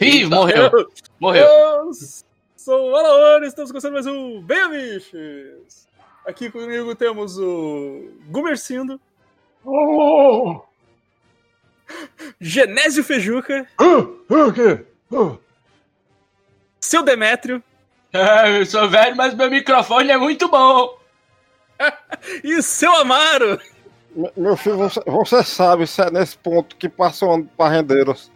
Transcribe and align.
Ih, 0.00 0.24
morreu. 0.26 0.70
Morreu. 1.20 1.44
Eu 1.46 1.90
sou 2.56 2.90
o 2.90 2.96
Alaone, 2.96 3.46
estamos 3.46 3.70
começando 3.70 3.92
mais 3.92 4.06
um 4.06 4.40
Bem 4.42 4.60
Amiches. 4.62 5.86
Aqui 6.26 6.50
comigo 6.50 6.94
temos 6.94 7.38
o 7.38 8.08
Gumercindo, 8.28 9.00
Oh! 9.64 10.60
Genésio 12.40 13.04
Fejuca, 13.04 13.66
ah, 13.78 14.52
quê? 14.54 14.84
Ah. 15.12 15.36
seu 16.80 17.02
Demétrio 17.02 17.62
É, 18.12 18.58
eu 18.60 18.66
sou 18.66 18.88
velho, 18.88 19.14
mas 19.16 19.34
meu 19.34 19.50
microfone 19.50 20.10
é 20.10 20.16
muito 20.16 20.48
bom. 20.48 20.98
e 22.42 22.62
seu 22.62 22.92
Amaro. 22.96 23.60
Me- 24.14 24.32
Meu 24.36 24.56
filho, 24.56 24.76
você, 24.78 25.00
você 25.06 25.42
sabe 25.44 25.86
se 25.86 26.00
é 26.02 26.10
nesse 26.10 26.36
ponto 26.38 26.76
que 26.76 26.88
passa 26.88 27.26
o 27.26 27.32
ano 27.32 27.50
para 27.56 27.70
rendeiros. 27.74 28.30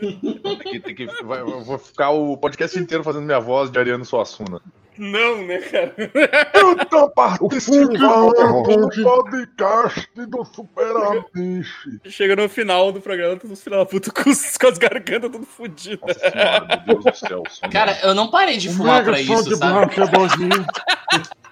Tem 0.00 0.56
que, 0.72 0.80
tem 0.80 0.94
que, 0.94 1.06
vai- 1.22 1.40
eu 1.40 1.62
vou 1.62 1.78
ficar 1.78 2.10
o 2.10 2.36
podcast 2.36 2.78
inteiro 2.78 3.02
fazendo 3.04 3.24
minha 3.24 3.40
voz 3.40 3.70
de 3.70 3.78
Ariano 3.78 4.04
Suassuna. 4.04 4.60
Não, 4.96 5.44
né, 5.44 5.58
cara? 5.58 5.92
Eu 6.54 6.86
tô 6.86 7.10
participando 7.10 7.98
do 7.98 9.02
podcast 9.02 10.08
do 10.14 10.44
Super 10.44 10.96
Amiche. 11.34 11.98
Chega 12.04 12.36
no 12.36 12.48
final 12.48 12.92
do 12.92 13.00
programa, 13.00 13.34
todos 13.36 13.58
os 13.58 13.64
filhos 13.64 13.80
da 13.80 13.86
puta 13.86 14.12
com, 14.12 14.30
os- 14.30 14.56
com 14.56 14.68
as 14.68 14.78
gargantas 14.78 15.32
tudo 15.32 15.44
fodidas. 15.44 15.98
Nossa 16.16 16.30
senhora, 16.30 16.84
meu 16.86 17.00
Deus 17.00 17.04
do 17.04 17.16
céu. 17.28 17.42
Sono. 17.50 17.72
Cara, 17.72 17.98
eu 18.04 18.14
não 18.14 18.30
parei 18.30 18.56
de 18.56 18.68
fumar 18.70 19.02
pra 19.02 19.20
isso, 19.20 19.56
sabe? 19.56 19.90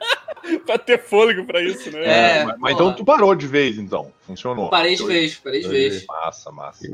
é 0.45 0.59
pra 0.65 0.79
ter 0.79 0.99
fôlego 0.99 1.45
pra 1.45 1.61
isso, 1.63 1.91
né? 1.91 2.05
É. 2.41 2.45
mas, 2.45 2.59
mas 2.59 2.75
então 2.75 2.95
tu 2.95 3.05
parou 3.05 3.35
de 3.35 3.47
vez, 3.47 3.79
então. 3.79 4.13
Funcionou. 4.27 4.71
Parei 4.71 4.97
de 4.97 5.05
vez, 5.07 5.37
parei 5.37 5.61
de 5.63 5.69
vez. 5.69 6.05
Massa, 6.07 6.51
massa. 6.51 6.87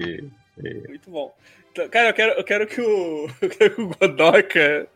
Muito 0.89 1.11
bom. 1.11 1.35
Então, 1.73 1.89
cara, 1.89 2.09
eu 2.11 2.15
quero, 2.15 2.33
eu 2.33 2.45
quero 2.45 2.67
que 2.67 2.81
o. 2.81 3.29
Eu 3.41 3.49
quero 3.49 3.75
que 3.75 3.81
o 3.83 3.89
Godoka 3.89 4.89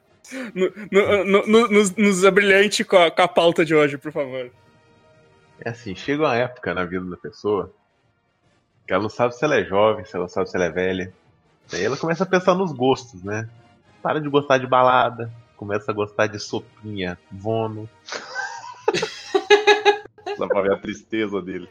no- 0.55 0.73
no- 0.91 1.25
no- 1.25 1.47
no- 1.47 1.69
nos, 1.69 1.95
nos 1.95 2.25
abrilhante 2.25 2.83
com 2.84 2.97
a, 2.97 3.11
com 3.11 3.23
a 3.23 3.28
pauta 3.28 3.64
de 3.64 3.75
hoje, 3.75 3.97
por 3.98 4.11
favor. 4.11 4.50
É 5.64 5.70
assim, 5.70 5.95
chega 5.95 6.23
uma 6.25 6.34
época 6.36 6.75
na 6.75 6.84
vida 6.84 7.05
da 7.05 7.17
pessoa 7.17 7.73
que 8.86 8.92
ela 8.92 9.03
não 9.03 9.08
sabe 9.11 9.36
se 9.36 9.45
ela 9.45 9.56
é 9.56 9.64
jovem, 9.64 10.05
se 10.05 10.17
ela 10.17 10.28
sabe 10.28 10.50
se 10.50 10.56
ela 10.56 10.64
é 10.67 10.70
velha. 10.70 11.12
Daí 11.70 11.84
ela 11.84 11.97
começa 11.97 12.25
a 12.25 12.27
pensar 12.27 12.55
nos 12.55 12.73
gostos, 12.73 13.23
né? 13.23 13.48
Para 14.03 14.20
de 14.20 14.28
gostar 14.28 14.58
de 14.58 14.67
balada, 14.67 15.30
começa 15.56 15.92
a 15.92 15.95
gostar 15.95 16.27
de 16.27 16.41
sopinha, 16.41 17.17
vono. 17.30 17.89
Dá 20.38 20.47
pra 20.47 20.62
ver 20.62 20.72
a 20.72 20.78
tristeza 20.78 21.41
dele. 21.41 21.69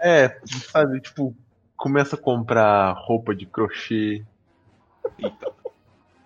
É, 0.00 0.38
sabe, 0.70 1.00
tipo, 1.00 1.34
começa 1.76 2.16
a 2.16 2.18
comprar 2.18 2.92
roupa 2.92 3.34
de 3.34 3.46
crochê. 3.46 4.24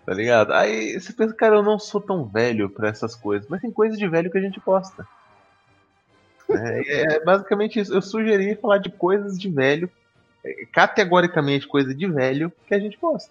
Tá 0.06 0.14
ligado? 0.14 0.53
Aí 0.53 0.98
você 0.98 1.12
pensa, 1.12 1.34
cara, 1.34 1.56
eu 1.56 1.62
não 1.62 1.78
sou 1.78 2.00
tão 2.00 2.25
velho 2.25 2.69
pra 2.69 2.89
essas 2.89 3.14
coisas, 3.14 3.48
mas 3.48 3.61
tem 3.61 3.70
coisas 3.70 3.98
de 3.98 4.09
velho 4.09 4.31
que 4.31 4.39
a 4.39 4.41
gente 4.41 4.61
gosta. 4.61 5.06
É, 6.50 7.17
é 7.17 7.25
basicamente 7.25 7.78
isso. 7.78 7.94
Eu 7.94 8.03
sugeri 8.03 8.56
falar 8.56 8.78
de 8.78 8.91
coisas 8.91 9.39
de 9.39 9.48
velho, 9.48 9.91
é, 10.44 10.67
categoricamente 10.72 11.67
coisa 11.67 11.94
de 11.94 12.06
velho, 12.06 12.53
que 12.67 12.75
a 12.75 12.78
gente 12.78 12.98
gosta. 13.00 13.31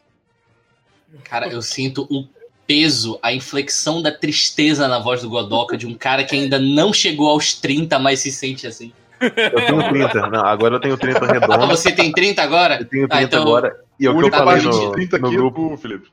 Cara, 1.24 1.48
eu 1.48 1.62
sinto 1.62 2.08
o 2.10 2.28
peso, 2.70 3.18
a 3.24 3.34
inflexão 3.34 4.00
da 4.00 4.12
tristeza 4.12 4.88
na 4.88 5.00
voz 5.00 5.24
do 5.24 5.30
Godoka 5.30 5.76
de 5.76 5.88
um 5.88 5.96
cara 5.96 6.24
que 6.24 6.36
ainda 6.36 6.60
não 6.60 6.94
chegou 6.94 7.28
aos 7.32 7.56
30, 7.56 7.98
mas 7.98 8.20
se 8.20 8.32
sente 8.32 8.68
assim. 8.68 8.94
Eu 9.20 9.66
tenho 9.66 9.90
30, 9.90 10.28
não, 10.30 10.46
agora 10.46 10.76
eu 10.76 10.80
tenho 10.80 10.96
30 10.96 11.26
Ah, 11.26 11.32
redondo. 11.34 11.66
você 11.68 11.92
tem 11.92 12.12
30 12.12 12.44
agora? 12.44 12.76
Eu 12.76 12.86
tenho 12.86 13.08
30 13.08 13.16
Ah, 13.16 13.24
então- 13.24 13.42
agora. 13.42 13.76
E 14.00 14.06
é 14.06 14.10
o 14.12 14.20
que 14.20 14.26
eu 14.26 14.32
falei 14.32 14.62
no, 14.62 14.92
30 14.92 15.18
no 15.18 15.28
é 15.28 15.32
grupo. 15.32 15.78
Felipe. 15.78 16.10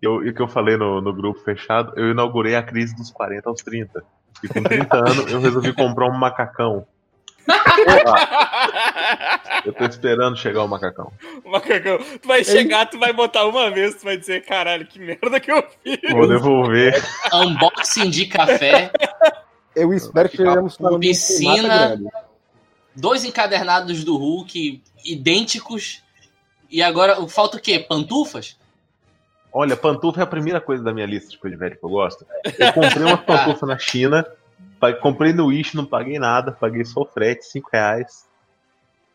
Eu, 0.00 0.24
e 0.24 0.30
o 0.30 0.34
que 0.34 0.40
eu 0.40 0.48
falei 0.48 0.76
no, 0.76 1.00
no 1.00 1.12
grupo 1.12 1.40
fechado, 1.40 1.92
eu 1.96 2.12
inaugurei 2.12 2.54
a 2.54 2.62
crise 2.62 2.94
dos 2.94 3.10
40 3.10 3.48
aos 3.48 3.60
30. 3.60 4.04
E 4.42 4.48
com 4.48 4.62
30 4.62 4.96
anos 4.96 5.32
eu 5.32 5.40
resolvi 5.40 5.72
comprar 5.72 6.06
um 6.06 6.16
macacão. 6.16 6.86
Eu 9.64 9.72
tô 9.72 9.84
esperando 9.84 10.36
chegar 10.36 10.62
o 10.64 10.68
macacão. 10.68 11.12
Macacão, 11.44 11.98
tu 12.20 12.28
vai 12.28 12.44
chegar, 12.44 12.86
tu 12.86 12.98
vai 12.98 13.12
botar 13.12 13.46
uma 13.46 13.70
vez, 13.70 13.94
tu 13.94 14.04
vai 14.04 14.16
dizer, 14.16 14.44
caralho, 14.44 14.86
que 14.86 14.98
merda 14.98 15.40
que 15.40 15.50
eu 15.50 15.64
fiz. 15.82 15.98
Vou 16.10 16.28
devolver. 16.28 16.94
Unboxing 17.32 18.10
de 18.10 18.26
café, 18.26 18.90
Eu 19.74 19.92
espero 19.92 20.28
que 20.28 20.36
tenhamos 20.36 20.76
de 20.76 20.98
Piscina. 20.98 21.98
dois 22.94 23.24
encadernados 23.24 24.04
do 24.04 24.16
Hulk 24.16 24.82
idênticos. 25.04 26.02
E 26.70 26.82
agora 26.82 27.16
falta 27.28 27.56
o 27.56 27.60
quê? 27.60 27.78
Pantufas? 27.78 28.56
Olha, 29.52 29.76
pantufa 29.76 30.20
é 30.20 30.24
a 30.24 30.26
primeira 30.26 30.60
coisa 30.60 30.82
da 30.82 30.92
minha 30.92 31.06
lista 31.06 31.30
de 31.30 31.38
coisa 31.38 31.54
de 31.54 31.60
velho 31.60 31.78
que 31.78 31.84
eu 31.84 31.88
gosto. 31.88 32.26
Eu 32.58 32.72
comprei 32.72 33.04
uma 33.04 33.16
pantufa 33.22 33.64
na 33.64 33.78
China, 33.78 34.26
comprei 35.00 35.32
no 35.32 35.46
Wish, 35.46 35.76
não 35.76 35.86
paguei 35.86 36.18
nada, 36.18 36.50
paguei 36.50 36.84
só 36.84 37.02
o 37.02 37.06
frete, 37.06 37.46
5 37.46 37.70
reais. 37.72 38.26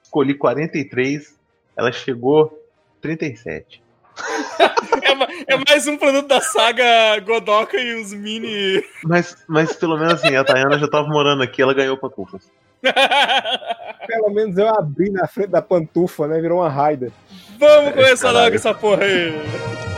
Escolhi 0.10 0.34
43, 0.34 1.36
ela 1.78 1.92
chegou 1.92 2.60
37. 3.00 3.82
É, 5.02 5.54
é 5.54 5.58
mais 5.68 5.88
um 5.88 5.98
produto 5.98 6.28
da 6.28 6.42
saga 6.42 7.20
Godoka 7.26 7.78
e 7.78 8.02
os 8.02 8.14
mini. 8.14 8.84
Mas, 9.04 9.38
mas 9.48 9.74
pelo 9.76 9.98
menos 9.98 10.14
assim, 10.14 10.36
a 10.36 10.44
Tayana 10.44 10.78
já 10.78 10.88
tava 10.88 11.08
morando 11.08 11.42
aqui, 11.42 11.62
ela 11.62 11.74
ganhou 11.74 11.98
pantufas. 11.98 12.52
Pelo 14.08 14.30
menos 14.30 14.58
eu 14.58 14.68
abri 14.68 15.10
na 15.10 15.28
frente 15.28 15.50
da 15.50 15.62
pantufa, 15.62 16.28
né? 16.28 16.40
Virou 16.40 16.60
uma 16.60 16.70
raida. 16.70 17.12
Vamos 17.58 17.94
começar 17.94 18.28
caralho. 18.28 18.46
logo 18.46 18.56
essa 18.56 18.74
porra 18.74 19.04
aí. 19.04 19.89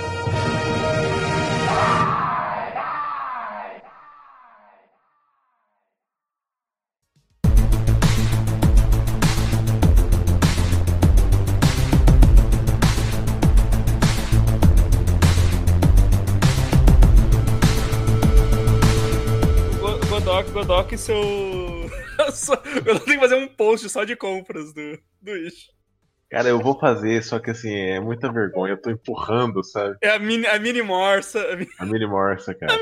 Godok, 20.62 20.96
seu. 20.98 21.16
Godok 22.86 23.06
tem 23.06 23.16
que 23.16 23.20
fazer 23.20 23.36
um 23.36 23.48
post 23.48 23.90
só 23.90 24.04
de 24.04 24.16
compras 24.16 24.72
do, 24.74 24.98
do 25.20 25.32
Wish. 25.32 25.70
Cara, 26.30 26.48
eu 26.50 26.60
vou 26.60 26.80
fazer, 26.80 27.22
só 27.24 27.40
que 27.40 27.50
assim, 27.50 27.74
é 27.76 28.00
muita 28.00 28.32
vergonha, 28.32 28.74
eu 28.74 28.82
tô 28.82 28.90
empurrando, 28.90 29.62
sabe? 29.64 29.98
É 30.02 30.12
a 30.12 30.20
mini, 30.20 30.46
a 30.48 30.58
mini 30.60 30.82
morsa, 30.82 31.42
a 31.52 31.56
mini 31.58 31.70
A 31.80 31.86
mini 31.86 32.06
morsa, 32.08 32.54
cara. 32.54 32.74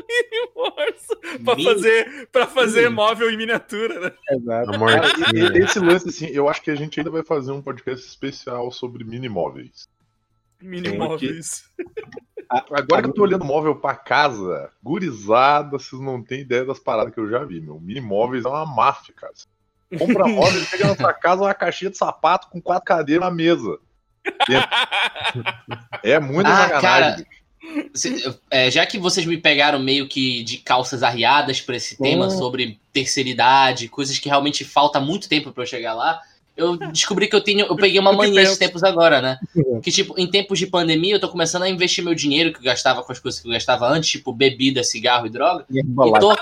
morsa 0.54 1.16
pra 1.44 1.56
Mini- 1.56 1.64
fazer, 1.64 2.28
pra 2.32 2.46
fazer 2.48 2.90
móvel 2.90 3.32
em 3.32 3.38
miniatura, 3.38 4.00
né? 4.02 4.12
Exato. 4.30 4.72
A 4.72 5.58
Esse 5.58 5.80
lance, 5.80 6.10
assim, 6.10 6.28
eu 6.28 6.48
acho 6.50 6.62
que 6.62 6.70
a 6.70 6.76
gente 6.76 7.00
ainda 7.00 7.10
vai 7.10 7.24
fazer 7.24 7.52
um 7.52 7.62
podcast 7.62 8.06
especial 8.06 8.70
sobre 8.72 9.04
minimóveis. 9.04 9.88
Mini 10.62 10.90
Sim, 10.90 10.98
móveis. 10.98 11.64
Agora 12.50 13.04
que 13.04 13.10
eu 13.10 13.14
tô 13.14 13.22
olhando 13.22 13.46
móvel 13.46 13.76
pra 13.76 13.96
casa, 13.96 14.72
gurizada, 14.84 15.78
vocês 15.78 16.02
não 16.02 16.24
têm 16.24 16.42
ideia 16.42 16.66
das 16.66 16.80
paradas 16.80 17.14
que 17.14 17.20
eu 17.20 17.30
já 17.30 17.44
vi, 17.44 17.62
meu. 17.62 17.80
Minimóveis 17.80 18.44
é 18.44 18.50
uma 18.50 18.66
máfia, 18.66 19.14
cara. 19.16 19.34
Você 19.34 19.98
Compra 19.98 20.26
móvel, 20.28 20.62
chega 20.64 20.88
na 20.88 20.96
sua 20.96 21.14
casa 21.14 21.42
uma 21.44 21.54
caixinha 21.54 21.92
de 21.92 21.98
sapato 21.98 22.48
com 22.50 22.60
quatro 22.60 22.86
cadeiras 22.86 23.24
na 23.24 23.32
mesa. 23.32 23.78
É 26.04 26.20
muita 26.20 26.50
Ah, 26.50 26.56
sacanagem. 26.70 27.26
cara. 27.26 27.40
Se- 27.94 28.40
é, 28.50 28.72
já 28.72 28.86
que 28.86 28.98
vocês 28.98 29.26
me 29.28 29.38
pegaram 29.38 29.80
meio 29.80 30.08
que 30.08 30.44
de 30.44 30.58
calças 30.60 31.04
arriadas 31.04 31.60
pra 31.62 31.76
esse 31.76 31.98
tema 31.98 32.28
Hum. 32.28 32.32
sobre 32.32 32.80
terceira 32.94 33.30
idade, 33.30 33.90
coisas 33.90 34.18
que 34.18 34.30
realmente 34.30 34.64
falta 34.66 35.00
muito 35.00 35.28
tempo 35.30 35.52
pra 35.52 35.64
eu 35.64 35.68
chegar 35.68 35.94
lá, 35.94 36.20
eu 36.60 36.78
descobri 36.92 37.28
que 37.28 37.36
eu 37.36 37.42
tenho, 37.42 37.66
eu 37.66 37.76
peguei 37.76 38.00
uma 38.00 38.14
mania 38.14 38.42
esses 38.42 38.58
tempos 38.58 38.84
agora, 38.84 39.22
né? 39.22 39.38
Uhum. 39.56 39.82
Que 39.82 39.92
tipo, 39.92 40.14
em 40.18 40.28
tempos 40.30 40.60
de 40.60 40.68
pandemia 40.68 41.16
eu 41.16 41.20
tô 41.20 41.30
começando 41.30 41.64
a 41.64 41.70
investir 41.70 42.04
meu 42.04 42.14
dinheiro 42.14 42.52
que 42.54 42.60
eu 42.60 42.64
gastava 42.64 43.02
com 43.04 43.12
as 43.12 43.20
coisas 43.20 43.40
que 43.40 43.48
eu 43.48 43.52
gastava 43.54 43.88
antes, 43.88 44.10
tipo 44.10 44.32
bebida, 44.34 44.84
cigarro 44.84 45.26
e 45.26 45.30
droga, 45.30 45.66
E 45.72 45.80
e 45.80 46.20
tô, 46.20 46.38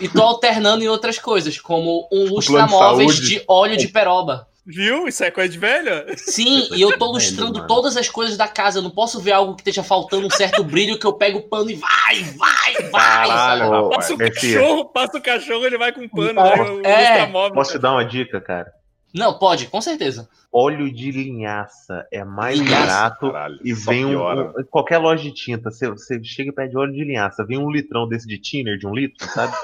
e 0.00 0.08
tô 0.08 0.22
alternando 0.22 0.82
em 0.82 0.88
outras 0.88 1.18
coisas, 1.18 1.58
como 1.60 2.08
um 2.10 2.24
de 2.24 2.30
lustramóveis 2.30 3.12
saúde. 3.16 3.28
de 3.28 3.44
óleo 3.46 3.76
de 3.76 3.88
peroba. 3.88 4.48
Viu? 4.64 5.08
Isso 5.08 5.24
é 5.24 5.30
coisa 5.32 5.48
de 5.48 5.58
velho? 5.58 5.90
Sim, 6.16 6.68
e 6.72 6.80
eu 6.80 6.96
tô 6.96 7.06
lustrando 7.10 7.66
todas 7.66 7.96
as 7.96 8.08
coisas 8.08 8.36
da 8.36 8.46
casa. 8.46 8.78
Eu 8.78 8.82
não 8.82 8.92
posso 8.92 9.20
ver 9.20 9.32
algo 9.32 9.56
que 9.56 9.60
esteja 9.62 9.82
faltando 9.82 10.24
um 10.24 10.30
certo 10.30 10.62
brilho 10.62 10.96
que 10.96 11.04
eu 11.04 11.12
pego 11.12 11.40
o 11.40 11.48
pano 11.48 11.68
e 11.68 11.74
vai, 11.74 12.22
vai, 12.38 12.74
vai. 12.88 13.26
Caralho. 13.26 13.90
Passa 13.90 14.14
o 14.14 14.18
cachorro, 14.18 14.84
passa 14.84 15.18
o 15.18 15.20
cachorro, 15.20 15.66
ele 15.66 15.76
vai 15.76 15.90
com 15.90 16.08
pano, 16.08 16.40
Ah, 16.40 16.56
né? 16.56 16.62
O 16.62 16.80
é. 16.86 17.00
lustramóvel. 17.08 17.54
Posso 17.54 17.72
te 17.72 17.78
dar 17.80 17.90
uma 17.90 18.04
dica, 18.04 18.40
cara? 18.40 18.72
Não, 19.14 19.38
pode, 19.38 19.66
com 19.66 19.80
certeza. 19.80 20.28
Óleo 20.50 20.92
de 20.92 21.10
linhaça 21.10 22.06
é 22.10 22.24
mais 22.24 22.58
Linhaça, 22.58 22.86
barato 22.86 23.26
Caralho, 23.32 23.58
e 23.64 23.72
vem 23.72 24.04
um, 24.06 24.20
um- 24.40 24.52
Qualquer 24.70 24.98
loja 24.98 25.22
de 25.22 25.32
tinta, 25.32 25.70
você, 25.70 25.88
você 25.90 26.22
chega 26.24 26.50
e 26.50 26.52
pede 26.54 26.76
óleo 26.76 26.92
de 26.92 27.04
linhaça, 27.04 27.44
vem 27.44 27.58
um 27.58 27.70
litrão 27.70 28.08
desse 28.08 28.26
de 28.26 28.38
thinner 28.38 28.78
de 28.78 28.86
um 28.86 28.94
litro, 28.94 29.26
sabe? 29.28 29.52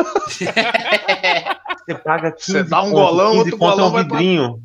Você 1.88 1.94
paga 1.94 2.30
15 2.32 2.52
Você 2.52 2.62
dá 2.64 2.82
um 2.82 2.90
conto, 2.90 2.94
golão, 2.94 3.26
15 3.30 3.38
outro 3.38 3.58
conto 3.58 3.70
golão 3.76 3.84
é 3.86 3.88
um 3.88 3.92
pra- 3.92 4.02
vidrinho. 4.02 4.62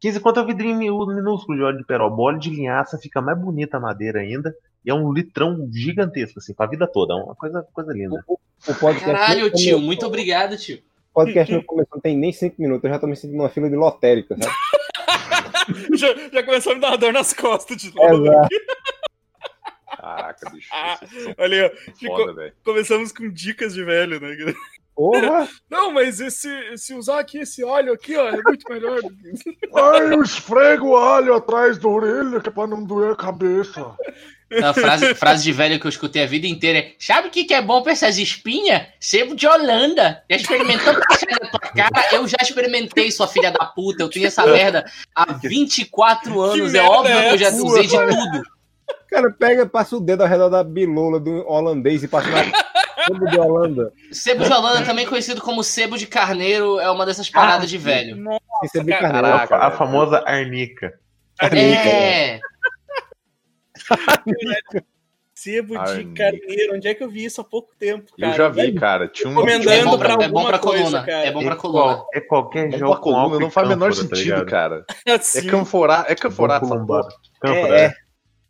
15 0.00 0.20
conto 0.20 0.40
é 0.40 0.42
um 0.42 0.46
vidrinho 0.46 0.76
minúsculo 1.06 1.56
de 1.56 1.64
óleo 1.64 1.78
de 1.78 1.84
peroba. 1.84 2.20
Óleo 2.22 2.38
de 2.38 2.50
linhaça 2.50 2.98
fica 2.98 3.20
mais 3.22 3.38
bonita 3.38 3.78
a 3.78 3.80
madeira 3.80 4.20
ainda. 4.20 4.54
E 4.84 4.90
é 4.90 4.94
um 4.94 5.10
litrão 5.12 5.68
gigantesco, 5.72 6.38
assim, 6.38 6.52
pra 6.52 6.66
vida 6.66 6.86
toda. 6.86 7.14
É 7.14 7.16
uma 7.16 7.34
coisa, 7.34 7.66
coisa 7.72 7.92
linda. 7.92 8.22
O 8.28 8.74
podcast 8.74 9.04
Caralho, 9.04 9.44
nem 9.46 9.52
tio, 9.52 9.80
muito 9.80 10.04
obrigado, 10.06 10.56
tio. 10.58 10.78
O 11.16 11.24
podcast 11.24 11.54
não 11.54 11.62
começou, 11.62 11.88
não 11.94 12.00
tem 12.02 12.14
nem 12.14 12.30
5 12.30 12.60
minutos. 12.60 12.84
Eu 12.84 12.90
já 12.90 12.98
tô 12.98 13.06
me 13.06 13.16
sentindo 13.16 13.38
numa 13.38 13.48
fila 13.48 13.70
de 13.70 13.76
lotérica, 13.76 14.36
sabe? 14.36 14.54
já, 15.96 16.08
já 16.30 16.42
começou 16.42 16.72
a 16.72 16.74
me 16.74 16.80
dar 16.82 16.88
uma 16.88 16.98
dor 16.98 17.12
nas 17.12 17.32
costas 17.32 17.78
de 17.78 17.94
novo. 17.94 18.26
Exato. 18.26 18.48
Caraca, 19.96 20.50
bicho. 20.50 20.68
Ah, 20.72 21.00
Olha 21.38 21.72
aí, 21.72 22.06
Foda, 22.06 22.34
velho. 22.34 22.52
começamos 22.62 23.12
com 23.12 23.30
dicas 23.30 23.72
de 23.72 23.82
velho, 23.82 24.20
né? 24.20 24.54
Porra! 24.94 25.48
Não, 25.70 25.90
mas 25.90 26.20
esse, 26.20 26.48
se 26.76 26.92
usar 26.94 27.18
aqui 27.20 27.38
esse 27.38 27.64
óleo 27.64 27.94
aqui, 27.94 28.14
ó, 28.16 28.28
é 28.28 28.42
muito 28.42 28.70
melhor. 28.70 29.00
do 29.00 29.08
que- 29.08 29.58
Ai, 29.74 30.12
eu 30.14 30.22
esfrego 30.22 30.88
o 30.90 30.96
alho 30.96 31.34
atrás 31.34 31.78
da 31.78 31.88
orelha 31.88 32.40
que 32.40 32.48
é 32.50 32.52
pra 32.52 32.66
não 32.66 32.84
doer 32.84 33.12
a 33.12 33.16
cabeça. 33.16 33.96
A 34.62 34.72
frase, 34.72 35.14
frase 35.14 35.42
de 35.42 35.52
velho 35.52 35.80
que 35.80 35.86
eu 35.86 35.88
escutei 35.88 36.22
a 36.22 36.26
vida 36.26 36.46
inteira 36.46 36.78
é: 36.78 36.92
Sabe 36.98 37.28
o 37.28 37.30
que, 37.30 37.44
que 37.44 37.54
é 37.54 37.60
bom 37.60 37.82
pra 37.82 37.92
essas 37.92 38.16
espinhas? 38.16 38.82
Sebo 39.00 39.34
de 39.34 39.46
Holanda. 39.46 40.22
Já 40.30 40.36
experimentou 40.36 40.94
passar 40.94 41.26
na 41.40 41.48
tua 41.48 41.60
cara? 41.60 42.14
Eu 42.14 42.28
já 42.28 42.36
experimentei, 42.40 43.10
sua 43.10 43.26
filha 43.26 43.50
da 43.50 43.64
puta. 43.66 44.04
Eu 44.04 44.08
tenho 44.08 44.26
essa 44.26 44.46
merda 44.46 44.84
há 45.14 45.32
24 45.32 46.40
anos. 46.40 46.74
É 46.74 46.80
merda 46.80 46.90
óbvio 46.90 47.18
é 47.18 47.28
que 47.28 47.34
eu 47.34 47.38
já 47.38 47.50
usei 47.50 47.86
de 47.86 47.96
tudo. 47.96 48.42
Cara 49.10 49.30
pega, 49.32 49.66
passa 49.66 49.96
o 49.96 50.00
dedo 50.00 50.22
ao 50.22 50.28
redor 50.28 50.48
da 50.48 50.62
bilola 50.62 51.18
do 51.18 51.44
holandês 51.48 52.02
e 52.02 52.08
passa 52.08 52.28
na 52.28 52.44
sebo 53.06 53.26
de 53.26 53.38
Holanda. 53.38 53.92
Sebo 54.12 54.44
de 54.44 54.52
Holanda, 54.52 54.84
também 54.84 55.06
conhecido 55.06 55.40
como 55.40 55.62
sebo 55.62 55.96
de 55.96 56.06
carneiro, 56.06 56.78
é 56.80 56.90
uma 56.90 57.06
dessas 57.06 57.30
paradas 57.30 57.70
de 57.70 57.78
velho. 57.78 58.16
Nossa, 58.16 58.40
é. 58.78 58.98
Caraca, 58.98 59.56
a 59.56 59.70
famosa 59.70 60.22
arnica. 60.26 60.92
É. 61.40 62.40
Sebo 65.34 65.74
de 65.74 65.78
Ai, 65.90 66.04
carneiro. 66.16 66.74
Onde 66.76 66.88
é 66.88 66.94
que 66.94 67.04
eu 67.04 67.10
vi 67.10 67.24
isso 67.26 67.42
há 67.42 67.44
pouco 67.44 67.70
tempo, 67.78 68.10
Eu 68.16 68.24
cara? 68.30 68.36
já 68.36 68.48
vi, 68.48 68.72
cara. 68.74 69.06
Tinha 69.06 69.28
um. 69.28 69.34
Recomendando 69.34 69.70
É 69.70 69.84
bom 69.84 69.98
pra, 69.98 70.16
pra 70.16 70.24
é 70.24 70.28
bom 70.28 70.46
pra 70.46 70.58
coisa, 70.58 70.82
coluna. 70.84 71.04
cara. 71.04 71.26
É 71.26 71.30
bom 71.30 71.44
pra 71.44 71.52
É 71.52 71.56
coluna. 71.56 72.04
É 72.14 72.20
qualquer 72.22 72.70
Bom 72.70 72.78
jogo 72.78 73.00
coluna, 73.00 73.38
não 73.38 73.50
faz 73.50 73.66
o 73.66 73.70
menor 73.70 73.90
tá 73.90 73.96
sentido, 74.00 74.16
ligado? 74.22 74.46
cara. 74.46 74.84
Assim, 75.06 75.38
É 75.46 75.50
canforar, 75.50 76.06
é 76.08 76.14
canforar 76.14 76.62
essa 76.62 76.78
porra. 76.86 77.08
Cânfora, 77.40 77.78
É, 77.80 77.84
é. 77.84 77.94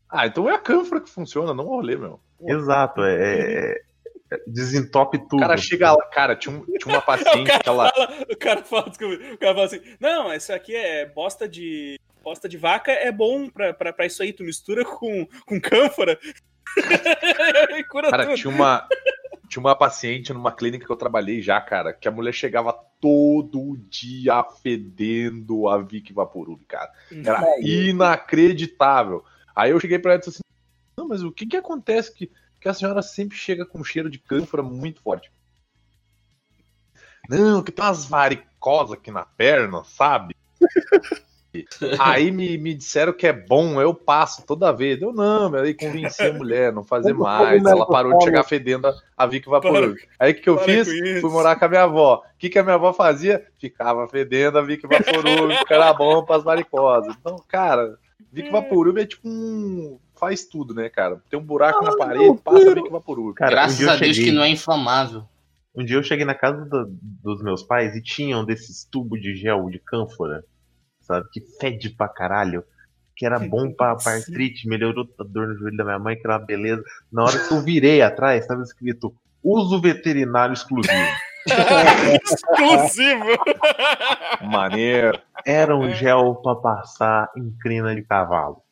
Ah, 0.09 0.27
então 0.29 0.49
é 0.49 0.55
a 0.55 0.59
cânfora 0.59 1.01
que 1.01 1.11
funciona, 1.11 1.53
não 1.53 1.65
o 1.65 1.69
rolê, 1.71 1.97
meu. 1.97 2.21
Exato, 2.47 3.03
é, 3.03 3.15
é- 3.17 3.83
é- 4.31 4.41
desentope 4.47 5.17
O 5.17 5.27
tudo. 5.29 5.41
cara 5.41 5.57
chega 5.57 5.91
lá, 5.91 6.05
cara, 6.07 6.37
tinha, 6.37 6.55
um- 6.55 6.65
tinha 6.79 6.95
uma 6.95 7.03
paciente 7.47 7.59
que 7.59 7.69
ela. 7.69 7.91
fala- 7.93 8.13
o 8.31 8.37
cara 8.37 8.63
fala, 8.63 8.89
desculpa, 8.89 9.15
o 9.35 9.39
cara 9.39 9.55
fala 9.55 9.67
assim: 9.67 9.81
Não, 9.99 10.33
isso 10.33 10.53
aqui 10.53 10.77
é 10.77 11.05
bosta 11.07 11.49
de. 11.49 11.99
Bosta 12.27 12.49
de 12.49 12.57
vaca 12.57 12.91
é 12.91 13.13
bom 13.13 13.49
pra, 13.49 13.73
pra, 13.73 13.93
pra 13.93 14.05
isso 14.05 14.21
aí. 14.21 14.33
Tu 14.33 14.43
mistura 14.43 14.85
com, 14.85 15.29
com 15.47 15.61
cânfora. 15.61 16.19
e 17.79 17.85
cura 17.85 18.11
Cara, 18.11 18.27
tudo. 18.27 18.37
tinha 18.37 18.53
uma. 18.53 18.89
Tinha 19.49 19.61
uma 19.61 19.77
paciente 19.77 20.33
numa 20.33 20.51
clínica 20.51 20.85
que 20.85 20.91
eu 20.91 20.97
trabalhei 20.97 21.41
já, 21.41 21.61
cara, 21.61 21.93
que 21.93 22.09
a 22.09 22.11
mulher 22.11 22.33
chegava 22.33 22.73
todo 23.01 23.77
dia 23.89 24.43
fedendo 24.61 25.69
a 25.69 25.79
Vic 25.79 26.13
Vaporub, 26.13 26.65
cara. 26.67 26.91
Era 27.13 27.45
inacreditável. 27.61 29.25
Aí 29.55 29.71
eu 29.71 29.79
cheguei 29.79 30.01
pra 30.01 30.15
ela 30.15 30.19
e 30.19 30.25
disse 30.27 30.31
assim: 30.31 30.41
Não, 30.99 31.07
mas 31.07 31.23
o 31.23 31.31
que 31.31 31.47
que 31.47 31.57
acontece 31.57 32.13
que, 32.13 32.29
que 32.61 32.69
a 32.69 32.75
senhora 32.75 33.03
sempre 33.03 33.39
chega 33.39 33.65
com 33.65 33.79
um 33.79 33.85
cheiro 33.85 34.11
de 34.11 34.19
cânfora 34.19 34.65
muito 34.65 35.01
forte? 35.01 35.31
Não, 37.31 37.63
que 37.63 37.71
tem 37.71 37.85
umas 37.85 38.05
varicosas 38.05 38.99
aqui 38.99 39.13
na 39.13 39.25
perna, 39.25 39.85
sabe? 39.85 40.35
Aí 41.99 42.31
me, 42.31 42.59
me 42.59 42.75
disseram 42.75 43.13
que 43.13 43.27
é 43.27 43.33
bom, 43.33 43.81
eu 43.81 43.95
passo 43.95 44.45
toda 44.47 44.73
vez. 44.73 45.01
Eu 45.01 45.13
não, 45.13 45.55
aí 45.55 45.73
convenci 45.75 46.23
a 46.23 46.33
mulher 46.33 46.69
a 46.69 46.73
não 46.73 46.83
fazer 46.85 47.13
Como 47.13 47.25
mais. 47.25 47.65
Ela 47.65 47.87
parou 47.87 48.17
de 48.19 48.25
chegar 48.25 48.43
fedendo 48.45 48.87
a, 48.89 48.95
a 49.17 49.27
Vic 49.27 49.49
Vaporub. 49.49 49.97
Aí 50.19 50.33
o 50.33 50.35
que, 50.35 50.41
que 50.43 50.49
eu 50.49 50.57
para 50.57 50.65
fiz? 50.65 51.21
Fui 51.21 51.31
morar 51.31 51.57
com 51.57 51.65
a 51.65 51.69
minha 51.69 51.83
avó. 51.83 52.17
O 52.17 52.39
que, 52.39 52.49
que 52.51 52.59
a 52.59 52.63
minha 52.63 52.75
avó 52.75 52.93
fazia? 52.93 53.47
Ficava 53.59 54.09
fedendo 54.09 54.59
a 54.59 54.63
Vic 54.63 54.87
Vaporub, 54.87 55.65
que 55.67 55.73
era 55.75 55.93
bom 55.93 56.25
pras 56.25 56.43
varicosas. 56.43 57.15
Então, 57.21 57.37
cara, 57.49 57.97
Vic 58.33 58.51
Vaporub 58.51 58.99
é 58.99 59.07
tipo 59.07 59.29
um. 59.29 59.99
Faz 60.19 60.47
tudo, 60.47 60.73
né, 60.73 60.89
cara? 60.89 61.21
Tem 61.29 61.39
um 61.39 61.43
buraco 61.45 61.85
na 61.85 61.95
parede, 61.97 62.39
passa 62.43 62.75
Vic 62.75 62.91
Vaporub. 62.91 63.35
Cara, 63.35 63.51
um 63.51 63.55
Graças 63.55 63.81
eu 63.81 63.91
a 63.91 63.97
Deus 63.97 64.17
cheguei- 64.17 64.31
que 64.31 64.37
não 64.37 64.43
é 64.43 64.49
inflamável. 64.49 65.23
Um 65.79 65.85
dia 65.85 65.97
eu 65.99 66.03
cheguei 66.03 66.25
na 66.25 66.35
casa 66.35 66.65
do- 66.65 66.89
dos 67.23 67.43
meus 67.43 67.63
pais 67.63 67.95
e 67.95 68.03
tinham 68.03 68.43
desses 68.47 68.83
tubos 68.91 69.21
de 69.21 69.35
gel 69.37 69.69
de 69.69 69.79
cânfora, 69.79 70.43
sabe? 71.07 71.29
Que 71.31 71.41
fede 71.61 71.91
pra 71.91 72.09
caralho. 72.09 72.65
Que 73.15 73.25
era 73.25 73.39
bom 73.39 73.73
pra, 73.73 73.97
pra 73.97 74.13
artrite, 74.13 74.69
melhorou 74.69 75.09
a 75.19 75.25
dor 75.25 75.49
no 75.49 75.57
joelho 75.57 75.77
da 75.77 75.85
minha 75.85 75.99
mãe, 75.99 76.17
que 76.17 76.27
era 76.27 76.37
uma 76.37 76.45
beleza. 76.45 76.83
Na 77.11 77.25
hora 77.25 77.39
que 77.39 77.53
eu 77.53 77.63
virei 77.63 78.03
atrás, 78.03 78.43
estava 78.43 78.63
escrito 78.63 79.15
uso 79.43 79.81
veterinário 79.81 80.53
exclusivo. 80.53 80.93
Exclusivo. 82.23 83.39
Maneiro. 84.43 85.19
Era 85.45 85.77
um 85.77 85.91
gel 85.93 86.35
pra 86.37 86.57
passar 86.57 87.31
em 87.37 87.51
crina 87.61 87.95
de 87.95 88.03
cavalo. 88.03 88.63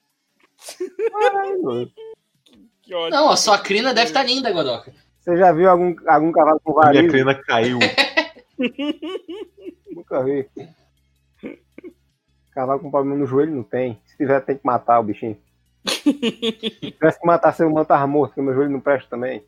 que 2.82 2.94
ótimo. 2.94 3.10
Não, 3.10 3.30
a 3.30 3.36
sua 3.36 3.58
crina 3.58 3.94
deve 3.94 4.08
estar 4.08 4.24
linda, 4.24 4.52
Godoka. 4.52 4.92
Você 5.20 5.36
já 5.36 5.52
viu 5.52 5.70
algum, 5.70 5.94
algum 6.06 6.32
cavalo 6.32 6.60
com 6.62 6.80
A 6.80 6.90
minha 6.90 7.08
crina 7.08 7.34
caiu. 7.34 7.78
Nunca 9.90 10.22
vi. 10.24 10.46
Cavalo 12.54 12.80
com 12.80 12.90
problema 12.90 13.18
no 13.18 13.26
joelho 13.26 13.54
não 13.54 13.62
tem. 13.62 14.00
Se 14.06 14.16
tiver, 14.16 14.40
tem 14.40 14.56
que 14.56 14.64
matar 14.64 15.00
o 15.00 15.02
bichinho. 15.02 15.36
Se 15.86 16.92
tivesse 16.92 17.20
que 17.20 17.26
matar, 17.26 17.52
seu 17.52 17.66
irmão 17.66 17.84
tava 17.84 18.06
morto, 18.06 18.30
porque 18.30 18.42
meu 18.42 18.54
joelho 18.54 18.70
não 18.70 18.80
presta 18.80 19.10
também. 19.10 19.42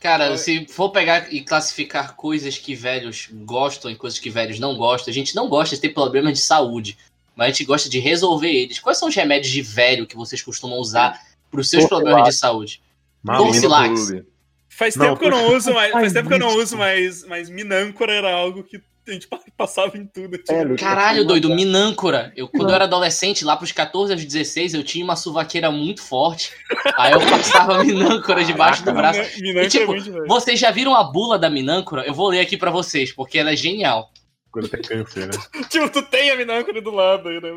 Cara, 0.00 0.36
se 0.36 0.66
for 0.66 0.90
pegar 0.90 1.32
e 1.32 1.42
classificar 1.42 2.16
coisas 2.16 2.58
que 2.58 2.74
velhos 2.74 3.28
gostam 3.44 3.88
e 3.90 3.94
coisas 3.94 4.18
que 4.18 4.28
velhos 4.28 4.58
não 4.58 4.76
gostam, 4.76 5.12
a 5.12 5.14
gente 5.14 5.34
não 5.36 5.48
gosta 5.48 5.76
de 5.76 5.80
ter 5.80 5.90
problemas 5.90 6.32
de 6.32 6.40
saúde, 6.40 6.98
mas 7.36 7.46
a 7.46 7.48
gente 7.50 7.64
gosta 7.64 7.88
de 7.88 8.00
resolver 8.00 8.50
eles. 8.50 8.80
Quais 8.80 8.98
são 8.98 9.08
os 9.08 9.14
remédios 9.14 9.52
de 9.52 9.62
velho 9.62 10.06
que 10.06 10.16
vocês 10.16 10.42
costumam 10.42 10.78
usar 10.78 11.20
para 11.48 11.60
os 11.60 11.70
seus 11.70 11.84
Torcilax. 11.84 12.04
problemas 12.04 12.34
de 12.34 12.38
saúde? 12.38 12.82
Vaporub. 13.22 14.26
Faz 14.68 14.96
Não, 14.96 15.06
tempo 15.06 15.20
que 15.20 15.26
eu 15.26 15.30
não 15.30 15.54
uso 15.54 15.72
mais. 15.72 15.92
Faz 15.92 16.12
tempo 16.12 16.28
que 16.28 16.34
eu 16.34 16.38
não 16.38 16.56
uso 16.56 16.76
mais, 16.76 17.24
mas 17.26 17.48
Minâncora 17.48 18.12
era 18.12 18.32
algo 18.32 18.64
que 18.64 18.82
a 19.06 19.12
gente 19.12 19.26
pa- 19.26 19.40
passava 19.56 19.96
em 19.98 20.06
tudo. 20.06 20.38
tipo, 20.38 20.52
É, 20.52 20.62
Lucas. 20.62 20.80
Caralho, 20.80 21.26
doido, 21.26 21.48
minâncora. 21.54 22.32
Eu, 22.36 22.48
quando 22.48 22.68
eu 22.70 22.74
era 22.74 22.84
adolescente, 22.84 23.44
lá 23.44 23.56
pros 23.56 23.72
14 23.72 24.12
aos 24.12 24.24
16, 24.24 24.74
eu 24.74 24.84
tinha 24.84 25.04
uma 25.04 25.16
suvaqueira 25.16 25.70
muito 25.70 26.02
forte. 26.02 26.52
Aí 26.96 27.12
eu 27.12 27.20
passava 27.20 27.82
minâncora 27.84 28.44
debaixo 28.44 28.84
do 28.84 28.92
braço. 28.92 29.20
Minân- 29.40 29.60
Minâncora 29.62 29.98
E, 29.98 30.02
tipo, 30.02 30.22
é. 30.24 30.26
Vocês 30.28 30.58
já 30.60 30.70
viram 30.70 30.94
a 30.94 31.02
bula 31.04 31.38
da 31.38 31.50
minâncora? 31.50 32.04
Eu 32.06 32.14
vou 32.14 32.28
ler 32.28 32.40
aqui 32.40 32.56
pra 32.56 32.70
vocês, 32.70 33.12
porque 33.12 33.38
ela 33.38 33.52
é 33.52 33.56
genial. 33.56 34.10
Quando 34.50 34.68
tem 34.68 34.82
câncer, 34.82 35.26
né? 35.28 35.32
Tipo, 35.70 35.88
tu 35.88 36.02
tem 36.02 36.30
a 36.30 36.36
Minâncora 36.36 36.82
do 36.82 36.90
lado 36.90 37.26
aí, 37.30 37.40
né? 37.40 37.48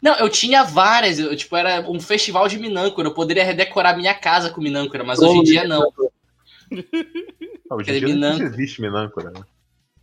Não, 0.00 0.14
eu 0.18 0.28
tinha 0.28 0.62
várias. 0.62 1.18
Eu, 1.18 1.34
tipo, 1.36 1.56
era 1.56 1.80
um 1.90 1.98
festival 1.98 2.46
de 2.46 2.60
minâncora. 2.60 3.08
Eu 3.08 3.12
poderia 3.14 3.42
redecorar 3.44 3.96
minha 3.96 4.14
casa 4.14 4.50
com 4.50 4.60
minâncora, 4.60 5.02
mas 5.02 5.18
hoje 5.18 5.38
em 5.38 5.42
dia 5.42 5.64
não. 5.66 5.82
Ah, 5.82 7.74
Hoje 7.74 7.90
em 7.90 8.04
dia 8.06 8.14
não 8.16 8.40
existe 8.40 8.80
minâncora, 8.80 9.30
né? 9.32 9.40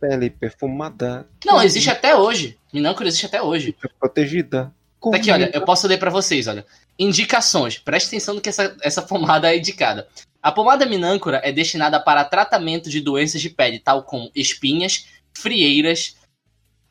Pele 0.02 0.30
perfumada. 0.30 1.28
Não, 1.46 1.62
existe 1.62 1.88
até 1.88 2.16
hoje. 2.16 2.58
Minâncora 2.72 3.08
existe 3.08 3.26
até 3.26 3.40
hoje. 3.40 3.72
Protegida. 4.00 4.74
Tá 5.00 5.16
aqui, 5.16 5.30
olha, 5.30 5.48
eu 5.54 5.64
posso 5.64 5.86
ler 5.86 5.96
pra 5.96 6.10
vocês, 6.10 6.48
olha. 6.48 6.66
Indicações. 6.98 7.78
Preste 7.78 8.08
atenção 8.08 8.34
no 8.34 8.40
que 8.40 8.48
essa, 8.48 8.76
essa 8.82 9.00
pomada 9.00 9.52
é 9.54 9.58
indicada. 9.58 10.08
A 10.42 10.50
pomada 10.50 10.84
minâncora 10.84 11.40
é 11.44 11.52
destinada 11.52 12.00
para 12.00 12.24
tratamento 12.24 12.90
de 12.90 13.00
doenças 13.00 13.40
de 13.40 13.48
pele, 13.48 13.78
tal 13.78 14.02
como 14.02 14.28
espinhas, 14.34 15.06
frieiras, 15.32 16.16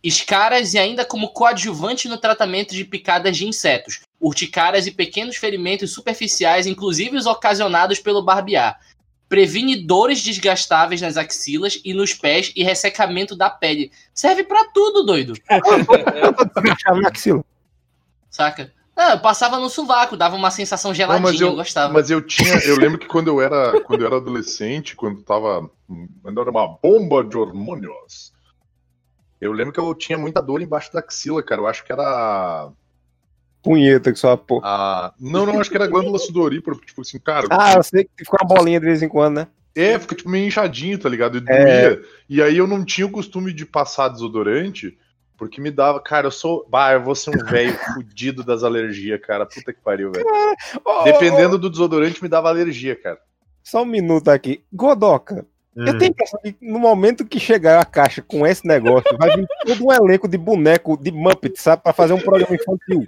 escaras 0.02 0.74
e 0.74 0.80
ainda 0.80 1.04
como 1.04 1.34
coadjuvante 1.34 2.08
no 2.08 2.18
tratamento 2.18 2.74
de 2.74 2.86
picadas 2.86 3.36
de 3.36 3.46
insetos, 3.46 4.00
urticárias 4.22 4.88
e 4.88 4.92
pequenos 4.92 5.36
ferimentos 5.36 5.92
superficiais, 5.92 6.66
inclusive 6.66 7.18
os 7.18 7.26
ocasionados 7.26 8.00
pelo 8.00 8.24
barbear. 8.24 8.80
Previne 9.32 9.78
dores 9.78 10.22
desgastáveis 10.22 11.00
nas 11.00 11.16
axilas 11.16 11.80
e 11.86 11.94
nos 11.94 12.14
pés 12.14 12.52
e 12.54 12.66
ressecamento 12.66 13.34
da 13.34 13.50
pele. 13.50 13.90
Serve 14.14 14.44
pra 14.44 14.66
tudo, 14.74 15.04
doido. 15.06 15.32
Na 17.02 17.08
axila. 17.08 17.42
Saca? 18.30 18.74
Ah, 18.94 19.12
eu 19.12 19.20
passava 19.22 19.58
no 19.58 19.70
sovaco, 19.70 20.18
dava 20.18 20.36
uma 20.36 20.52
sensação 20.52 20.94
geladinha, 20.94 21.32
mas 21.32 21.40
eu, 21.40 21.48
eu- 21.48 21.56
gostava. 21.56 21.94
Mas 21.94 22.10
eu 22.10 22.22
tinha, 22.22 22.56
eu 22.66 22.76
lembro 22.78 23.00
que 23.00 23.08
quando 23.08 23.30
eu 23.30 23.40
era, 23.40 23.80
quando 23.84 24.02
eu 24.02 24.08
era 24.08 24.18
adolescente, 24.18 24.98
quando 24.98 25.24
tava, 25.24 25.72
quando 26.22 26.42
era 26.42 26.52
uma 26.52 26.68
bomba 26.68 27.24
de 27.24 27.38
hormônios, 27.38 28.34
Eu 29.40 29.54
lembro 29.54 29.72
que 29.72 29.80
eu 29.80 29.96
tinha 29.96 30.18
muita 30.18 30.42
dor 30.42 30.62
embaixo 30.62 30.92
da 30.92 31.00
axila, 31.00 31.42
cara. 31.42 31.62
Eu 31.62 31.68
acho 31.68 31.86
que 31.86 31.92
era. 31.94 32.70
Punheta 33.62 34.12
que 34.12 34.18
só 34.20 34.36
pô. 34.36 34.60
A... 34.64 35.14
Não, 35.20 35.46
não, 35.46 35.60
acho 35.60 35.70
que 35.70 35.78
era 35.78 35.88
glândula 35.88 36.18
sudorípara. 36.18 36.78
Tipo 36.78 37.02
assim, 37.02 37.20
cara. 37.20 37.48
Ah, 37.52 37.74
eu 37.76 37.84
sei 37.84 38.06
que 38.06 38.26
fica 38.26 38.38
uma 38.42 38.56
bolinha 38.56 38.80
de 38.80 38.86
vez 38.86 39.02
em 39.04 39.10
quando, 39.10 39.36
né? 39.36 39.48
É, 39.76 39.98
fica 40.00 40.16
tipo 40.16 40.30
meio 40.30 40.48
inchadinho, 40.48 40.98
tá 40.98 41.08
ligado? 41.08 41.38
E 41.38 41.44
É. 41.48 41.90
doía. 41.90 42.02
E 42.28 42.42
aí 42.42 42.58
eu 42.58 42.68
não 42.68 42.84
tinha 42.84 43.06
o 43.08 43.12
costume 43.12 43.54
de 43.54 43.66
passar 43.66 44.10
desodorante, 44.10 44.98
porque 45.38 45.62
me 45.62 45.72
dava. 45.72 46.00
Cara, 46.00 46.28
eu 46.28 46.32
sou. 46.32 46.68
Bah, 46.70 46.94
eu 46.94 47.04
vou 47.04 47.16
ser 47.16 47.30
um 47.30 47.46
velho 47.46 47.74
fudido 47.94 48.44
das 48.44 48.64
alergias, 48.64 49.22
cara. 49.22 49.46
Puta 49.46 49.72
que 49.72 49.80
pariu, 49.82 50.12
velho. 50.12 50.26
Ô, 50.84 51.04
Dependendo 51.04 51.58
do 51.58 51.70
desodorante, 51.70 52.22
me 52.22 52.28
dava 52.28 52.50
alergia, 52.50 52.96
cara. 52.96 53.20
Só 53.64 53.84
um 53.84 53.86
minuto 53.86 54.28
aqui. 54.30 54.64
Godoca. 54.74 55.46
Eu 55.76 55.98
tenho 55.98 56.04
a 56.04 56.08
impressão 56.08 56.40
que 56.44 56.56
no 56.62 56.80
momento 56.80 57.26
que 57.26 57.40
chegar 57.40 57.80
a 57.80 57.86
caixa 57.86 58.22
com 58.22 58.46
esse 58.46 58.68
negócio, 58.68 59.16
vai 59.18 59.36
vir 59.36 59.48
todo 59.66 59.86
um 59.88 59.92
elenco 59.94 60.28
de 60.28 60.38
boneco 60.38 60.98
de 61.02 61.12
Muppet, 61.12 61.60
sabe? 61.60 61.82
Pra 61.84 61.94
fazer 61.94 62.14
um 62.14 62.20
programa 62.20 62.54
infantil. 62.56 63.04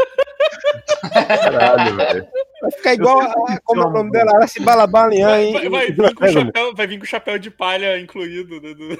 Caralho, 1.11 1.95
velho. 1.95 2.27
Vai 2.61 2.71
ficar 2.71 2.93
igual 2.93 3.19
a, 3.21 3.59
como 3.65 3.81
é 3.81 3.85
o 3.85 3.89
nome 3.91 4.11
dela, 4.11 4.31
Araci 4.37 4.61
Balabalian 4.61 5.27
Vai, 5.27 5.43
em. 5.43 5.53
vai- 5.53 5.69
vai 5.69 5.87
em- 5.87 5.93
vir 5.93 6.31
chapéu, 6.31 6.75
vai 6.75 6.87
vir 6.87 6.99
com 6.99 7.05
chapéu 7.05 7.37
de 7.37 7.51
palha 7.51 7.99
incluído. 7.99 8.61
né, 8.61 8.73
do- 8.73 8.97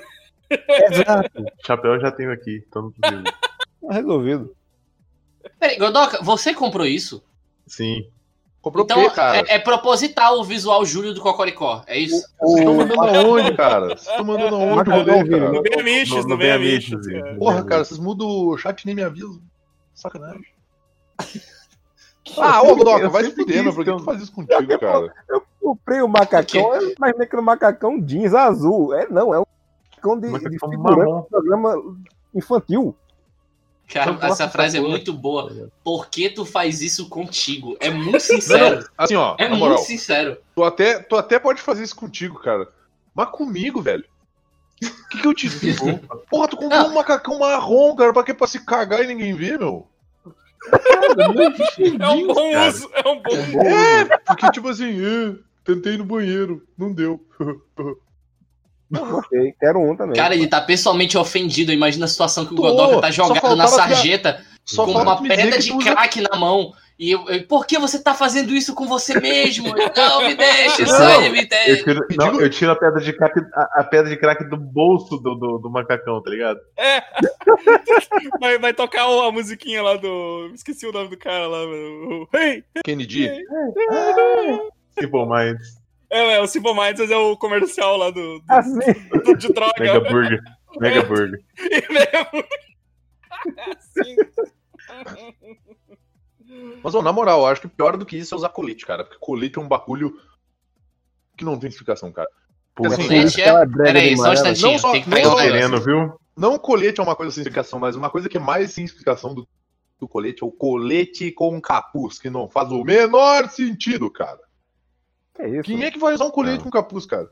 Exato. 0.91 1.45
Chapéu 1.65 1.93
eu 1.93 2.01
já 2.01 2.11
tenho 2.11 2.31
aqui, 2.31 2.63
então 2.67 2.83
não 2.83 2.91
precisa. 2.91 3.23
Tá 3.23 3.93
resolvido. 3.93 4.53
Peraí, 5.59 5.77
Godoka, 5.77 6.21
você 6.21 6.53
comprou 6.53 6.85
isso? 6.85 7.23
Sim. 7.65 8.05
Comprou 8.63 8.85
então 8.85 8.97
o 8.97 9.09
quê, 9.09 9.15
cara? 9.15 9.37
é, 9.39 9.55
é 9.55 9.59
proposital 9.59 10.39
o 10.39 10.43
visual 10.43 10.85
Júlio 10.85 11.13
do 11.13 11.19
Cocoricó, 11.21 11.83
é 11.85 11.97
isso? 11.99 12.25
Vocês 12.39 12.59
estão 12.59 12.73
mandando 12.75 13.01
aonde, 13.01 13.57
cara? 13.57 13.85
Vocês 13.89 14.07
estão 14.07 14.23
mandando 14.25 14.55
aonde 14.55 14.89
não? 14.89 14.97
No 14.99 15.03
No- 15.05 15.37
no 15.37 15.51
no 15.53 15.61
bem 15.61 15.71
bem 15.71 15.79
amiches. 15.81 16.25
amiches, 16.25 17.05
cara. 17.07 17.35
Porra, 17.37 17.63
cara, 17.65 17.83
vocês 17.83 17.99
mudam 17.99 18.25
o 18.25 18.57
chat 18.57 18.81
e 18.81 18.85
nem 18.85 18.95
me 18.95 19.03
avisam. 19.03 19.41
Sacanagem. 19.93 20.45
Ah, 22.37 22.61
ô, 22.63 22.75
Godoca, 22.77 23.01
eu 23.03 23.11
vai 23.11 23.25
se 23.25 23.31
fuder, 23.31 23.55
quis 23.55 23.63
meu. 23.63 23.73
Por 23.73 23.83
que 23.83 23.91
tu 23.91 23.97
um- 23.97 23.99
faz 23.99 24.21
isso 24.21 24.31
contigo, 24.31 24.79
cara? 24.79 25.13
Eu 25.29 25.43
comprei 25.61 26.01
o 26.01 26.07
macacão, 26.07 26.73
eu 26.75 26.93
imaginei 26.97 27.27
que 27.27 27.35
era 27.35 27.41
um 27.41 27.45
macacão 27.45 27.99
jeans 28.01 28.33
azul. 28.33 28.93
É, 28.93 29.07
não, 29.09 29.33
é 29.33 29.39
um 29.39 29.45
macacão 29.91 30.17
de, 30.19 30.27
de 30.49 30.57
figurante 30.57 31.23
de 31.23 31.29
programa 31.29 31.75
infantil. 32.33 32.95
Cara, 33.93 34.17
essa 34.23 34.49
frase 34.49 34.77
é 34.77 34.81
muito 34.81 35.13
boa. 35.13 35.69
Por 35.83 36.07
que 36.09 36.29
tu 36.29 36.45
faz 36.45 36.81
isso 36.81 37.07
contigo? 37.09 37.77
É 37.79 37.89
muito 37.91 38.19
sincero. 38.19 38.77
não, 38.79 38.87
assim, 38.97 39.15
ó, 39.15 39.35
É 39.37 39.47
na 39.47 39.55
moral, 39.55 39.75
muito 39.77 39.87
sincero. 39.87 40.37
tu 40.55 40.63
até, 40.63 40.99
tu 40.99 41.15
até 41.15 41.37
pode 41.37 41.61
fazer 41.61 41.83
isso 41.83 41.95
contigo, 41.95 42.39
cara. 42.39 42.67
Mas 43.13 43.29
comigo, 43.29 43.81
velho. 43.81 44.03
O 44.83 45.09
que, 45.09 45.21
que 45.21 45.27
eu 45.27 45.33
te 45.33 45.47
digo? 45.47 45.99
Porra, 46.29 46.47
tu 46.47 46.57
comprou 46.57 46.81
Não. 46.81 46.89
um 46.89 46.93
macacão 46.95 47.37
marrom, 47.39 47.95
cara, 47.95 48.11
pra 48.11 48.23
quê? 48.23 48.33
Pra 48.33 48.47
se 48.47 48.65
cagar 48.65 49.03
e 49.03 49.07
ninguém 49.07 49.35
ver, 49.35 49.59
meu? 49.59 49.87
É 51.99 52.09
um 52.09 52.27
bom 52.27 52.51
cara. 52.53 52.69
uso, 52.69 52.89
é 52.93 53.07
um 53.09 53.21
bom 53.21 53.31
uso. 53.37 53.59
É, 53.59 54.17
porque 54.19 54.49
tipo 54.51 54.69
assim, 54.69 54.97
é, 55.05 55.35
tentei 55.63 55.93
ir 55.93 55.97
no 55.97 56.05
banheiro, 56.05 56.65
não 56.77 56.91
deu. 56.93 57.19
Gostei, 58.91 59.53
quero 59.59 59.79
um 59.79 59.95
também. 59.95 60.15
Cara, 60.15 60.35
ele 60.35 60.47
tá 60.47 60.61
pessoalmente 60.61 61.17
ofendido. 61.17 61.71
Imagina 61.71 62.05
a 62.05 62.07
situação 62.07 62.45
que 62.45 62.53
o 62.53 62.57
Godoka 62.57 63.01
tá 63.01 63.09
jogado 63.11 63.55
na 63.55 63.65
que 63.65 63.71
sarjeta 63.71 64.41
Só 64.65 64.85
com 64.85 64.91
uma 64.91 65.21
pedra 65.21 65.57
de 65.57 65.67
tu 65.69 65.77
usa- 65.77 65.91
crack 65.95 66.21
na 66.21 66.37
mão. 66.37 66.71
E 66.99 67.09
eu, 67.09 67.27
eu, 67.27 67.47
por 67.47 67.65
que 67.65 67.79
você 67.79 68.01
tá 68.01 68.13
fazendo 68.13 68.53
isso 68.53 68.75
com 68.75 68.85
você 68.85 69.19
mesmo? 69.19 69.67
Eu, 69.75 69.91
não, 69.97 70.21
me 70.27 70.35
deixa, 70.35 70.83
Não, 70.83 70.87
sai, 70.87 71.29
me 71.29 71.41
Eu 71.41 71.47
deixa. 71.47 71.83
tiro, 71.83 71.99
não, 72.15 72.39
eu 72.39 72.49
tiro 72.51 72.71
a 72.71 72.75
pedra 72.75 73.01
de 73.01 73.11
crack, 73.13 73.39
a, 73.55 73.79
a 73.81 73.83
pedra 73.83 74.09
de 74.11 74.15
crack 74.15 74.43
do 74.47 74.55
bolso 74.55 75.17
do, 75.17 75.33
do, 75.33 75.57
do 75.57 75.69
macacão, 75.71 76.21
tá 76.21 76.29
ligado? 76.29 76.59
Vai, 78.39 78.59
vai 78.59 78.73
tocar 78.73 79.05
a 79.05 79.31
musiquinha 79.31 79.81
lá 79.81 79.95
do. 79.97 80.51
Esqueci 80.53 80.85
o 80.85 80.91
nome 80.91 81.09
do 81.09 81.17
cara 81.17 81.47
lá, 81.47 81.65
mano. 81.65 82.27
O- 82.31 82.37
Hey! 82.37 82.63
Kennedy. 82.85 83.29
Simple 84.99 85.25
Minds. 85.25 85.81
É, 86.13 86.33
é, 86.35 86.41
o 86.41 86.47
Simple 86.47 86.73
Minds 86.73 87.09
é 87.09 87.17
o 87.17 87.35
comercial 87.35 87.97
lá 87.97 88.09
do, 88.11 88.39
do- 88.39 88.43
Assim, 88.49 88.79
do- 89.23 89.35
de 89.37 89.51
droga. 89.53 89.73
Mega 89.79 89.99
Burger. 89.99 90.41
Mega 90.79 91.03
Burger. 91.03 91.43
E 91.59 91.93
mesmo. 91.93 92.45
Assim. 93.77 94.15
Mas, 96.83 96.93
ó, 96.95 97.01
na 97.01 97.11
moral, 97.11 97.39
eu 97.41 97.45
acho 97.47 97.61
que 97.61 97.67
pior 97.67 97.97
do 97.97 98.05
que 98.05 98.17
isso 98.17 98.33
é 98.35 98.37
usar 98.37 98.49
colete, 98.49 98.85
cara. 98.85 99.03
Porque 99.03 99.17
colete 99.19 99.57
é 99.57 99.61
um 99.61 99.67
bagulho 99.67 100.19
que 101.37 101.43
não 101.43 101.57
tem 101.57 101.69
explicação, 101.69 102.11
cara. 102.11 102.29
Pô, 102.75 102.87
Assim, 102.87 103.03
Colete 103.07 103.41
é- 103.41 103.65
drag 103.65 103.75
Peraí, 103.77 104.17
só 104.17 104.29
um 104.29 104.33
instantinho. 104.33 104.71
Não 104.71 104.79
só- 104.79 104.91
tem 104.91 105.03
que 105.03 105.09
não 105.09 105.17
pegar 105.17 105.33
um 105.33 105.37
sereno, 105.37 105.81
viu? 105.81 106.19
Não 106.35 106.57
colete 106.57 106.99
é 106.99 107.03
uma 107.03 107.15
coisa 107.15 107.31
sem 107.31 107.41
explicação, 107.41 107.79
mas 107.79 107.95
uma 107.95 108.09
coisa 108.09 108.27
que 108.27 108.37
é 108.37 108.39
mais 108.39 108.71
sem 108.71 108.83
explicação 108.83 109.33
do, 109.33 109.47
do 109.99 110.07
colete 110.07 110.43
é 110.43 110.45
o 110.47 110.51
colete 110.51 111.31
com 111.31 111.59
capuz, 111.61 112.17
que 112.19 112.29
não 112.29 112.49
faz 112.49 112.71
o 112.71 112.83
menor 112.83 113.47
sentido, 113.49 114.09
cara. 114.09 114.39
Que 115.35 115.47
isso? 115.47 115.63
Quem 115.63 115.83
é 115.83 115.91
que 115.91 115.99
vai 115.99 116.13
usar 116.13 116.25
um 116.25 116.31
colete 116.31 116.57
Não. 116.57 116.63
com 116.63 116.69
capuz, 116.69 117.05
cara? 117.05 117.29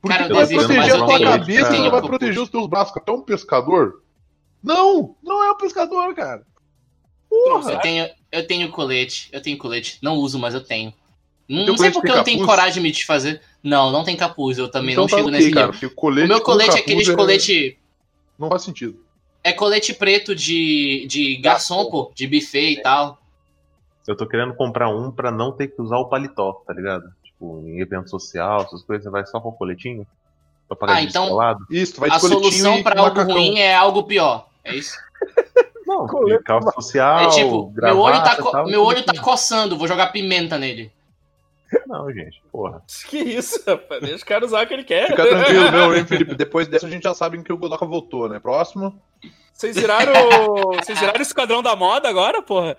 Porque 0.00 0.16
Cara, 0.16 0.28
tu 0.28 0.34
vai 0.34 0.46
proteger 0.46 0.94
a 0.94 1.06
tua 1.06 1.20
cabeça 1.20 1.76
e 1.76 1.80
não 1.80 1.90
vai 1.90 2.02
proteger 2.02 2.42
os 2.42 2.48
teus 2.48 2.66
braços. 2.68 2.96
Até 2.96 3.12
um 3.12 3.22
pescador? 3.22 4.02
Não! 4.62 5.16
Não 5.22 5.42
é 5.42 5.50
um 5.50 5.56
pescador, 5.56 6.14
cara. 6.14 6.46
Porra! 7.28 7.72
Eu 7.72 7.80
tenho, 7.80 8.08
eu 8.30 8.46
tenho 8.46 8.70
colete, 8.70 9.28
eu 9.32 9.42
tenho 9.42 9.58
colete. 9.58 9.98
Não 10.02 10.14
uso, 10.14 10.38
mas 10.38 10.54
eu 10.54 10.62
tenho. 10.62 10.92
Não, 11.48 11.66
não 11.66 11.76
sei 11.76 11.90
porque 11.90 12.10
eu 12.10 12.16
não 12.16 12.24
tenho 12.24 12.44
coragem 12.44 12.74
de 12.74 12.80
me 12.80 12.92
desfazer. 12.92 13.40
Não, 13.62 13.90
não 13.90 14.04
tem 14.04 14.16
capuz, 14.16 14.58
eu 14.58 14.70
também 14.70 14.92
então 14.92 15.04
não 15.04 15.08
tá 15.08 15.16
chego 15.16 15.28
ok, 15.28 15.38
nesse 15.38 15.50
cara. 15.50 15.72
nível. 15.72 15.90
Colete 15.94 16.26
O 16.26 16.28
meu 16.28 16.40
colete 16.42 16.70
é 16.70 16.72
capuz 16.74 16.82
aqueles 16.82 17.16
colete. 17.16 17.78
Não 18.38 18.48
faz 18.48 18.62
sentido. 18.62 19.02
É 19.42 19.52
colete 19.52 19.94
preto 19.94 20.34
de, 20.34 21.06
de 21.08 21.36
garçom, 21.36 21.90
pô, 21.90 22.12
de 22.14 22.26
buffet 22.26 22.72
e 22.72 22.82
tal. 22.82 23.18
Eu 24.06 24.16
tô 24.16 24.26
querendo 24.26 24.54
comprar 24.54 24.88
um 24.88 25.10
pra 25.10 25.30
não 25.30 25.52
ter 25.52 25.68
que 25.68 25.80
usar 25.80 25.98
o 25.98 26.08
paletó, 26.08 26.52
tá 26.66 26.72
ligado? 26.72 27.12
Tipo, 27.38 27.60
em 27.64 27.80
evento 27.80 28.10
social, 28.10 28.62
essas 28.62 28.82
coisas, 28.82 29.04
você 29.04 29.10
vai 29.10 29.24
só 29.24 29.40
com 29.40 29.50
o 29.50 29.52
coletinho. 29.52 30.04
Pra 30.66 30.76
pagar 30.76 30.94
Ah, 30.96 31.00
de 31.00 31.06
então-. 31.06 31.38
Isso, 31.70 31.94
tu 31.94 32.00
vai 32.00 32.10
de 32.10 32.16
A 32.16 32.20
coletinho 32.20 32.42
solução 32.50 32.82
pra 32.82 33.00
algo 33.00 33.14
macacão. 33.14 33.34
ruim 33.34 33.58
é 33.58 33.74
algo 33.74 34.02
pior. 34.02 34.46
É 34.64 34.74
isso? 34.74 34.96
Não, 35.86 36.06
calça 36.44 36.70
social, 36.72 37.20
É 37.20 37.28
tipo, 37.30 37.72
meu 37.74 37.98
olho, 37.98 38.16
tá, 38.16 38.20
gravata 38.22 38.42
co- 38.42 38.50
tal, 38.50 38.66
meu 38.66 38.82
olho 38.84 39.02
tá 39.02 39.14
coçando, 39.22 39.78
vou 39.78 39.88
jogar 39.88 40.08
pimenta 40.08 40.58
nele. 40.58 40.92
Não, 41.86 42.12
gente, 42.12 42.42
porra. 42.52 42.82
Que 43.08 43.16
isso, 43.18 43.62
rapaz? 43.66 44.00
Deixa 44.02 44.22
o 44.22 44.26
cara 44.26 44.44
usar 44.44 44.64
o 44.64 44.66
que 44.66 44.74
ele 44.74 44.84
quer. 44.84 45.06
Fica 45.08 45.26
tranquilo, 45.26 45.70
meu, 45.72 45.96
hein, 45.96 46.04
Felipe. 46.04 46.34
Depois 46.34 46.68
dessa 46.68 46.86
a 46.86 46.90
gente 46.90 47.04
já 47.04 47.14
sabe 47.14 47.42
que 47.42 47.52
o 47.52 47.56
Godoka 47.56 47.86
voltou, 47.86 48.28
né? 48.28 48.38
Próximo. 48.38 49.00
Vocês 49.52 49.76
viraram. 49.76 50.12
Vocês 50.76 50.98
viraram 50.98 51.18
o 51.18 51.22
esquadrão 51.22 51.62
da 51.62 51.74
moda 51.74 52.06
agora, 52.08 52.42
porra? 52.42 52.76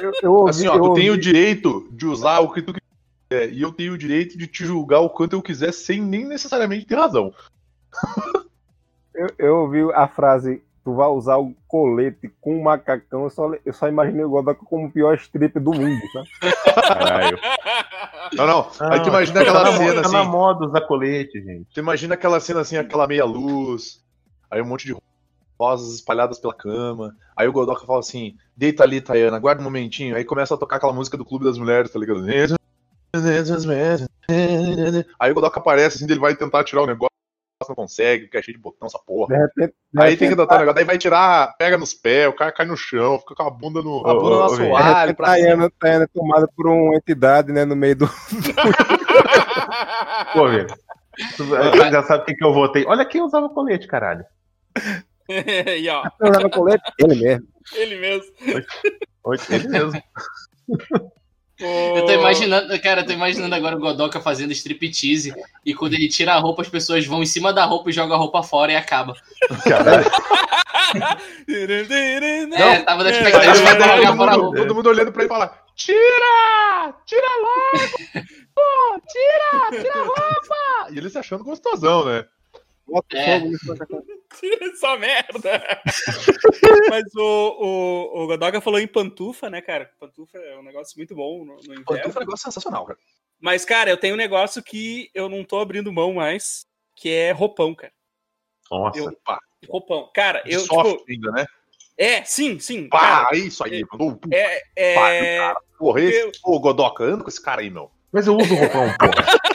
Eu, 0.00 0.12
eu 0.22 0.32
ouvi, 0.34 0.50
Assim, 0.50 0.68
ó, 0.68 0.74
eu 0.76 0.82
tu 0.82 0.94
tem 0.94 1.08
o 1.08 1.12
ouvi- 1.12 1.22
direito 1.22 1.88
de 1.90 2.06
usar 2.06 2.40
o 2.40 2.52
que 2.52 2.60
tu 2.62 2.72
quiser. 3.28 3.52
E 3.52 3.62
eu 3.62 3.72
tenho 3.72 3.94
o 3.94 3.98
direito 3.98 4.38
de 4.38 4.46
te 4.46 4.64
julgar 4.64 5.00
o 5.00 5.10
quanto 5.10 5.34
eu 5.34 5.42
quiser 5.42 5.72
sem 5.72 6.00
nem 6.00 6.24
necessariamente 6.24 6.86
ter 6.86 6.96
razão. 6.96 7.32
eu, 9.14 9.28
eu 9.38 9.56
ouvi 9.56 9.82
a 9.92 10.06
frase: 10.08 10.62
tu 10.84 10.94
vai 10.94 11.08
usar 11.08 11.36
o 11.36 11.54
colete 11.66 12.30
com 12.40 12.58
o 12.58 12.64
macacão. 12.64 13.24
Eu 13.24 13.30
só, 13.30 13.50
eu 13.64 13.72
só 13.72 13.88
imaginei 13.88 14.24
o 14.24 14.30
Godoka 14.30 14.64
como 14.64 14.86
o 14.86 14.92
pior 14.92 15.14
strip 15.16 15.58
do 15.58 15.72
mundo, 15.72 16.00
sabe? 16.12 16.28
Caralho. 16.86 17.38
Não, 18.34 18.46
não. 18.46 18.70
Aí 18.80 19.00
tu 19.02 19.08
imagina 19.08 19.44
tá 19.44 19.50
aquela 19.50 19.64
na 19.64 19.76
cena 19.76 20.02
tá 20.02 20.08
na 20.08 20.20
assim. 20.20 20.30
moda 20.30 20.66
usar 20.66 20.80
colete, 20.82 21.42
gente. 21.42 21.66
Tu 21.72 21.80
imagina 21.80 22.14
aquela 22.14 22.40
cena 22.40 22.60
assim, 22.60 22.76
aquela 22.76 23.06
meia 23.06 23.24
luz. 23.24 24.04
Aí 24.50 24.62
um 24.62 24.66
monte 24.66 24.86
de 24.86 24.96
rosas 25.58 25.94
espalhadas 25.94 26.38
pela 26.38 26.54
cama. 26.54 27.16
Aí 27.36 27.48
o 27.48 27.52
Godoka 27.52 27.86
fala 27.86 28.00
assim: 28.00 28.36
deita 28.56 28.84
ali, 28.84 29.00
Tayana, 29.00 29.38
guarda 29.38 29.60
um 29.60 29.64
momentinho. 29.64 30.16
Aí 30.16 30.24
começa 30.24 30.54
a 30.54 30.58
tocar 30.58 30.76
aquela 30.76 30.92
música 30.92 31.16
do 31.16 31.24
Clube 31.24 31.44
das 31.44 31.58
Mulheres, 31.58 31.90
tá 31.90 31.98
ligado? 31.98 32.22
Aí 35.18 35.30
o 35.30 35.34
Godoka 35.34 35.60
aparece 35.60 35.96
assim, 35.96 36.10
ele 36.10 36.20
vai 36.20 36.34
tentar 36.34 36.64
tirar 36.64 36.82
o 36.82 36.86
negócio, 36.86 37.10
não 37.68 37.74
consegue, 37.74 38.24
porque 38.24 38.36
é 38.36 38.42
cheio 38.42 38.56
de 38.56 38.62
botão 38.62 38.86
essa 38.86 38.98
porra. 38.98 39.34
De 39.34 39.40
repente. 39.40 39.74
de 39.92 40.02
Aí 40.02 40.16
tem 40.16 40.28
que 40.28 40.34
adotar 40.34 40.56
o 40.56 40.60
negócio, 40.60 40.76
daí 40.76 40.84
vai 40.84 40.98
tirar, 40.98 41.56
pega 41.56 41.78
nos 41.78 41.94
pés, 41.94 42.28
o 42.28 42.32
cara 42.32 42.52
cai 42.52 42.66
no 42.66 42.76
chão, 42.76 43.18
fica 43.18 43.34
com 43.34 43.42
a 43.42 43.50
bunda 43.50 43.82
no, 43.82 44.06
a 44.06 44.14
bunda 44.14 44.36
no 44.36 44.44
assoalho, 44.44 45.14
pra. 45.14 45.26
Tayana, 45.28 45.70
Tayana 45.78 46.04
é 46.04 46.08
tomada 46.08 46.48
por 46.54 46.66
uma 46.66 46.94
entidade, 46.94 47.52
né, 47.52 47.64
no 47.64 47.74
meio 47.74 47.96
do. 47.96 48.08
Pô, 50.32 50.48
velho. 50.48 50.66
Tu 51.36 51.44
já 51.90 52.02
sabe 52.02 52.22
o 52.22 52.26
que, 52.26 52.34
que 52.34 52.44
eu 52.44 52.52
votei. 52.52 52.84
Olha 52.86 53.06
quem 53.06 53.22
usava 53.22 53.48
colete, 53.48 53.86
caralho. 53.86 54.24
e 55.28 55.88
ó, 55.88 56.04
Eu 56.20 56.30
usava 56.30 56.50
colete? 56.50 56.82
Ele 56.98 57.14
mesmo. 57.14 57.46
ele 57.74 57.96
mesmo. 57.96 58.32
Oi, 59.24 59.36
Ele 59.50 59.68
mesmo. 59.68 60.02
Eu 61.58 62.04
tô 62.04 62.12
imaginando, 62.12 62.80
cara, 62.80 63.00
eu 63.00 63.06
tô 63.06 63.12
imaginando 63.12 63.54
agora 63.54 63.76
o 63.76 63.80
Godoka 63.80 64.20
fazendo 64.20 64.52
striptease 64.52 65.34
e 65.64 65.74
quando 65.74 65.94
ele 65.94 66.08
tira 66.08 66.34
a 66.34 66.38
roupa, 66.38 66.60
as 66.62 66.68
pessoas 66.68 67.06
vão 67.06 67.22
em 67.22 67.26
cima 67.26 67.52
da 67.52 67.64
roupa 67.64 67.88
e 67.88 67.92
jogam 67.92 68.14
a 68.14 68.18
roupa 68.18 68.42
fora 68.42 68.72
e 68.72 68.76
acaba. 68.76 69.14
Caralho. 69.64 70.04
é, 72.54 72.80
tava 72.82 73.02
na 73.04 73.10
Aí 73.10 73.16
expectativa 73.16 73.52
de 73.54 73.78
todo, 73.78 73.96
jogar 73.96 74.16
fora 74.16 74.32
a 74.32 74.34
mundo, 74.34 74.44
roupa. 74.44 74.58
todo 74.58 74.74
mundo 74.74 74.86
olhando 74.88 75.12
pra 75.12 75.22
ele 75.22 75.32
e 75.32 75.34
falar: 75.34 75.64
Tira! 75.74 76.94
Tira 77.06 77.26
logo! 77.40 77.98
Pô, 78.54 79.00
tira! 79.08 79.82
Tira 79.82 79.94
a 79.94 80.04
roupa! 80.04 80.92
E 80.92 80.98
ele 80.98 81.08
se 81.08 81.18
achando 81.18 81.44
gostosão, 81.44 82.04
né? 82.04 82.26
É. 83.12 83.40
Só 84.80 84.96
merda. 84.98 85.80
Mas 86.90 87.04
o, 87.14 87.20
o, 87.22 88.22
o 88.22 88.26
Godoka 88.26 88.60
falou 88.60 88.78
em 88.80 88.86
pantufa, 88.86 89.48
né, 89.50 89.60
cara? 89.60 89.90
Pantufa 89.98 90.38
é 90.38 90.56
um 90.58 90.62
negócio 90.62 90.94
muito 90.96 91.14
bom 91.14 91.44
no, 91.44 91.54
no 91.56 91.60
inverno. 91.62 91.84
Pantufa 91.84 92.18
é 92.18 92.22
um 92.22 92.24
negócio 92.26 92.44
sensacional, 92.44 92.84
cara. 92.86 92.98
Mas, 93.40 93.64
cara, 93.64 93.90
eu 93.90 93.96
tenho 93.96 94.14
um 94.14 94.18
negócio 94.18 94.62
que 94.62 95.10
eu 95.14 95.28
não 95.28 95.44
tô 95.44 95.58
abrindo 95.58 95.92
mão 95.92 96.14
mais, 96.14 96.66
que 96.94 97.10
é 97.10 97.32
roupão, 97.32 97.74
cara. 97.74 97.92
Nossa. 98.70 98.98
Eu- 98.98 99.16
Pá, 99.24 99.38
Roupão. 99.68 100.10
Cara, 100.14 100.42
de 100.42 100.52
eu, 100.52 100.60
soft 100.60 100.98
tipo, 100.98 101.04
ainda, 101.10 101.30
né? 101.32 101.46
é, 101.98 102.22
sim, 102.24 102.58
sim. 102.58 102.88
Pá, 102.88 102.98
cara, 103.24 103.36
é 103.36 103.38
isso 103.38 103.64
aí, 103.64 103.84
mano. 103.92 104.12
Ô, 104.14 104.20
é, 104.32 104.62
é, 104.76 104.94
Pariu, 104.94 105.26
cara. 105.38 105.60
Porra, 105.78 106.00
esse, 106.02 106.20
eu- 106.20 106.32
ô, 106.44 106.60
Godoka, 106.60 107.04
anda 107.04 107.22
com 107.24 107.28
esse 107.30 107.42
cara 107.42 107.60
aí, 107.62 107.70
meu. 107.70 107.90
Mas 108.12 108.26
eu 108.26 108.36
uso 108.36 108.54
roupão, 108.54 108.88
porra. 108.98 109.26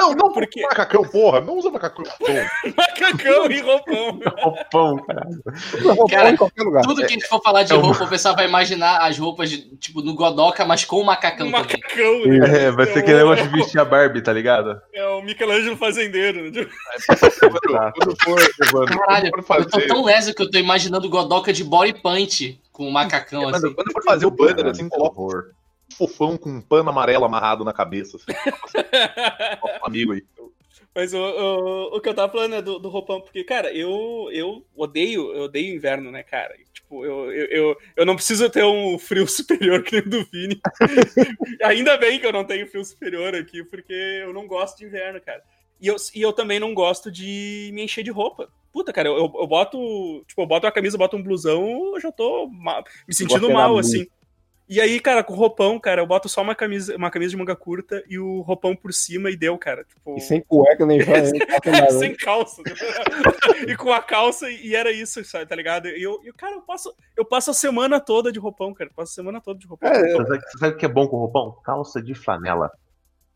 Não, 0.00 0.14
não, 0.14 0.32
Por 0.32 0.42
porque 0.44 0.62
macacão, 0.62 1.02
porra. 1.02 1.40
Não 1.42 1.58
usa 1.58 1.70
macacão. 1.70 2.04
Macacão 2.76 3.50
e 3.50 3.60
roupão. 3.60 4.18
roupão, 4.38 4.96
cara. 5.06 5.28
Usa 5.74 5.92
roupão 5.92 6.06
Cara, 6.06 6.30
em 6.30 6.36
qualquer 6.36 6.62
lugar. 6.62 6.82
Tudo 6.82 7.00
que 7.00 7.04
a 7.04 7.08
gente 7.08 7.26
for 7.26 7.40
falar 7.42 7.64
de 7.64 7.72
é 7.72 7.76
roupa, 7.76 8.04
o 8.04 8.08
pessoal 8.08 8.34
vai 8.34 8.46
imaginar 8.46 8.98
as 9.06 9.18
roupas, 9.18 9.50
de, 9.50 9.76
tipo, 9.76 10.00
no 10.00 10.14
Godoka, 10.14 10.64
mas 10.64 10.84
com 10.84 11.00
o 11.00 11.04
macacão 11.04 11.50
também. 11.50 11.60
macacão, 11.60 12.26
né? 12.26 12.64
É, 12.64 12.70
vai 12.70 12.86
ser 12.86 13.00
aquele 13.00 13.18
negócio 13.18 13.46
de 13.46 13.56
vestir 13.56 13.78
a 13.78 13.84
Barbie, 13.84 14.22
tá 14.22 14.32
ligado? 14.32 14.80
É 14.94 15.06
o 15.06 15.22
Michelangelo 15.22 15.76
fazendeiro. 15.76 16.50
né? 16.50 16.66
Quando, 17.06 17.92
quando 17.94 18.16
for, 18.24 18.40
Evandro, 18.62 18.98
Caralho, 18.98 19.30
quando 19.30 19.44
for 19.44 19.58
eu 19.58 19.68
tô 19.68 19.80
tão 19.86 20.04
leso 20.04 20.34
que 20.34 20.42
eu 20.42 20.50
tô 20.50 20.58
imaginando 20.58 21.06
o 21.06 21.10
Godoka 21.10 21.52
de 21.52 21.62
body 21.62 21.94
punch 22.00 22.58
com 22.72 22.88
o 22.88 22.92
macacão, 22.92 23.42
quando, 23.42 23.54
assim. 23.56 23.74
quando 23.74 23.92
for 23.92 24.02
fazer 24.02 24.26
o 24.26 24.30
banner, 24.30 24.66
assim, 24.66 24.88
coloca 24.88 25.20
horror. 25.20 25.44
Fofão 26.00 26.38
com 26.38 26.48
um 26.48 26.60
pano 26.62 26.88
amarelo 26.88 27.26
amarrado 27.26 27.62
na 27.62 27.74
cabeça. 27.74 28.16
Assim. 28.16 28.26
Nosso 29.62 29.84
amigo 29.84 30.12
aí. 30.12 30.22
Mas 30.94 31.12
o, 31.12 31.18
o, 31.18 31.96
o 31.96 32.00
que 32.00 32.08
eu 32.08 32.14
tava 32.14 32.32
falando 32.32 32.54
é 32.54 32.62
do, 32.62 32.78
do 32.78 32.88
roupão, 32.88 33.20
porque, 33.20 33.44
cara, 33.44 33.72
eu, 33.72 34.28
eu 34.32 34.66
odeio, 34.74 35.32
eu 35.32 35.42
odeio 35.42 35.74
inverno, 35.74 36.10
né, 36.10 36.22
cara? 36.22 36.56
Tipo, 36.72 37.04
eu, 37.04 37.32
eu, 37.32 37.46
eu, 37.46 37.76
eu 37.96 38.06
não 38.06 38.16
preciso 38.16 38.50
ter 38.50 38.64
um 38.64 38.98
frio 38.98 39.26
superior 39.28 39.82
que 39.82 39.92
nem 39.92 40.06
o 40.06 40.10
do 40.10 40.24
Vini. 40.24 40.60
Ainda 41.62 41.96
bem 41.96 42.18
que 42.18 42.26
eu 42.26 42.32
não 42.32 42.44
tenho 42.44 42.66
frio 42.66 42.84
superior 42.84 43.34
aqui, 43.34 43.62
porque 43.62 43.92
eu 43.92 44.32
não 44.32 44.46
gosto 44.46 44.78
de 44.78 44.86
inverno, 44.86 45.20
cara. 45.20 45.42
E 45.80 45.86
eu, 45.86 45.96
e 46.14 46.20
eu 46.20 46.32
também 46.32 46.58
não 46.58 46.74
gosto 46.74 47.10
de 47.10 47.70
me 47.72 47.84
encher 47.84 48.02
de 48.02 48.10
roupa. 48.10 48.48
Puta, 48.72 48.92
cara, 48.92 49.08
eu, 49.08 49.16
eu, 49.16 49.32
eu 49.40 49.46
boto. 49.46 50.24
Tipo, 50.26 50.42
eu 50.42 50.46
boto 50.46 50.66
uma 50.66 50.72
camisa, 50.72 50.98
boto 50.98 51.16
um 51.16 51.22
blusão, 51.22 51.94
eu 51.94 52.00
já 52.00 52.10
tô 52.10 52.48
ma- 52.48 52.82
me 53.06 53.14
sentindo 53.14 53.50
mal, 53.50 53.78
assim. 53.78 54.06
E 54.72 54.80
aí, 54.80 55.00
cara, 55.00 55.24
com 55.24 55.32
o 55.32 55.36
roupão, 55.36 55.80
cara, 55.80 56.00
eu 56.00 56.06
boto 56.06 56.28
só 56.28 56.42
uma 56.42 56.54
camisa, 56.54 56.94
uma 56.96 57.10
camisa 57.10 57.32
de 57.32 57.36
manga 57.36 57.56
curta 57.56 58.04
e 58.08 58.20
o 58.20 58.40
roupão 58.42 58.76
por 58.76 58.92
cima 58.92 59.28
e 59.28 59.36
deu, 59.36 59.58
cara. 59.58 59.82
Tipo, 59.82 60.16
E 60.16 60.20
sem 60.20 60.40
cueca 60.40 60.86
nem 60.86 61.00
joia, 61.00 61.24
nada. 61.66 61.90
sem 61.90 62.14
calça. 62.14 62.62
e 63.66 63.76
com 63.76 63.92
a 63.92 64.00
calça, 64.00 64.48
e 64.48 64.76
era 64.76 64.92
isso, 64.92 65.24
sabe, 65.24 65.46
tá 65.46 65.56
ligado? 65.56 65.88
E 65.88 66.00
eu, 66.00 66.20
eu, 66.24 66.32
cara, 66.34 66.54
eu 66.54 66.62
passo, 66.62 66.94
eu 67.16 67.24
passo 67.24 67.50
a 67.50 67.54
semana 67.54 67.98
toda 67.98 68.30
de 68.30 68.38
roupão, 68.38 68.72
cara. 68.72 68.88
Passo 68.94 69.10
a 69.10 69.14
semana 69.16 69.40
toda 69.40 69.58
de 69.58 69.66
roupão. 69.66 69.90
É, 69.90 69.98
Você 70.12 70.16
sabe, 70.24 70.40
você 70.40 70.58
sabe 70.58 70.74
o 70.74 70.76
que 70.76 70.86
é 70.86 70.88
bom 70.88 71.08
com 71.08 71.16
roupão? 71.16 71.58
Calça 71.64 72.00
de 72.00 72.14
flanela. 72.14 72.70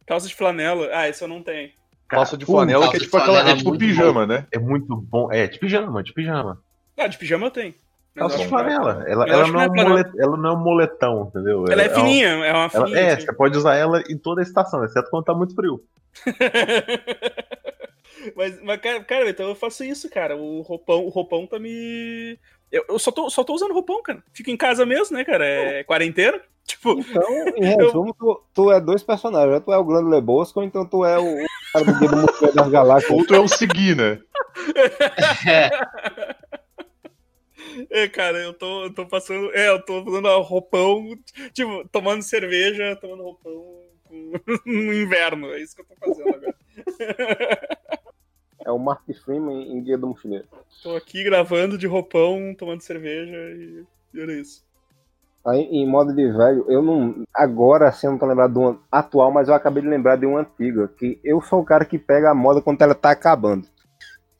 Calça 0.06 0.28
de 0.28 0.36
flanela. 0.36 0.88
Ah, 0.92 1.08
isso 1.08 1.24
eu 1.24 1.28
não 1.28 1.42
tenho. 1.42 1.68
Calça 2.06 2.36
de 2.36 2.46
flanela, 2.46 2.88
que 2.90 2.96
é 2.96 3.00
tipo, 3.00 3.16
aquela, 3.16 3.44
é 3.48 3.50
é 3.50 3.56
tipo 3.56 3.70
muito 3.70 3.80
pijama, 3.80 4.24
né? 4.24 4.46
É 4.52 4.58
muito 4.60 4.94
bom. 4.94 5.32
É, 5.32 5.48
de 5.48 5.58
pijama, 5.58 6.00
de 6.00 6.12
pijama. 6.12 6.62
Ah, 6.96 7.08
de 7.08 7.18
pijama 7.18 7.46
eu 7.46 7.50
tenho. 7.50 7.74
Calça 8.14 8.36
eu 8.36 8.42
de 8.42 8.48
flanela. 8.48 9.04
Ela, 9.08 9.26
Eu 9.26 9.32
ela, 9.32 9.42
acho 9.42 9.52
não 9.52 9.60
é 9.60 9.68
um 9.68 9.74
é 9.76 9.84
molet, 9.84 10.10
ela 10.18 10.36
não 10.36 10.48
é 10.48 10.52
um 10.52 10.60
moletão, 10.60 11.26
entendeu? 11.28 11.64
Ela 11.68 11.82
é 11.82 11.90
um- 11.90 11.94
fininha, 11.94 12.28
é 12.28 12.52
uma 12.52 12.64
ela- 12.64 12.70
fininha. 12.70 12.98
é, 12.98 13.12
assim. 13.14 13.26
você 13.26 13.32
pode 13.32 13.56
usar 13.58 13.74
ela 13.76 14.02
em 14.08 14.16
toda 14.16 14.40
a 14.40 14.44
estação, 14.44 14.84
exceto 14.84 15.10
quando 15.10 15.24
tá 15.24 15.34
muito 15.34 15.54
frio. 15.54 15.82
mas, 18.36 18.62
mas, 18.62 18.80
cara, 18.80 19.02
cara, 19.04 19.30
então 19.30 19.48
eu 19.48 19.54
faço 19.54 19.84
isso, 19.84 20.08
cara. 20.10 20.36
O 20.36 20.60
roupão, 20.62 21.04
o 21.04 21.08
roupão 21.08 21.46
tá 21.46 21.58
me. 21.58 22.38
Eu, 22.70 22.84
eu 22.88 22.98
só, 22.98 23.10
tô, 23.10 23.28
só 23.30 23.44
tô 23.44 23.54
usando 23.54 23.72
roupão, 23.74 24.02
cara. 24.02 24.22
Fico 24.32 24.50
em 24.50 24.56
casa 24.56 24.84
mesmo, 24.86 25.16
né, 25.16 25.24
cara? 25.24 25.44
É 25.46 25.84
quarentena. 25.84 26.40
Tipo, 26.66 26.92
Então, 26.98 27.28
em 27.56 27.76
resumo, 27.76 28.14
tu, 28.18 28.42
tu 28.54 28.72
é 28.72 28.80
dois 28.80 29.02
personagens. 29.02 29.52
Ou 29.52 29.60
tu 29.60 29.70
é 29.70 29.76
o 29.76 29.84
Grande 29.84 30.08
Lebosco, 30.08 30.60
ou 30.60 30.64
então 30.64 30.86
tu 30.86 31.04
é 31.04 31.18
o, 31.18 31.42
o 31.42 31.46
cara 31.74 31.84
do 31.84 31.98
Guia 31.98 32.08
do 32.08 32.16
Museu 32.16 32.54
das 32.54 32.68
Galáxias. 32.70 33.10
Outro 33.12 33.36
é 33.36 33.38
o 33.40 33.46
seguir, 33.46 33.94
né? 33.94 34.18
É, 35.46 35.68
é, 37.90 38.08
cara, 38.08 38.38
eu 38.38 38.52
tô, 38.54 38.84
eu 38.84 38.94
tô 38.94 39.06
passando. 39.06 39.50
É, 39.54 39.68
eu 39.68 39.82
tô 39.82 40.02
usando 40.02 40.28
roupão, 40.42 41.16
tipo, 41.52 41.86
tomando 41.90 42.22
cerveja, 42.22 42.96
tomando 43.00 43.22
roupão 43.22 43.52
com- 44.08 44.32
no 44.66 44.92
inverno. 44.94 45.52
É 45.52 45.60
isso 45.60 45.74
que 45.74 45.82
eu 45.82 45.86
tô 45.86 45.94
fazendo 45.98 46.28
agora. 46.28 46.54
É 48.64 48.70
o 48.70 48.78
Mark 48.78 49.04
Freeman 49.24 49.70
em 49.72 49.82
Guia 49.82 49.98
do 49.98 50.06
Mochileiro. 50.08 50.46
tô 50.82 50.96
aqui 50.96 51.22
gravando 51.22 51.76
de 51.76 51.86
roupão, 51.86 52.54
tomando 52.56 52.80
cerveja 52.80 53.36
e, 53.36 53.84
e 54.14 54.20
era 54.20 54.32
isso. 54.32 54.64
Aí, 55.46 55.60
em 55.60 55.86
modo 55.86 56.14
de 56.14 56.26
velho, 56.32 56.64
eu 56.70 56.80
não. 56.80 57.22
Agora, 57.34 57.88
assim, 57.88 58.06
eu 58.06 58.12
não 58.12 58.18
tô 58.18 58.24
lembrado 58.24 58.52
de 58.54 58.58
uma 58.58 58.80
atual, 58.90 59.30
mas 59.30 59.46
eu 59.48 59.54
acabei 59.54 59.82
de 59.82 59.88
lembrar 59.88 60.16
de 60.16 60.24
uma 60.24 60.40
antiga. 60.40 60.88
Que 60.88 61.20
eu 61.22 61.42
sou 61.42 61.60
o 61.60 61.64
cara 61.64 61.84
que 61.84 61.98
pega 61.98 62.30
a 62.30 62.34
moda 62.34 62.62
quando 62.62 62.80
ela 62.80 62.94
tá 62.94 63.10
acabando. 63.10 63.68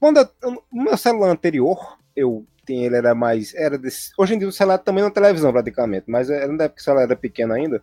Quando 0.00 0.16
eu, 0.20 0.28
eu- 0.42 0.62
o 0.72 0.82
meu 0.82 0.96
celular 0.96 1.28
anterior, 1.28 1.98
eu 2.16 2.46
tinha, 2.64 2.86
ele 2.86 2.96
era 2.96 3.14
mais. 3.14 3.54
Era 3.54 3.76
desse, 3.78 4.10
hoje 4.18 4.34
em 4.34 4.38
dia 4.38 4.48
o 4.48 4.52
celular 4.52 4.78
também 4.78 5.02
não 5.02 5.08
é 5.08 5.12
televisão, 5.12 5.52
praticamente, 5.52 6.04
mas 6.08 6.28
era 6.30 6.46
na 6.48 6.64
época 6.64 6.76
que 6.76 6.80
o 6.80 6.84
celular 6.84 7.02
era 7.04 7.16
pequeno 7.16 7.52
ainda. 7.54 7.82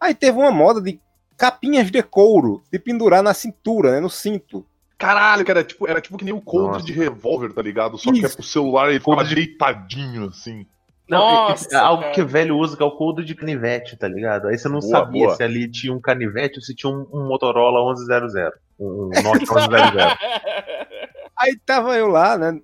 Aí 0.00 0.14
teve 0.14 0.38
uma 0.38 0.50
moda 0.50 0.80
de 0.80 1.00
capinhas 1.36 1.90
de 1.90 2.02
couro, 2.02 2.62
de 2.72 2.78
pendurar 2.78 3.22
na 3.22 3.34
cintura, 3.34 3.92
né? 3.92 4.00
No 4.00 4.10
cinto. 4.10 4.66
Caralho, 4.98 5.44
cara, 5.46 5.60
era 5.60 5.66
tipo, 5.68 5.88
era 5.88 6.00
tipo 6.00 6.18
que 6.18 6.24
nem 6.26 6.34
o 6.34 6.42
Nossa. 6.46 6.84
de 6.84 6.92
revólver, 6.92 7.52
tá 7.54 7.62
ligado? 7.62 7.96
Só 7.96 8.12
que 8.12 8.18
é 8.22 8.26
Isso. 8.26 8.36
pro 8.36 8.44
celular 8.46 8.90
ele 8.90 9.00
ficava 9.00 9.24
de- 9.24 9.34
deitadinho, 9.34 10.26
assim. 10.26 10.66
Não, 11.08 11.18
é- 11.18 11.32
Nossa, 11.50 11.68
é 11.74 11.76
algo 11.78 12.02
cara. 12.02 12.14
que 12.14 12.22
velho 12.22 12.56
usa, 12.56 12.76
que 12.76 12.82
é 12.82 12.86
o 12.86 12.90
couro 12.92 13.24
de 13.24 13.34
canivete, 13.34 13.96
tá 13.96 14.06
ligado? 14.06 14.46
Aí 14.48 14.58
você 14.58 14.68
não 14.68 14.78
Boa, 14.80 14.90
sabia 14.90 15.24
boa. 15.26 15.36
se 15.36 15.42
ali 15.42 15.68
tinha 15.70 15.92
um 15.92 16.00
canivete 16.00 16.58
ou 16.58 16.62
se 16.62 16.74
tinha 16.74 16.92
um, 16.92 17.06
um 17.12 17.26
Motorola 17.26 17.80
1100. 17.94 18.50
Um, 18.78 19.06
um 19.06 19.22
Nokia 19.22 19.40
1100. 19.50 20.99
Aí 21.40 21.58
tava 21.64 21.96
eu 21.96 22.06
lá, 22.06 22.36
né? 22.36 22.60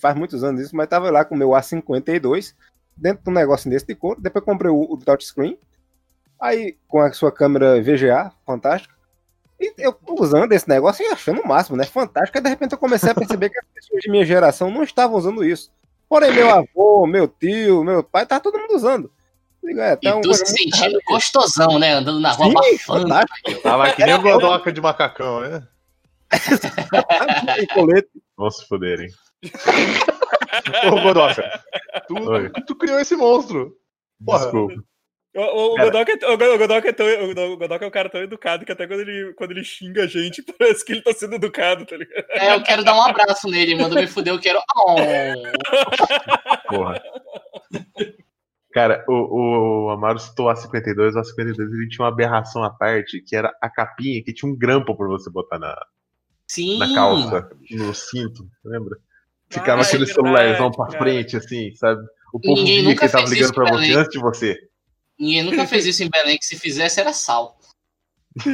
faz 0.00 0.16
muitos 0.16 0.42
anos 0.42 0.60
isso, 0.60 0.74
mas 0.74 0.88
tava 0.88 1.06
eu 1.06 1.12
lá 1.12 1.24
com 1.24 1.36
o 1.36 1.38
meu 1.38 1.50
A52, 1.50 2.54
dentro 2.96 3.22
de 3.22 3.30
um 3.30 3.32
negócio 3.32 3.70
desse 3.70 3.86
de 3.86 3.94
couro. 3.94 4.20
Depois 4.20 4.44
comprei 4.44 4.70
o, 4.70 4.80
o 4.80 4.96
touchscreen. 4.96 5.56
Aí, 6.40 6.76
com 6.88 7.00
a 7.00 7.12
sua 7.12 7.30
câmera 7.30 7.80
VGA, 7.80 8.32
fantástica. 8.44 8.94
E 9.60 9.72
eu 9.78 9.96
usando 10.18 10.52
esse 10.52 10.68
negócio 10.68 11.04
e 11.04 11.08
achando 11.08 11.40
o 11.40 11.46
máximo, 11.46 11.76
né? 11.76 11.84
Fantástico. 11.84 12.36
Aí 12.36 12.42
de 12.42 12.50
repente 12.50 12.72
eu 12.72 12.78
comecei 12.78 13.10
a 13.10 13.14
perceber 13.14 13.48
que 13.48 13.58
as 13.58 13.64
pessoas 13.72 14.02
de 14.02 14.10
minha 14.10 14.24
geração 14.24 14.70
não 14.70 14.82
estavam 14.82 15.16
usando 15.16 15.44
isso. 15.44 15.70
Porém, 16.08 16.32
meu 16.32 16.50
avô, 16.50 17.06
meu 17.06 17.28
tio, 17.28 17.84
meu 17.84 18.02
pai, 18.02 18.26
tá 18.26 18.40
todo 18.40 18.58
mundo 18.58 18.74
usando. 18.74 19.10
Digo, 19.62 19.80
é, 19.80 19.96
tá 19.96 20.18
e 20.18 20.20
tu 20.20 20.34
se 20.34 20.46
sentindo 20.46 20.98
gostosão, 21.06 21.78
né? 21.78 21.92
Andando 21.92 22.20
na 22.20 22.32
rua 22.32 22.62
Sim, 22.64 22.78
fantástico. 22.78 23.62
Tava 23.62 23.92
que 23.92 24.04
nem 24.04 24.14
o 24.14 24.20
Godoka 24.20 24.72
de 24.72 24.80
macacão, 24.80 25.40
né? 25.40 25.66
E 27.60 27.66
colete. 27.68 28.08
Vão 28.36 28.50
se 28.50 28.66
fuderem. 28.66 29.08
Ô, 30.90 31.00
Godoka, 31.02 31.62
tu, 32.08 32.14
tu 32.66 32.74
criou 32.76 32.98
esse 32.98 33.14
monstro. 33.16 33.72
Porra. 34.24 34.38
Desculpa. 34.40 34.74
O, 35.36 35.74
o. 35.74 35.76
Godoka 35.76 36.12
é, 36.12 36.26
o 36.32 36.38
Go- 36.38 36.54
o 36.54 36.58
Godoka 36.58 36.88
é 36.88 36.92
tão, 36.92 37.06
o 37.06 37.34
Go- 37.34 37.52
o 37.52 37.56
Godoka 37.58 37.84
é 37.84 37.88
um 37.88 37.90
cara 37.90 38.08
tão 38.08 38.22
educado 38.22 38.64
que 38.64 38.72
até 38.72 38.86
quando 38.86 39.00
ele, 39.00 39.34
quando 39.34 39.50
ele 39.50 39.62
xinga 39.62 40.04
a 40.04 40.06
gente, 40.06 40.42
parece 40.58 40.82
que 40.84 40.92
ele 40.92 41.02
tá 41.02 41.12
sendo 41.12 41.34
educado, 41.34 41.84
tá 41.84 41.94
ligado? 41.96 42.24
É, 42.30 42.54
eu 42.54 42.62
quero 42.62 42.82
dar 42.82 42.96
um 42.96 43.02
abraço 43.02 43.46
nele, 43.48 43.74
mandou 43.76 43.98
me 44.00 44.06
fuder, 44.06 44.32
eu 44.32 44.40
quero. 44.40 44.58
Oh. 44.74 44.94
Porra. 46.68 47.02
Cara, 48.72 49.04
o, 49.08 49.86
o 49.86 49.90
Amaro 49.90 50.18
citou 50.18 50.46
o 50.46 50.52
A52, 50.52 51.12
o 51.14 51.20
A52 51.20 51.58
ele 51.58 51.88
tinha 51.88 52.04
uma 52.04 52.12
aberração 52.12 52.62
à 52.64 52.70
parte, 52.70 53.20
que 53.20 53.36
era 53.36 53.54
a 53.60 53.68
capinha 53.70 54.22
que 54.24 54.32
tinha 54.32 54.50
um 54.50 54.56
grampo 54.56 54.96
pra 54.96 55.06
você 55.06 55.30
botar 55.30 55.58
na, 55.58 55.74
Sim. 56.48 56.78
na 56.78 56.94
calça, 56.94 57.50
no 57.70 57.94
cinto, 57.94 58.46
lembra? 58.64 58.96
Ficava 59.50 59.80
Ah, 59.80 59.84
é 59.84 59.86
aquele 59.86 60.04
verdade, 60.04 60.14
celularzão 60.14 60.70
pra 60.70 60.86
cara. 60.86 60.98
frente, 60.98 61.36
assim, 61.36 61.74
sabe? 61.76 62.04
O 62.32 62.40
povo 62.40 62.56
Ninguém 62.62 62.84
via 62.84 62.96
que 62.96 63.08
tava 63.08 63.26
ligando 63.28 63.54
pra 63.54 63.64
pra 63.64 63.72
você 63.78 63.92
antes 63.94 64.10
de 64.12 64.18
você. 64.18 64.58
Ninguém 65.18 65.42
nunca 65.44 65.66
fez 65.66 65.86
isso 65.86 66.02
em 66.02 66.10
Belém, 66.10 66.36
que 66.38 66.44
se 66.44 66.58
fizesse 66.58 67.00
era 67.00 67.12
sal. 67.12 67.58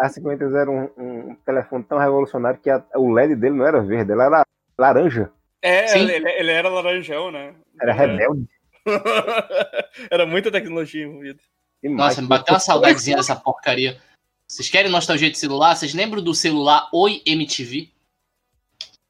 A 0.00 0.06
a 0.06 0.08
50 0.08 0.44
era 0.44 0.70
um, 0.70 0.88
um 0.96 1.34
telefone 1.44 1.84
tão 1.84 1.98
revolucionário 1.98 2.58
que 2.58 2.70
a- 2.70 2.82
o 2.96 3.12
LED 3.12 3.36
dele 3.36 3.54
não 3.56 3.66
era 3.66 3.82
verde, 3.82 4.12
ele 4.12 4.22
era 4.22 4.42
laranja. 4.78 5.30
É, 5.60 5.98
ele, 5.98 6.12
ele 6.14 6.50
era 6.50 6.68
laranjão, 6.70 7.30
né? 7.30 7.54
Era 7.80 7.92
rebelde. 7.92 8.48
Era 10.10 10.24
muita 10.24 10.50
tecnologia 10.50 11.04
envolvida. 11.04 11.38
Nossa, 11.84 12.22
me 12.22 12.28
bateu 12.28 12.54
uma 12.54 12.60
saudadezinha 12.60 13.16
dessa 13.18 13.36
porcaria. 13.36 14.00
Vocês 14.50 14.70
querem 14.70 14.90
nostalgia 14.90 15.30
de 15.30 15.38
celular? 15.38 15.76
Vocês 15.76 15.92
lembram 15.92 16.22
do 16.22 16.34
celular 16.34 16.88
Oi 16.92 17.20
MTV? 17.26 17.90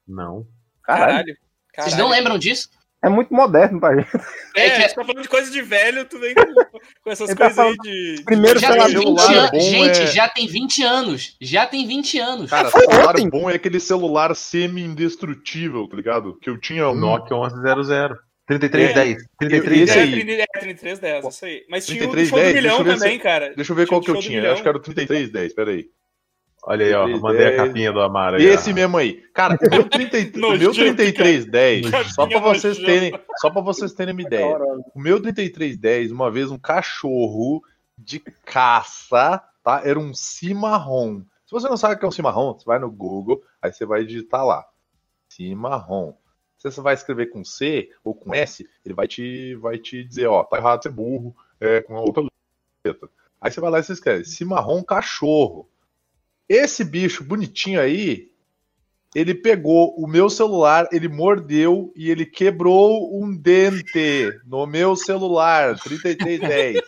Não. 0.05 0.45
Caralho. 0.83 1.35
Caralho. 1.73 1.89
Vocês 1.91 1.97
não 1.97 2.09
lembram 2.09 2.37
disso? 2.37 2.67
É 3.01 3.07
muito 3.07 3.33
moderno 3.33 3.79
pra 3.79 3.95
gente. 3.95 4.09
É, 4.53 4.65
É 4.65 4.69
que- 4.69 4.75
a 4.75 4.79
gente 4.81 4.95
tá 4.95 5.05
falando 5.05 5.21
de 5.21 5.29
coisa 5.29 5.49
de 5.49 5.61
velho, 5.61 6.03
tu 6.09 6.19
vem 6.19 6.35
com, 6.35 6.53
com 6.53 7.09
essas 7.09 7.29
Ele 7.29 7.37
tá 7.39 7.45
coisas 7.45 7.65
aí 7.65 7.77
de. 7.77 8.23
Primeiro 8.25 8.59
Já 8.59 8.67
celular 8.67 8.85
tem 8.87 8.95
20 8.97 9.05
celular 9.21 9.37
anos. 9.37 9.51
bom 9.51 9.59
Gente, 9.61 10.01
é- 10.01 10.07
já 10.07 10.27
tem 10.27 10.47
20 10.47 10.83
anos. 10.83 11.37
Já 11.39 11.65
tem 11.65 11.87
20 11.87 12.19
anos. 12.19 12.49
Cara, 12.49 12.69
foi 12.69 12.81
celular 12.81 13.11
ontem. 13.11 13.29
bom 13.29 13.49
é 13.49 13.55
aquele 13.55 13.79
celular 13.79 14.35
semi-indestrutível, 14.35 15.87
tá 15.87 15.95
ligado? 15.95 16.37
Que 16.41 16.49
eu 16.49 16.59
tinha 16.59 16.89
O 16.89 16.91
um. 16.91 16.95
Nokia 16.95 17.37
1100. 17.37 18.17
3310. 18.57 19.17
Esse 19.17 19.29
3310. 19.37 19.89
É, 19.89 20.01
aí. 20.01 20.11
30 20.11 20.41
é 20.41 20.59
3310, 20.59 21.25
isso 21.27 21.45
aí. 21.45 21.65
Mas 21.69 21.85
tinha 21.85 22.03
o 22.03 22.07
do 22.07 22.13
3310, 22.13 22.29
show 22.29 22.37
do 22.37 22.43
deixa 22.43 22.61
milhão 22.61 22.77
eu 22.79 22.99
também, 22.99 23.19
cara. 23.19 23.53
Deixa 23.55 23.71
eu 23.71 23.75
ver 23.75 23.87
qual 23.87 24.01
que 24.01 24.09
eu 24.09 24.19
tinha. 24.19 24.51
Acho 24.51 24.63
que 24.63 24.67
era 24.67 24.77
o 24.77 24.81
3310, 24.81 25.53
peraí. 25.53 25.89
Olha 26.63 26.85
aí, 26.85 26.93
ó. 26.93 27.03
3310. 27.05 27.21
Mandei 27.21 27.47
a 27.47 27.55
capinha 27.55 27.91
do 27.91 28.01
Amaro 28.01 28.37
aí. 28.37 28.45
Esse 28.45 28.71
ó. 28.71 28.73
mesmo 28.73 28.97
aí. 28.97 29.23
Cara, 29.33 29.55
o 29.55 29.69
meu, 29.69 29.87
30, 29.87 30.17
o 30.17 30.39
meu 30.39 30.49
Nojento, 30.49 30.95
3310, 30.95 32.13
só 32.13 32.25
pra 32.25 32.39
vocês 32.39 32.77
terem, 32.79 33.19
só 33.37 33.49
para 33.51 33.61
vocês 33.61 33.93
terem 33.93 34.13
uma 34.13 34.21
ideia. 34.21 34.57
O 34.95 34.99
meu 34.99 35.21
3310, 35.21 36.11
uma 36.11 36.31
vez 36.31 36.49
um 36.49 36.57
cachorro 36.57 37.61
de 37.97 38.19
caça, 38.45 39.43
tá? 39.63 39.81
Era 39.85 39.99
um 39.99 40.13
cimarrão. 40.13 41.23
Se 41.45 41.51
você 41.51 41.67
não 41.67 41.77
sabe 41.77 41.95
o 41.95 41.99
que 41.99 42.05
é 42.05 42.07
um 42.07 42.11
cimarrão, 42.11 42.53
você 42.53 42.65
vai 42.65 42.79
no 42.79 42.91
Google, 42.91 43.41
aí 43.61 43.71
você 43.71 43.85
vai 43.85 44.03
digitar 44.03 44.45
lá. 44.45 44.65
Cimarrão. 45.29 46.17
Se 46.59 46.69
você 46.69 46.81
vai 46.81 46.93
escrever 46.93 47.27
com 47.27 47.43
C 47.43 47.89
ou 48.03 48.13
com 48.13 48.35
S, 48.35 48.67
ele 48.85 48.93
vai 48.93 49.07
te, 49.07 49.55
vai 49.55 49.77
te 49.77 50.03
dizer, 50.03 50.27
ó, 50.27 50.43
tá 50.43 50.57
errado, 50.57 50.83
você 50.83 50.89
é 50.89 50.91
burro, 50.91 51.35
é 51.59 51.81
com 51.81 51.95
a 51.95 52.01
outra 52.01 52.23
letra. 52.85 53.09
Aí 53.39 53.49
você 53.49 53.61
vai 53.61 53.71
lá 53.71 53.79
e 53.79 53.83
você 53.83 53.93
escreve 53.93 54.25
cimarrão 54.25 54.83
cachorro. 54.83 55.69
Esse 56.49 56.83
bicho 56.83 57.23
bonitinho 57.23 57.79
aí, 57.79 58.29
ele 59.15 59.33
pegou 59.33 59.95
o 59.95 60.05
meu 60.05 60.29
celular, 60.29 60.89
ele 60.91 61.07
mordeu 61.07 61.93
e 61.95 62.11
ele 62.11 62.25
quebrou 62.25 63.17
um 63.17 63.33
dente 63.33 64.37
no 64.45 64.67
meu 64.67 64.97
celular, 64.97 65.79
3310. 65.79 66.81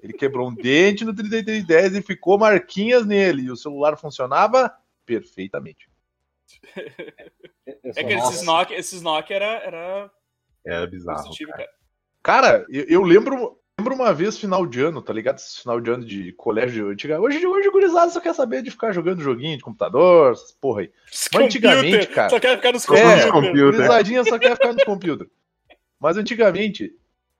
Ele 0.00 0.12
quebrou 0.12 0.48
um 0.48 0.54
dente 0.54 1.04
no 1.04 1.12
3310 1.12 1.96
e 1.96 2.02
ficou 2.02 2.38
marquinhas 2.38 3.04
nele. 3.04 3.42
E 3.42 3.50
o 3.50 3.56
celular 3.56 3.98
funcionava 3.98 4.72
perfeitamente. 5.04 5.88
É 7.96 8.04
que 8.04 8.14
Nossa. 8.16 8.32
esses 8.32 8.46
Nokia, 8.46 8.78
esses 8.78 9.02
Nokia 9.02 9.36
era, 9.36 9.46
era 9.64 10.10
Era 10.64 10.86
bizarro. 10.86 11.22
positivo, 11.24 11.50
cara. 11.52 11.64
cara. 11.64 11.78
Cara, 12.22 12.66
eu, 12.70 12.84
eu 12.88 13.02
lembro, 13.02 13.58
lembro 13.78 13.94
uma 13.94 14.12
vez 14.12 14.38
final 14.38 14.66
de 14.66 14.80
ano, 14.82 15.00
tá 15.02 15.12
ligado? 15.12 15.36
Esse 15.36 15.60
final 15.62 15.80
de 15.80 15.90
ano 15.90 16.04
de 16.04 16.32
colégio 16.32 16.88
antiga. 16.90 17.20
Hoje, 17.20 17.46
hoje 17.46 17.68
o 17.68 17.72
gurizada 17.72 18.10
só 18.10 18.20
quer 18.20 18.34
saber 18.34 18.62
de 18.62 18.70
ficar 18.70 18.92
jogando 18.92 19.22
joguinho 19.22 19.56
de 19.56 19.62
computador, 19.62 20.32
essas 20.32 20.52
porra 20.52 20.82
aí. 20.82 20.92
Mas 21.32 21.44
antigamente, 21.44 22.06
cara- 22.08 22.28
Só 22.30 22.40
quer 22.40 22.56
ficar 22.56 22.72
nos 22.72 22.88
É, 22.90 23.30
computer. 23.30 23.72
Gurizadinha 23.72 24.24
só 24.24 24.38
quer 24.38 24.56
ficar 24.56 24.72
no 24.72 24.84
computer. 24.84 25.28
Mas 26.00 26.16
antigamente, 26.16 26.92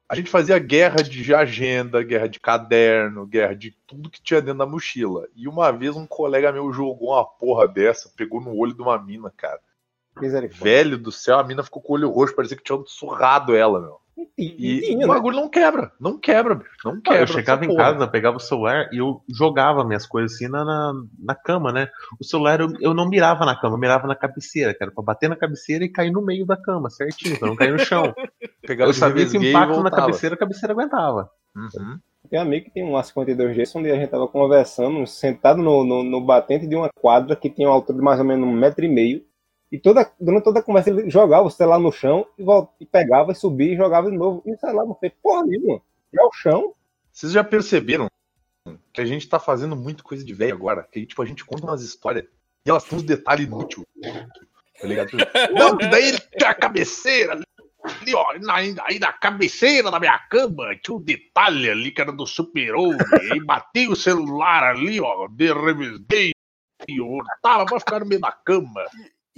a 0.08 0.14
gente 0.14 0.30
fazia 0.30 0.58
guerra 0.58 1.02
de 1.02 1.34
agenda, 1.34 2.02
guerra 2.02 2.28
de 2.28 2.40
caderno, 2.40 3.26
guerra 3.26 3.54
de 3.54 3.72
tudo 3.86 4.08
que 4.08 4.22
tinha 4.22 4.40
dentro 4.40 4.60
da 4.60 4.66
mochila. 4.66 5.28
E 5.36 5.46
uma 5.46 5.70
vez 5.70 5.96
um 5.96 6.06
colega 6.06 6.50
meu 6.50 6.72
jogou 6.72 7.10
uma 7.10 7.24
porra 7.24 7.68
dessa, 7.68 8.10
pegou 8.16 8.40
no 8.40 8.56
olho 8.56 8.72
de 8.72 8.80
uma 8.80 8.98
mina, 8.98 9.30
cara. 9.36 9.60
Velho 10.64 10.96
do 10.96 11.12
céu, 11.12 11.38
a 11.38 11.44
mina 11.44 11.62
ficou 11.62 11.82
com 11.82 11.92
o 11.92 11.96
olho 11.96 12.10
roxo, 12.10 12.34
parecia 12.34 12.56
que 12.56 12.62
tinha 12.62 12.82
surrado 12.86 13.54
ela, 13.54 13.80
meu. 13.80 14.00
E, 14.36 14.92
E, 14.92 14.94
o 14.96 14.98
né? 14.98 15.06
bagulho 15.06 15.36
não 15.36 15.48
quebra, 15.48 15.92
não 16.00 16.18
quebra, 16.18 16.54
bicho. 16.54 16.70
Não 16.84 17.00
quebra. 17.00 17.20
eu 17.20 17.26
chegava 17.26 17.64
em 17.64 17.68
porra. 17.68 17.92
casa, 17.92 18.08
pegava 18.08 18.36
o 18.36 18.40
celular 18.40 18.88
e 18.92 18.98
eu 18.98 19.22
jogava 19.28 19.84
minhas 19.84 20.06
coisas 20.06 20.34
assim 20.34 20.48
na, 20.48 20.64
na, 20.64 20.92
na 21.18 21.34
cama, 21.34 21.72
né? 21.72 21.88
O 22.20 22.24
celular 22.24 22.60
eu, 22.60 22.68
eu 22.80 22.94
não 22.94 23.08
mirava 23.08 23.44
na 23.44 23.54
cama, 23.54 23.74
eu 23.74 23.80
mirava 23.80 24.06
na 24.06 24.14
cabeceira, 24.16 24.74
que 24.74 24.82
era 24.82 24.92
pra 24.92 25.04
bater 25.04 25.28
na 25.28 25.36
cabeceira 25.36 25.84
e 25.84 25.88
cair 25.88 26.10
no 26.10 26.24
meio 26.24 26.44
da 26.44 26.56
cama, 26.56 26.90
certinho, 26.90 27.38
pra 27.38 27.48
não 27.48 27.56
cair 27.56 27.72
no 27.72 27.78
chão. 27.78 28.14
Eu 28.68 28.92
sabia 28.92 29.26
que 29.26 29.38
o 29.38 29.42
impacto 29.42 29.82
na 29.82 29.90
cabeceira, 29.90 30.34
a 30.34 30.38
cabeceira 30.38 30.74
aguentava. 30.74 31.30
Uhum. 31.56 31.98
Tem 32.28 32.38
um 32.38 32.42
amigo 32.42 32.66
que 32.66 32.70
tem 32.70 32.84
um 32.84 32.92
A52G, 32.92 33.64
onde 33.76 33.90
a 33.90 33.94
gente 33.94 34.10
tava 34.10 34.28
conversando, 34.28 35.06
sentado 35.06 35.62
no, 35.62 35.84
no, 35.84 36.02
no 36.02 36.20
batente 36.20 36.66
de 36.66 36.76
uma 36.76 36.90
quadra 37.00 37.34
que 37.34 37.48
tinha 37.48 37.68
uma 37.68 37.74
altura 37.74 37.98
de 37.98 38.04
mais 38.04 38.18
ou 38.18 38.26
menos 38.26 38.46
um 38.46 38.52
metro 38.52 38.84
e 38.84 38.88
meio. 38.88 39.22
E 39.70 39.78
toda, 39.78 40.10
durante 40.18 40.44
toda 40.44 40.60
a 40.60 40.62
conversa 40.62 40.90
ele 40.90 41.10
jogava 41.10 41.46
o 41.46 41.50
celular 41.50 41.78
no 41.78 41.92
chão 41.92 42.26
e, 42.38 42.42
volta, 42.42 42.72
e 42.80 42.86
pegava 42.86 43.32
e 43.32 43.34
subia 43.34 43.74
e 43.74 43.76
jogava 43.76 44.10
de 44.10 44.16
novo. 44.16 44.42
E 44.46 44.52
o 44.52 44.58
celular 44.58 44.86
não 44.86 44.94
fez 44.94 45.12
porra 45.22 45.44
nenhuma. 45.44 45.82
É 46.12 46.24
o 46.24 46.32
chão. 46.32 46.74
Vocês 47.12 47.32
já 47.32 47.44
perceberam 47.44 48.08
que 48.92 49.00
a 49.00 49.04
gente 49.04 49.28
tá 49.28 49.38
fazendo 49.38 49.76
muito 49.76 50.02
coisa 50.02 50.24
de 50.24 50.32
velho 50.32 50.54
agora? 50.54 50.88
Que 50.90 51.04
tipo, 51.04 51.20
a 51.20 51.26
gente 51.26 51.44
conta 51.44 51.64
umas 51.64 51.82
histórias 51.82 52.24
e 52.64 52.70
elas 52.70 52.84
têm 52.84 52.98
uns 52.98 53.04
detalhes 53.04 53.46
inúteis. 53.46 53.86
Tá 54.80 54.86
ligado? 54.86 55.10
Não, 55.52 55.76
que 55.76 55.86
daí 55.86 56.08
ele 56.08 56.18
tinha 56.36 56.50
a 56.50 56.54
cabeceira 56.54 57.32
ali, 57.32 58.14
ó, 58.14 58.38
na, 58.40 58.54
aí 58.54 58.98
na 58.98 59.12
cabeceira 59.12 59.90
da 59.90 60.00
minha 60.00 60.18
cama 60.18 60.74
tinha 60.82 60.96
um 60.96 61.00
detalhe 61.00 61.70
ali 61.70 61.90
que 61.90 62.00
era 62.00 62.12
do 62.12 62.26
super-homem. 62.26 62.98
Aí 63.32 63.44
batei 63.44 63.88
o 63.88 63.96
celular 63.96 64.62
ali, 64.62 65.00
ó, 65.00 65.28
de 65.28 65.52
revisei. 65.52 66.32
e 66.88 66.98
eu 66.98 67.18
Tava 67.42 67.66
pra 67.66 67.80
ficar 67.80 68.00
no 68.00 68.06
meio 68.06 68.20
da 68.20 68.32
cama. 68.32 68.84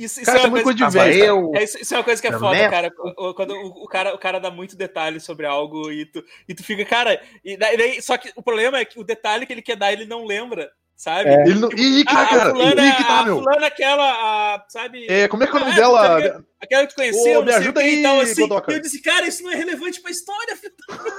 Isso, 0.00 0.20
isso 0.20 0.24
Cara, 0.24 0.38
é 0.38 0.42
é 0.42 0.46
uma 0.46 0.62
coisa 0.62 0.64
coisa 0.78 0.86
de 0.86 0.98
velho. 1.12 1.24
eu. 1.24 1.52
É, 1.54 1.62
isso, 1.64 1.78
isso 1.80 1.94
é 1.94 1.98
uma 1.98 2.04
coisa 2.04 2.22
que 2.22 2.28
é 2.28 2.32
foda, 2.38 2.56
é 2.56 2.68
cara. 2.70 2.90
Quando 3.36 3.54
o, 3.54 3.84
o 3.84 3.86
cara, 3.86 4.14
o 4.14 4.18
cara 4.18 4.38
dá 4.40 4.50
muito 4.50 4.76
detalhe 4.76 5.20
sobre 5.20 5.44
algo 5.46 5.90
e 5.92 6.06
tu, 6.06 6.24
e 6.48 6.54
tu 6.54 6.64
fica, 6.64 6.84
cara. 6.84 7.20
E 7.44 7.56
daí, 7.56 7.76
daí- 7.76 8.00
só 8.02 8.16
que 8.16 8.32
o 8.34 8.42
problema 8.42 8.78
é 8.78 8.84
que 8.84 8.98
o 8.98 9.04
detalhe 9.04 9.44
que 9.44 9.52
ele 9.52 9.62
quer 9.62 9.76
dar, 9.76 9.92
ele 9.92 10.06
não 10.06 10.24
lembra, 10.24 10.70
sabe? 10.96 11.28
É. 11.28 11.42
Ele 11.42 11.58
não... 11.60 11.68
Ih, 11.72 12.04
que 12.04 12.12
Ah, 12.12 12.24
tá, 12.24 12.26
cara. 12.28 12.42
a 12.42 12.50
fulana, 12.50 12.86
Ih, 12.86 12.96
que 12.96 13.04
tá, 13.04 13.20
a 13.20 13.24
meu. 13.24 13.38
fulana 13.42 13.66
aquela, 13.66 14.10
a, 14.54 14.64
sabe? 14.68 15.06
É, 15.10 15.28
como 15.28 15.44
é 15.44 15.46
que 15.46 15.52
é 15.52 15.56
o 15.56 15.60
nome 15.60 15.72
Ah, 15.72 15.76
dela? 15.76 16.08
tá 16.08 16.16
ligado? 16.16 16.46
Aquela 16.62 16.82
que 16.86 16.92
tu 16.92 16.96
conheceu, 16.96 17.40
Ô, 17.40 17.42
me 17.42 17.52
ajuda 17.52 17.80
aí, 17.80 17.94
e 17.98 18.02
tal, 18.02 18.20
assim. 18.20 18.40
Godoka. 18.42 18.72
E 18.72 18.76
eu 18.76 18.80
disse, 18.80 19.02
cara, 19.02 19.26
isso 19.26 19.42
não 19.42 19.50
é 19.52 19.56
relevante 19.56 20.00
pra 20.00 20.10
história, 20.10 20.56
filho. 20.56 20.72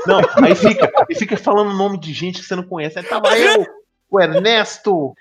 Não, 0.08 0.20
aí 0.44 0.56
fica, 0.56 0.92
aí 1.10 1.16
fica 1.16 1.38
falando 1.38 1.70
o 1.72 1.78
nome 1.78 2.00
de 2.00 2.14
gente 2.14 2.40
que 2.40 2.46
você 2.48 2.56
não 2.56 2.64
conhece. 2.68 2.98
Aí 3.00 3.06
tava 3.06 3.38
eu, 3.38 3.66
o 4.12 4.20
Ernesto, 4.20 4.94
o, 4.94 5.16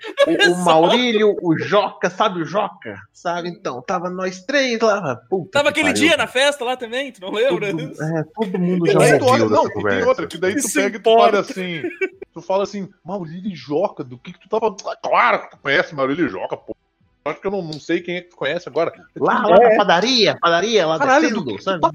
o 0.51 0.65
Maurílio, 0.65 1.37
o 1.41 1.57
Joca, 1.57 2.09
sabe 2.09 2.41
o 2.41 2.45
Joca? 2.45 3.01
Sabe? 3.13 3.47
Então, 3.47 3.81
tava 3.81 4.09
nós 4.09 4.43
três 4.43 4.77
lá. 4.81 5.15
Puta 5.29 5.51
Tava 5.51 5.71
que 5.71 5.79
aquele 5.79 5.93
pariu. 5.93 6.09
dia 6.09 6.17
na 6.17 6.27
festa 6.27 6.65
lá 6.65 6.75
também, 6.75 7.09
tu 7.13 7.21
não 7.21 7.31
lembra? 7.31 7.71
Todo, 7.71 8.03
é, 8.03 8.23
todo 8.35 8.59
mundo 8.59 8.85
já 8.91 8.99
daí 8.99 9.17
tu 9.17 9.25
olha, 9.25 9.43
ouviu 9.43 9.49
não, 9.49 9.89
tem 9.89 10.03
outra, 10.03 10.27
que 10.27 10.37
daí 10.37 10.53
tu 10.55 10.59
Isso 10.59 10.73
pega 10.73 10.97
e 10.97 10.99
tu 10.99 11.19
assim, 11.37 11.81
tu 12.33 12.41
fala 12.41 12.63
assim, 12.63 12.89
Maurílio 13.05 13.53
e 13.53 13.55
Joca, 13.55 14.03
do 14.03 14.17
que 14.17 14.33
que 14.33 14.49
tu? 14.49 14.57
Ah, 14.57 14.95
Claro 15.01 15.41
que 15.43 15.51
tu 15.51 15.57
conhece 15.59 15.95
Maurílio 15.95 16.25
e 16.25 16.29
Joca, 16.29 16.57
pô. 16.57 16.75
Acho 17.23 17.39
que 17.39 17.47
eu 17.47 17.51
não, 17.51 17.61
não 17.61 17.73
sei 17.79 18.01
quem 18.01 18.17
é 18.17 18.21
que 18.21 18.31
tu 18.31 18.35
conhece 18.35 18.67
agora. 18.67 18.91
Lá, 19.15 19.45
lá 19.45 19.57
na 19.59 19.75
padaria, 19.77 20.35
padaria, 20.41 20.87
lá 20.87 20.97
Caralho, 20.97 21.29
descendo, 21.29 21.45
do 21.45 21.61
sabe? 21.61 21.79
tá 21.81 21.91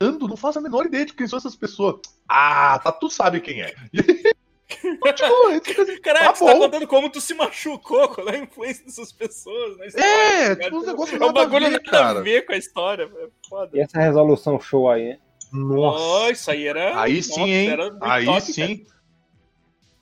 falando? 0.00 0.28
Não 0.28 0.36
faço 0.36 0.58
a 0.58 0.62
menor 0.62 0.86
ideia 0.86 1.06
de 1.06 1.14
quem 1.14 1.26
são 1.26 1.38
essas 1.38 1.54
pessoas. 1.54 2.00
Ah, 2.28 2.78
tá, 2.82 2.90
tu 2.90 3.08
sabe 3.08 3.40
quem 3.40 3.62
é. 3.62 3.72
Assim, 4.68 4.96
Caralho, 6.02 6.26
Tá 6.26 6.34
você 6.34 6.44
tá 6.44 6.54
contando 6.54 6.86
como 6.86 7.10
tu 7.10 7.20
se 7.20 7.34
machucou, 7.34 8.08
qual 8.14 8.28
é 8.28 8.36
a 8.36 8.38
influência 8.38 8.84
dessas 8.84 9.12
pessoas 9.12 9.76
na 9.78 9.86
história. 9.86 10.06
É, 10.06 10.56
tipo 10.56 10.64
ligado? 10.64 10.86
negócios 10.86 11.20
É 11.20 11.24
um 11.24 11.26
nada 11.26 11.40
a 11.40 11.44
bagulho 11.44 11.66
ver, 11.66 11.72
nada 11.72 11.88
a 11.88 11.90
cara. 11.90 12.22
ver 12.22 12.46
com 12.46 12.52
a 12.52 12.56
história. 12.56 13.04
É 13.04 13.28
foda. 13.48 13.70
E 13.76 13.80
essa 13.80 13.98
resolução 14.00 14.60
show 14.60 14.90
aí, 14.90 15.10
hein? 15.10 15.18
Nossa. 15.52 16.04
Oh, 16.04 16.30
isso 16.30 16.50
aí 16.50 16.66
era. 16.66 17.00
Aí 17.00 17.16
nossa, 17.16 17.32
sim, 17.34 17.50
hein? 17.50 17.68
Aí 18.00 18.24
top, 18.24 18.40
sim. 18.40 18.86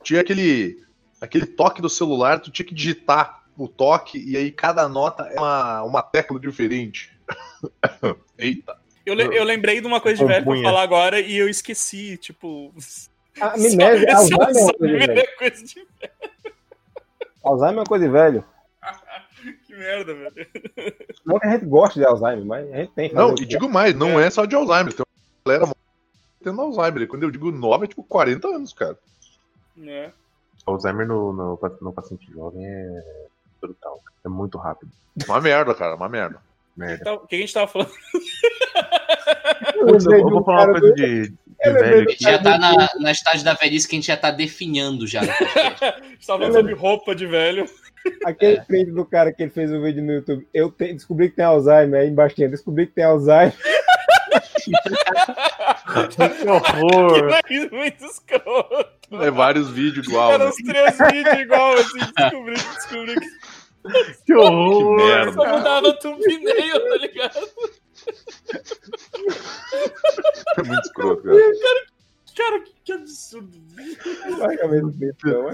Tinha 0.02 0.20
aquele, 0.20 0.82
aquele 1.20 1.46
toque 1.46 1.82
do 1.82 1.88
celular, 1.88 2.40
tu 2.40 2.50
tinha 2.50 2.66
que 2.66 2.74
digitar 2.74 3.44
o 3.56 3.68
toque 3.68 4.18
e 4.18 4.36
aí 4.36 4.50
cada 4.50 4.88
nota 4.88 5.24
é 5.24 5.38
uma, 5.38 5.82
uma 5.82 6.02
tecla 6.02 6.40
diferente. 6.40 7.12
Eita. 8.38 8.76
Eu, 9.06 9.14
eu 9.14 9.44
lembrei 9.44 9.80
de 9.80 9.86
uma 9.86 10.00
coisa 10.00 10.18
de 10.18 10.26
velho 10.26 10.44
pra 10.44 10.62
falar 10.62 10.82
agora 10.82 11.20
e 11.20 11.36
eu 11.36 11.48
esqueci, 11.48 12.16
tipo. 12.16 12.72
A 13.40 13.54
amnésia, 13.54 14.10
só- 14.10 14.16
Alzheimer 14.16 14.48
é 14.48 14.54
só 14.54 14.64
uma 14.64 14.74
coisa 14.74 14.98
de 14.98 15.06
velho. 15.06 15.14
veio 15.14 15.36
coisa 15.38 15.64
de- 15.64 15.86
Alzheimer 17.44 17.74
é 17.76 17.78
uma 17.80 17.84
coisa 17.84 18.04
de 18.06 18.10
velho. 18.10 18.44
Que 19.66 19.74
merda, 19.74 20.14
velho. 20.14 20.46
Não 21.26 21.38
que 21.38 21.46
a 21.46 21.50
gente 21.50 21.66
goste 21.66 21.98
de 21.98 22.06
Alzheimer, 22.06 22.46
mas 22.46 22.72
a 22.72 22.76
gente 22.76 22.92
tem. 22.92 23.12
Não, 23.12 23.32
e 23.34 23.44
digo 23.44 23.68
mais, 23.68 23.94
não 23.94 24.18
é 24.18 24.30
só 24.30 24.46
de 24.46 24.54
Alzheimer. 24.54 24.92
Tem 24.94 25.04
uma 25.04 25.58
galera 25.58 25.76
tendo 26.42 26.60
Alzheimer. 26.62 27.06
Quando 27.06 27.24
eu 27.24 27.30
digo 27.30 27.50
9, 27.50 27.84
é 27.84 27.88
tipo 27.88 28.02
40 28.04 28.48
anos, 28.48 28.72
cara. 28.72 28.98
É. 29.84 30.10
Alzheimer 30.64 31.06
no, 31.06 31.30
no, 31.34 31.58
no 31.82 31.92
paciente 31.92 32.30
jovem 32.32 32.64
é 32.64 33.02
brutal. 33.60 34.00
É 34.24 34.28
muito 34.30 34.56
rápido. 34.56 34.90
Uma 35.28 35.40
merda, 35.42 35.74
cara, 35.74 35.94
uma 35.96 36.08
merda. 36.08 36.40
Merda. 36.74 36.98
Então, 37.02 37.14
o 37.16 37.26
que 37.26 37.36
a 37.36 37.38
gente 37.38 37.52
tava 37.52 37.68
falando? 37.68 37.90
Eu 39.74 39.88
eu, 39.88 40.18
eu 40.18 40.30
vou 40.30 40.42
falar 40.44 40.68
uma 40.70 40.80
coisa 40.80 40.94
de, 40.94 41.34
lembrei 41.72 41.90
velho 41.90 42.04
do 42.06 42.12
aqui. 42.12 42.22
Já 42.24 42.38
tá 42.38 42.58
na, 42.58 42.88
na 43.00 43.10
estágio 43.12 43.44
da 43.44 43.54
velhice 43.54 43.88
que 43.88 43.94
a 43.94 43.98
gente 43.98 44.06
já 44.06 44.16
tá 44.16 44.30
definhando 44.30 45.06
já. 45.06 45.22
no 45.22 45.28
podcast. 45.28 45.84
A 45.84 45.90
gente 46.08 46.26
tava 46.26 46.38
falando 46.40 46.52
sobre 46.54 46.74
roupa 46.74 47.14
de 47.14 47.26
velho. 47.26 47.66
Aquele 48.26 48.60
print 48.62 48.90
do 48.92 49.04
cara 49.06 49.32
que 49.32 49.42
ele 49.42 49.50
fez 49.50 49.72
o 49.72 49.80
vídeo 49.82 50.02
no 50.02 50.12
YouTube. 50.12 50.46
Eu 50.52 50.70
te- 50.70 50.92
descobri 50.92 51.30
que 51.30 51.36
tem 51.36 51.44
Alzheimer, 51.44 52.02
aí 52.02 52.08
embaixo 52.08 52.36
tinha, 52.36 52.48
descobri 52.48 52.86
que 52.86 52.92
tem 52.94 53.04
Alzheimer. 53.04 53.54
Que 56.10 56.48
horror! 56.48 57.42
Que 57.46 57.70
muito 57.70 58.04
escroto. 58.04 58.86
É 59.24 59.30
vários 59.30 59.70
vídeos 59.70 60.06
igual, 60.08 60.32
Eram 60.32 60.44
né? 60.46 60.50
os 60.50 60.56
três 60.56 60.98
vídeos 61.12 61.38
igual, 61.40 61.74
assim, 61.74 61.98
descobri, 62.16 62.54
descobri 62.54 63.14
que 63.14 64.24
Que 64.26 64.34
horror! 64.34 64.96
Que 64.98 65.04
merda. 65.04 65.32
só 65.32 65.46
mudava 65.58 65.92
thumbnail, 65.94 66.88
tá 66.88 66.96
ligado? 66.96 67.48
É 70.56 70.62
muito 70.62 70.82
escroto, 70.82 71.22
cara. 71.22 71.36
Cara, 72.36 72.60
que, 72.62 72.72
que 72.84 72.92
absurdo. 72.92 73.56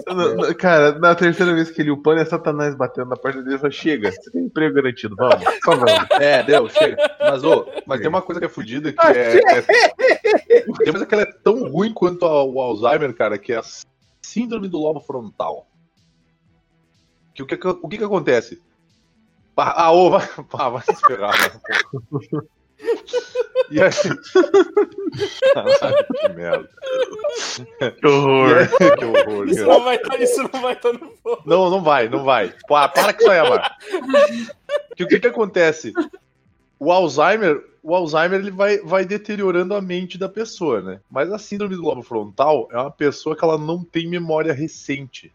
É 0.07 0.15
Não, 0.15 0.55
Cara, 0.55 0.99
na 0.99 1.15
terceira 1.15 1.53
vez 1.55 1.71
que 1.71 1.83
ele 1.83 1.91
upando 1.91 2.21
é 2.23 2.25
Satanás 2.25 2.75
batendo 2.75 3.11
na 3.11 3.17
porta 3.17 3.43
dele 3.43 3.57
e 3.57 3.59
fala, 3.59 3.71
chega, 3.71 4.11
você 4.11 4.31
tem 4.31 4.45
emprego 4.45 4.77
garantido, 4.77 5.15
vamos, 5.15 5.45
só 5.63 5.77
vamos. 5.77 5.93
É, 6.19 6.43
deu, 6.43 6.69
chega. 6.71 6.97
Mas, 7.21 7.45
ô, 7.45 7.67
mas 7.87 8.01
tem 8.01 8.09
uma 8.09 8.23
coisa 8.23 8.41
que 8.41 8.47
é 8.47 8.49
fodida 8.49 8.93
que 8.93 9.07
é. 9.07 9.37
é... 9.59 9.63
Tem 10.51 10.65
uma 10.67 10.79
coisa 10.93 11.07
que 11.07 11.15
ela 11.15 11.23
é 11.23 11.33
tão 11.45 11.69
ruim 11.69 11.93
quanto 11.93 12.25
a- 12.25 12.45
o 12.45 12.61
Alzheimer, 12.61 13.15
cara, 13.15 13.37
que 13.39 13.53
é 13.53 13.59
a 13.59 13.63
síndrome 14.23 14.69
do 14.69 14.79
lobo 14.79 15.01
frontal. 15.01 15.67
Que 17.35 17.43
o 17.43 17.47
que, 17.47 17.55
o 17.67 17.89
que, 17.89 17.99
que 17.99 18.05
acontece? 18.05 18.61
Ah, 19.63 19.85
ah, 19.85 19.93
ô, 19.93 20.11
vai, 20.11 20.29
ah, 20.55 20.69
vai 20.71 20.83
se 20.83 20.97
ferrar, 21.07 21.35
mano. 21.39 22.49
E 23.71 23.81
aí... 23.81 23.91
Caralho, 25.55 26.07
que 26.21 26.29
merda. 26.31 26.69
Que 28.01 28.07
horror. 28.07 28.57
Aí- 28.57 28.97
que 28.97 29.05
horror, 29.05 29.47
Isso 29.49 29.65
cara. 29.67 29.79
não 29.79 29.85
vai 29.85 29.97
estar 29.97 30.21
isso 30.21 30.51
não 30.53 30.63
vai 30.63 30.77
tá 30.77 30.93
no 30.93 31.11
fogo. 31.23 31.43
Não, 31.45 31.71
não 31.71 31.83
vai, 31.83 32.09
não 32.09 32.25
vai. 32.25 32.55
Pá, 32.67 32.89
para 32.89 33.13
com 33.13 33.21
isso 33.21 33.31
aí, 33.31 33.39
Amar. 33.39 33.77
Que 34.97 35.05
o 35.05 35.09
que 35.09 35.21
que 35.21 35.27
acontece? 35.27 35.93
O 36.79 36.91
Alzheimer, 36.91 37.63
o 37.83 37.95
Alzheimer 37.95 38.41
ele 38.41 38.51
vai, 38.51 38.79
vai 38.79 39.05
deteriorando 39.05 39.75
a 39.75 39.81
mente 39.83 40.17
da 40.17 40.29
pessoa, 40.29 40.81
né? 40.81 41.01
Mas 41.11 41.31
a 41.31 41.39
síndrome 41.39 41.77
do 41.77 41.83
lobo 41.83 42.03
frontal 42.03 42.67
é 42.73 42.79
uma 42.79 42.91
pessoa 42.91 43.37
que 43.37 43.45
ela 43.45 43.59
não 43.59 43.85
tem 43.85 44.09
memória 44.09 44.53
recente. 44.55 45.31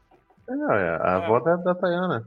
Não, 0.47 0.71
é 0.73 0.89
a 0.95 1.15
avó 1.17 1.39
da, 1.39 1.55
da 1.57 1.75
Tayana. 1.75 2.25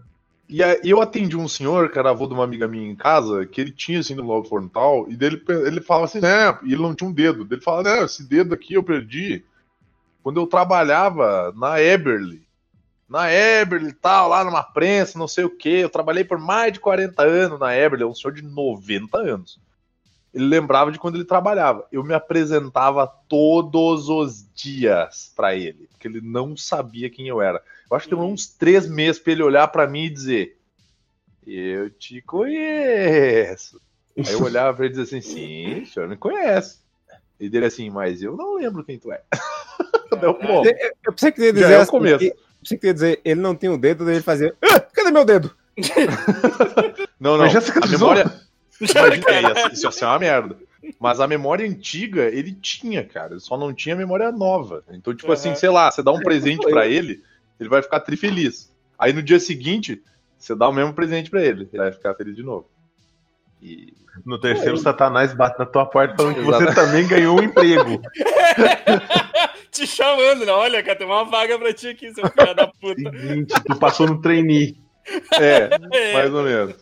E 0.49 0.63
aí 0.63 0.81
eu 0.83 1.03
atendi 1.03 1.37
um 1.37 1.47
senhor, 1.47 1.91
que 1.91 1.99
era 1.99 2.11
avô 2.11 2.27
de 2.27 2.33
uma 2.33 2.45
amiga 2.45 2.67
minha 2.67 2.91
em 2.91 2.97
casa, 2.97 3.45
que 3.45 3.61
ele 3.61 3.71
tinha 3.71 4.03
síndrome 4.03 4.29
do 4.29 4.35
lobo 4.35 4.49
frontal, 4.49 5.07
e 5.09 5.15
dele 5.15 5.43
ele 5.67 5.83
falava 5.83 6.07
assim, 6.07 6.21
né? 6.21 6.59
E 6.63 6.73
ele 6.73 6.81
não 6.81 6.95
tinha 6.95 7.09
um 7.09 7.13
dedo. 7.13 7.47
Ele 7.51 7.61
falava, 7.61 7.83
né, 7.83 8.05
esse 8.05 8.27
dedo 8.27 8.55
aqui 8.55 8.75
eu 8.75 8.83
perdi 8.83 9.45
quando 10.23 10.41
eu 10.41 10.47
trabalhava 10.47 11.53
na 11.57 11.81
Eberly. 11.81 12.47
Na 13.09 13.33
Eberly 13.33 13.89
e 13.89 13.93
tal, 13.93 14.29
lá 14.29 14.43
numa 14.43 14.63
prensa, 14.63 15.19
não 15.19 15.29
sei 15.29 15.45
o 15.45 15.51
que. 15.51 15.81
Eu 15.81 15.91
trabalhei 15.91 16.25
por 16.25 16.39
mais 16.39 16.73
de 16.73 16.81
40 16.81 17.23
anos 17.23 17.61
na 17.61 17.77
Eberly, 17.77 18.03
é 18.03 18.07
um 18.07 18.15
senhor 18.15 18.33
de 18.33 18.43
90 18.43 19.19
anos. 19.19 19.61
Ele 20.33 20.45
lembrava 20.45 20.93
de 20.93 20.99
quando 20.99 21.17
ele 21.17 21.25
trabalhava. 21.25 21.87
Eu 21.91 22.05
me 22.05 22.15
apresentava 22.15 23.07
todos 23.07 24.09
os 24.09 24.47
dias 24.55 25.33
pra 25.35 25.55
ele, 25.55 25.89
porque 25.91 26.09
ele 26.09 26.21
não 26.21 26.57
sabia 26.57 27.11
quem 27.11 27.29
eu 27.29 27.41
era. 27.41 27.63
Eu 27.91 27.97
acho 27.97 28.05
que 28.07 28.11
demorou 28.11 28.33
uns 28.33 28.47
três 28.47 28.89
meses 28.89 29.21
pra 29.21 29.33
ele 29.33 29.43
olhar 29.43 29.67
pra 29.69 29.87
mim 29.87 30.05
e 30.05 30.11
dizer: 30.11 30.57
Eu 31.47 31.91
te 31.91 32.21
conheço. 32.23 33.81
Aí 34.17 34.33
eu 34.33 34.43
olhava 34.43 34.75
pra 34.77 34.87
ele 34.87 34.95
e 34.95 34.99
dizia 34.99 35.19
assim: 35.19 35.31
Sim, 35.31 35.83
o 35.83 35.87
senhor 35.87 36.09
me 36.09 36.17
conhece. 36.17 36.79
E 37.41 37.49
dele 37.49 37.67
assim: 37.67 37.89
Mas 37.91 38.23
eu 38.23 38.37
não 38.37 38.57
lembro 38.57 38.85
quem 38.85 38.99
tu 38.99 39.11
é. 39.13 39.23
Deu 40.21 40.33
bom. 40.39 40.63
Eu 41.05 41.13
pensei 41.13 41.31
que 41.33 41.41
ia 41.43 41.47
Já 41.49 41.53
dizer 41.53 41.73
é 41.75 41.79
o 41.79 41.81
assim, 41.83 41.91
começo. 41.91 42.25
eu 42.25 42.37
pensei 42.61 42.79
que 42.79 42.87
ia 42.87 42.95
dizer, 42.95 43.21
ele 43.25 43.41
não 43.41 43.55
tinha 43.55 43.73
o 43.73 43.79
dedo, 43.79 44.05
daí 44.05 44.15
ele 44.17 44.23
fazia. 44.23 44.55
"Ah, 44.63 44.81
cadê 44.81 45.11
meu 45.11 45.25
dedo? 45.25 45.55
Não, 47.21 47.37
não. 47.37 47.45
Mas 47.47 47.53
já 47.53 47.61
A 47.83 47.87
memória. 47.87 48.25
Imagina, 48.81 49.31
é, 49.31 49.43
ia- 49.43 49.73
isso 49.73 49.87
ia 49.87 49.91
ser 49.93 50.05
uma 50.05 50.19
merda. 50.21 50.57
Mas 51.01 51.19
a 51.21 51.27
memória 51.27 51.69
antiga, 51.69 52.27
ele 52.27 52.53
tinha, 52.53 53.05
cara. 53.05 53.33
Ele 53.33 53.41
só 53.41 53.57
não 53.57 53.75
tinha 53.75 53.97
memória 53.97 54.31
nova. 54.31 54.85
Então, 54.91 55.15
tipo 55.15 55.31
assim, 55.33 55.49
Aham. 55.49 55.57
sei 55.57 55.69
lá, 55.69 55.91
você 55.91 56.01
dá 56.03 56.13
um 56.13 56.21
presente 56.21 56.65
pra 56.71 56.87
ele, 56.87 57.23
ele 57.59 57.69
vai 57.69 57.83
ficar 57.83 58.01
trifeliz. 58.01 58.73
Aí 58.99 59.13
no 59.13 59.23
dia 59.23 59.39
seguinte, 59.41 60.03
você 60.39 60.55
dá 60.55 60.69
o 60.69 60.73
mesmo 60.73 60.93
presente 60.93 61.31
pra 61.31 61.43
ele. 61.43 61.69
Ele 61.73 61.83
vai 61.83 61.93
ficar 61.93 62.15
feliz 62.15 62.35
de 62.37 62.43
novo. 62.43 62.69
E. 63.63 63.93
No 64.27 64.39
terceiro, 64.41 64.77
Satanás 64.77 65.33
bate 65.33 65.59
na 65.59 65.67
tua 65.67 65.87
porta 65.87 66.17
falando 66.17 66.35
que 66.35 66.41
você 66.41 66.75
também 66.75 67.07
ganhou 67.07 67.39
um 67.39 67.43
emprego. 67.43 68.01
Te 69.71 69.87
chamando, 69.87 70.45
né? 70.45 70.51
Olha, 70.53 70.83
cara, 70.83 70.99
tem 70.99 71.07
uma 71.07 71.25
vaga 71.25 71.57
pra 71.59 71.73
ti 71.73 71.89
aqui, 71.89 72.13
seu 72.13 72.27
filho 72.29 72.55
da 72.55 72.67
puta. 72.67 73.01
Seguinte, 73.11 73.55
tu 73.65 73.79
passou 73.79 74.09
no 74.09 74.21
trainee. 74.21 74.77
É, 75.35 75.71
É. 75.93 76.13
mais 76.15 76.35
ou 76.35 76.43
menos. 76.43 76.75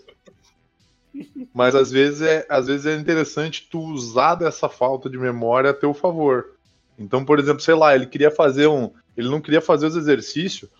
Mas 1.54 1.74
às 1.74 1.90
vezes 1.90 2.22
é, 2.22 2.46
às 2.48 2.66
vezes 2.66 2.86
é 2.86 2.94
interessante 2.96 3.68
tu 3.70 3.80
usar 3.80 4.34
dessa 4.34 4.68
falta 4.68 5.08
de 5.10 5.18
memória 5.18 5.70
a 5.70 5.74
teu 5.74 5.92
favor. 5.94 6.52
Então, 6.98 7.24
por 7.24 7.38
exemplo, 7.38 7.60
sei 7.60 7.74
lá, 7.74 7.94
ele 7.94 8.06
queria 8.06 8.30
fazer 8.30 8.66
um. 8.66 8.90
Ele 9.16 9.28
não 9.28 9.40
queria 9.40 9.60
fazer 9.60 9.86
os 9.86 9.96
exercícios, 9.96 10.70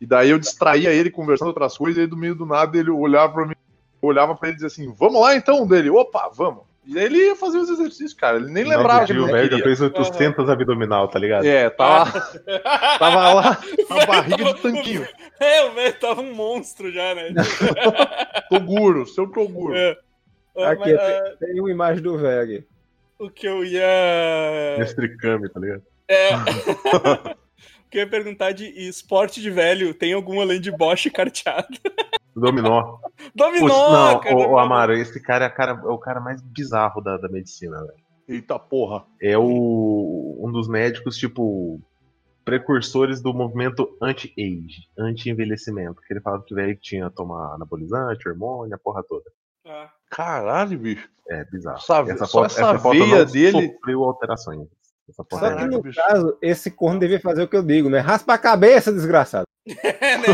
e 0.00 0.06
daí 0.06 0.30
eu 0.30 0.38
distraía 0.38 0.92
ele 0.92 1.10
conversando 1.10 1.48
outras 1.48 1.76
coisas, 1.76 1.98
e 1.98 2.00
aí 2.02 2.06
do 2.06 2.16
meio 2.16 2.34
do 2.34 2.46
nada 2.46 2.78
ele 2.78 2.90
olhava 2.90 3.32
pra 3.32 3.46
mim, 3.46 3.54
olhava 4.00 4.34
pra 4.34 4.48
ele 4.48 4.54
e 4.54 4.60
dizia 4.62 4.68
assim: 4.68 4.94
Vamos 4.98 5.20
lá 5.20 5.34
então, 5.34 5.66
dele, 5.66 5.90
opa, 5.90 6.30
vamos. 6.34 6.62
E 6.86 6.98
aí 6.98 7.04
ele 7.04 7.18
ia 7.18 7.36
fazer 7.36 7.58
os 7.58 7.68
exercícios, 7.68 8.14
cara. 8.14 8.38
Ele 8.38 8.50
nem 8.50 8.64
lembrava 8.64 9.04
que 9.04 9.12
Não, 9.12 9.20
ele 9.20 9.24
o 9.24 9.26
não 9.26 9.40
velho 9.40 9.58
já 9.58 9.62
fez 9.62 9.80
800 9.80 10.48
abdominal, 10.48 11.08
tá 11.08 11.18
ligado? 11.18 11.44
É, 11.44 11.68
tava, 11.68 12.10
tava 12.98 13.34
lá, 13.34 13.60
a 13.90 14.06
barriga 14.06 14.44
de 14.54 14.62
tanquinho. 14.62 15.06
É, 15.38 15.64
o 15.66 15.72
velho 15.72 16.00
tava 16.00 16.20
um 16.22 16.34
monstro 16.34 16.90
já, 16.90 17.14
né? 17.14 17.32
Toguro, 18.48 19.06
seu 19.06 19.26
Toguro. 19.28 19.76
É. 19.76 19.96
Ah, 20.56 20.70
Aqui, 20.70 20.92
mas, 20.92 21.00
ah, 21.00 21.34
tem 21.38 21.60
uma 21.60 21.70
imagem 21.70 22.02
do 22.02 22.18
velho 22.18 22.42
aqui. 22.42 22.66
o 23.18 23.30
que 23.30 23.46
eu 23.46 23.64
ia. 23.64 24.76
Mestre 24.78 25.16
Kami, 25.18 25.48
tá 25.48 25.60
ligado? 25.60 25.82
É. 26.08 26.30
o 27.90 27.92
que 27.92 27.98
eu 27.98 28.02
ia 28.02 28.08
perguntar 28.08 28.52
de 28.52 28.66
esporte 28.66 29.40
de 29.42 29.50
velho, 29.50 29.92
tem 29.92 30.12
algum 30.12 30.40
além 30.40 30.60
de 30.60 30.70
Bosch 30.70 31.06
e 31.06 31.10
carteado? 31.10 31.66
Dominó. 32.36 32.98
Dominó, 33.34 33.66
não, 34.12 34.20
cara. 34.20 34.34
o, 34.36 34.38
dominó. 34.38 34.58
Amaro, 34.60 34.92
esse 34.94 35.20
cara 35.20 35.44
é, 35.44 35.48
a 35.48 35.50
cara 35.50 35.72
é 35.72 35.88
o 35.88 35.98
cara 35.98 36.20
mais 36.20 36.40
bizarro 36.40 37.00
da, 37.00 37.16
da 37.16 37.28
medicina, 37.28 37.76
velho. 37.84 37.98
Eita 38.28 38.56
porra. 38.60 39.04
É 39.20 39.36
o, 39.36 40.38
um 40.40 40.52
dos 40.52 40.68
médicos, 40.68 41.16
tipo, 41.16 41.80
precursores 42.44 43.20
do 43.20 43.34
movimento 43.34 43.96
anti-age, 44.00 44.84
anti-envelhecimento. 44.96 46.00
Que 46.06 46.14
ele 46.14 46.20
falava 46.20 46.44
que 46.44 46.54
o 46.54 46.56
velho 46.56 46.76
tinha 46.80 47.10
que 47.10 47.16
tomar 47.16 47.54
anabolizante, 47.56 48.28
hormônio, 48.28 48.72
a 48.74 48.78
porra 48.78 49.02
toda. 49.02 49.24
Ah. 49.66 49.90
Caralho, 50.08 50.78
bicho. 50.78 51.08
É 51.28 51.44
bizarro. 51.46 51.78
Essa- 52.08 52.26
só 52.26 52.44
essa 52.44 52.78
foto 52.78 52.92
veia 52.96 53.24
não 53.24 53.32
dele- 53.32 53.72
sofreu 53.72 54.04
alterações. 54.04 54.68
Essa 55.10 55.24
porra 55.24 55.48
Só 55.50 55.56
que 55.56 55.64
no 55.66 55.82
bicho. 55.82 56.00
caso, 56.00 56.38
esse 56.40 56.70
corno 56.70 56.98
devia 57.00 57.20
fazer 57.20 57.42
o 57.42 57.48
que 57.48 57.56
eu 57.56 57.62
digo, 57.62 57.90
né? 57.90 57.98
Raspa 57.98 58.34
a 58.34 58.38
cabeça, 58.38 58.92
desgraçado. 58.92 59.44
É, 59.82 60.16
né? 60.16 60.26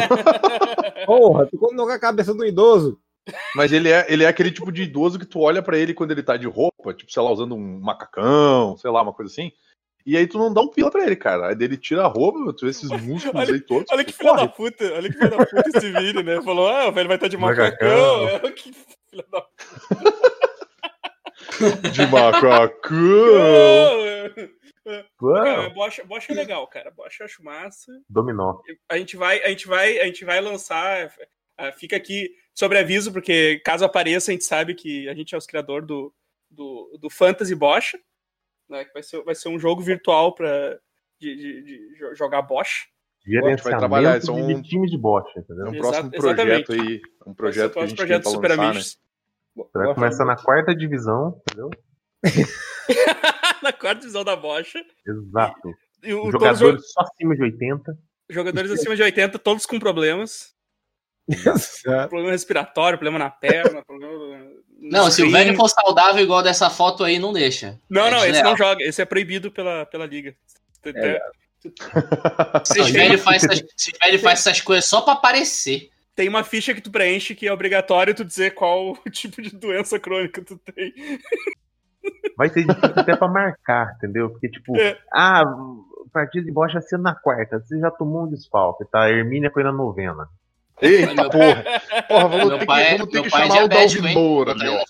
Porra, 1.07 1.47
tu 1.47 1.59
colocou 1.59 1.91
a 1.91 1.99
cabeça 1.99 2.33
do 2.33 2.45
idoso. 2.47 2.99
Mas 3.57 3.73
ele 3.73 3.91
é, 3.91 4.07
ele 4.09 4.23
é 4.23 4.29
aquele 4.29 4.53
tipo 4.53 4.71
de 4.71 4.83
idoso 4.85 5.19
que 5.19 5.27
tu 5.27 5.41
olha 5.41 5.61
pra 5.61 5.77
ele 5.77 5.93
quando 5.93 6.13
ele 6.13 6.23
tá 6.23 6.37
de 6.37 6.47
roupa, 6.47 6.95
tipo, 6.95 7.11
sei 7.13 7.21
lá, 7.23 7.31
usando 7.31 7.55
um 7.57 7.81
macacão, 7.81 8.77
sei 8.77 8.89
lá, 8.91 9.03
uma 9.03 9.13
coisa 9.13 9.33
assim. 9.33 9.51
E 10.07 10.17
aí 10.17 10.27
tu 10.29 10.39
não 10.39 10.55
dá 10.55 10.61
um 10.61 10.69
pila 10.71 10.91
pra 10.93 11.05
ele, 11.05 11.17
cara. 11.17 11.49
Aí 11.49 11.55
dele 11.57 11.77
tira 11.77 12.05
a 12.05 12.07
roupa, 12.07 12.53
tu 12.53 12.65
vê 12.67 12.71
esses 12.71 12.89
músculos 13.03 13.35
Olha- 13.35 13.53
aí 13.55 13.61
todos. 13.61 13.87
Olha 13.91 14.05
que 14.05 14.13
corre. 14.17 14.43
da 14.43 14.49
puta, 14.49 14.85
olha 14.93 15.11
que 15.11 15.19
filho 15.19 15.31
da 15.31 15.37
puta 15.45 15.71
esse 15.75 15.91
vídeo, 15.93 16.23
né? 16.23 16.41
Falou, 16.43 16.69
ah, 16.69 16.87
o 16.89 16.93
velho 16.93 17.09
vai 17.09 17.17
estar 17.17 17.29
de 17.29 17.37
macacão. 17.37 18.25
Macacão. 18.27 18.53
Que 18.53 18.73
filho 18.73 19.25
da 19.33 19.45
De 21.91 22.07
macacão. 22.07 22.97
Cara, 25.19 25.71
Bosch, 25.71 26.01
Bosch 26.07 26.31
é 26.31 26.35
legal, 26.35 26.67
cara. 26.69 26.91
Bosch 26.91 27.19
eu 27.21 27.27
acho 27.27 27.43
massa. 27.43 27.91
Dominó. 28.09 28.61
A 28.89 28.97
gente 28.99 29.17
vai, 29.17 29.43
a 29.43 29.49
gente 29.49 29.67
vai, 29.67 29.99
a 29.99 30.05
gente 30.05 30.25
vai 30.25 30.41
lançar. 30.41 31.13
ah, 31.59 31.73
Fica 31.73 31.97
aqui 31.97 32.31
sobre 32.55 32.79
aviso, 32.79 33.13
porque 33.13 33.61
caso 33.65 33.85
apareça, 33.85 34.31
a 34.31 34.33
gente 34.35 34.45
sabe 34.45 34.75
que 34.75 35.09
a 35.09 35.15
gente 35.15 35.35
é 35.35 35.39
os 35.39 35.47
criador 35.47 35.85
do, 35.85 36.13
do, 36.51 36.99
do 37.01 37.11
Fantasy 37.11 37.55
Bosch, 37.55 37.95
né? 38.69 38.85
Que 38.85 38.93
vai 38.93 39.03
ser, 39.03 39.23
vai 39.25 39.35
ser 39.35 39.49
um 39.49 39.59
jogo 39.59 39.83
virtual 39.83 40.35
para 40.35 40.79
de, 41.21 41.35
de- 41.37 41.63
de 41.63 41.99
jo- 41.99 42.15
jogar 42.15 42.43
Bosch. 42.43 42.87
Gerenciamento 43.25 43.79
trabalhar, 43.81 44.19
isso 44.19 44.31
é 44.31 44.35
de 44.35 44.41
um- 44.41 44.63
time 44.63 44.87
de 44.89 44.97
É 45.37 45.41
entendeu? 45.41 45.67
um 45.67 45.71
Exa- 45.75 45.81
próximo 45.81 46.11
projeto 46.13 46.73
aí. 46.73 47.01
Um 47.27 47.35
projeto 47.35 47.73
que 47.73 47.79
a 47.79 47.81
Vai 47.81 47.89
gente 47.89 47.97
projeto 47.97 48.23
tem 48.23 48.33
pra 48.41 48.57
lançar, 48.57 48.75
né? 48.75 49.65
Vai 49.75 49.95
começar 49.95 50.25
na 50.25 50.37
quarta 50.37 50.75
divisão, 50.77 51.41
entendeu? 51.51 51.71
Na 53.63 53.73
quarta 53.73 54.01
divisão 54.01 54.25
da 54.25 54.37
Bosch. 54.37 54.75
Exato. 55.07 55.75
E 56.03 56.15
o, 56.15 56.23
todos 56.23 56.27
os 56.27 56.33
Jogadores 56.33 56.93
só 56.93 57.01
acima 57.01 57.35
de 57.35 57.43
80. 57.43 57.99
jogadores 58.31 58.71
acima 58.71 58.97
de 58.97 59.03
80, 59.03 59.39
todos 59.39 59.67
com 59.67 59.79
problemas. 59.79 60.55
Exato. 61.29 62.09
Problema 62.09 62.31
respiratório, 62.31 62.99
problema 62.99 63.19
na 63.19 63.31
perna, 63.31 63.85
problema. 63.85 64.47
Não, 64.79 65.11
se 65.11 65.23
o 65.23 65.31
velho 65.31 65.57
for 65.57 65.69
saudável 65.69 66.23
igual 66.23 66.43
dessa 66.43 66.71
foto 66.71 67.03
aí, 67.03 67.19
não 67.19 67.33
deixa. 67.33 67.81
Não, 67.89 68.07
É 68.07 68.11
não, 68.11 68.25
esse 68.25 68.43
não 68.43 68.57
joga. 68.57 68.85
Esse 68.85 69.03
é 69.03 69.05
proibido 69.05 69.51
pela, 69.51 69.87
pela 69.87 70.07
liga. 70.07 70.37
É. 70.85 71.21
Esses 72.63 72.91
velhos 72.91 73.23
fazem 73.23 73.49
essas, 73.51 73.65
esses 73.77 73.99
velhos 74.01 74.23
fazem 74.23 74.35
essas 74.35 74.61
coisas 74.61 74.85
só 74.85 75.01
pra 75.01 75.15
aparecer. 75.15 75.91
Tem 76.15 76.29
uma 76.29 76.45
ficha 76.45 76.73
que 76.73 76.81
tu 76.81 76.93
preenche 76.93 77.35
que 77.35 77.49
é 77.49 77.53
obrigatório 77.53 78.15
tu 78.15 78.25
dizer 78.25 78.55
qual 78.55 78.97
tipo 79.11 79.43
de 79.43 79.51
doença 79.51 79.99
crônica 79.99 80.43
tu 80.45 80.57
tem. 80.59 80.95
Vai 82.37 82.49
ser 82.49 82.65
difícil 82.67 82.93
até 82.97 83.17
pra 83.17 83.29
marcar, 83.29 83.95
entendeu? 83.97 84.31
Porque, 84.31 84.49
tipo, 84.49 84.77
É. 84.79 84.99
ah, 85.13 85.45
o 85.45 86.09
partido 86.13 86.47
de 86.47 86.53
bocha 86.53 86.75
vai 86.75 86.83
ser 86.83 86.99
na 86.99 87.15
quarta. 87.15 87.61
Você 87.61 87.79
já 87.79 87.91
tomou 87.91 88.25
um 88.25 88.31
desfalque, 88.31 88.85
tá? 88.87 89.03
A 89.03 89.11
Hermínia 89.11 89.51
foi 89.51 89.63
na 89.63 89.73
novena. 89.73 90.29
Eita 90.81 91.29
porra. 91.31 91.65
Porra, 92.09 92.29
vamos 92.29 92.49
Meu 92.49 92.59
ter 92.59 92.67
pai 92.67 92.85
que, 92.85 92.91
é, 92.91 92.99
vamos 92.99 93.13
ter 93.13 93.21
que 93.23 93.27
é 93.29 93.31
chamar 93.31 93.65
o? 93.65 93.69
Dalvin 93.69 94.15
Moura, 94.15 94.53
Botar 94.55 94.65
ele 94.67 94.73
meu. 94.73 94.83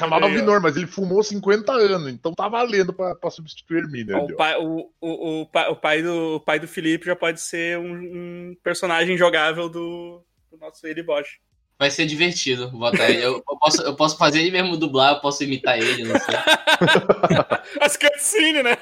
Aí, 0.00 0.22
ó. 0.24 0.28
Vinor, 0.28 0.60
mas 0.60 0.76
ele 0.76 0.86
fumou 0.86 1.22
50 1.22 1.70
anos, 1.72 2.08
então 2.08 2.32
tá 2.32 2.48
valendo 2.48 2.92
pra, 2.92 3.14
pra 3.14 3.30
substituir 3.30 3.78
Hermínio. 3.78 4.16
ali, 4.16 4.32
O 4.32 4.36
pai, 4.36 4.56
o, 4.56 4.90
o, 5.00 5.40
o, 5.42 5.46
pai, 5.46 5.68
o, 5.70 5.76
pai 5.76 6.02
do, 6.02 6.36
o 6.36 6.40
pai 6.40 6.58
do 6.58 6.66
Felipe 6.66 7.04
já 7.04 7.14
pode 7.14 7.40
ser 7.40 7.78
um, 7.78 7.92
um 7.92 8.56
personagem 8.62 9.18
jogável 9.18 9.68
do, 9.68 10.24
do 10.50 10.56
nosso 10.56 10.86
Eli 10.86 11.02
Bosch. 11.02 11.38
Vai 11.82 11.90
ser 11.90 12.06
divertido 12.06 12.70
botar 12.70 13.10
ele. 13.10 13.24
Eu, 13.24 13.42
eu 13.48 13.58
posso, 13.58 13.82
eu 13.82 13.96
posso 13.96 14.16
fazer 14.16 14.38
ele 14.38 14.52
mesmo 14.52 14.76
dublar, 14.76 15.14
eu 15.14 15.20
posso 15.20 15.42
imitar 15.42 15.76
ele, 15.76 16.04
não 16.04 16.16
sei. 16.20 16.34
As 17.82 17.96
cutscenes, 17.96 18.62
né? 18.62 18.78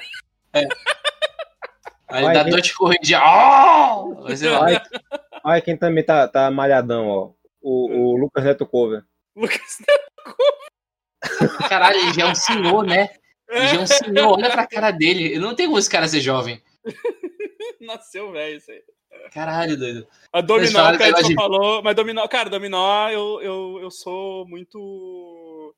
Aí 2.07 2.23
Vai, 2.23 2.35
dá 2.35 2.43
gente. 2.43 2.51
dois 2.51 2.71
corridinhos. 2.71 3.23
Oh! 3.25 4.21
Vai 4.21 4.37
ser 4.37 4.49
Olha, 4.49 4.83
olha 5.43 5.61
quem 5.61 5.75
também 5.75 6.03
tá, 6.03 6.27
tá 6.27 6.51
malhadão, 6.51 7.07
ó. 7.07 7.31
O, 7.59 7.89
o 7.89 8.17
Lucas 8.17 8.43
Neto 8.43 8.67
Cover. 8.67 9.03
Lucas. 9.35 9.79
Caralho, 11.67 11.97
ele 12.01 12.13
já 12.13 12.27
é 12.27 12.31
um 12.31 12.35
senhor, 12.35 12.85
né? 12.85 13.09
Ele 13.49 13.67
já 13.67 13.77
é 13.77 13.79
um 13.79 13.87
senhor, 13.87 14.27
olha 14.37 14.51
pra 14.51 14.67
cara 14.67 14.91
dele. 14.91 15.35
Eu 15.35 15.41
não 15.41 15.55
tenho 15.55 15.69
como 15.69 15.79
esse 15.79 15.89
cara 15.89 16.07
ser 16.07 16.21
jovem. 16.21 16.61
Nasceu, 17.81 18.31
velho, 18.31 18.57
isso 18.57 18.69
aí. 18.69 18.83
Caralho, 19.33 19.77
doido. 19.77 20.07
A 20.31 20.41
Dominó, 20.41 20.79
a 20.79 20.91
não 20.97 21.21
de- 21.27 21.33
falou, 21.35 21.81
mas 21.83 21.95
Dominó, 21.95 22.27
cara, 22.27 22.49
Dominó, 22.49 23.09
eu, 23.09 23.41
eu, 23.41 23.79
eu 23.81 23.91
sou 23.91 24.45
muito. 24.47 25.75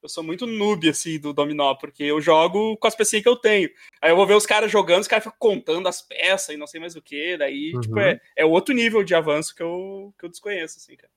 Eu 0.00 0.08
sou 0.08 0.22
muito 0.22 0.46
noob, 0.46 0.88
assim, 0.88 1.18
do 1.18 1.32
Dominó, 1.32 1.74
porque 1.74 2.04
eu 2.04 2.20
jogo 2.20 2.76
com 2.76 2.86
as 2.86 2.94
pecinhas 2.94 3.22
que 3.24 3.28
eu 3.28 3.34
tenho. 3.36 3.68
Aí 4.00 4.10
eu 4.12 4.16
vou 4.16 4.26
ver 4.26 4.34
os 4.34 4.46
caras 4.46 4.70
jogando, 4.70 5.00
os 5.02 5.08
caras 5.08 5.24
ficam 5.24 5.36
contando 5.38 5.88
as 5.88 6.00
peças 6.00 6.54
e 6.54 6.56
não 6.56 6.68
sei 6.68 6.78
mais 6.80 6.94
o 6.94 7.02
que. 7.02 7.36
Daí, 7.36 7.72
Uhum. 7.74 7.80
tipo, 7.80 7.98
é, 7.98 8.20
é 8.36 8.44
outro 8.44 8.72
nível 8.74 9.02
de 9.02 9.14
avanço 9.16 9.52
que 9.54 9.62
eu, 9.62 10.14
que 10.16 10.24
eu 10.24 10.28
desconheço, 10.30 10.76
assim, 10.78 10.94
cara. 10.96 11.10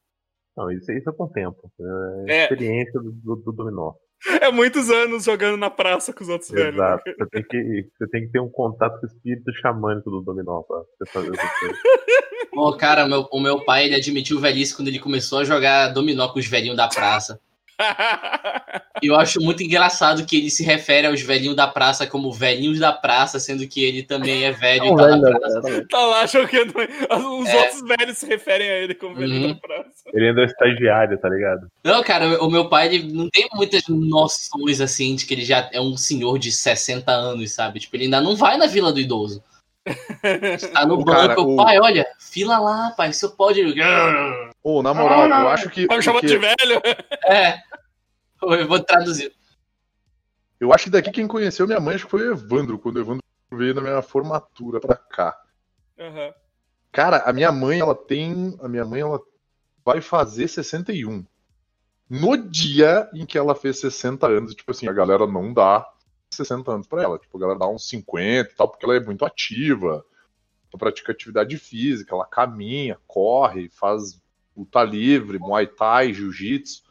Não, 0.58 0.72
isso, 0.72 0.92
isso 0.92 1.10
é 1.10 1.14
com 1.14 1.26
o 1.26 1.30
tempo. 1.30 1.72
É 1.80 2.32
a 2.32 2.36
É. 2.36 2.44
experiência 2.44 3.00
do, 3.00 3.12
do, 3.12 3.36
do 3.36 3.52
dominó. 3.52 3.94
É 4.42 4.52
muitos 4.52 4.90
anos 4.90 5.24
jogando 5.24 5.58
na 5.58 5.70
praça 5.70 6.14
com 6.14 6.24
os 6.24 6.30
outros 6.30 6.52
velhos. 6.52 6.78
né? 6.78 6.86
Exato. 6.86 7.04
Você 7.18 7.26
tem, 7.32 7.44
que, 7.44 7.88
você 7.98 8.08
tem 8.10 8.26
que 8.26 8.32
ter 8.32 8.40
um 8.40 8.50
contato 8.50 9.00
com 9.00 9.06
o 9.06 9.10
espírito 9.10 9.52
xamânico 9.62 10.10
do 10.12 10.22
dominó 10.22 10.62
pra 10.62 10.78
você 10.78 11.12
fazer 11.12 11.32
coisas. 11.32 11.78
Pô, 12.52 12.76
cara, 12.78 13.06
o 13.06 13.10
meu, 13.10 13.28
o 13.32 13.40
meu 13.40 13.64
pai, 13.64 13.86
ele 13.86 13.96
admitiu 13.96 14.40
velhice 14.40 14.76
quando 14.76 14.90
ele 14.90 15.00
começou 15.00 15.40
a 15.40 15.44
jogar 15.44 15.88
dominó 15.90 16.28
com 16.28 16.40
os 16.40 16.48
velhinhos 16.48 16.78
da 16.78 16.88
praça. 16.88 17.40
E 19.02 19.08
eu 19.08 19.16
acho 19.16 19.40
muito 19.42 19.64
engraçado 19.64 20.26
que 20.26 20.38
ele 20.38 20.50
se 20.50 20.64
refere 20.64 21.08
aos 21.08 21.22
velhinhos 21.22 21.56
da 21.56 21.68
praça 21.68 22.06
como 22.08 22.32
velhinhos 22.32 22.80
da 22.80 22.92
praça, 22.94 23.40
sendo 23.40 23.68
que 23.68 23.84
ele 23.84 24.04
também 24.04 24.44
é 24.44 24.52
velho 24.52 24.86
e 24.86 24.90
Não, 24.90 24.96
tá 24.96 25.06
velho, 25.08 25.22
na 25.22 25.40
praça. 25.40 25.86
tá 25.90 26.06
lá. 26.06 26.24
Os 26.26 27.50
É. 27.50 27.58
outros 27.58 27.82
velhos 27.88 28.18
se 28.18 28.26
referem 28.26 28.70
a 28.70 28.74
ele 28.78 28.94
como 28.96 29.16
velhinho 29.16 29.48
Uhum. 29.48 29.54
da 29.54 29.60
praça. 29.60 29.92
Ele 30.14 30.30
ainda 30.30 30.42
é 30.42 30.46
estagiário, 30.46 31.18
tá 31.20 31.30
ligado? 31.30 31.68
Não, 31.84 32.04
cara, 32.04 32.44
o 32.44 32.50
meu 32.50 32.70
pai 32.70 32.88
ele 32.94 33.12
não 33.14 33.30
tem 33.30 33.48
muitas 33.54 33.84
noções 33.88 34.80
assim 34.82 35.16
de 35.16 35.26
que 35.26 35.34
ele 35.34 35.46
já 35.46 35.70
é 35.74 35.82
um 35.82 35.98
senhor 35.98 36.38
de 36.38 36.52
60 36.52 37.12
anos, 37.12 37.52
sabe? 37.52 37.80
Tipo, 37.80 37.96
ele 37.96 38.06
ainda 38.06 38.22
não 38.22 38.36
vai 38.36 38.58
na 38.58 38.68
vila 38.68 38.92
do 38.94 39.00
idoso. 39.00 39.44
Tá 40.74 40.86
no 40.86 40.96
O 41.00 41.04
banco, 41.04 41.12
cara, 41.12 41.42
o 41.42 41.54
o- 41.54 41.56
pai, 41.56 41.80
olha, 41.80 42.06
fila 42.20 42.60
lá, 42.60 42.92
pai, 42.92 43.12
você 43.12 43.28
pode. 43.30 43.62
Ô, 44.64 44.82
na 44.84 44.94
moral, 44.94 45.28
eu 45.28 45.50
acho 45.50 45.70
que. 45.70 45.88
Tá 45.88 45.98
me 45.98 46.04
chamando 46.04 46.22
que- 46.22 46.28
de 46.28 46.38
velho? 46.38 46.82
É. 47.26 47.60
Eu 48.42 48.68
vou 48.68 48.80
traduzir. 48.80 49.34
Eu 50.60 50.74
acho 50.74 50.86
que 50.86 50.90
daqui 50.92 51.12
quem 51.12 51.28
conheceu 51.28 51.66
minha 51.68 51.80
mãe 51.80 51.96
acho 51.96 52.06
que 52.06 52.12
foi 52.12 52.28
o 52.30 52.34
Evandro, 52.34 52.78
quando 52.78 52.98
o 52.98 53.00
Evandro 53.00 53.24
veio 53.52 53.74
na 53.74 53.82
minha 53.82 54.02
formatura 54.02 54.80
pra 54.80 54.96
cá. 54.96 55.40
Aham. 56.00 56.34
Cara, 56.92 57.18
a 57.26 57.34
minha 57.34 57.52
mãe, 57.52 57.80
ela 57.80 57.96
tem. 57.96 58.56
A 58.62 58.68
minha 58.68 58.86
mãe, 58.86 59.02
ela 59.02 59.20
vai 59.84 60.02
fazer 60.02 60.48
61. 60.48 61.26
No 62.10 62.38
dia 62.38 63.10
em 63.14 63.26
que 63.26 63.38
ela 63.38 63.56
fez 63.56 63.80
60 63.80 64.28
anos, 64.28 64.54
tipo 64.54 64.70
assim, 64.72 64.88
a 64.88 64.94
galera 64.94 65.26
não 65.26 65.54
dá 65.54 65.88
60 66.30 66.72
anos 66.72 66.86
pra 66.88 67.02
ela. 67.02 67.18
Tipo, 67.18 67.38
a 67.38 67.42
galera 67.42 67.60
dá 67.60 67.68
uns 67.68 67.88
50 67.88 68.52
e 68.52 68.56
tal, 68.56 68.68
porque 68.68 68.86
ela 68.86 68.96
é 68.96 69.00
muito 69.00 69.24
ativa. 69.26 70.04
Ela 70.72 70.80
pratica 70.80 71.12
atividade 71.12 71.58
física, 71.58 72.14
ela 72.14 72.26
caminha, 72.26 72.98
corre, 73.08 73.70
faz 73.70 74.21
luta 74.56 74.84
livre, 74.84 75.40
muay 75.40 75.68
thai, 75.68 76.14
jiu-jitsu, 76.14 76.84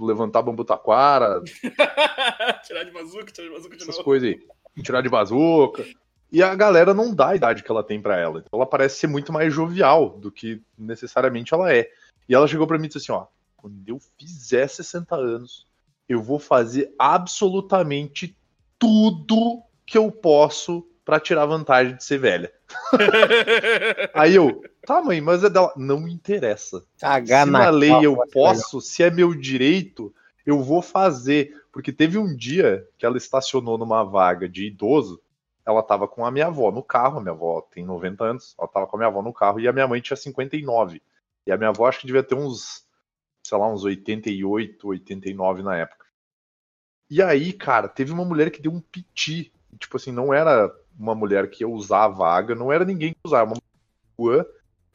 levantar 0.00 0.42
bambu 0.42 0.64
taquara, 0.64 1.42
tirar 2.64 2.84
de 2.84 2.90
bazuca, 2.90 3.32
tirar 3.32 3.48
de 3.48 3.54
bazuca 3.54 3.76
de 3.76 3.82
essas 3.82 3.96
novo. 3.96 4.04
coisas 4.04 4.28
aí. 4.28 4.82
Tirar 4.82 5.02
de 5.02 5.08
bazuca. 5.08 5.84
E 6.30 6.42
a 6.42 6.54
galera 6.54 6.94
não 6.94 7.14
dá 7.14 7.28
a 7.28 7.36
idade 7.36 7.62
que 7.62 7.70
ela 7.70 7.84
tem 7.84 8.00
pra 8.00 8.18
ela. 8.18 8.38
Então 8.38 8.58
ela 8.58 8.66
parece 8.66 8.96
ser 8.96 9.06
muito 9.06 9.32
mais 9.32 9.52
jovial 9.52 10.10
do 10.18 10.32
que 10.32 10.62
necessariamente 10.78 11.52
ela 11.52 11.72
é. 11.72 11.90
E 12.26 12.34
ela 12.34 12.48
chegou 12.48 12.66
pra 12.66 12.78
mim 12.78 12.86
e 12.86 12.88
disse 12.88 12.98
assim: 12.98 13.12
ó, 13.12 13.26
quando 13.56 13.86
eu 13.86 14.00
fizer 14.18 14.66
60 14.66 15.14
anos, 15.14 15.66
eu 16.08 16.22
vou 16.22 16.38
fazer 16.38 16.94
absolutamente 16.98 18.36
tudo 18.78 19.62
que 19.84 19.98
eu 19.98 20.10
posso 20.10 20.86
pra 21.04 21.20
tirar 21.20 21.46
vantagem 21.46 21.96
de 21.96 22.04
ser 22.04 22.18
velha. 22.18 22.52
Aí 24.14 24.34
eu, 24.34 24.62
tá, 24.86 25.02
mãe, 25.02 25.20
mas 25.20 25.44
é 25.44 25.50
dela. 25.50 25.72
Não 25.76 26.00
me 26.00 26.12
interessa. 26.12 26.84
Cagar 27.00 27.46
se 27.46 27.52
na 27.52 27.70
lei 27.70 27.94
eu 28.02 28.16
posso, 28.32 28.80
se 28.80 29.02
é 29.02 29.10
meu 29.10 29.34
direito, 29.34 30.14
eu 30.46 30.62
vou 30.62 30.82
fazer. 30.82 31.54
Porque 31.72 31.92
teve 31.92 32.18
um 32.18 32.36
dia 32.36 32.86
que 32.98 33.06
ela 33.06 33.16
estacionou 33.16 33.78
numa 33.78 34.04
vaga 34.04 34.48
de 34.48 34.66
idoso, 34.66 35.20
ela 35.64 35.82
tava 35.82 36.06
com 36.06 36.24
a 36.24 36.30
minha 36.30 36.46
avó 36.46 36.70
no 36.70 36.82
carro, 36.82 37.18
a 37.18 37.20
minha 37.20 37.32
avó 37.32 37.60
tem 37.60 37.84
90 37.84 38.24
anos, 38.24 38.54
ela 38.58 38.68
tava 38.68 38.86
com 38.86 38.96
a 38.96 38.98
minha 38.98 39.08
avó 39.08 39.22
no 39.22 39.32
carro 39.32 39.60
e 39.60 39.68
a 39.68 39.72
minha 39.72 39.88
mãe 39.88 40.00
tinha 40.00 40.16
59. 40.16 41.00
E 41.46 41.52
a 41.52 41.56
minha 41.56 41.70
avó 41.70 41.86
acho 41.86 42.00
que 42.00 42.06
devia 42.06 42.22
ter 42.22 42.34
uns, 42.34 42.84
sei 43.42 43.58
lá, 43.58 43.72
uns 43.72 43.84
88, 43.84 44.86
89 44.86 45.62
na 45.62 45.76
época. 45.76 46.06
E 47.10 47.22
aí, 47.22 47.52
cara, 47.52 47.88
teve 47.88 48.12
uma 48.12 48.24
mulher 48.24 48.50
que 48.50 48.62
deu 48.62 48.72
um 48.72 48.80
piti. 48.80 49.52
Tipo 49.78 49.96
assim, 49.96 50.12
não 50.12 50.32
era 50.32 50.72
uma 50.98 51.14
mulher 51.14 51.48
que 51.50 51.62
ia 51.62 51.68
usar 51.68 52.04
a 52.04 52.08
vaga, 52.08 52.54
não 52.54 52.72
era 52.72 52.84
ninguém 52.84 53.12
que 53.12 53.20
usava, 53.24 53.52
uma 53.52 53.62
rua 54.18 54.46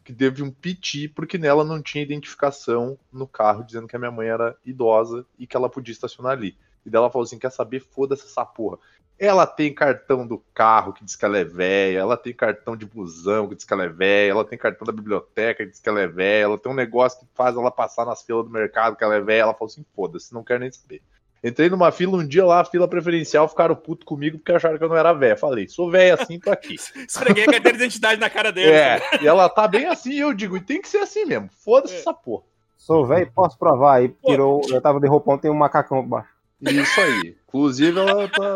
que 0.03 0.13
teve 0.13 0.41
um 0.41 0.49
piti 0.49 1.09
porque 1.09 1.37
nela 1.37 1.65
não 1.65 1.81
tinha 1.81 2.01
identificação 2.01 2.97
no 3.11 3.27
carro 3.27 3.63
dizendo 3.63 3.87
que 3.87 3.95
a 3.95 3.99
minha 3.99 4.09
mãe 4.09 4.29
era 4.29 4.55
idosa 4.65 5.25
e 5.37 5.45
que 5.45 5.57
ela 5.57 5.69
podia 5.69 5.91
estacionar 5.91 6.31
ali. 6.31 6.57
E 6.85 6.89
dela 6.89 7.09
falou 7.09 7.25
assim: 7.25 7.37
quer 7.37 7.51
saber? 7.51 7.81
Foda-se 7.81 8.25
essa 8.25 8.45
porra. 8.45 8.77
Ela 9.19 9.45
tem 9.45 9.73
cartão 9.73 10.25
do 10.25 10.37
carro 10.53 10.93
que 10.93 11.03
diz 11.03 11.17
que 11.17 11.25
ela 11.25 11.37
é 11.37 11.43
velha, 11.43 11.99
ela 11.99 12.15
tem 12.15 12.33
cartão 12.33 12.77
de 12.77 12.85
busão 12.85 13.49
que 13.49 13.55
diz 13.55 13.65
que 13.65 13.73
ela 13.73 13.83
é 13.83 13.89
velha, 13.89 14.31
ela 14.31 14.45
tem 14.45 14.57
cartão 14.57 14.85
da 14.85 14.93
biblioteca 14.93 15.65
que 15.65 15.71
diz 15.71 15.79
que 15.81 15.89
ela 15.89 15.99
é 15.99 16.07
velha, 16.07 16.43
ela 16.45 16.57
tem 16.57 16.71
um 16.71 16.75
negócio 16.75 17.19
que 17.19 17.25
faz 17.33 17.57
ela 17.57 17.71
passar 17.71 18.05
nas 18.05 18.21
filas 18.21 18.45
do 18.45 18.51
mercado 18.51 18.95
que 18.95 19.03
ela 19.03 19.15
é 19.15 19.19
velha. 19.19 19.41
Ela 19.41 19.53
falou 19.53 19.69
assim: 19.69 19.85
foda-se, 19.93 20.33
não 20.33 20.43
quero 20.43 20.61
nem 20.61 20.71
saber. 20.71 21.01
Entrei 21.43 21.69
numa 21.69 21.91
fila 21.91 22.17
um 22.17 22.27
dia 22.27 22.45
lá, 22.45 22.63
fila 22.65 22.87
preferencial, 22.87 23.47
ficaram 23.47 23.75
puto 23.75 24.05
comigo 24.05 24.37
porque 24.37 24.51
acharam 24.51 24.77
que 24.77 24.83
eu 24.83 24.89
não 24.89 24.97
era 24.97 25.13
velha. 25.13 25.37
Falei, 25.37 25.67
sou 25.67 25.89
velha 25.89 26.15
assim, 26.15 26.39
tô 26.39 26.51
aqui. 26.51 26.75
Esfreguei 27.07 27.43
a 27.43 27.51
carteira 27.51 27.77
de 27.77 27.83
identidade 27.83 28.19
na 28.19 28.29
cara 28.29 28.51
dele. 28.51 28.71
É, 28.71 28.99
e 29.21 29.27
ela 29.27 29.47
tá 29.49 29.67
bem 29.67 29.85
assim, 29.85 30.11
e 30.13 30.19
eu 30.19 30.33
digo, 30.33 30.57
e 30.57 30.61
tem 30.61 30.81
que 30.81 30.87
ser 30.89 30.97
assim 30.99 31.25
mesmo. 31.25 31.49
Foda-se 31.63 31.95
É. 31.95 31.97
essa 31.99 32.13
porra. 32.13 32.43
Sou 32.77 33.05
velho, 33.05 33.31
posso 33.33 33.57
provar. 33.57 33.97
Aí 33.97 34.09
tirou. 34.25 34.61
Eu 34.69 34.79
tava 34.81 34.99
de 34.99 35.07
roupão, 35.07 35.37
tem 35.37 35.51
um 35.51 35.55
macacão 35.55 36.07
baixo. 36.07 36.29
Isso 36.61 37.01
aí. 37.01 37.35
Inclusive, 37.47 37.99
ela 37.99 38.27
tá. 38.29 38.55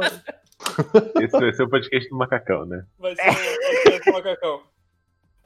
Esse 1.22 1.40
vai 1.40 1.54
ser 1.54 1.64
o 1.64 1.70
podcast 1.70 2.10
do 2.10 2.18
macacão, 2.18 2.66
né? 2.66 2.84
Vai 2.98 3.16
ser 3.16 3.24
vai 3.24 3.34
ser 4.04 4.10
o 4.10 4.14
macacão. 4.14 4.62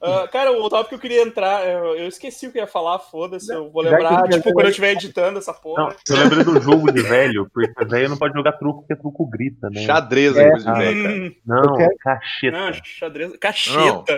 Ah, 0.06 0.28
cara, 0.28 0.52
o 0.52 0.70
tópico 0.70 0.90
que 0.90 0.96
eu 0.96 1.00
queria 1.00 1.22
entrar, 1.24 1.66
eu, 1.68 1.96
eu 1.98 2.08
esqueci 2.08 2.48
o 2.48 2.52
que 2.52 2.58
eu 2.58 2.62
ia 2.64 2.68
falar, 2.68 3.00
foda-se, 3.00 3.54
eu 3.54 3.72
vou 3.72 3.82
lembrar, 3.82 4.24
que- 4.24 4.30
tipo, 4.38 4.52
quando 4.54 4.66
eu 4.66 4.70
estiver 4.70 4.92
editando 4.92 5.40
essa 5.40 5.52
Não, 5.54 5.60
porra. 5.62 5.96
eu 6.10 6.16
lembrei 6.18 6.44
do 6.44 6.62
jogo 6.62 6.92
de 6.92 7.02
velho, 7.02 7.50
porque 7.54 7.86
velho 7.86 8.10
não 8.10 8.18
pode 8.18 8.34
jogar 8.34 8.54
truco, 8.54 8.82
porque 8.82 8.96
truco 8.96 9.26
grita, 9.28 9.70
né? 9.70 9.82
Xadrez 9.82 10.36
é 10.38 10.50
coisa 10.52 10.72
de 10.74 10.80
velho, 10.80 11.04
cara. 11.04 11.16
Hum, 11.16 11.36
Não, 11.46 11.78
quero- 11.78 11.98
cacheta. 12.00 12.58
não, 12.60 12.74
xadrez, 12.74 13.32
Não, 13.32 13.38
cacheta. 13.38 14.18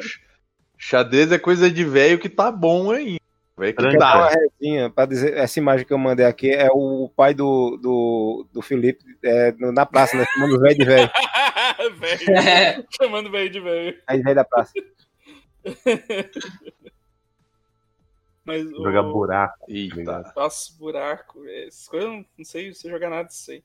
xadrez 0.78 1.32
é 1.32 1.38
coisa 1.40 1.70
de 1.72 1.84
velho 1.84 2.20
que 2.20 2.30
tá 2.30 2.52
bom 2.52 2.92
ainda. 2.92 3.18
Velho 3.58 3.74
que 3.76 3.98
dá. 3.98 4.30
resinha 4.30 4.88
pra 4.92 5.08
dizer, 5.08 5.36
essa 5.36 5.58
imagem 5.58 5.84
que 5.84 5.92
eu 5.92 5.98
mandei 5.98 6.26
aqui 6.28 6.52
é 6.52 6.68
o 6.72 7.12
pai 7.16 7.34
do, 7.34 7.76
do, 7.82 8.48
do 8.54 8.62
Felipe 8.62 9.04
é, 9.24 9.52
na 9.58 9.84
praça, 9.84 10.16
né? 10.16 10.26
Chamando 10.32 10.54
os 10.56 10.62
velhos 10.62 10.78
de 10.78 10.86
velho. 10.86 11.10
velho, 12.00 12.38
É, 12.38 12.84
chamando 13.02 13.32
velho 13.32 13.50
de 13.50 13.60
velho. 13.60 13.98
Aí 14.06 14.22
velho 14.22 14.36
da 14.36 14.44
praça. 14.46 14.74
Mas 18.46 18.66
o- 18.66 18.84
Jogar 18.84 19.04
buraco. 19.04 19.66
Eita. 19.68 20.32
Nossa, 20.36 20.72
buraco. 20.80 21.46
Essas 21.48 21.88
coisas 21.90 22.08
eu 22.10 22.16
não, 22.16 22.26
não 22.38 22.46
sei, 22.46 22.74
sei 22.74 22.90
jogar 22.92 23.10
nada 23.10 23.28
disso 23.28 23.52
aí. 23.52 23.64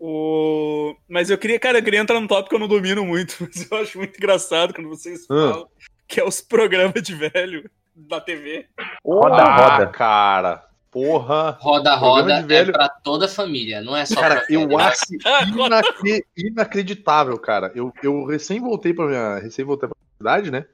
O... 0.00 0.96
Mas 1.08 1.30
eu 1.30 1.38
queria, 1.38 1.58
cara, 1.60 1.78
eu 1.78 1.84
queria 1.84 2.00
entrar 2.00 2.18
num 2.20 2.26
tópico 2.26 2.48
que 2.50 2.54
eu 2.56 2.58
não 2.60 2.66
domino 2.68 3.04
muito, 3.04 3.36
mas 3.40 3.70
eu 3.70 3.78
acho 3.78 3.98
muito 3.98 4.16
engraçado 4.16 4.74
quando 4.74 4.88
vocês 4.88 5.22
Hum. 5.30 5.50
falam, 5.52 5.68
que 6.08 6.20
é 6.20 6.24
os 6.24 6.40
programas 6.40 7.02
de 7.02 7.14
velho 7.14 7.70
da 7.94 8.20
TV. 8.20 8.66
Roda, 9.04 9.36
Ah, 9.36 9.76
roda. 9.76 9.86
cara. 9.88 10.66
Porra. 10.90 11.58
roda, 11.60 11.94
roda 11.96 12.40
de 12.40 12.46
velho- 12.46 12.70
é 12.70 12.72
pra 12.72 12.88
toda 12.88 13.24
a 13.26 13.28
família, 13.28 13.80
não 13.82 13.96
é 13.96 14.06
só 14.06 14.20
Cara, 14.20 14.40
pra 14.42 14.46
eu 14.48 14.60
velho. 14.68 14.78
acho 14.78 15.00
Ah, 15.26 15.42
inacre- 15.44 16.24
inacreditável, 16.36 17.38
cara. 17.38 17.72
Eu, 17.74 17.92
eu 18.02 18.24
recém 18.24 18.60
voltei 18.60 18.94
pra 18.94 19.06
minha. 19.06 19.38
Recém 19.38 19.64
voltei 19.64 19.88
pra 19.88 19.96
cidade, 20.16 20.50
né? 20.52 20.66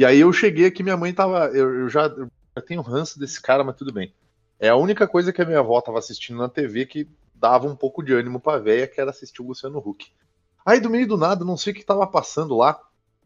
E 0.00 0.04
aí 0.06 0.20
eu 0.20 0.32
cheguei 0.32 0.64
aqui, 0.64 0.82
minha 0.82 0.96
mãe 0.96 1.12
tava. 1.12 1.48
Eu, 1.48 1.80
eu 1.80 1.88
já, 1.90 2.06
eu 2.06 2.62
tenho 2.62 2.80
ranço 2.80 3.20
desse 3.20 3.38
cara, 3.38 3.62
mas 3.62 3.76
tudo 3.76 3.92
bem. 3.92 4.14
É 4.58 4.70
a 4.70 4.74
única 4.74 5.06
coisa 5.06 5.30
que 5.30 5.42
a 5.42 5.44
minha 5.44 5.58
avó 5.58 5.78
tava 5.78 5.98
assistindo 5.98 6.38
na 6.38 6.48
TV 6.48 6.86
que 6.86 7.06
dava 7.34 7.66
um 7.66 7.76
pouco 7.76 8.02
de 8.02 8.14
ânimo 8.14 8.40
pra 8.40 8.56
véia, 8.56 8.88
que 8.88 8.98
era 8.98 9.10
assistir 9.10 9.42
o 9.42 9.46
Luciano 9.46 9.76
Huck. 9.78 10.10
Aí 10.64 10.80
do 10.80 10.88
meio 10.88 11.06
do 11.06 11.18
nada, 11.18 11.44
não 11.44 11.54
sei 11.54 11.74
o 11.74 11.76
que 11.76 11.84
tava 11.84 12.06
passando 12.06 12.56
lá. 12.56 12.80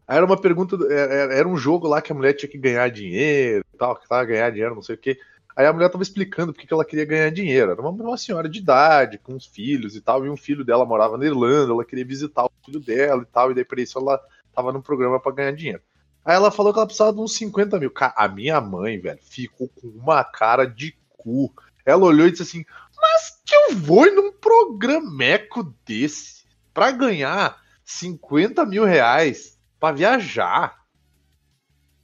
Aí 0.05 0.17
era 0.17 0.25
uma 0.25 0.35
pergunta, 0.35 0.75
era 0.91 1.33
era 1.33 1.47
um 1.47 1.55
jogo 1.55 1.87
lá 1.87 2.01
que 2.01 2.11
a 2.11 2.15
mulher 2.15 2.33
tinha 2.33 2.51
que 2.51 2.57
ganhar 2.57 2.91
dinheiro 2.91 3.63
e 3.73 3.77
tal, 3.77 3.95
que 3.95 4.05
tava 4.05 4.25
ganhar 4.25 4.49
dinheiro, 4.49 4.75
não 4.75 4.81
sei 4.81 4.95
o 4.95 4.97
que. 4.97 5.17
Aí 5.55 5.65
a 5.65 5.71
mulher 5.71 5.89
tava 5.89 6.03
explicando 6.03 6.51
porque 6.51 6.67
que 6.67 6.73
ela 6.73 6.83
queria 6.83 7.05
ganhar 7.05 7.31
dinheiro. 7.31 7.71
Era 7.71 7.79
uma, 7.79 7.91
uma 7.91 8.17
senhora 8.17 8.49
de 8.49 8.59
idade, 8.59 9.17
com 9.17 9.33
os 9.33 9.45
filhos 9.45 9.95
e 9.95 10.01
tal, 10.01 10.25
e 10.25 10.29
um 10.29 10.35
filho 10.35 10.65
dela 10.65 10.85
morava 10.85 11.17
na 11.17 11.25
Irlanda, 11.25 11.71
ela 11.71 11.85
queria 11.85 12.03
visitar 12.03 12.43
o 12.43 12.51
filho 12.65 12.81
dela 12.81 13.21
e 13.21 13.31
tal, 13.31 13.51
e 13.51 13.53
daí 13.53 13.63
por 13.63 13.79
isso 13.79 13.97
ela 13.97 14.19
tava 14.53 14.73
no 14.73 14.83
programa 14.83 15.21
pra 15.21 15.31
ganhar 15.31 15.53
dinheiro. 15.53 15.81
Aí 16.25 16.35
ela 16.35 16.49
falou 16.49 16.73
que 16.73 16.79
ela 16.79 16.87
precisava 16.87 17.13
de 17.13 17.19
uns 17.19 17.35
50 17.35 17.79
mil. 17.79 17.93
A 17.95 18.27
minha 18.27 18.59
mãe, 18.59 18.99
velho, 18.99 19.19
ficou 19.21 19.69
com 19.69 19.87
uma 19.89 20.23
cara 20.23 20.65
de 20.65 20.97
cu. 21.09 21.53
Ela 21.85 22.03
olhou 22.03 22.27
e 22.27 22.31
disse 22.31 22.41
assim: 22.41 22.65
Mas 22.99 23.39
que 23.45 23.55
eu 23.55 23.75
vou 23.77 24.11
num 24.11 24.31
programeco 24.31 25.71
desse 25.85 26.43
pra 26.73 26.89
ganhar 26.89 27.55
50 27.83 28.65
mil 28.65 28.83
reais 28.83 29.59
pra 29.79 29.91
viajar? 29.91 30.83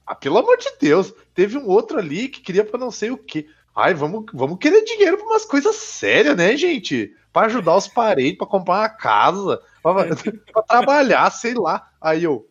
Ah, 0.06 0.14
pelo 0.14 0.38
amor 0.38 0.56
de 0.56 0.70
Deus, 0.80 1.12
teve 1.34 1.58
um 1.58 1.66
outro 1.66 1.98
ali 1.98 2.28
que 2.28 2.40
queria 2.40 2.64
pra 2.64 2.78
não 2.78 2.92
sei 2.92 3.10
o 3.10 3.18
quê. 3.18 3.48
Ai, 3.74 3.94
vamos, 3.94 4.26
vamos 4.32 4.58
querer 4.58 4.84
dinheiro 4.84 5.16
pra 5.16 5.26
umas 5.26 5.44
coisas 5.44 5.74
sérias, 5.74 6.36
né, 6.36 6.56
gente? 6.56 7.12
Pra 7.32 7.46
ajudar 7.46 7.76
os 7.76 7.88
parentes, 7.88 8.38
pra 8.38 8.46
comprar 8.46 8.80
uma 8.80 8.88
casa, 8.88 9.60
pra, 9.82 9.94
pra 10.52 10.62
trabalhar, 10.62 11.30
sei 11.30 11.54
lá. 11.54 11.90
Aí 12.00 12.22
eu, 12.22 12.46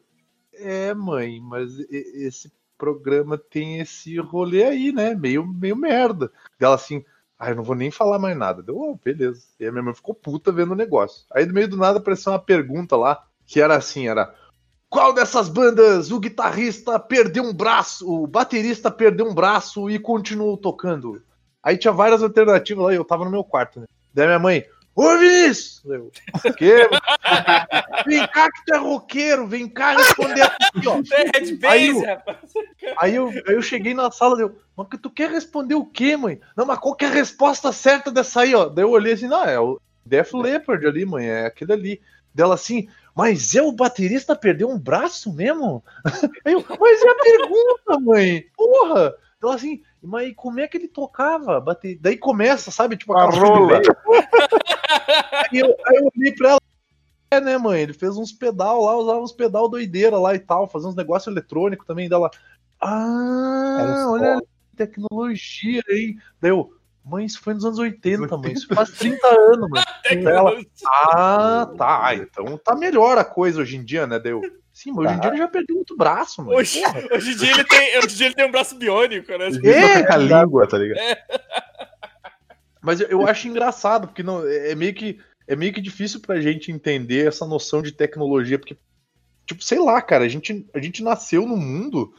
é, 0.61 0.93
mãe, 0.93 1.39
mas 1.41 1.79
e- 1.79 2.25
esse 2.25 2.51
programa 2.77 3.37
tem 3.37 3.79
esse 3.79 4.17
rolê 4.17 4.63
aí, 4.63 4.91
né? 4.91 5.13
Meio, 5.13 5.45
meio 5.45 5.75
merda. 5.75 6.31
Dela 6.59 6.75
assim, 6.75 7.03
ah, 7.37 7.49
eu 7.49 7.55
não 7.55 7.63
vou 7.63 7.75
nem 7.75 7.91
falar 7.91 8.19
mais 8.19 8.37
nada. 8.37 8.63
Deu, 8.63 8.77
oh, 8.77 8.95
beleza. 9.03 9.43
E 9.59 9.65
a 9.65 9.71
minha 9.71 9.83
mãe 9.83 9.93
ficou 9.93 10.15
puta 10.15 10.51
vendo 10.51 10.71
o 10.71 10.75
negócio. 10.75 11.25
Aí 11.31 11.45
no 11.45 11.53
meio 11.53 11.67
do 11.67 11.77
nada 11.77 11.99
apareceu 11.99 12.31
uma 12.31 12.39
pergunta 12.39 12.95
lá, 12.95 13.23
que 13.45 13.61
era 13.61 13.75
assim, 13.75 14.07
era 14.07 14.33
qual 14.91 15.13
dessas 15.13 15.47
bandas 15.47 16.11
o 16.11 16.19
guitarrista 16.19 16.99
perdeu 16.99 17.45
um 17.45 17.53
braço, 17.53 18.05
o 18.11 18.27
baterista 18.27 18.91
perdeu 18.91 19.25
um 19.25 19.33
braço 19.33 19.89
e 19.89 19.97
continuou 19.97 20.57
tocando? 20.57 21.23
Aí 21.63 21.77
tinha 21.77 21.93
várias 21.93 22.21
alternativas 22.21 22.85
lá 22.85 22.93
e 22.93 22.97
eu 22.97 23.05
tava 23.05 23.23
no 23.23 23.31
meu 23.31 23.43
quarto, 23.43 23.79
né? 23.79 23.85
Daí 24.13 24.25
minha 24.27 24.37
mãe, 24.37 24.65
ô 24.95 25.17
Vinícius! 25.17 25.81
Eu, 25.85 26.11
o 26.45 26.53
quê? 26.53 26.89
vem 28.05 28.27
cá 28.27 28.51
que 28.51 28.65
tu 28.65 28.73
é 28.73 28.77
roqueiro, 28.77 29.47
vem 29.47 29.67
cá 29.67 29.91
responder 29.95 30.41
aqui, 30.41 30.87
ó. 30.87 31.01
É 31.13 31.67
Aí 31.67 32.05
rapaz. 32.05 32.37
Aí 32.97 33.15
eu, 33.15 33.29
aí 33.29 33.55
eu 33.55 33.61
cheguei 33.61 33.93
na 33.93 34.11
sala, 34.11 34.37
deu, 34.37 34.55
mas 34.75 34.87
que 34.87 34.97
tu 34.97 35.09
quer 35.09 35.29
responder 35.29 35.75
o 35.75 35.85
quê, 35.85 36.15
mãe? 36.17 36.39
Não, 36.55 36.65
mas 36.65 36.79
qual 36.79 36.95
que 36.95 37.05
é 37.05 37.07
a 37.07 37.11
resposta 37.11 37.71
certa 37.71 38.11
dessa 38.11 38.41
aí, 38.41 38.53
ó? 38.53 38.65
Daí 38.65 38.83
eu 38.83 38.91
olhei 38.91 39.13
assim, 39.13 39.27
não, 39.27 39.43
é 39.43 39.59
o 39.59 39.79
Def 40.05 40.33
Leppard 40.33 40.85
ali, 40.85 41.05
mãe, 41.05 41.27
é 41.27 41.45
aquele 41.45 41.73
ali. 41.73 42.01
Dela 42.33 42.55
assim, 42.55 42.87
mas 43.13 43.55
é 43.55 43.61
o 43.61 43.73
baterista 43.73 44.35
perdeu 44.35 44.69
um 44.69 44.79
braço 44.79 45.33
mesmo? 45.33 45.83
Aí 46.45 46.53
eu, 46.53 46.65
mas 46.79 47.01
é 47.01 47.09
a 47.09 47.15
pergunta, 47.15 47.99
mãe, 47.99 48.45
porra! 48.55 49.13
Ela 49.41 49.55
assim, 49.55 49.81
mas 50.01 50.33
como 50.35 50.59
é 50.59 50.67
que 50.67 50.77
ele 50.77 50.87
tocava? 50.87 51.59
Bate... 51.59 51.97
Daí 51.99 52.17
começa, 52.17 52.69
sabe, 52.69 52.95
tipo 52.95 53.17
A 53.17 53.25
rola. 53.25 53.81
Aí 55.51 55.59
eu, 55.59 55.75
aí 55.85 55.97
eu 55.97 56.11
olhei 56.15 56.31
pra 56.33 56.51
ela, 56.51 56.61
é, 57.31 57.41
né, 57.41 57.57
mãe? 57.57 57.81
Ele 57.81 57.93
fez 57.93 58.17
uns 58.17 58.31
pedal 58.31 58.83
lá, 58.83 58.95
usava 58.95 59.19
uns 59.19 59.31
pedal 59.31 59.67
doideira 59.67 60.17
lá 60.17 60.35
e 60.35 60.39
tal, 60.39 60.67
fazia 60.67 60.89
uns 60.89 60.95
negócios 60.95 61.31
eletrônicos 61.31 61.87
também 61.87 62.07
dela. 62.07 62.29
Ah, 62.79 64.05
olha 64.09 64.33
ali, 64.33 64.47
tecnologia, 64.75 65.81
hein? 65.89 66.19
Daí 66.39 66.51
eu, 66.51 66.73
mãe, 67.03 67.25
isso 67.25 67.41
foi 67.41 67.53
nos 67.53 67.65
anos 67.65 67.79
80, 67.79 68.37
mãe. 68.37 68.53
Isso 68.53 68.67
faz 68.73 68.91
30 68.91 69.27
anos, 69.27 69.69
ela, 70.27 70.61
ah, 70.85 71.71
tá. 71.77 72.05
Ah, 72.05 72.15
então 72.15 72.57
tá 72.57 72.75
melhor 72.75 73.17
a 73.17 73.25
coisa 73.25 73.61
hoje 73.61 73.77
em 73.77 73.83
dia, 73.83 74.05
né? 74.05 74.19
Deu. 74.19 74.41
Sim, 74.81 74.93
mas 74.93 75.05
hoje 75.05 75.13
em 75.17 75.19
dia 75.19 75.29
ele 75.29 75.37
já 75.37 75.47
perdeu 75.47 75.75
muito 75.75 75.95
braço, 75.95 76.41
mano. 76.43 76.57
Hoje, 76.57 76.81
hoje, 77.13 77.31
em 77.33 77.35
dia 77.35 77.51
ele 77.51 77.63
tem, 77.65 77.97
hoje 77.99 78.07
em 78.07 78.17
dia 78.17 78.25
ele 78.27 78.35
tem 78.35 78.45
um 78.45 78.51
braço 78.51 78.75
biônico, 78.75 79.31
né? 79.37 79.49
É, 79.63 80.03
com 80.03 80.13
a 80.13 80.17
língua, 80.17 80.67
tá 80.67 80.77
ligado? 80.77 80.99
Mas 82.81 82.99
eu, 82.99 83.07
eu 83.09 83.27
acho 83.27 83.47
engraçado, 83.47 84.07
porque 84.07 84.23
não, 84.23 84.43
é 84.47 84.71
é 84.71 84.75
meio 84.75 84.93
que 84.93 85.19
é 85.47 85.55
meio 85.55 85.71
que 85.73 85.81
difícil 85.81 86.19
pra 86.19 86.41
gente 86.41 86.71
entender 86.71 87.27
essa 87.27 87.45
noção 87.45 87.81
de 87.81 87.91
tecnologia, 87.91 88.57
porque, 88.57 88.77
tipo, 89.45 89.63
sei 89.63 89.79
lá, 89.79 90.01
cara, 90.01 90.23
a 90.23 90.27
gente, 90.27 90.65
a 90.73 90.79
gente 90.79 91.03
nasceu 91.03 91.45
num 91.45 91.57
mundo 91.57 92.13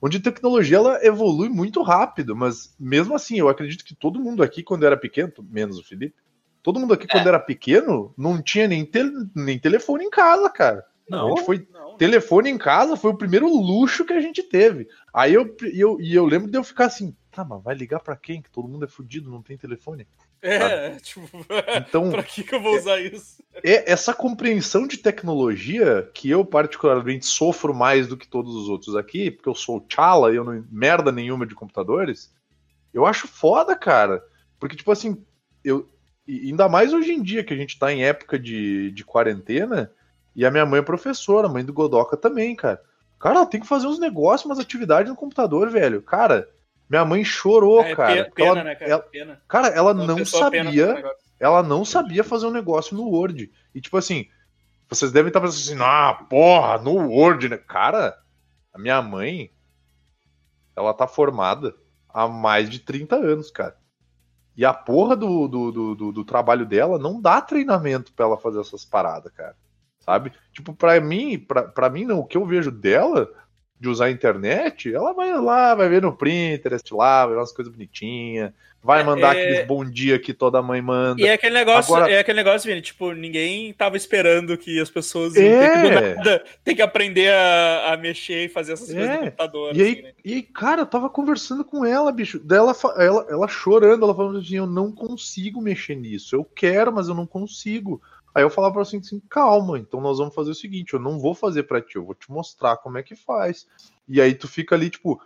onde 0.00 0.18
a 0.18 0.22
tecnologia 0.22 0.76
ela 0.76 1.04
evolui 1.04 1.48
muito 1.48 1.82
rápido, 1.82 2.36
mas 2.36 2.74
mesmo 2.78 3.14
assim, 3.14 3.38
eu 3.38 3.48
acredito 3.48 3.84
que 3.84 3.94
todo 3.94 4.20
mundo 4.20 4.42
aqui, 4.42 4.62
quando 4.62 4.86
era 4.86 4.96
pequeno, 4.96 5.32
menos 5.50 5.78
o 5.78 5.84
Felipe, 5.84 6.14
todo 6.62 6.78
mundo 6.78 6.94
aqui, 6.94 7.06
quando 7.08 7.26
era 7.26 7.40
pequeno, 7.40 8.14
não 8.16 8.40
tinha 8.40 8.68
nem, 8.68 8.84
tel- 8.86 9.10
nem 9.34 9.58
telefone 9.58 10.04
em 10.04 10.10
casa, 10.10 10.48
cara. 10.48 10.84
A 11.10 11.16
gente 11.28 11.44
foi 11.44 11.66
Não. 11.72 11.75
Telefone 11.96 12.50
em 12.50 12.58
casa 12.58 12.96
foi 12.96 13.10
o 13.10 13.16
primeiro 13.16 13.48
luxo 13.48 14.04
que 14.04 14.12
a 14.12 14.20
gente 14.20 14.42
teve. 14.42 14.88
Aí 15.12 15.34
eu, 15.34 15.54
e 15.62 15.80
eu, 15.80 16.00
e 16.00 16.14
eu 16.14 16.24
lembro 16.24 16.50
de 16.50 16.56
eu 16.56 16.64
ficar 16.64 16.86
assim, 16.86 17.14
tá, 17.30 17.44
mas 17.44 17.62
vai 17.62 17.74
ligar 17.74 18.00
pra 18.00 18.16
quem? 18.16 18.40
Que 18.40 18.50
todo 18.50 18.68
mundo 18.68 18.84
é 18.84 18.88
fudido, 18.88 19.30
não 19.30 19.42
tem 19.42 19.56
telefone. 19.56 20.06
É, 20.42 20.90
tipo, 21.00 21.28
Então, 21.76 22.10
pra 22.12 22.22
que, 22.22 22.42
que 22.42 22.54
eu 22.54 22.60
vou 22.60 22.76
usar 22.76 23.00
isso? 23.00 23.42
é 23.64 23.90
essa 23.90 24.14
compreensão 24.14 24.86
de 24.86 24.98
tecnologia 24.98 26.10
que 26.14 26.30
eu 26.30 26.44
particularmente 26.44 27.26
sofro 27.26 27.74
mais 27.74 28.06
do 28.06 28.16
que 28.16 28.28
todos 28.28 28.54
os 28.54 28.68
outros 28.68 28.94
aqui, 28.94 29.30
porque 29.30 29.48
eu 29.48 29.54
sou 29.54 29.84
chala 29.88 30.32
e 30.32 30.36
eu 30.36 30.44
não 30.44 30.64
merda 30.70 31.10
nenhuma 31.10 31.46
de 31.46 31.54
computadores, 31.54 32.34
eu 32.92 33.04
acho 33.04 33.28
foda, 33.28 33.76
cara. 33.76 34.22
Porque, 34.58 34.76
tipo 34.76 34.90
assim, 34.90 35.22
eu. 35.62 35.86
Ainda 36.28 36.68
mais 36.68 36.92
hoje 36.92 37.12
em 37.12 37.22
dia 37.22 37.44
que 37.44 37.54
a 37.54 37.56
gente 37.56 37.78
tá 37.78 37.92
em 37.92 38.02
época 38.02 38.36
de, 38.36 38.90
de 38.90 39.04
quarentena, 39.04 39.92
e 40.36 40.44
a 40.46 40.50
minha 40.50 40.64
mãe 40.66 40.78
é 40.80 40.82
professora, 40.82 41.48
a 41.48 41.50
mãe 41.50 41.64
do 41.64 41.72
Godoka 41.72 42.16
também, 42.16 42.54
cara. 42.54 42.80
Cara, 43.18 43.36
ela 43.36 43.46
tem 43.46 43.58
que 43.60 43.66
fazer 43.66 43.86
uns 43.86 43.98
negócios, 43.98 44.44
umas 44.44 44.58
atividades 44.58 45.10
no 45.10 45.16
computador, 45.16 45.70
velho. 45.70 46.02
Cara, 46.02 46.48
minha 46.88 47.04
mãe 47.04 47.24
chorou, 47.24 47.80
é, 47.82 47.96
cara. 47.96 48.30
pena, 48.34 48.48
ela- 48.50 48.64
né, 48.64 48.74
cara? 48.74 48.90
ela- 48.90 49.02
pena. 49.02 49.42
cara, 49.48 49.68
ela 49.68 49.92
Uma 49.92 50.04
não 50.06 50.24
sabia 50.24 51.16
ela 51.40 51.62
não 51.62 51.84
sabia 51.84 52.22
fazer 52.22 52.46
um 52.46 52.50
negócio 52.52 52.96
no 52.96 53.04
Word. 53.08 53.50
E 53.74 53.80
tipo 53.80 53.96
assim, 53.96 54.26
vocês 54.88 55.10
devem 55.10 55.28
estar 55.28 55.40
pensando 55.40 55.58
assim, 55.58 55.82
ah, 55.82 56.14
porra, 56.28 56.78
no 56.78 57.08
Word, 57.08 57.48
né? 57.48 57.56
Cara, 57.56 58.16
a 58.72 58.78
minha 58.78 59.00
mãe, 59.02 59.50
ela 60.76 60.92
tá 60.92 61.06
formada 61.06 61.74
há 62.08 62.28
mais 62.28 62.68
de 62.68 62.78
30 62.80 63.16
anos, 63.16 63.50
cara. 63.50 63.76
E 64.56 64.64
a 64.64 64.72
porra 64.72 65.16
do, 65.16 65.48
do, 65.48 65.72
do, 65.72 65.94
do- 65.94 66.12
do 66.12 66.24
trabalho 66.24 66.64
dela 66.64 66.98
não 66.98 67.20
dá 67.20 67.40
treinamento 67.40 68.12
pra 68.12 68.24
ela 68.26 68.38
fazer 68.38 68.60
essas 68.60 68.84
paradas, 68.84 69.32
cara. 69.32 69.56
Sabe? 70.06 70.32
Tipo, 70.52 70.72
pra 70.72 71.00
mim, 71.00 71.36
pra, 71.38 71.64
pra 71.64 71.90
mim 71.90 72.04
não, 72.04 72.20
o 72.20 72.24
que 72.24 72.36
eu 72.36 72.46
vejo 72.46 72.70
dela 72.70 73.28
de 73.78 73.88
usar 73.90 74.06
a 74.06 74.10
internet, 74.10 74.94
ela 74.94 75.12
vai 75.12 75.38
lá, 75.38 75.74
vai 75.74 75.88
ver 75.88 76.00
no 76.00 76.16
Pinterest 76.16 76.94
lá, 76.94 77.26
vai 77.26 77.34
ver 77.34 77.40
umas 77.40 77.52
coisas 77.52 77.70
bonitinhas, 77.70 78.52
vai 78.82 79.02
mandar 79.04 79.36
É- 79.36 79.40
aqueles 79.42 79.66
bom 79.66 79.84
dia 79.84 80.18
que 80.18 80.32
toda 80.32 80.62
mãe 80.62 80.80
manda. 80.80 81.20
E 81.20 81.26
é 81.26 81.32
aquele 81.34 81.52
negócio, 81.54 81.94
Agora- 81.94 82.10
é 82.10 82.20
aquele 82.20 82.38
negócio, 82.42 82.66
Vini, 82.70 82.80
tipo, 82.80 83.12
ninguém 83.12 83.74
tava 83.74 83.96
esperando 83.98 84.56
que 84.56 84.80
as 84.80 84.88
pessoas 84.88 85.36
É. 85.36 86.14
nada, 86.14 86.42
ter 86.64 86.74
que 86.74 86.80
aprender 86.80 87.30
a, 87.30 87.92
a 87.92 87.96
mexer 87.98 88.46
e 88.46 88.48
fazer 88.48 88.74
essas 88.74 88.86
coisas 88.86 89.08
É. 89.10 89.12
no 89.14 89.18
computador. 89.24 89.76
E 89.76 89.82
aí, 89.82 89.92
assim, 89.92 90.02
né? 90.02 90.12
e 90.24 90.32
aí, 90.34 90.42
cara, 90.42 90.80
eu 90.82 90.86
tava 90.86 91.10
conversando 91.10 91.62
com 91.64 91.84
ela, 91.84 92.10
bicho. 92.12 92.40
Daí 92.42 92.58
ela, 92.58 92.72
fa- 92.72 92.94
ela, 92.96 93.26
ela 93.28 93.48
chorando, 93.48 94.04
ela 94.04 94.14
falando 94.14 94.38
assim: 94.38 94.56
eu 94.56 94.66
não 94.66 94.90
consigo 94.90 95.60
mexer 95.60 95.96
nisso. 95.96 96.34
Eu 96.34 96.44
quero, 96.44 96.90
mas 96.92 97.08
eu 97.08 97.14
não 97.14 97.26
consigo. 97.26 98.00
Aí 98.36 98.42
eu 98.42 98.50
falava 98.50 98.82
assim, 98.82 98.98
assim: 98.98 99.18
calma, 99.30 99.78
então 99.78 99.98
nós 99.98 100.18
vamos 100.18 100.34
fazer 100.34 100.50
o 100.50 100.54
seguinte: 100.54 100.92
eu 100.92 101.00
não 101.00 101.18
vou 101.18 101.34
fazer 101.34 101.62
pra 101.62 101.80
ti, 101.80 101.96
eu 101.96 102.04
vou 102.04 102.14
te 102.14 102.30
mostrar 102.30 102.76
como 102.76 102.98
é 102.98 103.02
que 103.02 103.16
faz. 103.16 103.66
E 104.06 104.20
aí 104.20 104.34
tu 104.34 104.46
fica 104.46 104.74
ali, 104.74 104.90
tipo. 104.90 105.18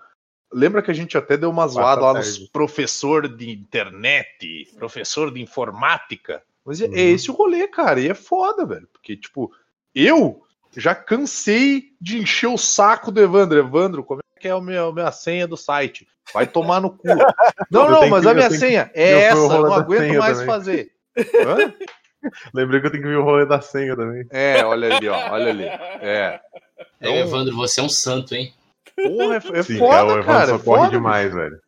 Lembra 0.53 0.83
que 0.83 0.91
a 0.91 0.95
gente 0.95 1.17
até 1.17 1.37
deu 1.37 1.49
uma 1.51 1.67
zoada 1.69 2.01
lá 2.01 2.15
nos 2.15 2.39
professor 2.49 3.29
de 3.29 3.51
internet, 3.51 4.69
professor 4.77 5.33
de 5.33 5.41
informática? 5.41 6.43
Mas 6.65 6.81
é, 6.81 6.87
Uhum. 6.87 6.95
é 6.95 7.01
esse 7.03 7.31
o 7.31 7.35
rolê, 7.35 7.69
cara, 7.69 8.01
e 8.01 8.09
é 8.09 8.15
foda, 8.15 8.67
velho. 8.67 8.89
Porque, 8.93 9.17
tipo, 9.17 9.53
eu 9.95 10.43
já 10.77 10.93
cansei 10.95 11.93
de 12.01 12.19
encher 12.19 12.49
o 12.49 12.59
saco 12.59 13.11
do 13.13 13.21
Evandro. 13.21 13.59
Evandro, 13.59 14.03
como 14.05 14.21
é 14.21 14.41
que 14.41 14.49
é 14.49 14.51
a 14.51 14.61
minha, 14.61 14.83
a 14.83 14.93
minha 14.93 15.13
senha 15.13 15.47
do 15.47 15.57
site? 15.57 16.07
Vai 16.35 16.47
tomar 16.49 16.81
no 16.81 16.91
cu. 16.91 17.07
Não, 17.71 17.89
não, 17.89 18.09
mas 18.09 18.23
que- 18.25 18.29
a 18.29 18.35
minha 18.35 18.49
que- 18.49 18.59
senha 18.59 18.91
eu 18.95 19.19
é 19.19 19.23
essa, 19.23 19.37
eu 19.55 19.63
não 19.63 19.73
aguento 19.75 20.19
mais 20.19 20.33
também. 20.39 20.47
fazer. 20.47 20.93
Hã? 21.47 21.75
Lembrei 22.55 22.81
que 22.81 22.87
eu 22.87 22.91
tenho 22.91 23.03
que 23.03 23.09
ver 23.09 23.17
o 23.17 23.25
rolê 23.25 23.47
da 23.47 23.61
senha 23.61 23.97
também. 23.97 24.27
É, 24.31 24.65
olha 24.65 24.97
ali, 24.97 25.09
ó, 25.09 25.33
olha 25.33 25.51
ali. 25.51 25.65
É. 25.65 26.41
É, 27.01 27.21
Evandro, 27.21 27.57
você 27.57 27.81
é 27.81 27.83
um 27.83 27.89
santo, 27.89 28.35
hein? 28.35 28.53
Porra, 28.95 29.35
é, 29.37 29.59
é 29.59 29.63
Sim, 29.63 29.79
foda, 29.79 30.05
o 30.05 30.11
Evandro 30.11 30.25
cara. 30.25 30.43
É 30.43 30.47
só 30.47 30.59
corre 30.59 30.81
foda, 30.81 30.91
demais, 30.91 31.33
velho. 31.33 31.59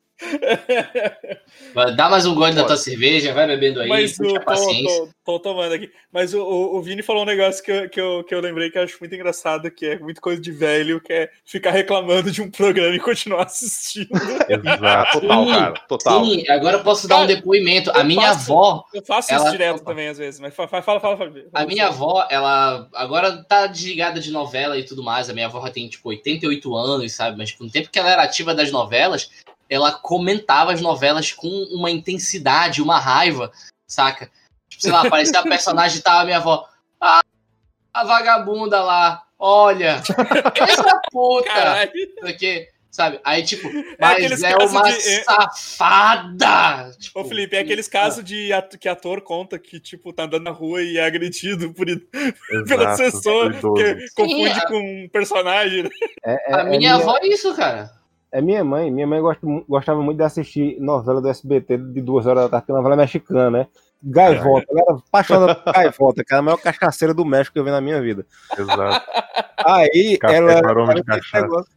Dá 1.97 2.09
mais 2.09 2.27
um 2.27 2.35
gole 2.35 2.55
da 2.55 2.65
tua 2.65 2.77
cerveja, 2.77 3.33
vai 3.33 3.47
bebendo 3.47 3.81
aí, 3.81 3.89
Mas 3.89 4.19
o, 4.19 4.23
puxa 4.25 4.37
a 4.37 4.41
tô, 4.41 4.45
paciência. 4.45 4.99
tô, 5.25 5.33
tô 5.33 5.41
tomando 5.41 5.73
aqui. 5.75 5.91
Mas 6.13 6.35
o, 6.35 6.43
o, 6.43 6.77
o 6.77 6.83
Vini 6.83 7.03
falou 7.03 7.23
um 7.23 7.27
negócio 7.27 7.63
que 7.65 7.71
eu, 7.71 7.89
que, 7.89 8.01
eu, 8.01 8.25
que 8.25 8.35
eu 8.35 8.41
lembrei 8.41 8.71
que 8.71 8.79
eu 8.79 8.83
acho 8.83 8.97
muito 9.01 9.15
engraçado, 9.15 9.71
que 9.71 9.87
é 9.87 9.99
muito 9.99 10.21
coisa 10.21 10.41
de 10.41 10.53
velho, 10.53 11.01
que 11.01 11.13
é 11.13 11.31
ficar 11.45 11.71
reclamando 11.71 12.31
de 12.31 12.43
um 12.43 12.51
programa 12.51 12.95
e 12.95 13.01
continuar 13.01 13.45
assistindo. 13.45 14.11
Exato. 14.49 15.21
Total, 15.21 15.45
Sim, 15.45 15.51
cara. 15.53 15.73
Total. 15.89 16.25
Sim, 16.25 16.45
agora 16.51 16.77
eu 16.79 16.83
posso 16.85 17.09
dar 17.09 17.19
um 17.21 17.27
depoimento. 17.27 17.91
A 17.93 18.01
eu 18.01 18.05
minha 18.05 18.29
faço- 18.33 18.53
avó, 18.53 18.85
Eu 18.93 19.03
faço 19.05 19.33
Ela- 19.33 19.43
isso 19.45 19.53
direto 19.53 19.77
Opa. 19.77 19.85
também, 19.91 20.09
às 20.09 20.19
vezes. 20.19 20.41
Mas 20.41 20.55
fa- 20.55 20.69
fa- 20.69 20.83
fala, 20.83 21.01
fala, 21.01 21.17
fala. 21.17 21.33
a 21.53 21.67
minha 21.67 21.89
avó, 21.89 22.27
ela 22.31 22.89
agora 22.95 23.43
tá 23.45 23.67
desligada 23.67 24.21
de 24.21 24.31
novela 24.31 24.77
e 24.79 24.85
tudo 24.85 25.03
mais. 25.03 25.29
A 25.31 25.33
minha 25.33 25.47
avó 25.47 25.61
já 25.67 25.73
tem, 25.73 25.89
tipo, 25.89 26.09
88 26.09 26.75
anos, 26.77 27.13
sabe? 27.13 27.37
Mas 27.39 27.51
tipo, 27.51 27.65
no 27.65 27.71
tempo 27.71 27.89
que 27.91 27.99
ela 27.99 28.11
era 28.11 28.23
ativa 28.23 28.55
das 28.55 28.71
novelas, 28.71 29.31
ela 29.73 29.93
comentava 29.93 30.73
as 30.73 30.81
novelas 30.81 31.33
com 31.33 31.49
uma 31.71 31.91
intensidade, 31.91 32.83
uma 32.83 32.99
raiva, 32.99 33.51
saca? 33.87 34.31
Tipo, 34.69 34.83
sei 34.83 34.93
lá, 34.93 35.09
parecia 35.11 35.39
a 35.39 35.43
personagem 35.43 35.99
e 35.99 36.03
tava 36.03 36.23
a 36.23 36.25
minha 36.25 36.37
avó. 36.39 36.69
Ah, 37.01 37.23
a 37.95 38.05
vagabunda 38.05 38.83
lá, 38.83 39.23
olha, 39.39 40.03
essa 40.61 41.01
puta. 41.11 41.47
Caralho. 41.49 41.91
Porque, 42.21 42.69
sabe? 42.91 43.21
Aí, 43.25 43.43
tipo, 43.43 43.69
mas 43.99 44.13
aqueles 44.13 44.43
é, 44.43 44.53
casos 44.53 44.71
uma 44.73 44.83
de- 44.85 44.91
é- 45.09 45.25
safada! 45.25 46.91
Tipo, 46.99 47.21
Ô, 47.21 47.25
Felipe, 47.25 47.57
é 47.57 47.61
aqueles 47.61 47.89
casos 47.89 48.25
de 48.25 48.53
at- 48.53 48.77
que 48.79 48.89
ator 48.89 49.21
conta 49.23 49.59
que, 49.59 49.79
tipo, 49.81 50.13
tá 50.13 50.25
andando 50.25 50.45
na 50.45 50.51
rua 50.51 50.83
e 50.83 50.97
é 50.99 51.05
agredido 51.05 51.73
por, 51.75 51.87
Exato, 52.51 52.83
assessor, 52.83 53.53
que 53.75 54.07
confunde 54.15 54.51
a- 54.51 54.67
com 54.67 54.79
um 55.05 55.09
personagem. 55.09 55.83
né? 55.85 55.91
É, 56.25 56.53
é- 56.53 56.55
A 56.55 56.61
é 56.61 56.79
minha 56.79 56.95
avó 56.95 57.17
é 57.19 57.27
isso, 57.27 57.55
cara. 57.55 57.91
É 58.33 58.41
minha 58.41 58.65
mãe. 58.65 58.91
Minha 58.91 59.07
mãe 59.07 59.21
gosta 59.21 59.47
gostava 59.69 60.01
muito 60.03 60.17
de 60.19 60.25
assistir 60.25 60.81
novela 60.81 61.21
do 61.21 61.29
SBT 61.29 61.77
de 61.77 62.01
duas 62.01 62.27
horas 62.27 62.45
da 62.45 62.49
tarde, 62.49 62.67
que 62.67 62.73
é 62.73 62.75
novela 62.75 62.97
mexicana, 62.97 63.51
né? 63.51 63.67
Gaivota. 64.03 64.67
Ela 64.71 64.81
era 64.81 64.95
apaixonada 64.97 65.55
por 65.55 65.73
Gaivota, 65.73 66.25
que 66.25 66.35
é 66.35 66.39
a 66.39 66.43
maior 66.43 66.57
cachaceira 66.57 67.13
do 67.15 67.25
México 67.25 67.53
que 67.53 67.61
eu 67.61 67.65
vi 67.65 67.71
na 67.71 67.81
minha 67.81 68.01
vida. 68.01 68.27
Exato. 68.59 69.07
Aí 69.65 70.17
Café 70.19 70.37
ela. 70.37 70.55
de 70.55 70.67
ela 70.67 70.93
tinha 70.93 71.05
cachaça. 71.05 71.29
aquele 71.37 71.43
negócio- 71.43 71.73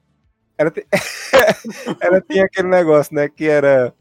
ela, 2.02 2.22
tinha 2.22 2.46
aquele 2.46 2.68
negócio, 2.70 3.14
né? 3.14 3.28
Que 3.28 3.48
era. 3.48 3.94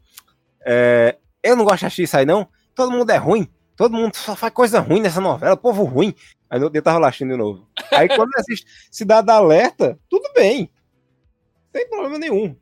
é, 0.65 1.17
eu 1.43 1.55
não 1.55 1.65
gosto 1.65 1.79
de 1.81 1.85
assistir 1.87 2.03
isso 2.03 2.17
aí, 2.17 2.25
não. 2.25 2.47
Todo 2.73 2.91
mundo 2.91 3.09
é 3.11 3.17
ruim. 3.17 3.47
Todo 3.75 3.93
mundo 3.93 4.15
só 4.15 4.35
faz 4.35 4.53
coisa 4.53 4.79
ruim 4.79 5.01
nessa 5.01 5.19
novela, 5.19 5.57
povo 5.57 5.83
ruim. 5.83 6.15
Aí 6.49 6.59
dia 6.69 6.81
tava 6.81 6.97
lá 6.99 7.07
assistindo 7.09 7.31
de 7.31 7.37
novo. 7.37 7.67
Aí 7.91 8.07
quando 8.07 8.29
assiste 8.37 8.65
Cidade 8.89 9.29
Alerta, 9.29 9.99
tudo 10.09 10.29
bem. 10.33 10.69
Não 11.75 11.81
tem 11.81 11.89
problema 11.89 12.17
nenhum. 12.17 12.55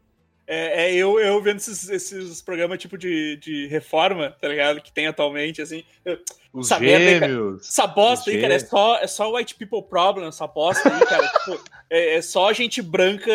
É, 0.47 0.88
é 0.89 0.93
eu, 0.95 1.20
eu 1.20 1.41
vendo 1.41 1.57
esses, 1.57 1.88
esses 1.88 2.41
programas 2.41 2.80
tipo 2.80 2.97
de, 2.97 3.38
de 3.38 3.68
reforma, 3.68 4.36
tá 4.41 4.47
ligado? 4.47 4.82
Que 4.82 4.91
tem 4.91 5.05
atualmente, 5.07 5.61
assim. 5.61 5.84
eu- 6.03 6.18
Os 6.51 6.70
Essa 6.70 6.80
merda 6.82 7.05
aí, 7.09 7.20
cara. 7.20 7.32
gêmeos. 7.32 7.70
Essa 7.70 7.88
bosta 7.88 8.30
aí, 8.32 8.41
cara, 8.41 8.53
é 8.55 8.59
só, 8.59 8.97
é 8.97 9.07
só 9.07 9.34
white 9.36 9.55
people 9.55 9.82
problem, 9.88 10.28
essa 10.28 10.47
bosta 10.47 10.91
aí, 10.93 10.99
cara. 11.05 11.28
tipo, 11.45 11.64
é, 11.89 12.16
é 12.16 12.22
só 12.22 12.51
gente 12.51 12.82
branca 12.82 13.32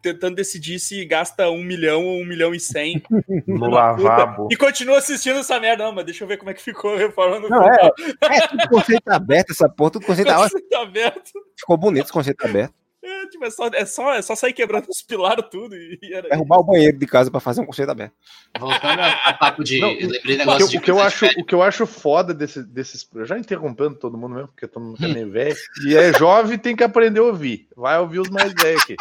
tentando 0.00 0.36
decidir 0.36 0.78
se 0.78 1.04
gasta 1.04 1.50
um 1.50 1.64
milhão 1.64 2.04
ou 2.06 2.20
um 2.20 2.24
milhão 2.24 2.54
e 2.54 2.60
cem. 2.60 3.02
No 3.46 3.68
lavabo. 3.68 4.48
E 4.50 4.56
continua 4.56 4.98
assistindo 4.98 5.40
essa 5.40 5.58
merda. 5.60 5.84
Não, 5.84 5.92
mas 5.92 6.04
deixa 6.06 6.22
eu 6.24 6.28
ver 6.28 6.36
como 6.36 6.50
é 6.50 6.54
que 6.54 6.62
ficou 6.62 6.94
a 6.94 6.98
reforma 6.98 7.40
no 7.40 7.48
Não, 7.48 7.62
é, 7.68 7.90
é 8.22 8.46
tudo 8.48 8.68
conceito 8.68 9.08
aberto, 9.08 9.50
essa 9.50 9.68
porra, 9.68 9.90
tudo 9.90 10.06
conceito 10.06 10.30
aberto. 10.30 10.68
Tá 10.70 10.80
aberto. 10.82 11.32
Ficou 11.58 11.76
bonito 11.76 12.04
esse 12.04 12.12
conceito 12.12 12.44
aberto. 12.46 12.72
É, 13.08 13.26
tipo, 13.28 13.44
é, 13.44 13.50
só, 13.50 13.66
é, 13.72 13.86
só, 13.86 14.14
é 14.14 14.22
só 14.22 14.34
sair 14.34 14.52
quebrando 14.52 14.86
os 14.88 15.00
pilares 15.02 15.44
tudo. 15.50 15.74
E 15.76 15.98
era 16.12 16.28
Derrubar 16.28 16.58
o 16.58 16.64
banheiro 16.64 16.98
de 16.98 17.06
casa 17.06 17.30
pra 17.30 17.38
fazer 17.40 17.60
um 17.60 17.66
conceito 17.66 17.90
aberto. 17.90 18.12
Voltando 18.58 19.00
a- 19.00 19.12
a 19.26 19.32
papo 19.34 19.62
de. 19.62 19.78
Não, 19.80 19.90
eu 19.92 20.08
lembrei 20.08 20.34
O 20.34 20.38
negócio 20.38 20.58
que, 20.58 20.62
eu- 20.64 20.68
de 20.68 20.76
o 20.76 20.80
que 20.80 20.90
eu 20.90 21.00
acho, 21.00 21.26
o 21.38 21.44
que 21.44 21.54
eu 21.54 21.62
acho 21.62 21.86
foda 21.86 22.34
desse, 22.34 22.62
desses. 22.64 23.08
Já 23.24 23.38
interrompendo 23.38 23.94
todo 23.94 24.18
mundo 24.18 24.34
mesmo, 24.34 24.48
porque 24.48 24.66
todo 24.66 24.82
mundo 24.84 25.04
é 25.04 25.08
meio 25.08 25.30
velho. 25.30 25.56
E 25.86 25.96
é 25.96 26.12
jovem 26.18 26.58
tem 26.58 26.74
que 26.74 26.82
aprender 26.84 27.20
a 27.20 27.24
ouvir. 27.24 27.68
Vai 27.76 27.98
ouvir 28.00 28.18
os 28.20 28.28
mais 28.30 28.52
velhos 28.52 28.82
aqui. 28.82 28.96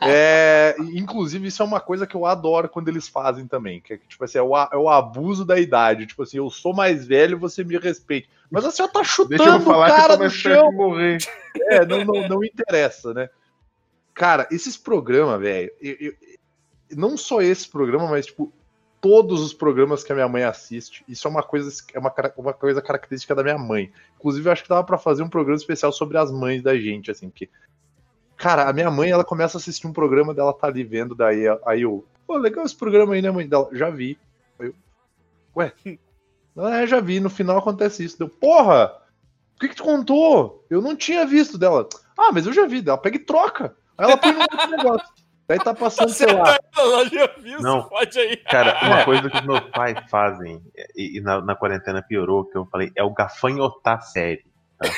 É, 0.00 0.74
inclusive, 0.94 1.48
isso 1.48 1.62
é 1.62 1.66
uma 1.66 1.80
coisa 1.80 2.06
que 2.06 2.14
eu 2.14 2.24
adoro 2.26 2.68
quando 2.68 2.88
eles 2.88 3.08
fazem 3.08 3.46
também. 3.46 3.80
Que 3.80 3.94
é, 3.94 3.98
que, 3.98 4.06
tipo 4.06 4.24
assim, 4.24 4.38
é 4.38 4.42
o, 4.42 4.56
é 4.56 4.76
o 4.76 4.88
abuso 4.88 5.44
da 5.44 5.58
idade. 5.58 6.06
Tipo 6.06 6.22
assim, 6.22 6.36
eu 6.38 6.48
sou 6.50 6.74
mais 6.74 7.06
velho, 7.06 7.38
você 7.38 7.64
me 7.64 7.76
respeite. 7.78 8.28
Mas 8.52 8.66
a 8.66 8.70
senhora 8.70 8.92
tá 8.92 9.02
chutando 9.02 9.70
o 9.70 9.86
cara 9.86 10.18
perto 10.18 10.30
chão. 10.30 10.70
morrer. 10.72 11.16
É, 11.70 11.86
não, 11.86 12.04
não, 12.04 12.28
não 12.28 12.44
interessa, 12.44 13.14
né? 13.14 13.30
Cara, 14.12 14.46
esses 14.50 14.76
programas, 14.76 15.40
velho, 15.40 15.72
não 16.90 17.16
só 17.16 17.40
esse 17.40 17.66
programa, 17.66 18.06
mas 18.08 18.26
tipo 18.26 18.52
todos 19.00 19.40
os 19.40 19.52
programas 19.52 20.04
que 20.04 20.12
a 20.12 20.14
minha 20.14 20.28
mãe 20.28 20.44
assiste. 20.44 21.02
Isso 21.08 21.26
é 21.26 21.30
uma 21.30 21.42
coisa, 21.42 21.70
é 21.92 21.98
uma, 21.98 22.14
uma 22.36 22.52
coisa 22.52 22.80
característica 22.82 23.34
da 23.34 23.42
minha 23.42 23.58
mãe. 23.58 23.90
Inclusive, 24.16 24.46
eu 24.46 24.52
acho 24.52 24.62
que 24.62 24.68
dava 24.68 24.84
pra 24.84 24.98
fazer 24.98 25.22
um 25.22 25.30
programa 25.30 25.56
especial 25.56 25.90
sobre 25.90 26.18
as 26.18 26.30
mães 26.30 26.62
da 26.62 26.76
gente, 26.76 27.10
assim, 27.10 27.28
porque 27.30 27.48
cara, 28.36 28.68
a 28.68 28.72
minha 28.72 28.90
mãe, 28.90 29.10
ela 29.10 29.24
começa 29.24 29.56
a 29.56 29.60
assistir 29.60 29.86
um 29.86 29.92
programa 29.92 30.34
dela 30.34 30.52
tá 30.52 30.66
ali 30.66 30.84
vendo, 30.84 31.14
daí 31.14 31.44
aí 31.64 31.82
eu, 31.82 32.04
pô, 32.26 32.36
legal 32.36 32.64
esse 32.64 32.76
programa 32.76 33.14
aí, 33.14 33.22
né, 33.22 33.30
mãe 33.30 33.48
dela? 33.48 33.68
Já 33.72 33.88
vi. 33.88 34.18
Aí 34.58 34.66
eu, 34.66 34.74
ué, 35.56 35.72
ah, 36.56 36.86
já 36.86 37.00
vi, 37.00 37.20
no 37.20 37.30
final 37.30 37.58
acontece 37.58 38.04
isso. 38.04 38.18
Deu, 38.18 38.28
porra, 38.28 38.88
por 39.54 39.60
que 39.60 39.68
que 39.68 39.76
tu 39.76 39.84
contou? 39.84 40.64
Eu 40.70 40.80
não 40.82 40.94
tinha 40.96 41.24
visto 41.26 41.56
dela. 41.58 41.88
Ah, 42.18 42.30
mas 42.32 42.46
eu 42.46 42.52
já 42.52 42.66
vi. 42.66 42.82
Ela 42.86 42.98
pega 42.98 43.16
e 43.16 43.24
troca. 43.24 43.74
Aí 43.96 44.04
ela 44.06 44.16
põe 44.16 44.32
no 44.32 44.40
outro 44.40 44.70
negócio. 44.70 45.08
Daí 45.48 45.58
tá 45.58 45.74
passando, 45.74 46.10
sei 46.10 46.32
lá. 46.32 46.56
Ela 46.78 47.04
já 47.08 47.26
viu, 47.38 47.60
Não. 47.60 47.82
pode 47.88 48.18
aí. 48.18 48.36
Cara, 48.36 48.78
uma 48.86 49.04
coisa 49.04 49.28
que 49.28 49.36
os 49.36 49.44
meus 49.44 49.60
pais 49.70 49.98
fazem, 50.08 50.62
e, 50.96 51.18
e 51.18 51.20
na, 51.20 51.40
na 51.42 51.54
quarentena 51.56 52.00
piorou, 52.02 52.44
que 52.44 52.56
eu 52.56 52.64
falei, 52.66 52.90
é 52.96 53.02
o 53.02 53.12
gafanhotar 53.12 54.00
série. 54.02 54.44
tá? 54.78 54.88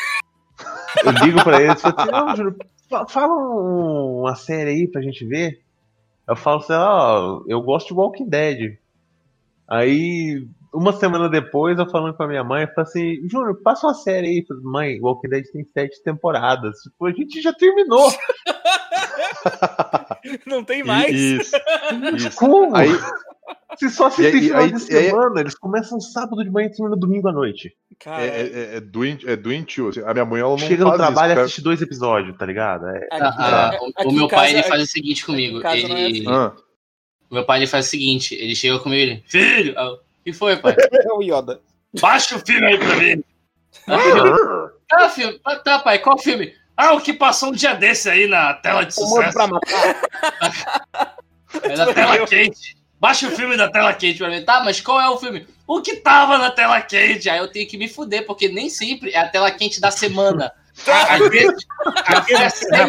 Eu 1.04 1.10
ligo 1.24 1.42
pra 1.42 1.60
eles 1.60 1.78
e 1.78 1.82
falo 1.82 1.94
assim, 1.98 2.10
não, 2.10 2.36
Júlio, 2.36 2.56
fa- 2.88 3.06
fala 3.08 3.32
um- 3.34 4.20
uma 4.20 4.34
série 4.36 4.70
aí 4.70 4.86
pra 4.86 5.02
gente 5.02 5.24
ver. 5.26 5.60
Eu 6.28 6.36
falo 6.36 6.58
assim, 6.60 6.72
ó, 6.74 7.42
eu 7.48 7.60
gosto 7.62 7.88
de 7.88 7.94
Walking 7.94 8.28
Dead. 8.28 8.78
Aí, 9.66 10.46
uma 10.74 10.92
semana 10.92 11.28
depois, 11.28 11.78
eu 11.78 11.88
falando 11.88 12.16
com 12.16 12.22
a 12.22 12.28
minha 12.28 12.44
mãe, 12.44 12.62
eu 12.62 12.68
falo 12.74 12.86
assim, 12.86 13.16
Júnior, 13.28 13.60
passa 13.62 13.86
uma 13.86 13.94
série 13.94 14.26
aí. 14.28 14.44
Falei, 14.46 14.62
Mãe, 14.64 15.00
Walking 15.00 15.28
Dead 15.28 15.44
tem 15.52 15.64
sete 15.64 16.02
temporadas. 16.02 16.78
Tipo, 16.80 17.06
a 17.06 17.12
gente 17.12 17.40
já 17.40 17.52
terminou. 17.52 18.12
Não 20.46 20.64
tem 20.64 20.82
mais. 20.82 21.14
Isso. 21.14 21.56
Isso. 22.16 22.36
Como? 22.36 22.74
Aí, 22.74 22.88
Se 23.78 23.90
só 23.90 24.06
assistem 24.06 24.34
E 24.34 24.36
aí- 24.36 24.42
final 24.48 24.62
aí- 24.62 24.68
de 24.68 24.74
aí- 24.96 25.10
semana, 25.10 25.40
eles 25.40 25.54
começam 25.54 26.00
sábado 26.00 26.42
de 26.44 26.50
manhã 26.50 26.66
e 26.66 26.70
terminam 26.70 26.98
domingo 26.98 27.28
à 27.28 27.32
noite. 27.32 27.72
Cara, 27.98 28.22
é, 28.22 28.42
é, 28.42 28.76
é, 28.76 28.80
doente, 28.80 29.28
é 29.28 29.36
doentio. 29.36 29.88
assim. 29.88 30.00
A 30.02 30.12
minha 30.12 30.24
mãe, 30.24 30.40
ela 30.40 30.50
não 30.50 30.58
Chega 30.58 30.84
no 30.84 30.90
faz 30.90 31.00
trabalho 31.00 31.34
e 31.34 31.40
assiste 31.40 31.62
dois 31.62 31.82
episódios, 31.82 32.36
tá 32.38 32.46
ligado? 32.46 32.86
É, 32.88 32.96
aqui- 33.10 33.36
Ah, 33.38 33.68
aqui 33.96 34.08
o, 34.08 34.12
meu 34.12 34.28
casa- 34.28 34.42
pai 34.42 34.52
ele 34.52 34.62
faz 34.62 34.82
o 34.82 34.86
seguinte 34.86 35.26
comigo. 35.26 35.60
é 35.66 35.78
Ele, 35.78 36.24
Ah, 36.28 36.52
O 37.30 37.34
meu 37.34 37.44
pai 37.44 37.58
ele 37.60 37.66
faz 37.66 37.86
o 37.86 37.90
seguinte: 37.90 38.34
ele 38.34 38.54
chega 38.54 38.78
comigo 38.78 39.00
e 39.00 39.02
ele, 39.12 39.22
filho, 39.26 39.74
que 40.24 40.32
foi, 40.32 40.56
pai? 40.56 40.74
É 40.92 41.12
o 41.12 41.22
Yoda. 41.22 41.60
Baixa 42.00 42.36
o 42.36 42.40
filme 42.40 42.66
aí 42.66 42.78
pra 42.78 42.96
mim. 42.96 43.24
Tá, 44.88 45.08
filme, 45.08 45.40
ah, 45.44 45.56
tá, 45.56 45.78
pai, 45.78 45.98
qual 45.98 46.18
filme? 46.18 46.54
Ah, 46.76 46.94
o 46.94 47.00
que 47.00 47.12
passou 47.12 47.50
um 47.50 47.52
dia 47.52 47.74
desse 47.74 48.08
aí 48.10 48.26
na 48.26 48.54
tela 48.54 48.84
de 48.84 48.94
sucesso. 48.94 49.32
pra 49.32 49.46
matar. 49.46 51.14
É 51.62 51.76
da 51.76 51.94
tela 51.94 52.26
quente. 52.26 52.76
Baixa 52.98 53.28
o 53.28 53.30
filme 53.30 53.56
da 53.56 53.70
tela 53.70 53.92
quente 53.94 54.18
pra 54.18 54.28
mim. 54.28 54.44
Tá, 54.44 54.64
mas 54.64 54.80
qual 54.80 55.00
é 55.00 55.08
o 55.08 55.16
filme? 55.18 55.46
O 55.68 55.80
que 55.80 55.96
tava 55.96 56.36
na 56.36 56.50
tela 56.50 56.80
quente? 56.80 57.30
Aí 57.30 57.38
eu 57.38 57.46
tenho 57.46 57.68
que 57.68 57.78
me 57.78 57.86
fuder, 57.86 58.26
porque 58.26 58.48
nem 58.48 58.68
sempre 58.68 59.12
é 59.12 59.18
a 59.18 59.28
tela 59.28 59.48
quente 59.52 59.80
da 59.80 59.92
semana. 59.92 60.52
Às 61.08 61.28
vezes, 61.28 61.64
é 62.72 62.84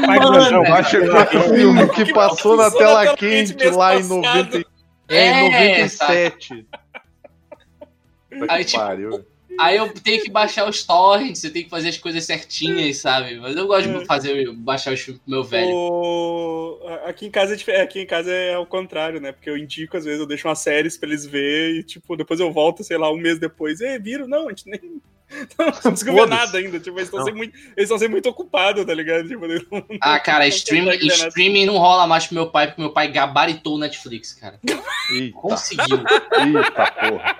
o 1.37 1.55
filme 1.55 1.89
que 1.89 2.05
Que 2.05 2.13
passou 2.13 2.57
na 2.57 2.71
tela 2.71 3.15
quente 3.15 3.69
lá 3.69 3.95
em 3.95 4.07
passado. 4.07 4.15
90, 4.15 4.65
é, 5.09 5.27
em 5.27 5.53
É, 5.53 5.77
97. 5.83 6.65
Aí, 8.49 8.65
tipo, 8.65 8.79
pariu. 8.79 9.25
Aí 9.57 9.77
eu 9.77 9.93
tenho 9.93 10.21
que 10.21 10.29
baixar 10.29 10.67
os 10.67 10.83
torrents, 10.83 11.43
eu 11.43 11.53
tenho 11.53 11.65
que 11.65 11.71
fazer 11.71 11.89
as 11.89 11.97
coisas 11.97 12.25
certinhas, 12.25 12.97
sabe? 12.97 13.39
Mas 13.39 13.55
eu 13.55 13.65
gosto 13.67 13.87
de 13.99 14.05
fazer, 14.05 14.51
baixar 14.53 14.91
os 14.93 14.99
filmes 14.99 15.21
pro 15.23 15.31
meu 15.31 15.43
velho. 15.43 15.69
O... 15.73 16.79
Aqui 17.05 17.27
em 17.27 17.31
casa 17.31 17.53
é 17.53 17.55
diferente. 17.55 17.81
Aqui 17.81 18.01
em 18.01 18.05
casa 18.05 18.31
é 18.31 18.55
ao 18.55 18.65
contrário, 18.65 19.21
né? 19.21 19.31
Porque 19.31 19.49
eu 19.49 19.57
indico, 19.57 19.95
às 19.95 20.03
vezes, 20.03 20.19
eu 20.19 20.25
deixo 20.25 20.47
umas 20.47 20.59
séries 20.59 20.97
pra 20.97 21.07
eles 21.07 21.25
verem 21.25 21.77
e, 21.79 21.83
tipo, 21.83 22.17
depois 22.17 22.39
eu 22.39 22.51
volto, 22.51 22.83
sei 22.83 22.97
lá, 22.97 23.09
um 23.11 23.17
mês 23.17 23.39
depois. 23.39 23.79
E 23.79 23.97
viram? 23.97 24.27
Não, 24.27 24.47
a 24.47 24.49
gente 24.49 24.67
nem. 24.69 25.01
Não 25.57 25.95
ver 25.95 26.19
Foda-se. 26.21 26.29
nada 26.45 26.57
ainda. 26.57 26.79
Tipo, 26.79 26.97
eles 26.97 27.07
estão 27.07 27.19
Não. 27.19 27.25
sempre 27.25 27.37
muito, 27.37 27.57
eles 27.75 28.25
ocupados, 28.27 28.85
tá 28.85 28.93
ligado? 28.93 29.27
Tipo, 29.27 29.47
não- 29.47 29.83
Ah, 30.01 30.19
cara, 30.19 30.45
nada. 31.09 31.27
streaming 31.29 31.65
não 31.65 31.77
rola 31.77 32.05
mais 32.05 32.27
pro 32.27 32.35
meu 32.35 32.47
pai, 32.51 32.67
porque 32.67 32.81
meu 32.81 32.91
pai 32.91 33.11
gabaritou 33.11 33.75
o 33.75 33.79
Netflix, 33.79 34.33
cara. 34.33 34.59
Eita, 35.11 35.33
Conseguiu. 35.37 35.97
eita 35.97 36.91
porra. 36.91 37.37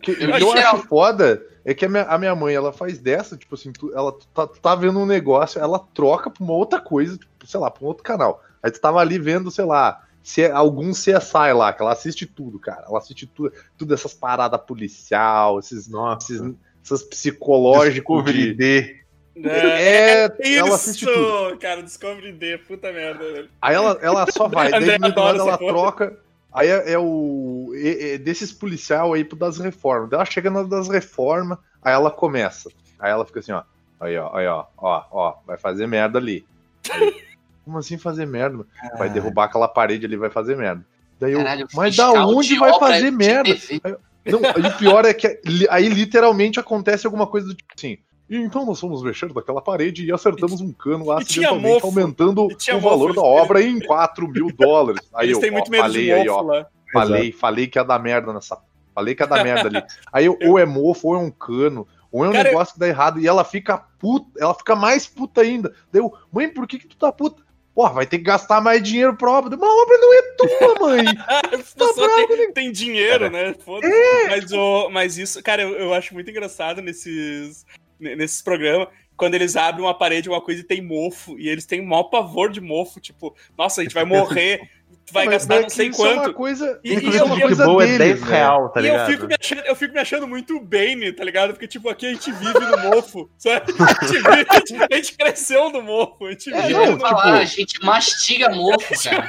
O 0.00 0.02
que, 0.02 0.12
eu 0.12 0.38
geral- 0.56 0.76
acho 0.76 0.86
foda 0.88 1.42
é 1.64 1.74
que 1.74 1.84
a 1.84 1.88
minha, 1.88 2.04
a 2.04 2.16
minha 2.18 2.34
mãe, 2.34 2.54
ela 2.54 2.72
faz 2.72 2.98
dessa, 2.98 3.36
tipo 3.36 3.54
assim, 3.54 3.70
tu- 3.72 3.92
ela 3.94 4.16
tá, 4.34 4.46
tá 4.46 4.74
vendo 4.74 4.98
um 4.98 5.04
negócio, 5.06 5.60
ela 5.60 5.78
troca 5.78 6.30
pra 6.30 6.42
uma 6.42 6.54
outra 6.54 6.80
coisa, 6.80 7.18
tipo, 7.18 7.46
sei 7.46 7.60
lá, 7.60 7.70
pra 7.70 7.84
um 7.84 7.88
outro 7.88 8.02
canal. 8.02 8.42
Aí 8.62 8.70
tu 8.70 8.80
tava 8.80 8.98
ali 8.98 9.18
vendo, 9.18 9.50
sei 9.50 9.64
lá, 9.66 10.02
se 10.22 10.42
é 10.42 10.50
algum 10.50 10.90
CSI 10.92 11.52
lá, 11.54 11.72
que 11.72 11.82
ela 11.82 11.92
assiste 11.92 12.24
tudo, 12.24 12.58
cara. 12.58 12.84
Ela 12.88 12.98
assiste 12.98 13.26
tudo, 13.26 13.52
tudo 13.76 13.92
essas 13.94 14.14
paradas 14.14 14.60
policial, 14.66 15.58
esses, 15.58 15.86
Nossa. 15.88 16.32
esses 16.32 16.54
essas 16.82 17.02
psicológicos 17.02 18.24
de... 18.32 18.54
D. 18.54 19.00
É, 19.42 20.26
Isso, 20.40 20.66
ela 20.66 20.74
assiste 20.74 21.06
tudo. 21.06 21.56
cara, 21.58 21.82
Discovery 21.82 22.32
D, 22.32 22.58
puta 22.58 22.92
merda, 22.92 23.24
velho. 23.32 23.48
Aí 23.60 23.74
ela, 23.74 23.98
ela 24.02 24.26
só 24.30 24.48
vai, 24.48 24.70
daí 24.72 24.98
do 24.98 25.06
ela 25.20 25.58
porra. 25.58 25.72
troca. 25.72 26.18
Aí 26.52 26.68
é, 26.68 26.92
é 26.92 26.98
o. 26.98 27.72
é- 27.74 28.14
é 28.14 28.18
desses 28.18 28.52
policial 28.52 29.12
aí 29.12 29.24
pro 29.24 29.38
das 29.38 29.58
reformas. 29.58 30.12
Ela 30.12 30.24
chega 30.24 30.50
nas 30.50 30.68
das 30.68 30.88
reformas, 30.88 31.58
aí 31.82 31.92
ela 31.92 32.10
começa. 32.10 32.70
Aí 32.98 33.10
ela 33.10 33.24
fica 33.24 33.40
assim, 33.40 33.52
ó. 33.52 33.62
Aí, 34.00 34.16
ó, 34.16 34.34
aí, 34.34 34.46
ó, 34.46 34.64
ó, 34.78 35.04
ó, 35.10 35.34
vai 35.46 35.58
fazer 35.58 35.86
merda 35.86 36.18
ali. 36.18 36.44
Aí, 36.90 37.12
Como 37.64 37.78
assim 37.78 37.98
fazer 37.98 38.26
merda? 38.26 38.66
Vai 38.98 39.08
derrubar 39.10 39.44
aquela 39.44 39.68
parede 39.68 40.06
ali, 40.06 40.16
vai 40.16 40.30
fazer 40.30 40.56
merda. 40.56 40.84
Daí 41.20 41.32
eu, 41.32 41.38
Caralho, 41.38 41.68
mas 41.74 41.94
da 41.94 42.10
onde 42.26 42.48
de 42.48 42.58
vai 42.58 42.76
fazer 42.78 43.10
merda? 43.10 43.54
TV. 43.54 43.80
Não, 44.26 44.40
e 44.40 44.66
o 44.66 44.76
pior 44.76 45.04
é 45.04 45.14
que 45.14 45.40
aí 45.70 45.88
literalmente 45.88 46.58
acontece 46.58 47.06
alguma 47.06 47.26
coisa 47.26 47.48
do 47.48 47.54
tipo 47.54 47.72
assim. 47.76 47.98
E 48.30 48.36
então 48.36 48.64
nós 48.64 48.78
fomos 48.78 49.02
mexer 49.02 49.32
daquela 49.32 49.60
parede 49.60 50.06
e 50.06 50.12
acertamos 50.12 50.60
um 50.60 50.72
cano 50.72 51.10
acidentalmente, 51.10 51.84
aumentando 51.84 52.44
o 52.46 52.78
valor 52.80 53.08
mofo, 53.08 53.20
da 53.20 53.26
obra 53.26 53.60
em 53.60 53.80
4 53.80 54.28
mil 54.28 54.50
dólares. 54.56 55.02
Aí 55.12 55.26
Eles 55.26 55.36
eu 55.36 55.40
têm 55.40 55.50
ó, 55.50 55.54
muito 55.54 55.70
medo 55.70 55.82
falei 55.82 56.04
de 56.04 56.12
aí, 56.12 56.24
mofo 56.28 56.38
ó. 56.38 56.40
lá. 56.42 56.66
Falei, 56.92 57.32
falei 57.32 57.66
que 57.66 57.78
ia 57.78 57.84
dar 57.84 57.98
merda 57.98 58.32
nessa. 58.32 58.56
Falei 58.94 59.14
que 59.16 59.22
ia 59.22 59.26
dar 59.26 59.42
merda 59.44 59.68
ali. 59.68 59.82
Aí 60.12 60.28
ou 60.28 60.58
é 60.58 60.64
mofo, 60.66 61.08
ou 61.08 61.14
é 61.14 61.18
um 61.18 61.30
cano, 61.30 61.86
ou 62.10 62.24
é 62.24 62.28
um 62.28 62.32
Cara, 62.32 62.48
negócio 62.50 62.74
que 62.74 62.80
dá 62.80 62.88
errado. 62.88 63.20
E 63.20 63.26
ela 63.26 63.44
fica 63.44 63.78
puta, 63.98 64.26
ela 64.38 64.54
fica 64.54 64.74
mais 64.76 65.06
puta 65.06 65.40
ainda. 65.40 65.72
Deu, 65.92 66.12
mãe, 66.32 66.48
por 66.48 66.66
que, 66.66 66.78
que 66.78 66.86
tu 66.88 66.96
tá 66.96 67.10
puta? 67.12 67.42
Porra, 67.72 67.92
vai 67.94 68.06
ter 68.06 68.18
que 68.18 68.24
gastar 68.24 68.60
mais 68.60 68.82
dinheiro 68.82 69.16
pra 69.16 69.30
obra. 69.30 69.56
Mas 69.56 69.68
a 69.68 69.72
obra 69.72 69.98
não 69.98 70.12
é 70.14 70.22
tua, 70.36 70.86
mãe. 70.88 71.04
As 71.60 71.72
pessoas 71.72 72.26
têm, 72.26 72.52
têm 72.52 72.72
dinheiro, 72.72 73.30
né? 73.30 73.54
Foda-se. 73.54 73.92
Mas, 74.28 74.52
o- 74.52 74.90
mas 74.90 75.16
isso, 75.18 75.40
cara, 75.42 75.62
eu, 75.62 75.70
eu 75.74 75.94
acho 75.94 76.12
muito 76.12 76.28
engraçado 76.28 76.82
nesses, 76.82 77.64
ne- 77.88 77.89
nesses 78.00 78.42
programas. 78.42 78.88
Quando 79.16 79.34
eles 79.34 79.54
abrem 79.54 79.84
uma 79.84 79.92
parede, 79.96 80.28
uma 80.30 80.40
coisa 80.40 80.62
e 80.62 80.64
tem 80.64 80.80
mofo, 80.80 81.38
e 81.38 81.46
eles 81.48 81.66
têm 81.66 81.80
o 81.80 81.86
maior 81.86 82.04
pavor 82.04 82.50
de 82.50 82.58
mofo, 82.60 82.98
tipo, 83.00 83.36
nossa, 83.56 83.82
a 83.82 83.84
gente 83.84 83.92
vai 83.92 84.04
morrer, 84.06 84.60
tu 85.04 85.12
vai 85.12 85.26
Mas 85.26 85.34
gastar 85.34 85.56
é 85.56 85.58
não 85.60 85.66
que 85.66 85.72
sei 85.74 85.88
isso 85.88 86.06
é 86.06 86.12
uma 86.14 86.22
quanto. 86.22 86.34
coisa. 86.34 86.80
E- 86.82 86.94
isso 86.94 87.04
e 87.10 87.16
é 87.18 87.20
eu- 87.20 87.24
uma 87.26 87.34
eu- 87.34 87.40
que 87.40 87.42
coisa 87.48 87.64
boa 87.66 87.82
é 87.84 87.86
deles, 87.86 87.98
10 87.98 88.20
né? 88.22 88.26
real, 88.38 88.70
tá 88.70 88.80
e 88.80 88.86
eu 88.86 88.92
ligado? 88.92 89.10
fico, 89.10 89.26
me 89.26 89.34
achando, 89.38 89.60
eu 89.66 89.76
fico 89.76 89.92
me 89.92 90.00
achando 90.00 90.26
muito 90.26 90.58
Bane, 90.58 91.12
tá 91.12 91.22
ligado? 91.22 91.50
Porque, 91.52 91.68
tipo, 91.68 91.90
aqui 91.90 92.06
a 92.06 92.14
gente 92.14 92.32
vive 92.32 92.60
no 92.60 92.78
mofo, 92.78 93.30
sabe? 93.36 93.74
A 93.78 94.06
gente, 94.06 94.22
vive- 94.22 94.86
a 94.90 94.96
gente 94.96 95.16
cresceu 95.18 95.68
no 95.70 95.82
mofo, 95.82 96.24
a 96.24 96.30
gente 96.30 96.54
É, 96.54 96.62
vive 96.62 96.72
não, 96.72 96.86
no 96.86 96.92
ia 96.92 96.98
falar, 97.00 97.38
a 97.40 97.44
gente 97.44 97.78
mastiga 97.84 98.48
mofo, 98.48 98.94
cara. 99.04 99.28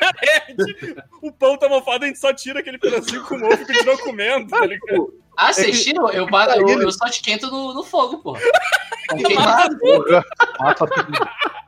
o 1.21 1.33
pão 1.33 1.57
tá 1.57 1.67
mofado, 1.67 2.05
a 2.05 2.07
gente 2.07 2.19
só 2.19 2.33
tira 2.33 2.61
aquele 2.61 2.77
pedacinho 2.77 3.23
com 3.25 3.35
o 3.35 3.39
mofo 3.39 3.61
e 3.61 3.65
continua 3.65 3.97
comendo, 3.97 4.47
tá 4.47 4.65
ligado? 4.65 5.20
Ah, 5.37 5.51
vocês 5.53 5.83
tiram? 5.83 6.09
Eu, 6.09 6.27
bato- 6.27 6.59
eu, 6.59 6.81
eu 6.81 6.91
só 6.91 7.05
esquento 7.07 7.49
no, 7.49 7.73
no 7.73 7.83
fogo, 7.83 8.17
pô. 8.19 8.33
Tá 8.33 9.15
queimado. 9.15 9.77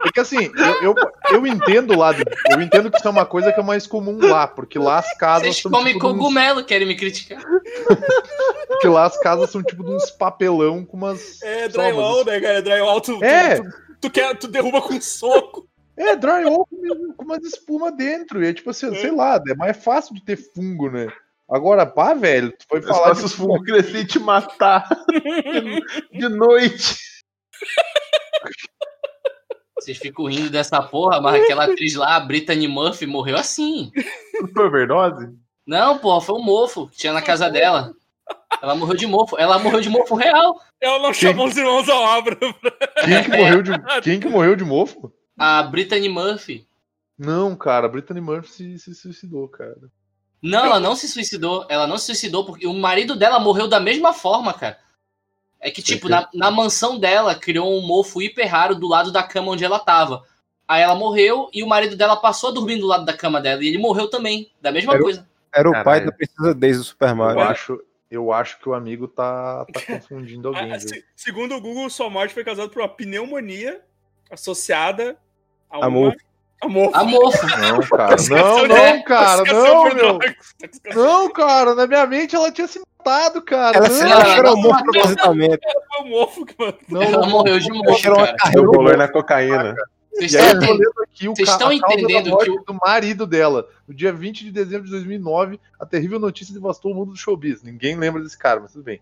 É 0.06 0.12
que 0.12 0.20
assim, 0.20 0.52
eu, 0.82 0.94
eu, 0.94 0.96
eu 1.32 1.48
entendo 1.48 1.98
lá, 1.98 2.12
eu 2.52 2.62
entendo 2.62 2.92
que 2.92 2.98
isso 2.98 3.08
é 3.08 3.12
uma 3.12 3.26
coisa 3.26 3.54
que 3.54 3.60
é 3.60 3.64
mais 3.64 3.88
comum 3.88 4.20
lá, 4.22 4.46
porque 4.48 4.78
lá 4.78 5.00
as 5.00 5.18
casas 5.18 5.44
Vocês 5.48 5.62
são 5.62 5.72
comem 5.72 5.94
tipo 5.94 6.06
de 6.08 6.14
uns- 6.14 6.18
cogumelo, 6.20 6.64
querem 6.66 6.86
me 6.88 6.96
criticar. 6.96 7.42
porque 8.68 8.88
lá 8.90 9.06
as 9.06 9.18
casas 9.20 9.50
são 9.50 9.64
tipo 9.64 9.82
de 9.84 9.92
uns 9.92 10.12
papelão 10.12 10.84
com 10.86 10.98
umas 10.98 11.42
É 11.42 11.68
drywall, 11.70 12.26
né, 12.26 12.40
cara? 12.42 12.62
Drywall, 12.62 13.00
tu, 13.02 13.18
tu- 13.18 13.24
É. 13.24 13.56
tu, 13.56 13.64
tu 14.02 14.10
quer, 14.12 14.38
tu 14.38 14.48
derruba 14.50 14.82
com 14.82 14.94
um 14.94 15.02
soco. 15.02 15.68
É, 15.96 16.16
drywall 16.16 16.66
com, 16.66 17.14
com 17.16 17.24
umas 17.24 17.44
espuma 17.46 17.92
dentro. 17.92 18.44
E 18.44 18.48
é 18.50 18.54
tipo 18.54 18.72
assim, 18.72 18.94
sei 18.96 19.12
lá, 19.12 19.42
é 19.48 19.56
mais 19.56 19.82
fácil 19.82 20.14
de 20.16 20.22
ter 20.24 20.36
fungo, 20.36 20.90
né? 20.90 21.08
Agora, 21.54 21.86
pá, 21.86 22.16
velho, 22.16 22.52
tu 22.52 22.66
foi 22.68 22.80
É 22.80 22.82
falar 22.82 23.12
os 23.12 23.32
fungos 23.32 23.64
crescerem 23.64 24.02
e 24.02 24.08
te 24.08 24.18
matar 24.18 24.90
de, 26.12 26.28
noite. 26.28 26.98
Vocês 29.78 30.00
ficam 30.00 30.26
rindo 30.26 30.50
dessa 30.50 30.82
porra, 30.82 31.22
mas 31.22 31.44
aquela 31.44 31.66
atriz 31.66 31.94
lá, 31.94 32.16
a 32.16 32.20
Brittany 32.20 32.68
Murphy, 32.68 33.06
morreu 33.06 33.38
assim. 33.38 33.92
Foi 34.52 34.66
overdose? 34.66 35.32
Não, 35.68 36.00
porra, 36.00 36.22
foi 36.22 36.40
um 36.40 36.44
mofo 36.44 36.88
que 36.88 36.98
tinha 36.98 37.14
na 37.14 37.22
casa 37.22 37.52
dela. 37.52 37.94
Ela 38.60 38.74
morreu 38.74 38.96
de 38.96 39.06
mofo. 39.06 39.38
Ela 39.38 39.60
morreu 39.60 39.80
de 39.80 39.90
mofo 39.90 40.16
real. 40.16 40.60
Ela 40.82 40.98
não 40.98 41.14
chamou 41.14 41.48
os 41.48 41.56
irmãos 41.56 41.88
à 41.88 42.18
obra. 42.18 42.36
quem 43.06 43.24
que 43.24 43.38
morreu 43.38 43.62
de, 43.62 43.72
quem 44.02 44.20
que 44.20 44.28
morreu 44.28 44.56
de 44.56 44.64
mofo? 44.64 45.14
A 45.38 45.62
Brittany 45.62 46.10
Murphy. 46.10 46.68
Não, 47.16 47.56
cara, 47.56 47.86
a 47.86 47.90
Brittany 47.90 48.22
Murphy 48.22 48.50
se, 48.50 48.80
se 48.80 48.96
suicidou, 48.96 49.48
cara. 49.48 49.92
Não, 50.44 50.66
ela 50.66 50.80
não 50.80 50.96
se 50.96 51.08
suicidou. 51.08 51.66
Ela 51.70 51.88
não 51.88 51.98
se 51.98 52.08
suicidou 52.08 52.46
porque 52.46 52.68
o 52.68 52.74
marido 52.74 53.16
dela 53.16 53.40
morreu 53.40 53.68
da 53.68 53.80
mesma 53.80 54.12
forma, 54.14 54.54
cara. 54.54 54.78
É 55.60 55.72
que, 55.72 55.82
tipo, 55.82 56.10
na, 56.10 56.28
na 56.34 56.52
mansão 56.52 57.00
dela, 57.00 57.34
criou 57.34 57.74
um 57.80 57.82
mofo 57.88 58.22
hiper 58.22 58.50
raro 58.52 58.76
do 58.76 58.88
lado 58.90 59.12
da 59.14 59.24
cama 59.24 59.54
onde 59.54 59.64
ela 59.64 59.80
tava. 59.80 60.22
Aí 60.68 60.82
ela 60.82 60.96
morreu 60.96 61.50
e 61.54 61.64
o 61.64 61.68
marido 61.68 61.96
dela 61.96 62.18
passou 62.18 62.50
a 62.50 62.54
dormir 62.54 62.78
do 62.80 62.86
lado 62.88 63.06
da 63.06 63.14
cama 63.16 63.40
dela. 63.40 63.64
E 63.64 63.68
ele 63.70 63.78
morreu 63.78 64.10
também, 64.10 64.52
da 64.62 64.72
mesma 64.74 64.94
Era 64.94 65.02
o- 65.02 65.06
coisa. 65.06 65.30
Era 65.56 65.70
o 65.70 65.72
Caralho. 65.72 65.86
pai 65.86 66.06
da 66.06 66.12
Princesa 66.12 66.54
Daisy 66.54 66.80
do 66.80 66.84
Super 66.84 67.10
Eu 67.10 67.16
Mario. 67.16 67.42
acho, 67.44 67.80
eu 68.12 68.34
acho 68.34 68.60
que 68.60 68.68
o 68.68 68.74
amigo 68.74 69.08
tá, 69.08 69.66
tá 69.72 69.82
confundindo 69.86 70.50
alguém, 70.50 70.74
Ah, 70.74 70.78
viu? 70.78 70.90
se- 70.90 71.06
segundo 71.16 71.56
o 71.56 71.62
Google, 71.62 71.90
sua 71.90 72.10
morte 72.10 72.34
foi 72.34 72.44
causada 72.44 72.68
por 72.70 72.82
uma 72.82 72.90
pneumonia 72.90 73.82
associada 74.30 75.18
a 75.70 75.78
uma... 75.88 76.10
A 76.10 76.16
mofo. 76.70 76.96
A 76.96 77.04
mofo. 77.04 77.46
A 77.46 77.58
mofo. 77.74 77.98
Não, 77.98 78.24
cara, 78.24 78.24
não, 78.30 78.68
não, 78.68 78.98
de- 78.98 79.04
cara, 79.04 79.44
não, 79.54 79.84
meu. 79.96 80.20
Não, 80.96 81.30
cara, 81.32 81.76
na 81.76 81.88
minha 81.88 82.06
mente 82.06 82.36
ela 82.36 82.52
tinha 82.52 82.68
se 82.68 82.80
matado, 82.80 83.42
cara. 83.42 83.78
Ela 83.78 83.90
se 83.90 84.04
matou. 84.06 84.84
propositalmente. 84.84 85.60
Foi 85.88 86.06
o 86.06 86.10
mofo 86.10 86.46
que 86.46 86.56
matou. 86.58 86.80
não, 86.90 87.02
Ela 87.02 87.28
morreu 87.28 87.60
de 87.60 87.70
mofo, 87.72 88.02
cara. 88.16 88.52
Deu 88.52 88.64
do 88.66 88.72
valor 88.72 88.98
na 88.98 89.08
cocaína. 89.08 89.76
Vocês 90.16 91.50
estão 91.50 91.72
entendendo? 91.74 92.38
que 92.38 92.52
o- 92.52 92.64
do 92.64 92.74
marido 92.86 93.26
dela. 93.26 93.68
No 93.88 93.94
dia 93.94 94.14
20 94.14 94.44
de 94.46 94.52
dezembro 94.52 94.86
de 94.86 94.92
2009, 94.92 95.60
a 95.80 95.86
terrível 95.86 96.20
notícia 96.20 96.54
devastou 96.54 96.92
o 96.92 96.96
mundo 96.96 97.12
do 97.12 97.18
showbiz. 97.18 97.64
Ninguém 97.64 97.96
lembra 97.98 98.22
desse 98.22 98.38
cara, 98.38 98.60
mas 98.60 98.72
tudo 98.74 98.84
bem. 98.84 99.02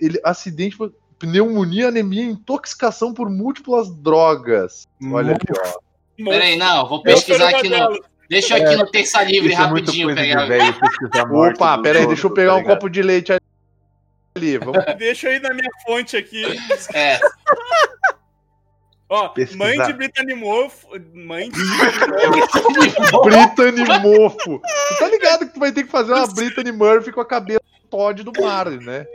Ele, 0.00 0.20
acidente, 0.24 0.76
pneumonia, 1.18 1.88
anemia, 1.88 2.24
intoxicação 2.24 3.14
por 3.14 3.30
múltiplas 3.30 3.90
drogas. 3.90 4.86
Olha 5.12 5.34
aqui, 5.36 5.46
ó. 5.56 5.78
Peraí, 6.16 6.56
não, 6.56 6.88
vou 6.88 7.02
pesquisar 7.02 7.48
aqui 7.48 7.68
no. 7.68 8.00
Deixa 8.28 8.58
eu 8.58 8.64
aqui 8.64 8.76
no 8.76 8.90
Terça 8.90 9.22
Livre 9.22 9.52
Isso 9.52 9.60
é 9.60 9.64
rapidinho 9.64 10.08
de 10.08 10.14
pegar. 10.14 10.46
velho 10.46 10.74
Opa, 11.52 11.78
peraí, 11.78 12.06
deixa 12.06 12.26
eu 12.26 12.30
pegar 12.32 12.52
tá 12.52 12.56
um 12.56 12.60
ligado? 12.60 12.74
copo 12.74 12.88
de 12.88 13.02
leite 13.02 13.32
ali. 14.36 14.58
Vamos 14.58 14.82
Deixa 14.98 15.28
eu 15.28 15.34
ir 15.34 15.42
na 15.42 15.52
minha 15.52 15.70
fonte 15.86 16.16
aqui. 16.16 16.44
É, 16.94 17.20
Ó, 19.08 19.28
Pesquisar. 19.28 19.58
mãe 19.64 19.78
de 19.78 19.92
Brittany 19.92 20.34
Mofo. 20.34 20.88
Mãe 21.12 21.50
de. 21.50 21.58
Brittany 23.22 23.84
Mofo. 24.00 24.58
Tu 24.88 24.98
tá 24.98 25.08
ligado 25.08 25.46
que 25.46 25.54
tu 25.54 25.60
vai 25.60 25.70
ter 25.70 25.84
que 25.84 25.90
fazer 25.90 26.12
uma 26.12 26.26
Brittany 26.26 26.72
Murphy 26.72 27.12
com 27.12 27.20
a 27.20 27.26
cabeça 27.26 27.60
do 27.82 27.88
Todd 27.88 28.22
do 28.22 28.32
Mario, 28.40 28.80
né? 28.80 29.06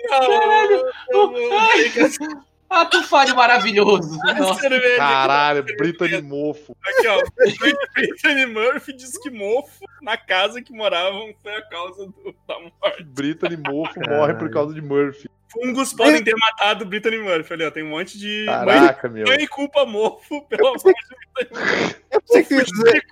Ato 2.69 3.03
falho 3.03 3.35
maravilhoso. 3.35 4.17
Nossa. 4.37 4.61
Cerveja. 4.61 4.97
Caralho, 4.97 5.63
Brittany 5.63 6.21
Mofo. 6.21 6.75
Aqui, 6.85 7.07
ó. 7.07 7.15
Mãe 7.15 7.73
de 7.73 7.93
Brittany 7.93 8.45
Murphy 8.45 8.93
diz 8.93 9.17
que 9.17 9.29
mofo 9.29 9.85
na 10.01 10.17
casa 10.17 10.61
que 10.61 10.71
moravam 10.71 11.33
foi 11.41 11.55
a 11.55 11.61
causa 11.63 12.05
do, 12.05 12.35
da 12.47 12.59
morte. 12.59 13.03
Brittany 13.03 13.57
Mofo 13.57 13.99
morre 14.07 14.35
por 14.35 14.49
causa 14.51 14.73
de 14.73 14.81
Murphy. 14.81 15.29
Fungos 15.51 15.93
podem 15.93 16.23
ter 16.23 16.35
matado 16.35 16.85
Brittany 16.85 17.17
Murphy. 17.17 17.53
Ali, 17.53 17.65
ó. 17.65 17.71
Tem 17.71 17.83
um 17.83 17.89
monte 17.89 18.19
de. 18.19 18.45
Mãe, 18.45 18.55
Caraca, 18.65 19.09
meu. 19.09 19.25
mãe 19.25 19.47
culpa 19.47 19.85
mofo 19.85 20.41
pela 20.47 20.71
morte 20.71 20.83
de 20.83 21.15
Brittany 21.33 21.65
Murphy. 21.65 21.95
Eu 22.11 22.21
pensei 22.21 22.43
que 22.43 22.49
tu 22.49 22.53
ia 22.53 22.63
dizer, 22.63 23.05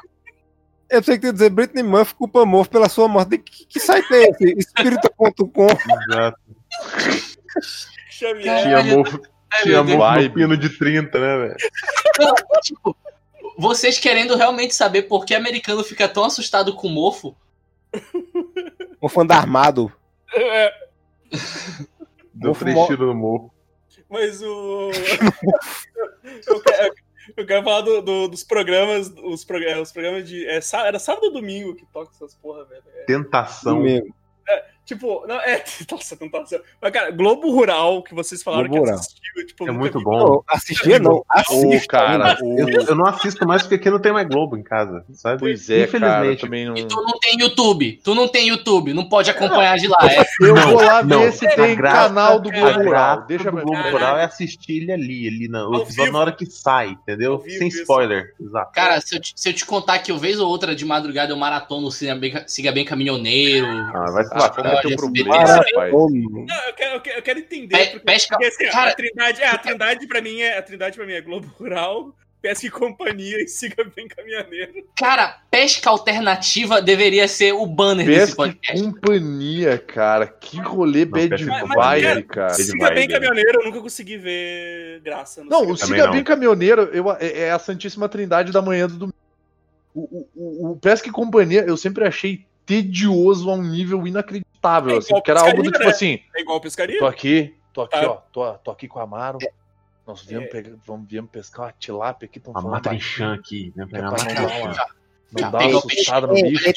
eu 0.89 0.99
pensei 0.99 1.15
que 1.15 1.21
tu 1.21 1.27
ia 1.27 1.33
dizer 1.33 1.49
Britney 1.49 1.83
Murphy 1.83 2.13
culpa 2.13 2.45
Murphy 2.45 2.69
pela 2.69 2.89
sua 2.89 3.07
morte. 3.07 3.39
Que, 3.39 3.65
que 3.65 3.79
site 3.79 4.13
é 4.13 4.29
esse? 4.29 4.53
Espírita.com. 4.59 5.67
Exato. 6.11 6.39
Xavier. 8.11 8.61
Tinha 8.63 8.83
mofo, 8.83 9.21
Ai, 9.53 9.63
tinha 9.63 9.83
mofo 9.83 9.91
no 9.93 9.99
Vibe. 9.99 10.33
pino 10.33 10.57
de 10.57 10.69
30, 10.77 11.19
né, 11.19 11.37
velho? 11.37 11.55
Não, 12.19 12.35
tipo, 12.61 12.95
vocês 13.57 13.97
querendo 13.99 14.35
realmente 14.35 14.75
saber 14.75 15.03
por 15.03 15.25
que 15.25 15.33
americano 15.35 15.83
fica 15.83 16.07
tão 16.07 16.23
assustado 16.25 16.75
com 16.75 16.89
mofo? 16.89 17.35
Um 19.01 19.07
fã 19.09 19.25
da 19.25 19.35
Armado. 19.37 19.91
É, 20.33 20.73
Deu 22.33 22.49
Mofo 22.49 22.59
três 22.65 22.85
tiros 22.87 23.07
no 23.07 23.15
mofo. 23.15 23.51
mas 24.09 24.41
o. 24.41 24.91
eu, 26.47 26.61
quero, 26.61 26.93
eu 27.37 27.45
quero 27.45 27.63
falar 27.63 27.81
do- 27.81 28.01
do- 28.01 28.27
dos 28.27 28.43
programas. 28.43 29.11
Os, 29.23 29.43
prog- 29.45 29.81
os 29.81 29.91
programas 29.91 30.27
de. 30.27 30.45
É, 30.47 30.59
era 30.85 30.99
sábado 30.99 31.25
ou 31.27 31.33
domingo 31.33 31.75
que 31.75 31.85
toca 31.87 32.11
essas 32.13 32.35
porra, 32.35 32.65
velho. 32.65 32.83
É, 32.95 33.03
Tentação. 33.05 33.77
Domingo. 33.77 34.13
Tipo, 34.87 35.25
não, 35.27 35.35
é. 35.41 35.63
Nossa, 35.91 36.17
não 36.19 36.29
tá 36.29 36.45
certo. 36.45 36.63
Mas, 36.81 36.91
cara, 36.93 37.11
Globo 37.11 37.51
Rural, 37.51 38.01
que 38.01 38.15
vocês 38.15 38.41
falaram 38.41 38.69
Globo 38.69 38.85
que 38.85 38.91
assistiu, 38.91 39.45
tipo, 39.45 39.67
É 39.67 39.71
muito 39.71 39.99
vi. 39.99 40.03
bom. 40.05 40.17
Não, 40.17 40.43
assistia 40.47 40.97
não, 40.97 41.23
assista. 41.29 41.87
cara, 41.87 42.29
ainda. 42.31 42.43
o... 42.43 42.59
Eu, 42.69 42.81
eu 42.87 42.95
não 42.95 43.05
assisto 43.05 43.45
mais 43.45 43.61
porque 43.63 43.75
aqui 43.75 43.89
não 43.89 43.99
tem 43.99 44.13
mais 44.13 44.25
Globo 44.27 44.55
em 44.55 44.63
casa, 44.63 45.03
sabe? 45.13 45.39
Pois 45.41 45.69
é, 45.69 45.85
cara, 45.87 46.33
Infelizmente. 46.33 46.41
também 46.41 46.65
não... 46.65 46.77
E 46.77 46.85
tu 46.87 46.95
não 47.01 47.19
tem 47.19 47.37
YouTube. 47.37 47.99
Tu 48.01 48.15
não 48.15 48.27
tem 48.29 48.47
YouTube. 48.47 48.93
Não 48.93 49.09
pode 49.09 49.29
acompanhar 49.29 49.77
de 49.77 49.87
lá. 49.89 49.97
É. 50.09 50.23
Eu 50.41 50.55
Não, 50.55 50.71
vou 50.71 50.81
lá 50.81 51.03
não. 51.03 51.19
ver 51.19 51.33
se 51.33 51.47
tem 51.55 51.75
graça- 51.75 52.07
canal 52.07 52.39
do 52.39 52.49
Globo 52.49 52.83
Rural. 52.83 53.25
Deixa 53.27 53.51
do 53.51 53.59
eu 53.59 53.65
Globo. 53.65 53.89
Rural 53.91 54.17
é 54.17 54.23
assistir 54.23 54.83
ele 54.83 54.91
ali, 54.93 55.27
ali 55.27 55.47
na, 55.49 55.67
o 55.67 55.85
na 56.11 56.19
hora 56.19 56.31
que 56.31 56.45
sai, 56.45 56.91
entendeu? 56.91 57.43
Sem 57.45 57.67
isso. 57.67 57.81
spoiler. 57.81 58.33
Exato. 58.39 58.71
Cara, 58.71 59.01
se 59.01 59.15
eu, 59.17 59.21
te, 59.21 59.33
se 59.35 59.49
eu 59.49 59.53
te 59.53 59.65
contar 59.65 59.99
que 59.99 60.11
eu 60.13 60.17
vez 60.17 60.39
ou 60.39 60.47
outra 60.47 60.73
de 60.73 60.85
madrugada 60.85 61.33
eu 61.33 61.37
maratono 61.37 61.87
o 61.87 61.91
Siga 61.91 62.15
Bem, 62.15 62.33
Siga 62.47 62.71
Bem 62.71 62.85
Caminhoneiro. 62.85 63.67
Ah, 63.67 64.11
vai 64.11 64.23
se 64.23 64.33
Ah, 64.33 64.37
lascar. 64.37 64.63
como 64.63 64.76
é 64.79 64.81
teu 64.81 64.95
problema, 64.97 65.37
rapaz? 65.37 65.93
Ô, 65.93 66.09
Não, 66.09 66.67
eu 66.67 66.73
quero, 66.73 66.95
eu 66.95 67.01
quero, 67.01 67.17
eu 67.19 67.23
quero 67.23 67.39
entender. 67.39 67.77
Pe- 67.77 67.85
porque- 67.91 68.05
pesca- 68.05 68.35
porque, 68.37 68.45
assim, 68.47 68.65
cara- 68.71 68.91
a 68.91 68.95
Trindade, 68.95 69.41
é, 69.41 69.47
a 69.47 69.57
Trindade 69.57 70.07
pra 70.07 70.21
mim 70.21 70.39
é. 70.41 70.57
A 70.57 70.61
Trindade 70.61 70.95
pra 70.97 71.05
mim 71.05 71.13
é 71.13 71.21
Globo 71.21 71.47
Rural, 71.59 72.15
Pesca 72.41 72.67
e 72.67 72.69
Companhia 72.69 73.41
e 73.41 73.47
Siga 73.47 73.83
Bem 73.95 74.07
Caminhoneiro. 74.07 74.71
Cara, 74.95 75.39
pesca 75.49 75.89
alternativa 75.89 76.79
deveria 76.81 77.27
ser 77.27 77.51
o 77.53 77.65
banner 77.65 78.05
desse 78.05 78.19
Pesca 78.19 78.33
e 78.33 78.35
podcast. 78.35 78.83
companhia, 78.83 79.77
cara. 79.79 80.27
Que 80.27 80.57
rolê 80.59 81.03
Não, 81.03 81.11
bad 81.11 81.43
vibe, 81.43 82.23
cara, 82.23 82.49
Siga 82.53 82.89
Bem 82.91 83.03
ele. 83.05 83.13
Caminhoneiro, 83.13 83.59
eu 83.61 83.65
nunca 83.65 83.81
consegui 83.81 84.17
ver 84.17 85.01
graça. 85.03 85.43
Não, 85.43 85.61
Siga 85.61 85.71
o 85.73 85.77
Siga 85.77 86.05
não. 86.05 86.11
Bem 86.13 86.23
Caminhoneiro 86.23 86.83
eu, 86.93 87.11
é, 87.13 87.39
é 87.39 87.51
a 87.51 87.59
Santíssima 87.59 88.07
Trindade 88.07 88.51
da 88.51 88.61
manhã 88.61 88.87
do 88.87 88.93
domingo. 88.97 89.17
O, 89.95 90.01
o, 90.01 90.27
o, 90.35 90.71
o 90.73 90.75
Pesca 90.77 91.09
e 91.09 91.11
Companhia 91.11 91.61
eu 91.67 91.75
sempre 91.75 92.05
achei 92.05 92.45
tedioso 92.67 93.49
a 93.49 93.55
um 93.55 93.63
nível 93.63 94.05
inacreditável, 94.05 94.95
É 94.95 94.97
assim, 94.97 95.13
porque 95.13 95.31
era 95.31 95.39
algo 95.39 95.63
do 95.63 95.71
pescaria, 95.71 95.79
tipo 95.79 95.85
né? 95.85 95.89
assim, 95.95 96.19
É 96.35 96.41
igual 96.41 96.61
pescaria? 96.61 96.99
tô 96.99 97.07
aqui, 97.07 97.55
tô 97.73 97.81
aqui, 97.81 97.99
Tá. 97.99 98.11
ó, 98.11 98.15
tô, 98.31 98.53
tô 98.59 98.71
aqui 98.71 98.87
com 98.87 98.99
o 98.99 99.01
Amaro, 99.01 99.39
nós 100.05 100.21
viemos, 100.21 100.47
É. 100.47 100.51
pegar, 100.51 100.75
vamos, 100.85 101.07
viemos 101.09 101.31
pescar 101.31 101.65
uma 101.67 101.73
tilápia 101.79 102.25
aqui, 102.27 102.39
tão 102.39 102.51
Uma 102.51 102.61
falando 102.61 102.75
matrinchã 102.75 103.33
aqui, 103.33 103.73
né? 103.75 103.87
Pegar 103.89 104.09
uma 104.09 104.75
não 105.29 105.51
dá 105.51 105.59
uma 105.59 105.77
assustada 105.79 106.27
no 106.27 106.37
Ei, 106.37 106.43
bicho. 106.51 106.73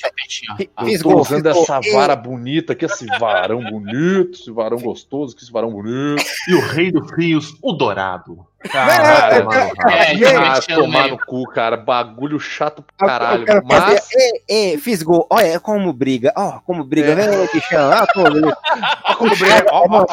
Tô 0.76 0.84
Fisgou, 0.84 1.20
usando 1.20 1.46
essa 1.46 1.80
vara 1.92 2.16
bonita 2.16 2.72
aqui, 2.72 2.84
esse 2.84 3.06
varão 3.18 3.62
bonito, 3.62 4.32
esse 4.32 4.50
varão 4.50 4.78
gostoso, 4.78 5.36
que 5.36 5.42
esse 5.42 5.52
varão 5.52 5.70
bonito. 5.70 6.20
E 6.48 6.54
o 6.54 6.60
rei 6.60 6.90
dos 6.90 7.10
rios, 7.12 7.56
o 7.62 7.72
dourado. 7.72 8.44
Cara, 8.68 9.36
é, 9.36 9.42
mano, 9.42 9.60
é, 9.90 10.36
ah, 10.36 10.60
tomar 10.74 11.08
no 11.08 11.18
cu, 11.18 11.44
cara. 11.44 11.78
Bagulho 11.78 12.38
chato 12.38 12.84
pra 12.98 13.08
caralho. 13.08 13.46
quero 13.46 13.62
Mas 13.64 14.06
ei, 14.46 14.76
fisgou. 14.76 15.26
Olha 15.30 15.58
como 15.58 15.90
briga. 15.94 16.30
Ó, 16.36 16.60
como 16.60 16.84
briga. 16.84 17.12
É. 17.12 17.14
Vem, 17.14 17.46
Cristiano. 17.48 17.90
Ah, 17.90 18.06
como 18.12 18.30
briga. 18.30 18.56
Ó, 19.02 19.14
como 19.16 19.30
briga. 19.30 19.66
Ó, 19.72 19.86
ó, 19.88 20.06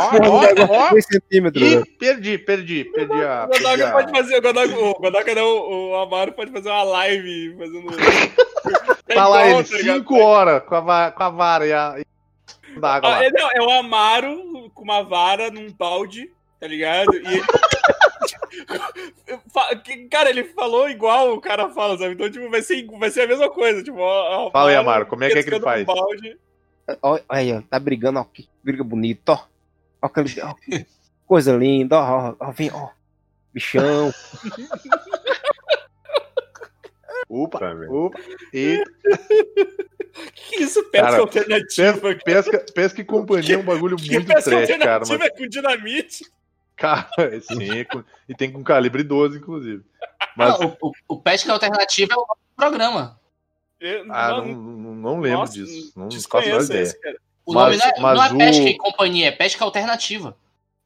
ó, 0.96 1.02
centímetros. 1.02 1.62
Ih, 1.62 1.84
perdi, 2.00 2.38
perdi, 2.38 2.86
perdi 2.86 3.22
a. 3.22 3.46
O 3.46 3.48
Godoka 3.50 3.92
pode 3.92 4.12
fazer, 4.12 4.38
o 4.38 4.94
Godoka, 4.94 5.36
não, 5.36 5.46
o 5.46 5.96
Amaro 5.98 6.32
pode 6.32 6.52
fazer 6.52 6.70
uma 6.70 6.84
live 6.84 7.56
fazendo. 7.58 7.88
Tá 9.08 9.26
lá 9.26 9.48
ele, 9.48 9.64
tá 9.64 9.78
ligado? 9.78 9.98
5 10.00 10.20
horas 10.20 10.64
com 10.66 10.76
a, 10.76 11.12
com 11.12 11.24
a 11.24 11.30
vara 11.30 11.66
e 11.66 11.72
a. 11.72 11.96
da 12.78 12.96
água 12.96 13.10
Ah, 13.10 13.20
lá. 13.20 13.24
é, 13.26 13.30
não, 13.32 13.50
é 13.52 13.62
o 13.62 13.70
Amaro 13.80 14.70
com 14.74 14.84
uma 14.84 15.02
vara 15.02 15.50
num 15.50 15.72
balde, 15.72 16.30
tá 16.60 16.68
ligado? 16.68 17.16
E. 17.16 17.42
Que- 19.84 20.08
Cara, 20.10 20.30
ele 20.30 20.44
falou 20.46 20.90
igual 20.90 21.34
o 21.34 21.42
cara 21.42 21.70
fala, 21.70 21.98
sabe? 21.98 22.14
Então, 22.14 22.30
tipo, 22.30 22.50
vai 22.50 22.62
ser, 22.62 22.86
vai 22.98 23.10
ser 23.10 23.22
a 23.22 23.28
mesma 23.28 23.50
coisa. 23.50 23.84
Tipo, 23.84 24.00
ó, 24.00 24.48
ó, 24.48 24.52
Fala 24.52 24.70
aí, 24.70 24.76
Amaro, 24.76 25.06
como 25.06 25.24
é 25.24 25.30
que 25.30 25.38
é 25.40 25.44
que 25.44 25.50
ele 25.50 25.60
faz? 25.60 25.82
um 25.84 25.86
balde. 25.86 26.38
Olha 27.02 27.24
aí, 27.30 27.54
ó. 27.54 27.62
Tá 27.62 27.80
brigando, 27.80 28.20
ó. 28.20 28.24
Que 28.24 28.48
briga 28.64 28.84
bonita, 28.84 29.34
ó. 29.34 29.40
Ó, 30.02 30.08
aquele, 30.08 30.30
ó, 30.42 30.54
que 30.54 30.86
coisa 31.26 31.56
linda, 31.56 31.98
ó. 31.98 32.30
Ó, 32.30 32.36
ó, 32.40 32.52
vem, 32.52 32.72
ó. 32.74 32.90
Bichão. 33.54 34.12
Opa, 37.30 37.60
Tá 37.60 37.74
opa. 37.90 38.20
Eita. 38.54 38.90
Que 40.34 40.64
isso, 40.64 40.84
pesca 40.86 41.08
Cara, 41.10 41.20
alternativa? 41.22 41.94
Pesca, 42.16 42.24
pesca, 42.26 42.66
pesca 42.74 43.02
e 43.02 43.06
companhia 43.06 43.54
é 43.54 43.58
um 43.60 43.64
bagulho 43.64 43.96
Que 43.98 44.14
muito 44.14 44.26
pesca 44.26 44.50
trash, 44.50 44.68
cara. 44.70 44.96
alternativa 44.96 45.18
Mas, 45.20 45.28
é 45.28 45.30
com 45.30 45.48
dinamite? 45.48 46.26
Cara, 46.78 47.08
é 47.18 47.40
sim, 47.40 47.84
com- 47.92 48.04
e 48.30 48.36
tem 48.36 48.52
com 48.52 48.64
calibre 48.64 49.04
12, 49.04 49.38
inclusive. 49.40 49.84
Mas, 50.36 50.60
Não, 50.60 50.78
o, 50.82 50.88
o, 50.90 50.92
o 51.16 51.18
pesca 51.20 51.52
alternativa 51.52 52.14
é 52.14 52.18
o 52.18 52.26
programa. 52.56 53.20
Eu- 53.80 54.06
ah, 54.10 54.30
não- 54.38 54.46
não, 54.46 54.96
não, 54.96 55.20
lembro 55.20 55.40
nossa, 55.40 55.54
disso. 55.54 55.92
Não 55.96 56.10
faço 56.12 56.36
a 56.38 56.64
ideia. 56.64 56.82
esse, 56.82 57.00
cara. 57.00 57.18
O 57.46 57.54
Mas- 57.54 57.78
nome 57.78 57.78
não 57.78 58.10
é, 58.10 58.14
não 58.16 58.24
é 58.24 58.32
o- 58.32 58.38
pesca 58.38 58.64
e 58.70 58.78
companhia, 58.78 59.28
é 59.28 59.32
pesca 59.32 59.64
alternativa. 59.66 60.36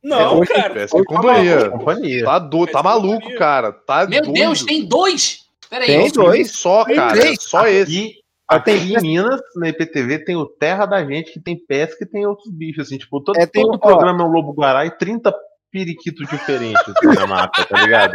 Não, 0.04 0.42
É, 0.44 0.48
cara. 0.48 0.74
Pesca 0.74 0.98
e 0.98 1.04
companhia. 1.04 1.70
Companhia. 1.70 2.26
Tá, 2.26 2.40
do, 2.40 2.66
tá 2.68 2.82
maluco, 2.84 3.34
cara. 3.36 3.72
Tá 3.72 4.08
Meu 4.08 4.22
doido. 4.22 4.34
Deus, 4.34 4.64
tem 4.64 4.84
dois! 4.86 5.46
Peraí, 5.70 5.88
Tem 5.88 6.12
dois. 6.12 6.50
Um 6.50 6.54
só, 6.54 6.84
Tem 6.86 6.96
cara. 6.96 7.14
três. 7.20 7.44
Só 7.44 7.68
esse. 7.68 8.20
Aqui 8.48 8.72
em 8.72 9.02
Minas, 9.02 9.40
na 9.56 9.70
IPTV, 9.70 10.20
tem 10.26 10.36
o 10.36 10.46
Terra 10.46 10.86
da 10.86 11.06
Gente, 11.06 11.32
que 11.32 11.40
tem 11.40 11.56
pesca 11.56 12.04
e 12.04 12.06
tem 12.08 12.26
outros 12.26 12.52
bichos, 12.52 12.88
assim, 12.88 12.98
tipo, 12.98 13.22
todo, 13.22 13.40
É, 13.40 13.46
tem 13.46 13.64
todo 13.64 13.76
o- 13.76 13.80
programa 13.80 14.22
é 14.24 14.26
um 14.26 14.32
lobo 14.32 14.52
guará 14.52 14.86
e 14.86 14.92
30 14.92 15.34
periquitos 15.72 16.28
diferentes 16.28 16.82
assim, 16.88 17.08
na 17.18 17.26
mata, 17.28 17.66
tá 17.66 17.82
ligado? 17.82 18.14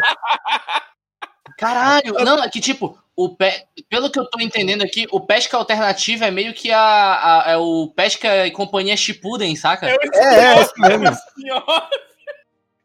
Caralho, 1.59 2.13
não, 2.25 2.43
é 2.43 2.51
que 2.51 2.61
tipo, 2.61 2.99
o 3.15 3.35
pe... 3.35 3.51
pelo 3.89 4.11
que 4.11 4.19
eu 4.19 4.29
tô 4.29 4.41
entendendo 4.41 4.83
aqui, 4.83 5.07
o 5.11 5.21
pesca 5.21 5.57
alternativa 5.57 6.27
é 6.27 6.31
meio 6.31 6.53
que 6.53 6.71
a, 6.71 6.79
a- 6.79 7.45
é 7.53 7.57
o 7.57 7.89
pesca 7.97 8.47
e 8.47 8.51
companhia 8.51 8.97
Shippuden, 8.97 9.57
saca? 9.57 9.89
É, 9.89 9.97
É, 10.15 10.35
é, 10.59 10.61
esse 10.61 10.79
mesmo. 10.81 11.17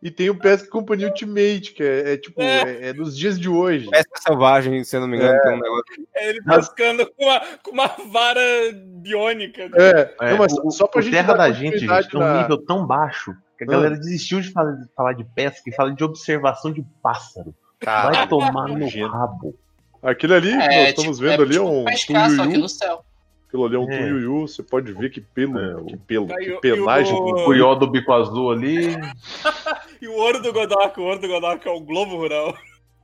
E 0.03 0.09
tem 0.09 0.31
o 0.31 0.35
Pesca 0.35 0.65
e 0.67 0.71
Companhia 0.71 1.07
Ultimate, 1.09 1.73
que 1.73 1.83
é, 1.83 2.13
é 2.13 2.17
tipo, 2.17 2.41
é. 2.41 2.89
é 2.89 2.93
nos 2.93 3.15
dias 3.15 3.39
de 3.39 3.47
hoje. 3.47 3.87
Pesca 3.87 4.19
selvagem, 4.19 4.83
se 4.83 4.95
eu 4.95 5.01
não 5.01 5.07
me 5.07 5.15
engano, 5.17 5.39
tem 5.43 5.51
um 5.51 5.59
negócio. 5.59 5.83
É 6.15 6.29
ele 6.29 6.41
pescando 6.41 7.05
com 7.11 7.23
uma, 7.23 7.39
com 7.61 7.71
uma 7.71 7.87
vara 8.11 8.41
biônica. 8.73 9.69
É, 9.75 10.15
É, 10.19 10.31
não, 10.31 10.39
mas 10.39 10.53
o, 10.53 10.71
só 10.71 10.87
pra 10.87 10.99
o 10.99 11.01
gente 11.03 11.13
Terra 11.13 11.33
dar 11.33 11.49
da 11.49 11.51
Gente, 11.51 11.77
gente, 11.77 12.09
tem 12.09 12.19
um 12.19 12.41
nível 12.41 12.57
tão 12.65 12.83
baixo 12.83 13.35
que 13.65 13.71
a 13.73 13.77
Ah. 13.77 13.79
galera 13.81 13.97
desistiu 13.97 14.41
de 14.41 14.51
falar, 14.51 14.71
de 14.73 14.87
falar 14.95 15.13
de 15.13 15.23
pesca 15.23 15.69
e 15.69 15.73
fala 15.75 15.93
de 15.93 16.03
observação 16.03 16.71
de 16.71 16.83
pássaro. 17.01 17.53
Vai 17.83 18.03
Caralho, 18.13 18.29
tomar 18.29 18.67
no 18.67 19.07
rabo. 19.07 19.55
Aquele 20.03 20.33
ali 20.33 20.49
que 20.51 20.57
nós 20.57 20.67
É, 20.67 20.89
estamos 20.89 21.17
tipo, 21.17 21.29
vendo 21.29 21.41
é 21.43 21.45
ali 21.45 21.55
é 21.55 21.59
tipo 21.59 21.65
um 21.69 21.85
só 21.85 22.05
que 22.07 22.35
tuiuiu. 22.37 22.59
no 22.59 22.69
céu. 22.69 23.05
Aquilo 23.47 23.65
ali 23.65 23.75
é 23.75 23.79
um 23.79 23.91
É. 23.91 23.97
tuiuiu. 23.99 24.47
Você 24.47 24.63
pode 24.63 24.91
ver 24.93 25.09
que 25.11 25.21
pelo, 25.21 25.59
É, 25.59 25.83
que 25.83 25.97
pelo, 25.97 26.27
que 26.27 26.67
e 26.67 26.71
o- 26.79 26.85
O 26.87 27.43
Curió 27.45 27.75
do 27.75 27.87
bico 27.87 28.11
azul 28.13 28.51
ali. 28.51 28.95
E 30.01 30.07
o 30.07 30.13
ouro 30.15 30.41
do 30.41 30.51
Godok, 30.51 30.99
o 30.99 31.03
ouro 31.03 31.19
do 31.19 31.27
Godok 31.27 31.67
é 31.67 31.71
o 31.71 31.79
Globo 31.79 32.15
Rural. 32.17 32.55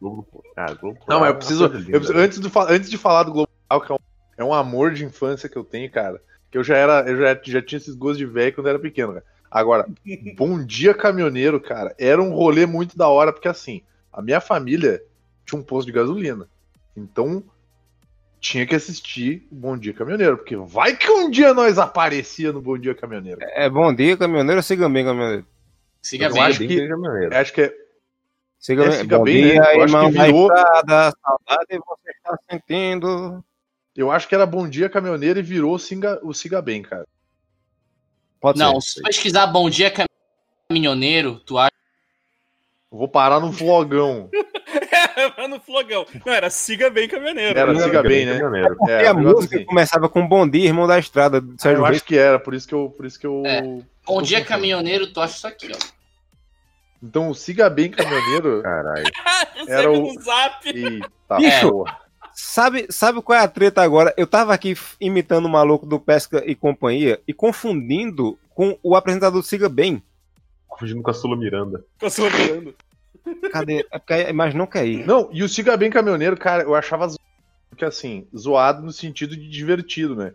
Globo, 0.02 0.44
cara, 0.56 0.74
Globo 0.74 0.98
Não, 1.08 1.20
mas 1.20 1.20
Rural 1.20 1.26
eu 1.26 1.30
é 1.30 1.34
preciso, 1.34 1.64
eu 1.66 1.70
preciso- 2.00 2.18
antes, 2.18 2.40
de, 2.40 2.50
fa- 2.50 2.68
antes 2.72 2.90
de 2.90 2.98
falar 2.98 3.22
do 3.24 3.32
Globo 3.32 3.50
Rural, 3.70 3.86
que 3.86 3.92
é 3.92 3.96
um, 3.96 4.00
é 4.40 4.44
um 4.44 4.54
amor 4.54 4.92
de 4.94 5.06
infância 5.06 5.48
que 5.48 5.56
eu 5.56 5.64
tenho, 5.64 5.92
cara. 5.92 6.20
Que 6.50 6.58
eu 6.58 6.64
já 6.64 6.76
era, 6.76 7.02
eu 7.08 7.18
já, 7.18 7.40
já 7.44 7.62
tinha 7.62 7.78
esses 7.78 7.94
gostos 7.94 8.18
de 8.18 8.26
velho 8.26 8.52
quando 8.56 8.66
eu 8.66 8.72
era 8.72 8.80
pequeno, 8.80 9.14
cara. 9.14 9.26
Agora, 9.50 9.86
Bom 10.36 10.64
Dia 10.66 10.94
Caminhoneiro, 10.94 11.60
cara, 11.60 11.96
era 12.00 12.22
um 12.22 12.34
rolê 12.34 12.66
muito 12.66 12.98
da 12.98 13.08
hora, 13.08 13.32
porque 13.34 13.48
assim, 13.48 13.82
a 14.12 14.22
minha 14.22 14.42
família 14.42 15.02
tinha 15.46 15.60
um 15.60 15.64
posto 15.64 15.88
de 15.88 15.94
gasolina. 15.94 16.48
Então, 16.96 17.44
tinha 18.40 18.66
que 18.68 18.76
assistir 18.76 19.48
o 19.52 19.56
Bom 19.56 19.78
Dia 19.78 19.94
Caminhoneiro, 19.94 20.38
porque 20.38 20.56
vai 20.56 20.96
que 20.96 21.10
um 21.10 21.30
dia 21.30 21.54
nós 21.54 21.78
aparecia 21.78 22.52
no 22.52 22.62
Bom 22.62 22.78
Dia 22.78 22.94
Caminhoneiro. 22.96 23.40
É 23.42 23.70
bom 23.70 23.94
dia, 23.94 24.16
caminhoneiro, 24.18 24.62
siga 24.62 24.88
bem, 24.90 25.06
caminhoneiro. 25.06 25.46
Siga 26.02 26.26
Eu 26.28 26.34
bem. 26.34 26.44
acho 26.44 26.60
Bem 26.60 26.68
que- 26.68 26.96
maneiro. 26.96 27.36
Acho 27.38 27.54
que 27.54 27.62
é, 27.62 27.74
Siga 28.60 28.84
É, 28.86 28.90
bem, 28.90 28.98
siga 29.00 29.18
bom 29.20 29.24
bem, 29.24 29.36
dia, 29.44 29.54
né? 29.62 29.76
Eu 29.76 29.84
acho 29.84 29.96
irmão 29.96 30.12
que 30.12 30.20
virou- 30.20 30.48
estrada, 30.54 31.12
saudade 31.22 31.80
você 31.86 32.12
está 32.12 32.38
sentindo. 32.50 33.44
eu 33.96 34.12
acho 34.12 34.28
que 34.28 34.36
era 34.36 34.46
Bom 34.46 34.68
Dia 34.68 34.90
Caminhoneiro 34.90 35.40
e 35.40 35.44
virou 35.44 35.76
o 35.76 35.80
Siga, 35.80 36.20
o 36.24 36.34
Siga 36.34 36.62
Bem, 36.62 36.82
cara. 36.82 37.08
Pode 38.40 38.60
Não, 38.60 38.80
ser. 38.80 38.92
se 39.00 39.02
pesquisar 39.02 39.48
Bom 39.48 39.70
Dia 39.70 39.92
Caminhoneiro, 40.70 41.40
tu 41.46 41.58
acha. 41.58 41.72
Eu 42.92 42.98
Vou 43.00 43.08
parar 43.08 43.40
no 43.40 43.52
vlogão. 43.52 44.30
Era 45.16 45.48
no 45.48 45.60
flogão. 45.60 46.06
Não, 46.26 46.32
era 46.34 46.50
Siga 46.50 46.90
Bem 46.90 47.08
Caminhoneiro. 47.08 47.58
Era? 47.58 47.76
Siga 47.80 48.02
Bem, 48.04 48.26
né? 48.26 48.34
caminhoneiro. 48.34 48.76
Porque 48.78 48.92
É, 48.92 49.08
a 49.08 49.14
música 49.14 49.56
assim. 49.56 49.66
começava 49.66 50.08
com 50.08 50.28
Bom 50.28 50.48
Dia, 50.48 50.66
Irmão 50.66 50.88
da 50.88 51.00
Estrada, 51.00 51.42
do 51.42 51.60
Sérgio 51.60 51.82
Eu 51.82 51.86
acho 51.86 52.04
que 52.04 52.18
era, 52.18 52.40
por 52.40 52.54
isso 52.54 52.68
que 52.68 52.74
eu. 52.76 52.90
Por 52.96 53.06
isso 53.06 53.20
que 53.20 53.26
eu... 53.28 53.44
É. 53.46 53.62
Bom 54.06 54.22
Dia. 54.22 54.44
Caminhoneiro, 54.46 55.12
tu 55.12 55.20
acha 55.20 55.36
isso 55.38 55.48
aqui, 55.48 55.72
ó. 55.74 55.78
Então 57.04 57.30
o 57.30 57.36
Siga 57.36 57.70
Bem 57.70 57.90
Caminhoneiro. 57.92 58.62
Caralho. 58.64 59.06
Era 59.68 59.92
o- 59.92 60.14
no 60.14 60.22
zap. 60.22 60.68
Eita 60.70 61.10
Bicho. 61.38 61.72
porra. 61.72 61.98
Sabe, 62.40 62.86
sabe 62.92 63.20
qual 63.20 63.40
é 63.40 63.42
a 63.42 63.48
treta 63.48 63.82
agora? 63.82 64.14
Eu 64.16 64.28
tava 64.28 64.54
aqui 64.54 64.76
imitando 65.02 65.48
o 65.48 65.50
maluco 65.50 65.88
do 65.88 66.00
Pesca 66.00 66.44
e 66.46 66.54
Companhia 66.54 67.20
e 67.28 67.34
confundindo 67.34 68.38
com 68.54 68.78
o 68.84 68.96
apresentador 68.96 69.42
do 69.42 69.48
Siga 69.48 69.68
Bem. 69.68 70.04
Fugindo 70.78 71.02
com 71.02 71.10
a 71.10 71.16
Sula 71.16 71.36
Miranda. 71.36 71.84
Ficou 71.94 72.12
sorrindo. 72.12 72.76
Cadê? 73.52 73.84
É 73.92 73.98
porque 73.98 74.14
a 74.14 74.30
imagem 74.30 74.56
não 74.56 74.68
quer 74.68 74.86
ir. 74.86 75.04
Não, 75.08 75.30
e 75.34 75.42
o 75.42 75.50
Siga 75.50 75.76
Bem 75.76 75.90
Caminhoneiro, 75.90 76.38
cara, 76.38 76.62
eu 76.62 76.76
achava 76.76 77.08
zoado. 77.08 77.20
Porque 77.72 77.84
assim, 77.84 78.28
zoado 78.38 78.84
no 78.84 78.92
sentido 78.92 79.36
de 79.36 79.50
divertido, 79.50 80.16
né? 80.16 80.32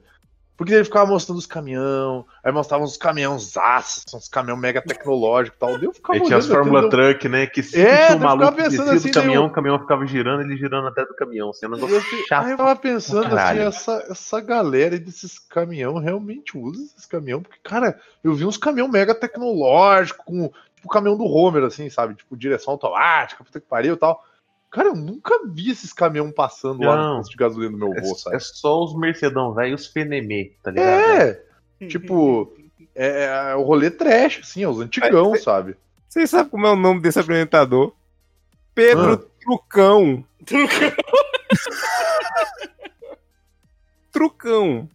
Porque 0.57 0.74
ele 0.74 0.84
ficava 0.84 1.07
mostrando 1.11 1.38
os 1.38 1.46
caminhão, 1.46 2.24
aí 2.44 2.53
mostrava 2.53 2.84
uns 2.84 2.96
caminhões 2.96 3.57
aços, 3.57 4.05
uns 4.14 4.28
caminhão 4.28 4.57
mega 4.57 4.82
tecnológicos 4.82 5.57
e 5.57 5.59
tal. 5.61 5.70
Eu 5.82 5.92
ficava 5.92 6.18
Aí 6.18 6.24
tinha 6.24 6.38
as 6.38 6.46
Fórmula 6.46 6.88
Truck, 6.90 7.28
né? 7.28 7.46
Que 7.46 7.62
se 7.62 7.80
É, 7.80 8.12
eu 8.12 8.18
maluco 8.18 8.53
descia 8.57 8.84
assim, 8.92 9.11
do 9.11 9.14
caminhão, 9.14 9.44
eu- 9.44 9.48
o 9.48 9.53
caminhão 9.53 9.78
ficava 9.78 10.07
girando, 10.07 10.42
ele 10.42 10.57
girando 10.57 10.86
até 10.88 11.05
do 11.05 11.14
caminhão. 11.14 11.50
Assim, 11.50 11.64
é 11.66 11.68
um 11.68 11.72
negócio 11.72 11.96
Eu, 11.96 12.26
chato. 12.26 12.44
aí 12.44 12.53
eu 12.53 12.57
tava 12.59 12.76
pensando 12.76 13.34
assim, 13.34 13.59
essa, 13.61 14.07
essa 14.11 14.40
galera 14.40 14.98
desses 15.00 15.38
caminhão 15.38 15.98
realmente 15.98 16.57
usa 16.57 16.82
esses 16.84 17.07
caminhão, 17.07 17.42
porque, 17.42 17.59
cara, 17.62 17.98
eu 18.22 18.34
vi 18.34 18.44
uns 18.44 18.59
caminhão 18.59 18.88
mega 18.88 19.14
tecnológico, 19.14 20.22
com 20.24 20.48
tipo 20.74 20.86
o 20.86 20.88
caminhão 20.88 21.16
do 21.16 21.24
Homer, 21.24 21.64
assim, 21.64 21.88
sabe? 21.88 22.14
Tipo, 22.14 22.36
direção 22.36 22.72
automática, 22.74 23.42
puta 23.42 23.59
que 23.59 23.66
pariu 23.66 23.94
e 23.94 23.98
tal. 23.98 24.24
Cara, 24.72 24.88
eu 24.88 24.94
nunca 24.96 25.38
vi 25.46 25.70
esses 25.70 25.92
caminhão 25.92 26.32
passando 26.32 26.82
lá 26.82 26.96
no 26.96 27.02
Não. 27.02 27.16
posto 27.18 27.30
de 27.32 27.36
gasolina 27.36 27.72
do 27.72 27.78
meu 27.78 27.92
avô, 27.92 28.12
É, 28.12 28.14
sabe? 28.14 28.36
é 28.36 28.38
só 28.40 28.82
os 28.82 28.96
Mercedão, 28.96 29.52
velho, 29.52 29.72
e 29.72 29.74
os 29.74 29.86
Fenemê, 29.86 30.54
tá 30.62 30.70
ligado? 30.70 30.88
É, 30.88 31.42
tipo, 31.88 32.50
é, 32.94 33.24
é 33.50 33.54
o 33.54 33.62
rolê 33.62 33.90
trash, 33.90 34.40
assim, 34.42 34.62
é 34.62 34.68
os 34.68 34.80
antigão, 34.80 35.36
sabe? 35.36 35.76
Vocês 36.08 36.30
sabem 36.30 36.50
como 36.50 36.66
é 36.66 36.70
o 36.70 36.76
nome 36.76 37.00
desse 37.02 37.20
apresentador? 37.20 37.92
Pedro 38.74 39.12
Ah. 39.12 39.32
Trucão. 39.42 40.24
Trucão. 40.46 40.92
Trucão. 44.10 44.88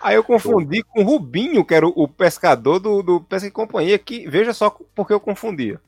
Aí 0.00 0.16
eu 0.16 0.24
confundi 0.24 0.82
com 0.82 1.00
o 1.00 1.04
Rubinho, 1.04 1.64
que 1.64 1.74
era 1.74 1.86
o, 1.86 1.92
o 1.94 2.08
pescador 2.08 2.78
do, 2.78 3.02
do 3.02 3.20
Pesca 3.22 3.48
e 3.48 3.50
Companhia, 3.50 3.98
que 3.98 4.28
veja 4.28 4.52
só 4.52 4.70
porque 4.94 5.12
eu 5.12 5.20
confundia. 5.20 5.80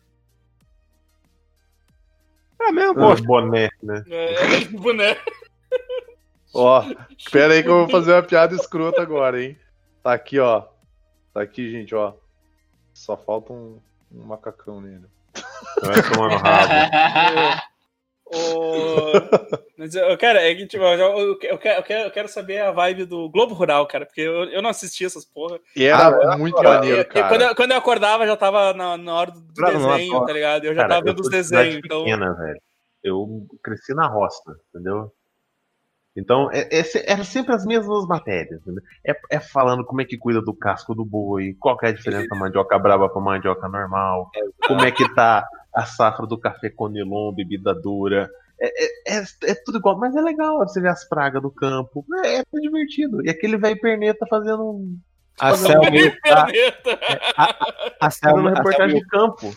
É 2.61 2.69
a 2.69 2.73
mesma 2.73 3.13
Ah, 3.13 3.17
boné, 3.23 3.71
né? 3.83 4.05
É, 4.09 4.65
boné. 4.73 5.17
Ó, 6.55 6.85
espera 7.19 7.53
aí 7.55 7.63
que 7.63 7.69
eu 7.69 7.81
vou 7.81 7.89
fazer 7.89 8.13
uma 8.13 8.23
piada 8.23 8.55
escrota 8.55 9.03
agora, 9.03 9.43
hein? 9.43 9.59
Tá 10.03 10.13
aqui, 10.15 10.39
ó. 10.39 10.65
Tá 11.35 11.43
aqui, 11.43 11.71
gente, 11.71 11.95
ó. 11.95 12.15
Só 12.95 13.17
falta 13.17 13.53
um, 13.53 13.79
um 14.11 14.25
macacão 14.25 14.81
nele. 14.81 15.05
Vai 15.83 16.03
tomar 16.03 16.31
no 16.31 16.37
rabo. 16.37 17.63
Eu- 18.31 20.19
cara, 20.19 20.43
é 20.43 20.55
que, 20.55 20.67
tipo, 20.67 20.83
eu, 20.83 21.39
quero, 21.59 21.85
eu 22.05 22.11
quero- 22.11 22.29
saber 22.29 22.59
a 22.61 22.73
vibe 22.73 23.05
do 23.05 23.29
Globo 23.29 23.55
Rural, 23.55 23.87
cara, 23.87 24.05
porque 24.05 24.21
eu, 24.23 24.45
eu 24.45 24.61
não 24.61 24.71
assisti 24.71 25.05
essas 25.05 25.25
porra. 25.25 25.61
E 25.77 25.85
era 25.85 26.09
Ah, 26.33 26.37
muito 26.37 26.61
maneiro, 26.63 27.05
cara. 27.09 27.29
quando, 27.29 27.43
eu, 27.43 27.55
quando 27.55 27.71
eu 27.73 27.77
acordava, 27.79 28.27
já 28.27 28.37
tava 28.37 28.73
na, 28.73 28.97
na 28.97 29.15
hora 29.15 29.31
do 29.31 29.41
desenho, 29.55 30.25
tá 30.25 30.33
ligado? 30.33 30.65
Eu 30.65 30.75
já 30.75 30.83
Cara, 30.83 30.95
tava 30.95 31.05
vendo 31.07 31.21
os 31.21 31.29
desenhos, 31.31 31.77
então. 31.77 32.03
pequena, 32.03 32.35
velho. 32.35 32.61
Eu 33.05 33.47
cresci 33.63 33.95
na 33.95 34.09
roça, 34.09 34.57
entendeu? 34.71 35.13
Então, 36.17 36.51
é- 36.51 36.67
é 36.73 36.83
eram 37.13 37.25
sempre 37.25 37.55
as 37.55 37.65
mesmas 37.65 38.07
matérias. 38.07 38.61
entendeu? 38.63 38.83
É, 39.07 39.15
é 39.31 39.39
falando 39.39 39.85
como 39.85 40.01
é 40.01 40.05
que 40.05 40.17
cuida 40.17 40.41
do 40.41 40.55
casco 40.55 40.95
do 40.95 41.05
boi, 41.05 41.55
qual 41.61 41.77
que 41.77 41.87
é 41.87 41.91
a 41.91 41.93
diferença 41.93 42.27
da 42.29 42.37
mandioca 42.37 42.79
braba 42.79 43.09
pra 43.09 43.21
mandioca 43.21 43.69
normal, 43.69 44.31
como 44.67 44.83
é 44.85 44.91
que 44.91 45.07
tá 45.15 45.47
a 45.77 45.85
safra 45.85 46.27
do 46.27 46.39
café 46.39 46.71
conilon, 46.71 47.33
bebida 47.35 47.75
dura. 47.75 48.31
É, 48.59 48.67
é, 48.67 49.19
é, 49.19 49.25
é 49.51 49.55
tudo 49.55 49.77
igual, 49.77 49.99
mas 49.99 50.17
é 50.17 50.21
legal 50.23 50.59
você 50.59 50.81
ver 50.81 50.89
as 50.89 51.07
pragas 51.07 51.43
do 51.43 51.51
campo. 51.51 52.05
É, 52.25 52.39
é 52.39 52.43
divertido. 52.61 53.23
E 53.25 53.29
aquele 53.29 53.59
velho 53.59 53.79
perneta 53.79 54.27
fazendo 54.27 54.63
um. 54.71 54.99
A 55.39 55.55
Selma, 55.55 55.91
e 55.95 56.09
o 56.09 56.21
Car- 56.23 56.47
Perneta. 56.47 56.99
a 58.01 58.11
Fazendo 58.11 58.11
Selma, 58.11 58.41
uma 58.41 58.51
a 58.51 58.55
Selma, 58.55 58.55
reportagem 58.55 59.01
de 59.01 59.07
campo. 59.07 59.55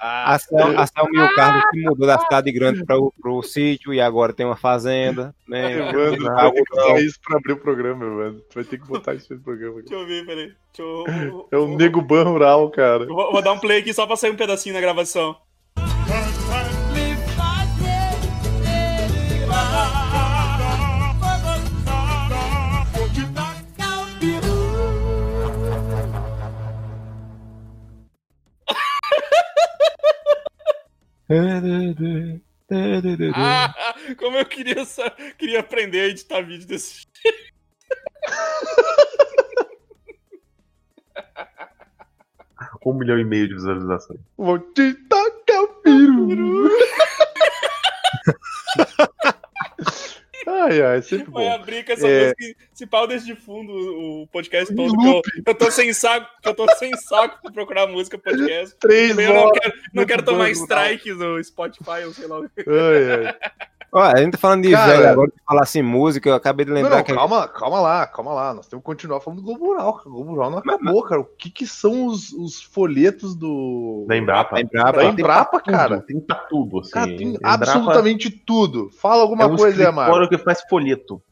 Legal. 0.00 0.78
a 0.78 0.82
a 0.82 0.86
Selma 0.86 1.10
e 1.12 1.18
o 1.18 1.34
Carlos 1.34 1.64
que 1.70 1.80
mudou 1.80 2.06
da 2.06 2.18
cidade 2.18 2.52
grande 2.52 2.84
para 2.84 2.98
o 2.98 3.12
pro 3.20 3.42
sítio 3.42 3.92
e 3.92 4.00
agora 4.00 4.32
tem 4.32 4.46
uma 4.46 4.56
fazenda. 4.56 5.34
Né? 5.46 5.72
Evandro, 5.72 6.24
vai 6.24 6.52
ter 6.52 6.64
que 6.64 7.00
isso 7.00 7.18
pra 7.20 7.38
abrir 7.38 7.52
o 7.52 7.56
programa, 7.56 8.04
Evandro. 8.04 8.44
Tu 8.48 8.54
vai 8.54 8.64
ter 8.64 8.78
que 8.78 8.86
botar 8.86 9.14
isso 9.14 9.34
no 9.34 9.40
programa. 9.40 9.82
Deixa 9.82 9.94
eu 9.94 10.06
ver, 10.06 10.26
peraí. 10.26 10.52
Deixa 10.76 10.82
eu. 10.82 11.48
É 11.50 11.56
o 11.56 11.76
Nego 11.76 12.00
Ban 12.00 12.24
Rural, 12.24 12.70
cara. 12.70 13.06
Vou, 13.06 13.32
vou 13.32 13.42
dar 13.42 13.52
um 13.52 13.58
play 13.58 13.78
aqui 13.78 13.92
só 13.92 14.06
pra 14.06 14.16
sair 14.16 14.30
um 14.30 14.36
pedacinho 14.36 14.74
na 14.74 14.80
gravação. 14.80 15.36
Ah, 33.34 33.94
como 34.18 34.36
eu 34.36 34.46
queria, 34.46 34.84
queria 35.36 35.60
aprender 35.60 36.00
a 36.00 36.08
editar 36.08 36.42
vídeo 36.42 36.66
desse 36.66 37.06
Um 42.84 42.94
milhão 42.94 43.18
e 43.18 43.24
meio 43.24 43.48
de 43.48 43.54
visualizações. 43.54 44.20
Vou 44.36 44.58
te 44.58 44.94
tacar 45.08 45.62
o 45.62 45.68
peru. 45.82 46.68
ai, 50.64 50.82
ai, 50.82 51.02
sempre 51.02 51.30
Vai 51.30 51.44
bom. 51.44 51.54
abrir 51.54 51.84
com 51.84 51.92
essa 51.92 52.06
É. 52.08 52.22
música. 52.28 52.58
Se 52.72 52.86
pau 52.86 53.06
deixa 53.06 53.24
de 53.26 53.34
fundo 53.34 53.72
o 53.72 54.26
podcast 54.28 54.74
todo. 54.74 54.96
Que 54.96 55.06
eu, 55.08 55.22
eu 55.46 55.54
tô 55.54 55.70
sem 55.70 55.92
saco, 55.92 56.26
eu 56.44 56.54
tô 56.54 56.66
sem 56.76 56.94
saco 56.96 57.38
pra 57.42 57.50
procurar 57.52 57.86
música 57.86 58.18
podcast. 58.18 58.76
Três 58.78 59.16
Eu 59.18 59.34
não 59.34 59.52
quero, 59.52 59.74
não 59.94 60.04
quero 60.06 60.22
tomar 60.24 60.44
bom, 60.46 60.50
strike 60.50 61.12
no 61.12 61.42
Spotify 61.42 62.04
ou 62.06 62.12
sei 62.12 62.26
lá. 62.26 62.40
o 62.40 62.48
que. 62.48 62.64
Ai, 62.68 63.26
ai. 63.26 63.34
Ó, 63.90 64.02
a 64.02 64.18
gente 64.18 64.32
tá 64.32 64.38
falando 64.38 64.64
de 64.64 64.70
Cara- 64.70 64.92
velho 64.92 65.08
agora, 65.08 65.28
de 65.30 65.42
falar 65.46 65.62
assim 65.62 65.80
música, 65.80 66.28
eu 66.28 66.34
acabei 66.34 66.66
de 66.66 66.70
lembrar 66.70 66.96
não, 66.98 67.02
que 67.04 67.14
calma, 67.14 67.48
calma 67.48 67.80
lá, 67.80 68.06
calma 68.06 68.34
lá. 68.34 68.52
Nós 68.52 68.66
temos 68.66 68.82
que 68.82 68.86
continuar 68.86 69.18
falando 69.18 69.38
do 69.40 69.46
Globo 69.46 69.64
Rural. 69.64 69.94
cara. 69.94 70.08
O 70.10 70.12
Globo 70.12 70.30
Rural 70.32 70.50
não 70.50 70.58
acabou, 70.58 71.02
cara. 71.04 71.22
O 71.22 71.24
que, 71.24 71.48
que 71.48 71.66
são 71.66 72.04
os, 72.04 72.30
os 72.32 72.62
folhetos 72.62 73.34
do. 73.34 74.04
Da 74.06 74.14
Embrapa. 74.18 74.56
da 74.56 74.60
Embrapa, 74.60 74.92
Da 74.98 75.04
Embrapa, 75.06 75.60
cara. 75.60 75.96
tudo, 76.00 76.06
Tem 76.06 76.20
pra 76.20 76.36
tudo, 76.36 76.80
assim. 76.80 76.90
Cara, 76.90 77.06
tem 77.16 77.28
Embrapa 77.28 77.54
absolutamente 77.54 78.28
tudo. 78.28 78.90
Fala 78.90 79.20
é 79.20 79.22
alguma 79.22 79.46
um 79.46 79.56
coisa, 79.56 79.68
escritório 79.70 79.88
Amaro. 80.10 80.28
que 80.28 80.36
faz 80.48 80.62
folheto. 80.68 81.22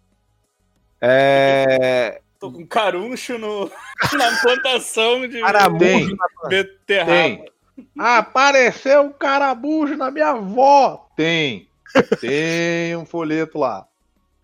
é 1.01 2.21
Tô 2.39 2.53
com 2.53 2.67
caruncho 2.67 3.39
no, 3.39 3.71
na 4.13 4.41
plantação 4.43 5.27
de 5.27 5.41
Caramujo 5.41 5.79
Tem. 5.79 6.17
beterraba. 6.49 7.11
Tem. 7.11 7.45
Apareceu 7.99 9.03
um 9.03 9.13
carabujo 9.13 9.97
na 9.97 10.11
minha 10.11 10.31
avó. 10.31 11.09
Tem. 11.17 11.67
Tem 12.21 12.95
um 12.95 13.07
folheto 13.07 13.59
lá. 13.59 13.87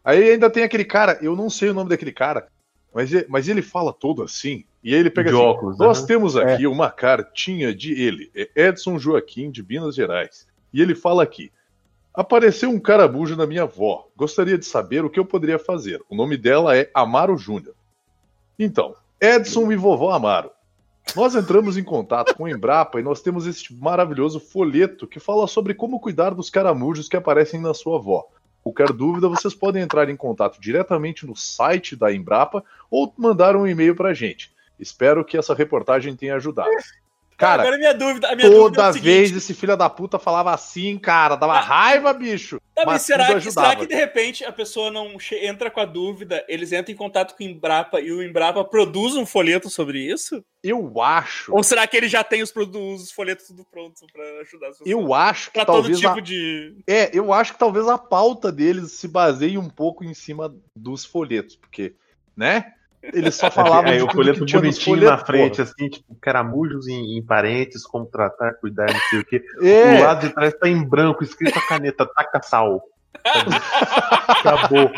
Aí 0.03 0.31
ainda 0.31 0.49
tem 0.49 0.65
aquele 0.65 0.87
cara, 0.87 1.19
eu 1.21 1.37
não 1.37 1.51
sei 1.51 1.69
o 1.69 1.75
nome 1.75 1.91
daquele 1.91 2.13
cara, 2.13 2.49
mas 2.95 3.13
ele, 3.13 3.27
mas 3.29 3.47
ele 3.47 3.63
fala 3.63 3.93
todo 3.93 4.23
assim. 4.23 4.65
E 4.83 4.95
aí 4.95 5.01
ele 5.01 5.11
pega 5.11 5.31
de 5.31 5.37
assim, 5.37 5.45
óculos. 5.45 5.79
Nós 5.79 6.01
né? 6.01 6.07
temos 6.07 6.35
aqui 6.35 6.67
uma 6.67 6.91
cartinha 6.91 7.75
de 7.75 7.93
ele, 7.93 8.31
é 8.35 8.69
Edson 8.69 8.99
Joaquim, 8.99 9.51
de 9.51 9.63
Minas 9.63 9.95
Gerais. 9.95 10.47
E 10.73 10.81
ele 10.81 10.95
fala 10.95 11.23
aqui: 11.23 11.53
Apareceu 12.15 12.69
um 12.69 12.79
carabujo 12.79 13.37
na 13.37 13.47
minha 13.47 13.63
avó. 13.63 14.09
Gostaria 14.17 14.59
de 14.59 14.67
saber 14.67 15.05
o 15.05 15.11
que 15.11 15.19
eu 15.19 15.25
poderia 15.25 15.59
fazer. 15.59 16.03
O 16.11 16.15
nome 16.15 16.37
dela 16.37 16.77
é 16.77 16.91
Amaro 16.93 17.39
Júnior. 17.39 17.75
Então, 18.59 18.95
Edson 19.21 19.73
e 19.73 19.77
vovó 19.77 20.11
Amaro. 20.11 20.51
Nós 21.17 21.35
entramos 21.35 21.77
em 21.77 21.85
contato 21.85 22.35
com 22.35 22.45
a 22.45 22.51
Embrapa 22.51 23.01
e 23.01 23.03
nós 23.03 23.23
temos 23.23 23.47
este 23.47 23.75
maravilhoso 23.75 24.39
folheto 24.39 25.07
que 25.07 25.19
fala 25.19 25.47
sobre 25.47 25.75
como 25.75 26.01
cuidar 26.01 26.31
dos 26.35 26.51
caramujos 26.51 27.09
que 27.09 27.17
aparecem 27.17 27.61
na 27.61 27.73
sua 27.73 27.97
avó. 27.97 28.27
Qualquer 28.63 28.93
dúvida, 28.93 29.29
vocês 29.29 29.55
podem 29.55 29.83
entrar 29.83 30.09
em 30.09 30.17
contato 30.17 30.61
diretamente 30.61 31.27
no 31.27 31.35
site 31.35 31.97
da 31.97 32.13
Embrapa 32.13 32.63
ou 32.91 33.13
mandar 33.17 33.57
um 33.57 33.67
e-mail 33.67 33.97
pra 33.97 34.15
gente. 34.15 34.53
Espero 34.79 35.25
que 35.25 35.37
essa 35.37 35.55
reportagem 35.55 36.15
tenha 36.15 36.37
ajudado. 36.37 36.71
Cara, 37.37 37.63
Agora 37.63 37.77
minha 37.77 37.93
dúvida, 37.93 38.29
a 38.29 38.37
minha 38.37 38.49
dúvida 38.49 38.65
é 38.65 38.71
toda 38.71 38.91
o 38.91 38.93
seguinte, 38.93 39.05
vez 39.05 39.37
esse 39.37 39.55
filho 39.55 39.77
da 39.77 39.91
puta 39.91 40.19
falava 40.19 40.53
assim, 40.53 40.99
cara, 40.99 41.37
dava 41.37 41.59
raiva, 41.61 42.13
bicho. 42.13 42.61
Tá, 42.75 42.85
mas 42.87 43.03
mas 43.03 43.03
será, 43.03 43.41
que, 43.41 43.51
será 43.51 43.77
que 43.77 43.87
de 43.87 43.95
repente 43.95 44.45
a 44.45 44.53
pessoa 44.53 44.91
não 44.91 45.17
entra 45.43 45.71
com 45.71 45.81
a 45.81 45.85
dúvida, 45.85 46.45
eles 46.49 46.73
entram 46.73 46.93
em 46.93 46.97
contato 46.97 47.37
com 47.37 47.43
o 47.43 47.47
Embrapa 47.47 48.01
e 48.01 48.13
o 48.13 48.23
Embrapa 48.23 48.65
produz 48.65 49.15
um 49.15 49.27
folheto 49.27 49.69
sobre 49.69 49.99
isso? 50.01 50.45
Eu 50.63 51.01
acho, 51.01 51.53
Ou 51.53 51.63
será 51.63 51.87
que 51.87 51.97
ele 51.97 52.09
já 52.09 52.23
tem 52.23 52.43
os, 52.43 52.53
os 52.55 53.11
folhetos 53.11 53.49
tudo 53.49 53.67
pronto 53.69 54.07
pra 54.13 54.23
ajudar 54.43 54.69
as 54.69 54.79
pessoas? 54.79 54.91
eu 54.91 55.13
acho 55.13 55.47
que 55.47 55.55
Pra 55.55 55.65
todo 55.65 55.75
talvez 55.75 55.99
tipo 55.99 56.19
a, 56.19 56.21
de. 56.21 56.77
é, 56.87 57.11
eu 57.13 57.33
acho 57.33 57.53
que 57.55 57.59
talvez 57.59 57.89
a 57.89 57.99
pauta 57.99 58.53
deles 58.53 58.93
se 58.93 59.09
baseie 59.09 59.59
um 59.59 59.69
pouco 59.69 60.05
em 60.05 60.15
cima 60.15 60.55
dos 60.77 61.05
folhetos, 61.05 61.57
porque, 61.57 61.97
né? 62.37 62.73
Eles 63.03 63.35
só 63.35 63.51
falavam 63.51 63.91
Aí 63.91 63.97
de 63.99 64.03
o 64.05 64.07
tudo 64.07 64.17
folheto 64.17 64.39
bonitinho 64.41 64.71
folhetos, 64.85 65.11
na 65.11 65.19
frente, 65.19 65.57
porra. 65.57 65.63
assim, 65.65 65.89
tipo, 65.89 66.17
caramujos 66.21 66.87
em, 66.87 67.19
em 67.19 67.23
parentes, 67.23 67.85
como 67.85 68.07
tratar, 68.07 68.55
cuidar, 68.55 68.93
não 68.93 69.01
sei 69.11 69.19
o 69.19 69.25
quê. 69.25 69.43
É, 69.61 69.99
O 70.01 70.05
lado 70.05 70.27
de 70.29 70.33
trás 70.35 70.55
tá 70.55 70.69
em 70.69 70.83
branco, 70.89 71.25
escrito 71.25 71.59
a 71.59 71.63
caneta, 71.67 72.07
taca 72.07 72.41
sal. 72.43 72.81
Acabou. 74.29 74.91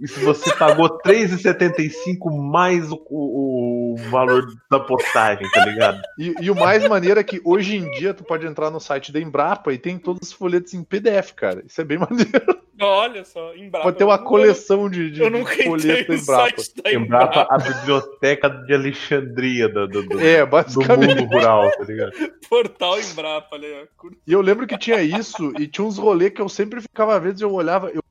E 0.00 0.06
se 0.06 0.20
você 0.20 0.54
pagou 0.54 0.86
R$3,75 1.04 2.30
mais 2.30 2.90
o, 2.90 3.02
o, 3.10 3.94
o 3.94 3.96
valor 4.10 4.46
da 4.70 4.78
postagem, 4.80 5.48
tá 5.50 5.64
ligado? 5.64 6.00
E, 6.18 6.34
e 6.40 6.50
o 6.50 6.54
mais 6.54 6.86
maneiro 6.88 7.18
é 7.18 7.24
que 7.24 7.40
hoje 7.44 7.76
em 7.76 7.90
dia 7.92 8.14
tu 8.14 8.22
pode 8.22 8.46
entrar 8.46 8.70
no 8.70 8.80
site 8.80 9.10
da 9.12 9.20
Embrapa 9.20 9.72
e 9.72 9.78
tem 9.78 9.98
todos 9.98 10.28
os 10.28 10.32
folhetos 10.32 10.74
em 10.74 10.84
PDF, 10.84 11.32
cara. 11.32 11.62
Isso 11.66 11.80
é 11.80 11.84
bem 11.84 11.98
maneiro. 11.98 12.58
Olha 12.80 13.24
só, 13.24 13.54
Embrapa. 13.56 13.82
Pode 13.86 13.98
ter 13.98 14.04
uma 14.04 14.18
coleção 14.18 14.88
de, 14.88 15.10
de 15.10 15.20
Eu 15.20 15.30
nunca 15.30 15.50
de 15.56 15.62
entrei 15.62 15.68
folheto 15.68 16.12
no 16.12 16.18
Embrapa. 16.18 16.42
site 16.44 16.82
da 16.82 16.92
Embrapa, 16.92 17.40
Embrapa. 17.40 17.54
a 17.54 17.58
biblioteca 17.58 18.48
de 18.48 18.74
Alexandria 18.74 19.68
do, 19.68 19.88
do, 19.88 20.02
do, 20.04 20.20
É, 20.20 20.46
do 20.46 20.80
mundo 20.80 21.24
rural, 21.24 21.70
tá 21.72 21.84
ligado? 21.84 22.12
Portal 22.48 23.00
Embrapa, 23.00 23.56
ali, 23.56 23.66
ó. 23.72 23.86
Curto. 23.96 24.18
E 24.24 24.32
eu 24.32 24.40
lembro 24.40 24.66
que 24.66 24.78
tinha 24.78 25.02
isso, 25.02 25.52
e 25.58 25.66
tinha 25.66 25.84
uns 25.84 25.98
rolês 25.98 26.32
que 26.32 26.40
eu 26.40 26.48
sempre 26.48 26.80
ficava, 26.80 27.16
às 27.16 27.22
vezes 27.22 27.40
eu 27.40 27.52
olhava. 27.52 27.90
Eu... 27.90 28.02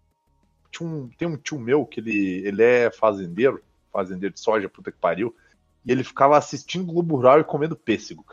Tinha 0.72 0.88
um, 0.88 1.10
tem 1.10 1.28
um 1.28 1.38
tio 1.38 1.60
meu 1.60 1.86
que 1.86 2.00
ele, 2.00 2.46
ele 2.46 2.64
é 2.64 2.92
fazendeiro, 2.92 3.64
fazendeiro 3.92 4.34
de 4.34 4.40
soja, 4.40 4.70
puta 4.70 4.92
que 4.92 4.98
pariu, 4.98 5.36
e 5.86 5.92
ele 5.92 6.04
ficava 6.04 6.38
assistindo 6.38 6.92
Globo 6.92 7.16
Rural 7.16 7.40
e 7.40 7.44
comendo 7.44 7.76
pêssego. 7.76 8.26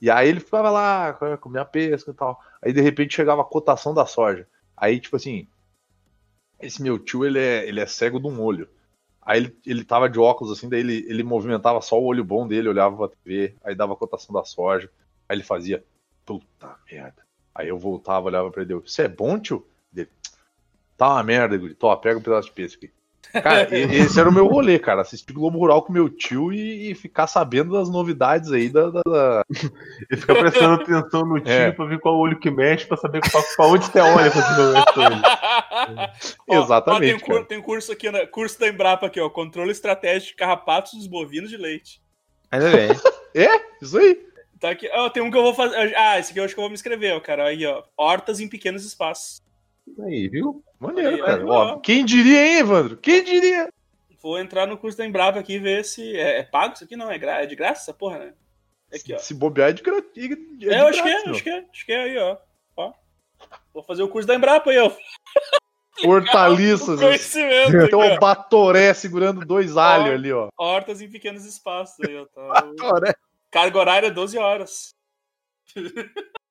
E 0.00 0.10
aí 0.10 0.28
ele 0.28 0.40
ficava 0.40 0.68
lá, 0.68 1.12
comia 1.40 1.64
pêssego 1.64 2.10
e 2.10 2.14
tal. 2.14 2.42
Aí 2.60 2.72
de 2.72 2.80
repente 2.80 3.14
chegava 3.14 3.42
a 3.42 3.44
cotação 3.44 3.94
da 3.94 4.04
soja. 4.04 4.48
Aí, 4.76 4.98
tipo 4.98 5.14
assim, 5.14 5.46
esse 6.60 6.82
meu 6.82 6.98
tio, 6.98 7.24
ele 7.24 7.38
é, 7.38 7.68
ele 7.68 7.78
é 7.78 7.86
cego 7.86 8.18
de 8.18 8.26
um 8.26 8.40
olho. 8.40 8.68
Aí 9.20 9.38
ele, 9.38 9.56
ele 9.64 9.84
tava 9.84 10.08
de 10.08 10.18
óculos 10.18 10.58
assim, 10.58 10.68
daí 10.68 10.80
ele, 10.80 11.06
ele 11.08 11.22
movimentava 11.22 11.80
só 11.80 12.00
o 12.00 12.04
olho 12.04 12.24
bom 12.24 12.48
dele, 12.48 12.68
olhava 12.68 12.96
pra 12.96 13.16
TV, 13.16 13.54
aí 13.62 13.76
dava 13.76 13.92
a 13.92 13.96
cotação 13.96 14.34
da 14.34 14.44
soja. 14.44 14.90
Aí 15.28 15.36
ele 15.36 15.44
fazia, 15.44 15.84
puta 16.26 16.76
merda. 16.90 17.22
Aí 17.54 17.68
eu 17.68 17.78
voltava, 17.78 18.26
olhava 18.26 18.50
pra 18.50 18.62
ele, 18.62 18.74
isso 18.84 19.00
é 19.00 19.06
bom, 19.06 19.38
tio? 19.38 19.64
Tá 21.02 21.14
uma 21.14 21.22
merda, 21.22 21.56
guri. 21.56 21.74
Tó, 21.74 21.94
pega 21.96 22.18
um 22.18 22.22
pedaço 22.22 22.48
de 22.48 22.54
pêssego 22.54 22.84
aqui. 22.84 22.92
Cara, 23.42 23.66
esse 23.74 24.20
era 24.20 24.28
o 24.28 24.32
meu 24.32 24.46
rolê, 24.46 24.78
cara. 24.78 25.00
Assistir 25.00 25.32
Globo 25.32 25.58
Rural 25.58 25.80
com 25.82 25.90
meu 25.92 26.08
tio 26.10 26.52
e, 26.52 26.90
e 26.90 26.94
ficar 26.94 27.26
sabendo 27.26 27.72
das 27.72 27.88
novidades 27.88 28.52
aí 28.52 28.68
da. 28.68 28.90
da- 28.90 29.00
da- 29.06 29.44
E 30.10 30.16
fica 30.16 30.34
prestando 30.34 30.74
atenção 30.82 31.24
no 31.24 31.40
tio 31.40 31.50
É. 31.50 31.72
pra 31.72 31.86
ver 31.86 31.98
qual 31.98 32.18
olho 32.18 32.38
que 32.38 32.50
mexe, 32.50 32.86
pra 32.86 32.96
saber 32.98 33.20
pra, 33.20 33.42
pra 33.56 33.66
onde 33.66 33.86
você 33.86 33.98
olha 34.00 34.30
pra. 34.30 36.12
Ó, 36.48 36.62
Exatamente, 36.62 37.24
ó, 37.24 37.26
tem, 37.26 37.36
um 37.38 37.44
tem 37.44 37.58
um 37.58 37.62
curso 37.62 37.90
aqui, 37.90 38.10
né? 38.10 38.26
Curso 38.26 38.60
da 38.60 38.68
Embrapa 38.68 39.06
aqui, 39.06 39.18
ó. 39.18 39.30
Controle 39.30 39.72
estratégico 39.72 40.32
de 40.32 40.36
carrapatos 40.36 40.92
dos 40.92 41.06
bovinos 41.06 41.48
de 41.50 41.56
leite. 41.56 42.02
Ainda 42.50 42.70
bem. 42.70 42.90
Isso 43.80 43.96
aí. 43.98 44.20
Tá 44.60 44.70
aqui. 44.70 44.88
Ó, 44.92 45.08
tem 45.08 45.22
um 45.22 45.30
que 45.30 45.36
eu 45.38 45.42
vou 45.42 45.54
fazer. 45.54 45.96
Ah, 45.96 46.18
esse 46.18 46.30
aqui 46.30 46.38
eu 46.38 46.44
acho 46.44 46.54
que 46.54 46.60
eu 46.60 46.62
vou 46.62 46.70
me 46.70 46.74
inscrever, 46.74 47.16
ó, 47.16 47.20
cara. 47.20 47.46
Aí, 47.46 47.64
ó. 47.66 47.82
Hortas 47.96 48.40
em 48.40 48.46
pequenos 48.48 48.84
espaços. 48.84 49.40
Aí, 50.04 50.28
viu? 50.28 50.62
Maneiro, 50.78 51.16
Aí, 51.16 51.22
cara. 51.22 51.46
ó. 51.46 51.78
Quem 51.80 52.04
diria, 52.04 52.46
hein, 52.46 52.58
Evandro? 52.58 52.96
Quem 52.96 53.22
diria? 53.22 53.68
Vou 54.22 54.38
entrar 54.38 54.66
no 54.66 54.78
curso 54.78 54.96
da 54.96 55.04
Embrapa 55.04 55.38
aqui 55.40 55.54
e 55.54 55.58
ver 55.58 55.84
se. 55.84 56.16
É, 56.16 56.38
é 56.38 56.42
pago 56.42 56.74
isso 56.74 56.84
aqui? 56.84 56.96
Não, 56.96 57.10
é, 57.10 57.18
gra... 57.18 57.42
é 57.42 57.46
de 57.46 57.56
graça 57.56 57.82
essa 57.82 57.94
porra, 57.94 58.18
né? 58.18 58.34
Aqui, 58.94 59.14
ó. 59.14 59.18
Se 59.18 59.34
bobear 59.34 59.70
é 59.70 59.72
de 59.72 59.82
gra- 59.82 59.98
é 59.98 60.28
de 60.28 60.68
É, 60.70 60.80
eu 60.80 60.86
acho 60.86 61.02
que 61.02 61.08
é, 61.08 61.28
acho 61.28 61.42
que 61.42 61.50
é, 61.50 61.66
acho 61.72 61.86
que 61.86 61.92
é 61.92 62.02
aí, 62.04 62.18
ó. 62.18 62.36
ó. 62.76 62.92
Vou 63.74 63.82
fazer 63.82 64.02
o 64.02 64.08
curso 64.08 64.28
da 64.28 64.34
Embrapa 64.34 64.70
aí, 64.70 64.78
ó. 64.78 64.90
Hortaliças. 66.06 67.00
Conhecimento. 67.00 67.88
Tem 67.88 67.94
ó. 67.94 68.18
Batoré 68.18 68.94
segurando 68.94 69.44
dois 69.44 69.76
alhos 69.76 70.14
ali, 70.14 70.32
ó. 70.32 70.48
Hortas 70.56 71.00
em 71.00 71.10
pequenos 71.10 71.44
espaços 71.44 71.96
aí, 72.06 72.16
ó. 72.16 72.26
Tá... 72.26 73.14
Carga 73.50 73.78
horária 73.78 74.10
12 74.10 74.38
horas. 74.38 74.94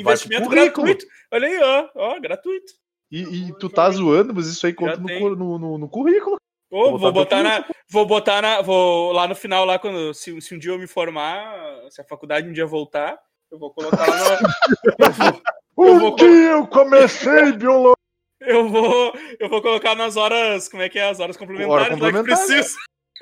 Investimento 0.00 0.48
currículo. 0.48 0.86
gratuito. 0.86 1.06
Olha 1.32 1.48
aí, 1.48 1.58
ó. 1.62 1.88
Ó, 1.94 2.20
gratuito. 2.20 2.72
E, 3.10 3.20
e 3.48 3.58
tu 3.58 3.68
tá 3.68 3.90
zoando, 3.90 4.32
mas 4.34 4.46
isso 4.46 4.64
aí 4.66 4.72
conta 4.72 4.96
no, 4.96 5.34
no, 5.36 5.58
no- 5.58 5.78
no 5.78 5.88
currículo. 5.88 6.36
Ô, 6.70 6.90
Vou 6.90 6.98
vou 6.98 7.12
botar 7.12 7.42
na. 7.42 7.64
Vou 7.90 8.06
botar 8.06 8.40
na. 8.42 8.62
Vou 8.62 9.10
lá 9.12 9.26
no 9.26 9.34
final, 9.34 9.64
lá, 9.64 9.78
quando. 9.78 10.14
Se, 10.14 10.40
se 10.40 10.54
um 10.54 10.58
dia 10.58 10.70
eu 10.70 10.78
me 10.78 10.86
formar, 10.86 11.52
se 11.90 12.00
a 12.00 12.04
faculdade 12.04 12.48
um 12.48 12.52
dia 12.52 12.64
voltar, 12.66 13.18
eu 13.50 13.58
vou 13.58 13.72
colocar 13.72 14.06
lá 14.06 14.38
no. 14.40 14.48
eu, 15.06 15.12
vou, 15.12 15.42
Eu 15.88 15.94
Um 15.94 15.98
vou- 15.98 16.16
dia 16.16 16.50
eu 16.52 16.66
comecei 16.68 17.52
biologia. 17.52 17.94
eu 18.42 18.68
vou. 18.68 19.12
Eu 19.40 19.48
vou 19.48 19.60
colocar 19.60 19.96
nas 19.96 20.16
horas. 20.16 20.68
Como 20.68 20.82
é 20.84 20.88
que 20.88 20.98
é? 21.00 21.08
As 21.10 21.18
horas 21.18 21.36
complementares 21.36 21.76
lá 21.76 21.84
que 21.86 21.90
complementar, 22.00 22.22
precisa. 22.46 22.76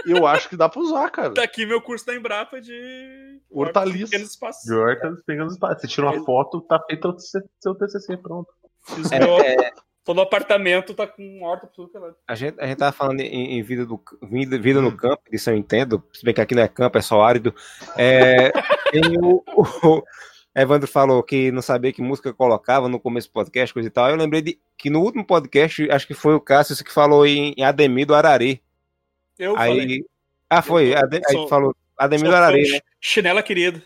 Eu 0.06 0.26
acho 0.26 0.48
que 0.48 0.56
dá 0.56 0.68
pra 0.68 0.80
usar, 0.80 1.10
cara. 1.10 1.34
Tá 1.34 1.42
aqui 1.42 1.66
meu 1.66 1.80
curso 1.80 2.06
da 2.06 2.14
Embrapa 2.14 2.60
de. 2.60 3.40
Hortaliças. 3.50 4.10
pequenos 4.10 4.30
espaços. 4.30 4.64
De 4.64 4.74
hortas 4.74 5.22
pegando 5.26 5.50
espaço. 5.52 5.80
Você 5.80 5.88
tira 5.88 6.06
uma 6.10 6.24
foto, 6.24 6.60
tá 6.62 6.80
feito 6.86 7.08
o 7.08 7.16
seu 7.18 7.74
TCC, 7.74 8.16
pronto. 8.16 8.48
Fiz 8.84 9.10
é, 9.12 9.18
meu- 9.18 9.38
é, 9.40 9.72
Todo 10.04 10.22
apartamento 10.22 10.94
tá 10.94 11.06
com 11.06 11.42
horta 11.42 11.66
por 11.66 11.88
tudo 11.90 12.06
é 12.06 12.10
a, 12.26 12.34
gente, 12.34 12.58
a 12.58 12.66
gente 12.66 12.78
tava 12.78 12.92
falando 12.92 13.20
em, 13.20 13.58
em 13.58 13.62
vida, 13.62 13.84
do, 13.84 14.00
vida, 14.22 14.58
vida 14.58 14.80
no 14.80 14.96
campo, 14.96 15.20
isso 15.30 15.50
eu 15.50 15.54
entendo, 15.54 16.02
se 16.14 16.24
bem 16.24 16.32
que 16.32 16.40
aqui 16.40 16.54
não 16.54 16.62
é 16.62 16.68
campo, 16.68 16.96
é 16.96 17.02
só 17.02 17.20
árido. 17.20 17.54
É, 17.94 18.50
tem 18.90 19.02
o, 19.22 19.44
o- 19.84 20.02
Evandro 20.56 20.88
falou 20.88 21.22
que 21.22 21.52
não 21.52 21.60
sabia 21.60 21.92
que 21.92 22.00
música 22.00 22.32
colocava 22.32 22.88
no 22.88 22.98
começo 22.98 23.28
do 23.28 23.32
podcast, 23.32 23.72
coisa 23.74 23.88
e 23.88 23.92
tal. 23.92 24.08
Eu 24.08 24.16
lembrei 24.16 24.40
de 24.40 24.58
que 24.78 24.88
no 24.88 25.00
último 25.02 25.26
podcast, 25.26 25.88
acho 25.90 26.06
que 26.06 26.14
foi 26.14 26.34
o 26.34 26.40
Cássio 26.40 26.82
que 26.82 26.92
falou 26.92 27.26
em, 27.26 27.52
em 27.56 27.62
Ademir 27.62 28.06
do 28.06 28.14
Arari. 28.14 28.62
Eu 29.38 29.54
falei. 29.56 29.80
Aí. 29.80 30.04
Ah, 30.50 30.62
foi. 30.62 30.92
Eu 30.92 30.98
aí 30.98 31.20
sou- 31.32 31.48
falou 31.48 31.76
Ademir 31.96 32.26
Sou 32.26 32.30
do 32.30 32.36
Arari, 32.36 32.66
fã 32.66 32.72
né? 32.74 32.80
Chinela 33.00 33.42
querida. 33.42 33.82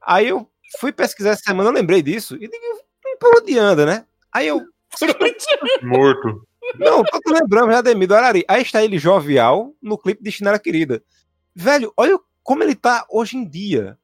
Aí 0.00 0.28
eu 0.28 0.48
fui 0.78 0.92
pesquisar 0.92 1.30
essa 1.30 1.42
semana, 1.42 1.68
eu 1.70 1.74
lembrei 1.74 2.02
disso. 2.02 2.34
E 2.36 2.40
digo, 2.48 2.64
"Hum, 3.06 3.16
por 3.20 3.36
onde 3.40 3.58
anda, 3.58 3.86
né? 3.86 4.06
Aí 4.32 4.46
eu. 4.48 4.64
Morto. 5.82 6.46
Não, 6.78 7.02
tô 7.04 7.18
te 7.20 7.32
lembrando, 7.32 7.70
já 7.72 7.78
Ademir 7.78 8.08
do 8.08 8.14
Arari. 8.14 8.44
Aí 8.48 8.62
está 8.62 8.82
ele 8.82 8.98
jovial 8.98 9.74
no 9.82 9.98
clipe 9.98 10.22
de 10.22 10.30
Chinela 10.32 10.58
Querida. 10.58 11.02
Velho, 11.54 11.92
olha 11.96 12.18
como 12.42 12.62
ele 12.62 12.74
tá 12.74 13.04
hoje 13.08 13.36
em 13.36 13.44
dia. 13.48 13.98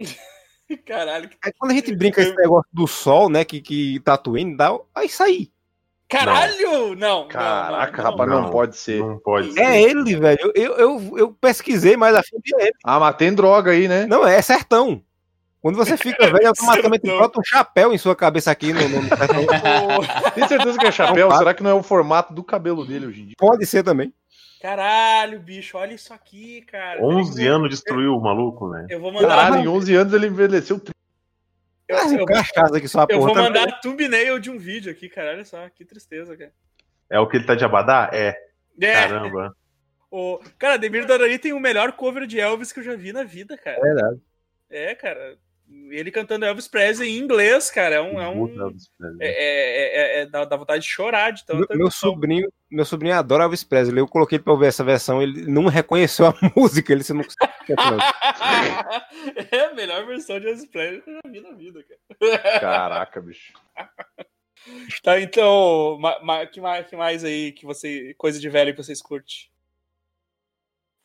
Caralho. 0.84 1.30
Aí 1.42 1.52
quando 1.58 1.72
a 1.72 1.74
gente 1.74 1.94
brinca 1.94 2.20
esse 2.20 2.34
negócio 2.36 2.68
do 2.72 2.86
sol, 2.86 3.28
né? 3.28 3.44
Que, 3.44 3.60
que 3.60 4.00
Tatooine 4.00 4.56
dá, 4.56 4.70
aí 4.94 5.06
isso 5.06 5.22
aí. 5.22 5.50
Caralho! 6.08 6.94
Não. 6.96 7.20
não, 7.20 7.28
Caraca, 7.28 8.02
não, 8.02 8.10
rapaz, 8.10 8.30
não, 8.30 8.42
não. 8.42 8.50
pode 8.50 8.76
ser. 8.76 9.00
Não 9.00 9.18
pode 9.18 9.52
ser. 9.52 9.60
É 9.60 9.82
ele, 9.82 10.16
velho. 10.16 10.52
Eu, 10.54 10.72
eu, 10.76 11.18
eu 11.18 11.32
pesquisei 11.32 11.96
mais 11.96 12.14
a 12.14 12.22
fundo 12.22 12.42
é 12.58 12.62
ele. 12.64 12.72
Ah, 12.84 12.98
mas 12.98 13.16
tem 13.16 13.34
droga 13.34 13.72
aí, 13.72 13.86
né? 13.86 14.06
Não, 14.06 14.26
é 14.26 14.40
sertão. 14.40 15.02
Quando 15.60 15.76
você 15.76 15.96
fica 15.96 16.26
velho, 16.30 16.48
automaticamente 16.48 17.04
brota 17.06 17.40
um 17.40 17.44
chapéu 17.44 17.92
em 17.92 17.98
sua 17.98 18.16
cabeça 18.16 18.50
aqui 18.50 18.72
no. 18.72 18.80
Tem 20.34 20.48
certeza 20.48 20.78
que 20.78 20.86
é 20.86 20.92
chapéu? 20.92 21.30
Será 21.32 21.52
que 21.52 21.62
não 21.62 21.70
é 21.70 21.74
o 21.74 21.82
formato 21.82 22.32
do 22.32 22.42
cabelo 22.42 22.86
dele 22.86 23.06
hoje 23.06 23.20
em 23.22 23.26
dia? 23.26 23.34
Pode 23.36 23.66
ser 23.66 23.82
também. 23.82 24.12
Caralho, 24.60 25.38
bicho, 25.38 25.78
olha 25.78 25.94
isso 25.94 26.12
aqui, 26.12 26.62
cara. 26.62 27.00
11 27.00 27.46
anos 27.46 27.70
destruiu 27.70 28.16
o 28.16 28.20
maluco, 28.20 28.68
né? 28.68 28.86
Eu 28.90 29.00
vou 29.00 29.12
mandar. 29.12 29.28
Caralho, 29.28 29.62
em 29.62 29.68
11 29.68 29.94
anos 29.94 30.12
ele 30.12 30.26
envelheceu. 30.26 30.80
tri- 30.80 30.92
eu, 31.88 31.96
Mas 31.96 32.12
eu- 32.12 32.22
um 32.22 32.26
cachaça 32.26 32.76
aqui 32.76 32.86
só 32.88 33.00
a 33.00 33.02
eu 33.04 33.06
porra. 33.18 33.20
vou 33.20 33.34
também. 33.34 33.44
mandar 33.62 33.80
thumbnail 33.80 34.38
de 34.38 34.50
um 34.50 34.58
vídeo 34.58 34.90
aqui, 34.92 35.08
cara. 35.08 35.30
Olha 35.30 35.44
só, 35.44 35.68
que 35.70 35.84
tristeza, 35.84 36.36
cara. 36.36 36.52
É 37.10 37.18
o 37.18 37.26
que 37.28 37.36
ele 37.38 37.46
tá 37.46 37.54
de 37.54 37.64
abadá? 37.64 38.10
É. 38.12 38.36
É, 38.80 38.92
Caramba. 38.92 39.56
o, 40.10 40.38
cara, 40.58 40.76
Demir 40.76 41.04
Dorari 41.06 41.38
tem 41.38 41.52
o 41.52 41.58
melhor 41.60 41.92
cover 41.92 42.26
de 42.26 42.38
Elvis 42.38 42.70
que 42.72 42.80
eu 42.80 42.84
já 42.84 42.94
vi 42.94 43.12
na 43.12 43.24
vida, 43.24 43.56
cara. 43.58 43.76
É 43.78 43.80
verdade. 43.80 44.20
É, 44.70 44.94
cara. 44.94 45.36
Ele 45.90 46.10
cantando 46.10 46.44
Elvis 46.44 46.68
Presley 46.68 47.16
em 47.16 47.22
inglês, 47.22 47.70
cara. 47.70 47.94
É 47.96 48.00
um. 48.00 48.20
É 48.20 48.28
um 48.28 48.46
é, 49.20 49.20
é, 49.20 50.18
é- 50.18 50.20
é- 50.20 50.26
dá, 50.26 50.44
dá 50.44 50.56
vontade 50.56 50.82
de 50.82 50.88
chorar 50.88 51.30
de 51.32 51.42
Meu, 51.48 51.60
tanta 51.60 51.74
meu 51.74 51.84
emoção. 51.86 52.10
sobrinho, 52.10 52.52
meu 52.70 52.84
sobrinho 52.84 53.14
adora 53.14 53.44
Elvis 53.44 53.64
Presley. 53.64 53.98
Eu 54.00 54.08
coloquei 54.08 54.36
ele 54.36 54.42
pra 54.44 54.52
ouvir 54.52 54.66
essa 54.66 54.84
versão, 54.84 55.22
ele 55.22 55.46
não 55.46 55.66
reconheceu 55.66 56.26
a 56.26 56.34
música, 56.56 56.92
ele 56.92 57.02
se 57.02 57.12
não 57.14 57.22
é 59.50 59.60
a 59.66 59.74
melhor 59.74 60.06
versão 60.06 60.38
de 60.40 60.48
Elvis 60.48 60.66
Presley 60.66 61.00
que 61.02 61.10
eu 61.10 61.14
já 61.14 61.20
vi 61.30 61.40
na 61.40 61.52
vida, 61.52 61.84
cara. 61.84 62.60
Caraca, 62.60 63.20
bicho. 63.20 63.52
Tá, 65.02 65.18
então, 65.20 65.96
ma, 66.00 66.18
ma- 66.20 66.44
que, 66.44 66.60
mais, 66.60 66.86
que 66.86 66.96
mais 66.96 67.24
aí 67.24 67.52
que 67.52 67.64
você. 67.64 68.12
Coisa 68.18 68.38
de 68.40 68.50
velho 68.50 68.72
que 68.74 68.82
vocês 68.82 69.00
curtem? 69.00 69.36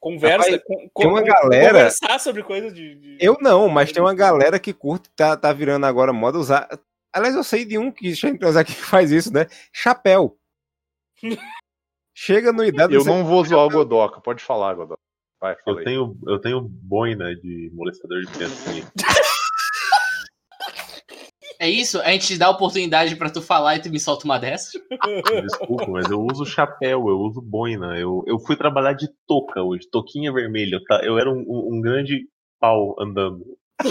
Conversa. 0.04 0.52
Rapaz, 0.52 0.64
com, 0.66 0.90
tem 1.02 1.08
uma 1.10 1.22
galera- 1.22 1.68
Conversar 1.78 2.20
sobre 2.20 2.44
coisas 2.44 2.74
de. 2.74 2.96
de- 2.96 3.18
Eu 3.22 3.38
não, 3.40 3.70
mas 3.70 3.90
tem 3.94 4.04
uma 4.04 4.14
galera 4.14 4.60
que 4.60 4.74
curte, 4.74 5.10
tá, 5.16 5.38
tá 5.38 5.54
virando 5.54 5.86
agora 5.86 6.12
moda 6.12 6.38
usar. 6.38 6.68
Aliás, 7.16 7.34
eu 7.36 7.44
sei 7.44 7.64
de 7.64 7.78
um 7.78 7.90
que 7.90 8.14
aqui 8.58 8.74
que 8.76 8.82
faz 8.82 9.12
isso, 9.14 9.32
né? 9.34 9.48
Chapéu. 9.72 10.38
Chega 12.14 12.52
no 12.52 12.66
idade. 12.66 12.94
Eu 12.94 13.06
não 13.06 13.24
vou 13.24 13.46
zoar 13.46 13.66
o 13.66 13.70
Godoca. 13.70 14.20
Pode 14.20 14.44
falar, 14.44 14.74
Godoca. 14.74 15.00
Vai, 15.42 15.56
fala 15.64 15.78
Eu 15.78 15.80
aí. 15.80 15.86
tenho, 15.86 16.18
eu 16.28 16.40
tenho 16.40 16.62
boina 16.62 17.34
de 17.36 17.72
molestador 17.74 18.20
de 18.22 18.28
criancinha. 18.28 18.84
É 21.60 21.70
isso? 21.70 22.00
A 22.02 22.12
gente 22.12 22.38
dá 22.38 22.50
oportunidade 22.50 23.16
pra 23.16 23.30
tu 23.30 23.42
falar 23.42 23.76
e 23.76 23.80
tu 23.82 23.90
me 23.90 24.00
solta 24.00 24.26
uma 24.26 24.38
dessas? 24.40 24.72
Desculpa, 25.44 25.88
mas 25.90 26.10
eu 26.10 26.22
uso 26.22 26.46
chapéu, 26.46 27.08
eu 27.10 27.20
uso 27.20 27.42
boina. 27.42 27.98
Eu, 27.98 28.24
eu 28.28 28.40
fui 28.40 28.56
trabalhar 28.56 28.94
de 28.94 29.08
touca 29.28 29.62
hoje, 29.62 29.88
touquinha 29.92 30.32
vermelha. 30.32 30.76
Eu, 30.76 30.84
ta- 30.84 31.02
eu 31.04 31.18
era 31.18 31.30
um, 31.30 31.40
um- 31.48 31.76
um 31.78 31.82
grande 31.82 32.22
pau 32.60 32.96
andando. 33.00 33.44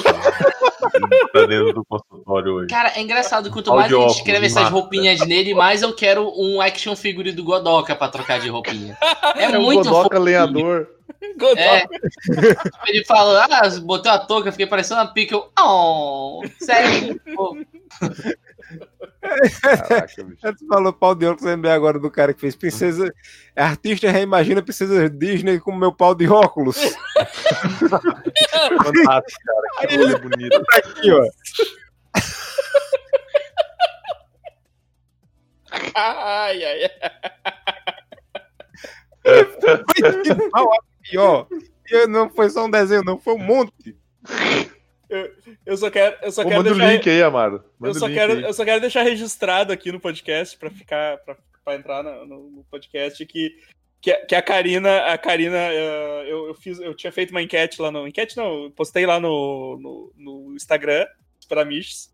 tá 1.33 1.47
dentro 1.47 1.73
do 1.73 1.85
consultório 1.85 2.53
hoje. 2.55 2.67
Cara, 2.69 2.93
é 2.97 3.01
engraçado, 3.03 3.51
quanto 3.51 3.71
mais 3.75 3.93
a 3.93 3.97
gente 3.97 4.17
escreve 4.17 4.47
essas 4.47 4.63
massa. 4.65 4.73
roupinhas 4.75 5.21
nele, 5.27 5.55
mais 5.55 5.83
eu 5.83 5.95
quero 5.95 6.31
um 6.37 6.61
action 6.61 6.95
figure 6.97 7.33
do 7.33 7.43
Godoka 7.45 7.95
pra 7.95 8.09
trocar 8.09 8.41
de 8.41 8.49
roupinha. 8.49 8.97
É, 9.37 9.45
É 9.45 9.59
o 9.59 9.63
muito 9.63 9.85
Godoka 9.85 10.03
fofinho. 10.17 10.23
lenhador. 10.25 10.87
É. 11.57 11.85
Ele 12.89 13.05
fala, 13.05 13.47
ah, 13.51 13.81
botei 13.81 14.11
a 14.11 14.19
touca, 14.19 14.51
fiquei 14.51 14.67
parecendo 14.67 15.01
uma 15.01 15.13
pica. 15.13 15.35
Eu, 15.35 15.51
oh, 15.59 16.43
sério. 16.61 17.21
Caraca, 19.61 20.25
bicho. 20.25 20.39
Você 20.59 20.67
falou 20.67 20.93
pau 20.93 21.15
de 21.15 21.27
óculos, 21.27 21.45
lembrei 21.45 21.73
agora 21.73 21.99
do 21.99 22.11
cara 22.11 22.35
que 22.35 22.41
fez 22.41 22.57
princesa. 22.57 23.13
Artista 23.55 24.11
reimagina 24.11 24.63
princesa 24.63 25.09
Disney 25.09 25.61
com 25.61 25.75
meu 25.75 25.93
pau 25.93 26.15
de 26.15 26.29
óculos. 26.29 26.77
Fantástico, 28.83 29.41
cara. 29.45 29.89
Que 29.89 29.97
coisa 29.97 30.19
bonita. 30.19 30.63
Aqui, 30.75 31.13
ó. 31.13 31.25
Ai, 35.95 36.65
ai, 36.65 36.85
ai. 36.85 36.91
Que 39.95 40.51
mal 40.51 40.73
pior. 41.11 41.47
E 41.91 42.07
não 42.07 42.31
foi 42.31 42.49
só 42.51 42.65
um 42.65 42.71
desenho, 42.71 43.03
não, 43.05 43.19
foi 43.19 43.35
um 43.35 43.39
monte. 43.39 43.97
Eu 45.67 45.77
só 45.77 45.91
quero, 45.91 46.17
eu 46.23 46.33
só 46.33 46.43
Pô, 46.43 46.49
quero 46.49 46.63
manda 46.63 46.75
o 46.75 46.79
deixar. 46.79 46.93
link 46.95 47.11
aí, 47.11 47.23
Amaro. 47.23 47.63
eu, 47.83 47.95
só 47.95 48.07
o 48.07 48.13
quero, 48.13 48.33
aí. 48.33 48.43
eu 48.45 48.53
só 48.55 48.65
quero 48.65 48.81
deixar 48.81 49.03
registrado 49.03 49.73
aqui 49.73 49.93
no 49.93 50.01
podcast 50.01 50.57
pra 50.57 50.71
ficar. 50.71 51.19
Pra, 51.19 51.37
pra 51.65 51.75
entrar 51.75 52.03
no, 52.03 52.25
no- 52.27 52.51
no 52.51 52.65
podcast 52.71 53.25
que. 53.27 53.55
Que, 54.01 54.11
a- 54.11 54.27
que 54.27 54.35
a 54.35 54.43
Karina, 54.43 54.99
a 55.13 55.17
Karina, 55.19 55.57
eh, 55.57 56.25
eu, 56.27 56.49
eu 56.49 56.55
fiz, 56.55 56.81
eu 56.81 56.93
tinha 56.93 57.13
feito 57.13 57.31
uma 57.31 57.43
enquete 57.43 57.81
lá 57.81 57.91
no. 57.91 58.09
Enquete 58.09 58.37
não, 58.37 58.65
eu 58.65 58.71
postei 58.73 59.07
lá 59.07 59.21
no, 59.21 59.79
no, 59.81 60.13
no 60.17 60.55
Instagram, 60.57 61.07
para 61.49 61.65
Miches. 61.65 62.11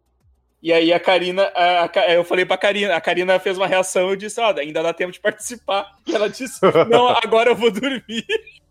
E 0.62 0.70
aí 0.72 0.92
a 0.92 0.98
Karina, 1.00 1.44
a- 1.54 1.84
a 1.84 2.12
eu 2.12 2.24
falei 2.24 2.44
pra 2.44 2.58
Karina, 2.58 2.94
a 2.96 3.00
Karina 3.00 3.38
fez 3.38 3.56
uma 3.56 3.66
reação, 3.66 4.10
eu 4.10 4.16
disse, 4.16 4.38
ó, 4.40 4.52
ainda 4.58 4.82
dá 4.82 4.92
tempo 4.92 5.12
de 5.12 5.20
participar. 5.22 5.96
E 6.06 6.14
ela 6.14 6.28
disse, 6.28 6.60
não, 6.90 7.08
agora 7.08 7.50
eu 7.52 7.56
vou 7.56 7.70
dormir. 7.70 8.26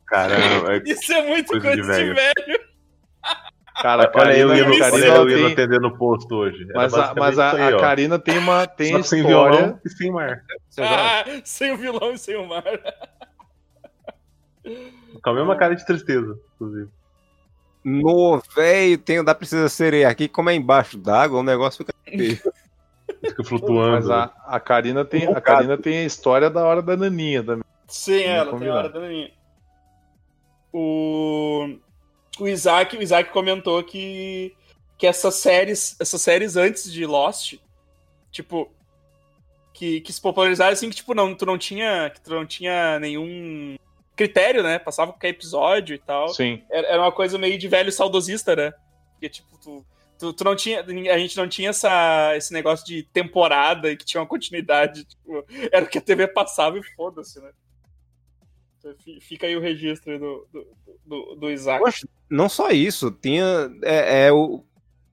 Caramba, 0.07 0.75
é- 0.75 0.81
Isso 0.89 1.11
é 1.13 1.27
muito 1.27 1.47
Coisa 1.47 1.67
coisa, 1.67 1.81
de 1.81 1.81
de 1.81 1.87
velho. 1.87 2.15
velho. 2.15 2.59
Cara, 3.81 4.05
a 4.05 4.19
olha 4.19 4.35
eu 4.35 4.47
Karina, 4.49 4.73
indo, 4.73 4.83
a 4.83 4.89
Karina 4.89 5.07
eu 5.15 5.29
indo 5.29 5.35
tem. 5.43 5.53
atender 5.53 5.79
no 5.79 5.95
posto 5.97 6.33
hoje. 6.33 6.63
Era 6.63 6.73
Mas, 6.73 6.93
a, 6.95 7.13
mas 7.15 7.37
a, 7.37 7.51
aí, 7.67 7.73
a. 7.75 7.77
Karina 7.77 8.17
tem 8.17 8.35
uma 8.39 8.65
tem 8.65 8.89
Só 8.93 8.97
a 8.97 9.01
que 9.01 9.07
sem 9.07 9.19
história. 9.21 9.57
violão 9.57 9.79
e 9.85 9.89
sem 9.89 10.11
mar. 10.11 10.43
Ah, 10.79 11.25
sem 11.43 11.71
o 11.73 11.77
vilão 11.77 12.11
e 12.13 12.17
sem 12.19 12.35
o 12.35 12.47
mar. 12.47 12.63
Com 15.23 15.29
a 15.29 15.33
mesma 15.33 15.55
cara 15.55 15.75
de 15.75 15.85
tristeza, 15.85 16.37
inclusive. 16.55 16.89
No 17.83 18.41
velho 18.55 18.97
tem 18.97 19.19
o 19.19 19.23
da 19.23 19.33
Princesa 19.33 19.69
Sereia 19.69 20.09
aqui, 20.09 20.27
como 20.27 20.49
é 20.49 20.55
embaixo 20.55 20.97
d'água, 20.97 21.39
o 21.39 21.43
negócio 21.43 21.83
fica. 21.85 21.93
Fica 23.25 23.43
flutuando. 23.43 23.91
Mas 23.95 24.09
a, 24.09 24.31
a 24.45 24.59
Karina 24.59 25.03
tem 25.05 25.27
a 25.27 25.39
Karina 25.41 25.77
tem 25.77 25.99
a 25.99 26.03
história 26.05 26.49
da 26.49 26.63
hora 26.65 26.81
da 26.81 26.95
Naninha 26.97 27.41
também. 27.41 27.63
Sim, 27.87 28.21
ela 28.23 28.43
tem 28.45 28.51
combinar. 28.53 28.73
a 28.73 28.77
hora 28.79 28.89
da 28.89 28.99
Naninha. 28.99 29.31
O, 30.80 31.75
o 32.39 32.47
Isaac, 32.47 32.95
o 32.95 33.01
Isaac 33.01 33.32
comentou 33.32 33.84
que, 33.84 34.55
que 34.95 35.07
essas 35.07 35.34
séries, 35.34 35.95
essas 35.99 36.21
séries 36.21 36.55
antes 36.55 36.91
de 36.91 37.03
Lost, 37.03 37.55
tipo, 38.32 38.71
que, 39.73 40.01
que 40.01 40.13
se 40.13 40.21
popularizaram 40.21 40.73
assim 40.73 40.91
que 40.91 40.97
tipo 40.97 41.15
não, 41.15 41.34
tu 41.34 41.47
não 41.47 41.57
tinha, 41.57 42.11
que 42.11 42.21
tu 42.21 42.30
não 42.30 42.45
tinha 42.45 42.99
nenhum 42.99 43.75
critério, 44.15 44.61
né? 44.61 44.78
Passava 44.78 45.13
qualquer 45.13 45.30
episódio 45.30 45.95
e 45.95 45.97
tal. 45.97 46.30
Sim. 46.30 46.61
Era, 46.69 46.88
era 46.89 47.01
uma 47.01 47.11
coisa 47.11 47.39
meio 47.39 47.57
de 47.57 47.67
velho 47.67 47.91
saudosista, 47.91 48.55
né? 48.55 48.71
Porque 49.13 49.30
tipo 49.30 49.57
tu, 49.57 49.84
tu, 50.19 50.32
tu 50.32 50.43
não 50.43 50.55
tinha, 50.55 50.82
a 50.82 51.17
gente 51.17 51.36
não 51.36 51.47
tinha 51.47 51.71
essa, 51.71 52.36
esse 52.36 52.53
negócio 52.53 52.86
de 52.86 53.01
temporada 53.01 53.91
e 53.91 53.97
que 53.97 54.05
tinha 54.05 54.21
uma 54.21 54.28
continuidade, 54.28 55.05
tipo, 55.05 55.43
era 55.71 55.84
o 55.86 55.89
que 55.89 55.97
a 55.97 56.01
TV 56.01 56.28
passava 56.28 56.78
e 56.78 56.84
foda-se, 56.84 57.41
né? 57.41 57.49
Fi- 59.03 59.19
Fica 59.21 59.47
aí 59.47 59.55
o 59.55 59.61
registro 59.61 60.11
aí 60.11 60.19
do, 60.19 60.47
do, 60.51 60.67
do, 61.05 61.35
do 61.35 61.49
Isaac. 61.51 61.83
Poxa, 61.83 62.07
não 62.29 62.47
só 62.49 62.69
isso, 62.69 63.11
tinha. 63.11 63.71
É, 63.83 64.27
é 64.27 64.31
o 64.31 64.63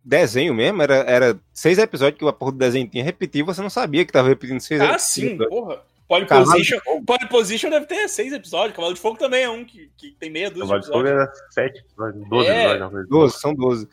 desenho 0.04 0.52
mesmo, 0.54 0.82
era, 0.82 0.96
era 0.96 1.40
seis 1.52 1.78
episódios 1.78 2.18
que 2.18 2.24
o 2.24 2.32
porra 2.32 2.52
do 2.52 2.58
desenho 2.58 2.86
tinha 2.88 3.02
repetido, 3.02 3.46
você 3.46 3.62
não 3.62 3.70
sabia 3.70 4.04
que 4.04 4.12
tava 4.12 4.28
repetindo 4.28 4.60
seis 4.60 4.80
ah, 4.80 4.84
episódios. 4.84 5.06
sim, 5.08 5.38
porra. 5.38 5.82
Pole 6.06 6.26
Position. 6.26 6.78
Pole 7.06 7.28
Position 7.30 7.70
deve 7.70 7.86
ter 7.86 8.06
seis 8.08 8.30
episódios. 8.32 8.76
Cavalo 8.76 8.92
de 8.92 9.00
Fogo 9.00 9.16
também 9.18 9.44
é 9.44 9.48
um 9.50 9.64
que, 9.64 9.90
que 9.96 10.10
tem 10.12 10.28
meia 10.28 10.50
dúzia 10.50 10.78
Cavalo 10.78 10.80
de 10.80 10.86
de 10.86 10.92
Fogo 10.92 11.08
episódios. 11.08 11.40
era 11.40 11.50
7 11.52 11.78
episódios, 11.78 12.28
12 12.28 12.48
É. 12.48 12.70
episódios. 12.70 12.94
assim. 13.00 13.08
12, 13.08 13.40
são 13.40 13.54
12. 13.54 13.88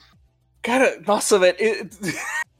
Cara, 0.61 1.01
nossa, 1.07 1.39
velho. 1.39 1.57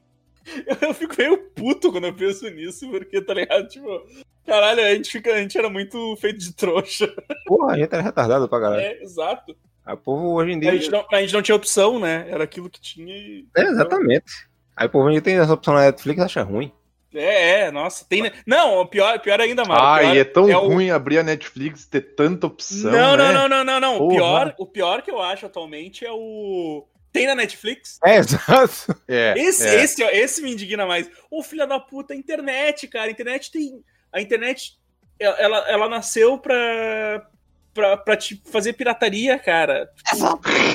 Eu, 0.66 0.78
eu 0.90 0.94
fico 0.94 1.16
meio 1.18 1.38
puto 1.52 1.92
quando 1.92 2.08
eu 2.08 2.14
penso 2.14 2.50
nisso, 2.50 2.90
porque, 2.90 3.22
tá 3.22 3.34
ligado? 3.34 3.68
Tipo, 3.68 4.06
caralho, 4.46 4.82
a 4.82 4.94
gente, 4.96 5.12
fica, 5.12 5.34
a 5.34 5.38
gente 5.40 5.58
era 5.58 5.70
muito 5.70 6.16
feito 6.18 6.40
de 6.40 6.54
trouxa. 6.54 7.14
Porra, 7.46 7.74
a 7.74 7.78
gente 7.78 7.94
era 7.94 8.02
retardado 8.02 8.48
pra 8.48 8.60
caralho. 8.60 8.82
É, 8.82 9.02
exato. 9.02 9.56
Aí 9.86 9.96
o 9.96 9.98
povo 9.98 10.34
hoje 10.34 10.52
em 10.52 10.60
dia. 10.60 10.72
A 10.72 10.76
gente, 10.76 10.92
não, 10.92 11.06
a 11.12 11.22
gente 11.22 11.34
não 11.34 11.42
tinha 11.42 11.56
opção, 11.56 12.00
né? 12.00 12.28
Era 12.30 12.44
aquilo 12.44 12.70
que 12.70 12.80
tinha 12.80 13.16
e. 13.16 13.46
É, 13.58 13.64
exatamente. 13.64 14.48
Aí 14.76 14.88
o 14.88 14.90
povo 14.90 15.08
hoje 15.08 15.22
tem 15.22 15.38
essa 15.38 15.54
opção 15.54 15.74
na 15.74 15.82
Netflix 15.82 16.22
acha 16.22 16.44
ruim. 16.44 16.72
É, 17.14 17.62
é, 17.62 17.72
nossa. 17.72 18.06
Tem... 18.08 18.32
Não, 18.48 18.86
pior, 18.88 19.20
pior 19.20 19.40
ainda, 19.42 19.66
mano. 19.66 19.82
Ah, 19.82 20.00
pior 20.00 20.16
e 20.16 20.20
é 20.20 20.24
tão 20.24 20.50
é 20.50 20.56
o- 20.58 20.68
ruim 20.68 20.92
abrir 20.92 21.18
a 21.20 21.24
Netflix 21.24 21.84
e 21.84 21.90
ter 21.90 22.02
tanta 22.16 22.48
opção. 22.48 22.92
Não, 22.92 23.18
né? 23.18 23.34
não, 23.34 23.50
não, 23.50 23.50
não, 23.50 23.64
não, 23.66 23.80
não. 23.80 24.06
O 24.06 24.10
pior, 24.10 24.56
o 24.58 24.66
pior 24.66 25.02
que 25.02 25.12
eu 25.12 25.22
acho 25.22 25.46
atualmente 25.46 26.06
é 26.06 26.12
o. 26.12 26.86
Tem 27.12 27.28
na 27.28 27.36
Netflix? 27.36 28.00
É, 28.06 28.18
exato. 28.18 28.96
É, 29.08 29.34
Esse, 29.38 29.68
é. 29.68 29.84
esse, 29.84 30.04
ó, 30.04 30.10
esse 30.10 30.42
me 30.42 30.52
indigna 30.52 30.86
mais. 30.86 31.10
Ô, 31.30 31.44
filha 31.44 31.68
da 31.68 31.80
puta, 31.80 32.14
a 32.14 32.18
internet, 32.18 32.88
cara. 32.88 33.08
A 33.08 33.12
internet 33.12 33.52
tem. 33.52 33.84
A 34.14 34.22
internet, 34.22 34.78
ela, 35.20 35.38
ela, 35.38 35.58
ela 35.70 35.90
nasceu 35.90 36.38
pra. 36.38 37.28
Pra, 37.74 37.96
pra 37.96 38.18
te 38.18 38.42
fazer 38.52 38.74
pirataria, 38.74 39.40
cara. 39.40 39.90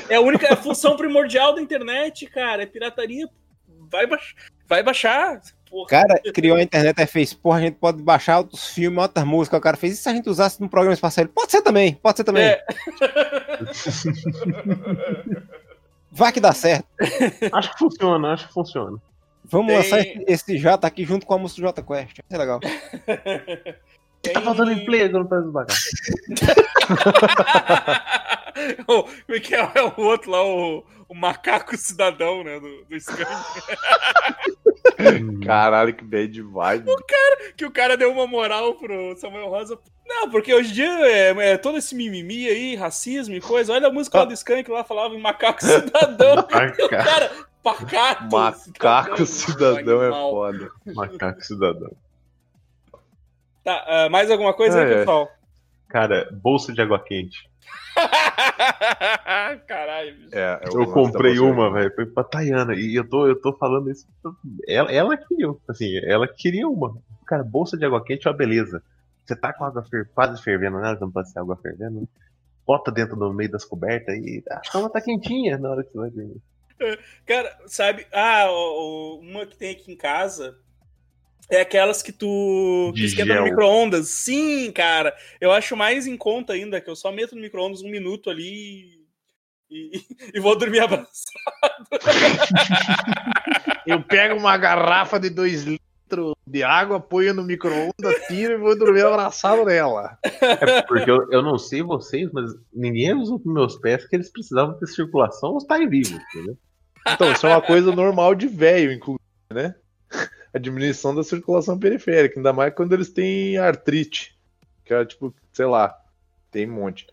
É 0.09 0.15
a 0.15 0.21
única 0.21 0.47
é 0.47 0.55
a 0.55 0.57
função 0.57 0.97
primordial 0.97 1.55
da 1.55 1.61
internet, 1.61 2.27
cara. 2.27 2.63
É 2.63 2.67
pirataria. 2.67 3.29
Vai, 3.91 4.07
baix, 4.07 4.35
vai 4.67 4.83
baixar. 4.83 5.39
Porra. 5.69 5.89
cara 5.89 6.19
criou 6.33 6.57
a 6.57 6.63
internet 6.63 6.99
e 6.99 7.07
fez, 7.07 7.35
porra, 7.35 7.59
a 7.59 7.61
gente 7.61 7.75
pode 7.75 8.03
baixar 8.03 8.39
outros 8.39 8.69
filmes, 8.69 8.99
outras 8.99 9.27
músicas. 9.27 9.59
O 9.59 9.63
cara 9.63 9.77
fez, 9.77 9.93
e 9.93 9.97
se 9.97 10.09
a 10.09 10.15
gente 10.15 10.31
usasse 10.31 10.59
num 10.59 10.69
programa 10.69 10.95
espacial? 10.95 11.29
Pode 11.29 11.51
ser 11.51 11.61
também, 11.61 11.95
pode 11.97 12.17
ser 12.17 12.25
também. 12.25 12.45
É. 12.45 12.65
Vai 16.17 16.33
que 16.33 16.41
dá 16.41 16.53
certo. 16.53 16.87
Acho 17.53 17.73
que 17.73 17.79
funciona, 17.79 18.33
acho 18.33 18.49
que 18.49 18.55
funciona. 18.55 18.97
Vamos 19.45 19.67
Tem- 19.67 19.77
lançar 19.77 20.01
esse, 20.01 20.25
esse 20.27 20.57
Jota 20.57 20.87
aqui 20.87 21.05
junto 21.05 21.27
com 21.27 21.35
a 21.35 21.39
música 21.39 21.61
do 21.61 21.67
Jota 21.67 21.83
Quest. 21.83 22.17
Vai 22.17 22.25
ser 22.31 22.39
legal. 22.39 22.59
Tem- 24.23 24.33
Tá 24.33 24.41
faltando 24.41 24.73
emprego 24.73 25.19
no 25.19 25.29
país 25.29 25.45
do 25.45 25.53
Como 28.87 29.37
é 29.37 29.41
que 29.41 29.55
é, 29.55 29.59
É 29.75 29.83
o 29.83 30.01
outro 30.01 30.31
lá, 30.31 30.43
o, 30.43 30.85
o 31.07 31.15
macaco 31.15 31.77
cidadão, 31.77 32.43
né? 32.43 32.59
Do, 32.59 32.85
do. 32.87 32.97
Caralho, 35.45 35.95
que 35.95 36.05
bad 36.05 36.43
vibe. 36.43 36.91
que 37.57 37.65
o 37.65 37.71
cara 37.71 37.97
deu 37.97 38.13
uma 38.13 38.27
moral 38.27 38.75
pro 38.75 39.17
Samuel 39.17 39.49
Rosa. 39.49 39.79
Não, 40.07 40.31
porque 40.31 40.55
hoje 40.55 40.71
em 40.71 40.75
dia 40.75 40.89
é, 41.07 41.53
é 41.53 41.57
todo 41.57 41.79
esse 41.79 41.95
mimimi 41.95 42.47
aí, 42.49 42.77
racismo 42.77 43.35
e 43.35 43.41
coisa. 43.41 43.73
Olha 43.73 43.89
a 43.89 43.93
música 43.93 44.19
lá 44.19 44.25
do 44.25 44.33
Skank 44.33 44.71
lá 44.71 44.85
falava 44.85 45.15
em 45.15 45.21
macaco 45.21 45.61
cidadão. 45.65 46.47
e 46.79 46.83
o 46.85 46.89
cara, 46.89 47.31
pacato. 47.63 48.25
Macaco 48.31 49.27
cidadão 49.27 50.03
é 50.03 50.07
animal. 50.07 50.31
foda. 50.31 50.71
Macaco 50.87 51.43
cidadão. 51.43 51.91
Tá, 53.65 53.85
ah, 53.89 54.09
mais 54.09 54.31
alguma 54.31 54.55
coisa 54.55 54.81
aí, 54.81 54.93
É, 54.93 55.03
é. 55.03 55.05
Cara, 55.89 56.29
bolsa 56.33 56.73
de 56.73 56.81
água 56.81 56.99
quente. 57.03 57.49
Caralho, 59.67 60.15
bicho. 60.17 60.29
É, 60.37 60.61
Eu 60.67 60.81
lance 60.81 60.93
comprei 60.93 61.39
uma, 61.39 61.73
velho, 61.73 61.95
foi 61.95 62.07
pra 62.07 62.25
Tayana. 62.25 62.75
E 62.75 62.95
eu 62.95 63.09
tô, 63.09 63.27
eu 63.27 63.41
tô 63.41 63.53
falando 63.55 63.91
isso. 63.91 64.07
Ela, 64.69 64.93
ela 64.93 65.17
queria, 65.17 65.49
assim, 65.69 65.97
ela 66.05 66.27
queria 66.29 66.69
uma. 66.69 66.97
Cara, 67.27 67.43
bolsa 67.43 67.77
de 67.77 67.85
água 67.85 68.05
quente 68.05 68.27
é 68.27 68.31
uma 68.31 68.37
beleza. 68.37 68.83
Você 69.25 69.35
tá 69.35 69.53
com 69.53 69.65
água 69.65 69.83
fer, 69.85 70.09
quase 70.15 70.41
fervendo 70.43 70.79
nela, 70.79 70.99
não 71.01 71.11
pode 71.11 71.31
ser 71.31 71.39
água 71.39 71.57
fervendo. 71.57 72.01
né? 72.03 72.07
Bota 72.67 72.91
dentro 72.93 73.17
do 73.17 73.33
meio 73.33 73.51
das 73.51 73.65
cobertas 73.65 74.15
e 74.17 74.43
a 74.51 74.61
cama 74.71 74.91
tá 74.91 75.01
quentinha 75.01 75.57
na 75.59 75.71
hora 75.71 75.85
que 75.85 75.91
você 75.93 75.99
vai 75.99 76.11
dormir. 76.11 76.41
Cara, 77.27 77.57
sabe? 77.67 78.07
Ah, 78.13 78.47
uma 79.21 79.47
que 79.47 79.57
tem 79.57 79.73
aqui 79.73 79.93
em 79.93 79.97
casa 79.97 80.57
é 81.51 81.61
aquelas 81.61 82.03
que 82.03 82.13
tu 82.13 82.93
que 82.95 83.05
esquenta 83.05 83.29
no 83.29 83.35
gel. 83.35 83.45
micro-ondas. 83.45 84.09
Sim, 84.09 84.71
cara. 84.73 85.15
Eu 85.41 85.53
acho 85.53 85.77
mais 85.77 86.07
em 86.07 86.17
conta 86.17 86.53
ainda, 86.53 86.81
que 86.81 86.91
eu 86.91 86.97
só 86.97 87.13
meto 87.13 87.35
no 87.35 87.43
micro-ondas 87.43 87.83
um 87.83 87.91
minuto 87.91 88.31
ali 88.31 89.01
e, 89.71 90.03
e 90.35 90.41
vou 90.41 90.57
dormir 90.57 90.81
abraçado. 90.81 91.07
Eu 93.87 94.03
pego 94.03 94.37
uma 94.37 94.57
garrafa 94.57 95.21
de 95.21 95.31
dois 95.31 95.63
litros 95.63 95.87
litro 96.07 96.37
de 96.47 96.63
água, 96.63 97.01
põe 97.01 97.33
no 97.33 97.43
micro-ondas, 97.43 98.27
tira 98.29 98.55
e 98.55 98.59
vou 98.59 98.79
dormir 98.79 99.05
abraçado 99.05 99.65
nela. 99.65 100.17
É 100.23 100.83
porque 100.83 101.11
eu, 101.11 101.31
eu 101.31 101.43
não 101.43 101.59
sei 101.59 101.83
vocês, 101.83 102.31
mas 102.33 102.53
ninguém 102.73 103.11
avisou 103.11 103.39
pros 103.39 103.53
meus 103.53 103.77
pés 103.77 104.07
que 104.07 104.15
eles 104.15 104.31
precisavam 104.31 104.79
ter 104.79 104.87
circulação 104.87 105.51
ou 105.51 105.59
estarem 105.59 105.89
vivos, 105.89 106.13
entendeu? 106.13 106.57
Então, 107.09 107.31
isso 107.33 107.47
é 107.47 107.51
uma 107.51 107.63
coisa 107.63 107.95
normal 107.95 108.35
de 108.35 108.47
velho, 108.47 108.93
inclusive, 108.93 109.21
né? 109.53 109.75
A 110.57 110.59
diminuição 110.59 111.15
da 111.15 111.23
circulação 111.23 111.79
periférica, 111.79 112.39
ainda 112.39 112.53
mais 112.53 112.73
quando 112.75 112.93
eles 112.95 113.11
têm 113.11 113.59
artrite. 113.59 114.37
Que 114.85 114.95
é 114.95 115.05
tipo, 115.05 115.35
sei 115.53 115.67
lá, 115.67 115.95
tem 116.51 116.69
um 116.71 116.75
monte. 116.75 117.07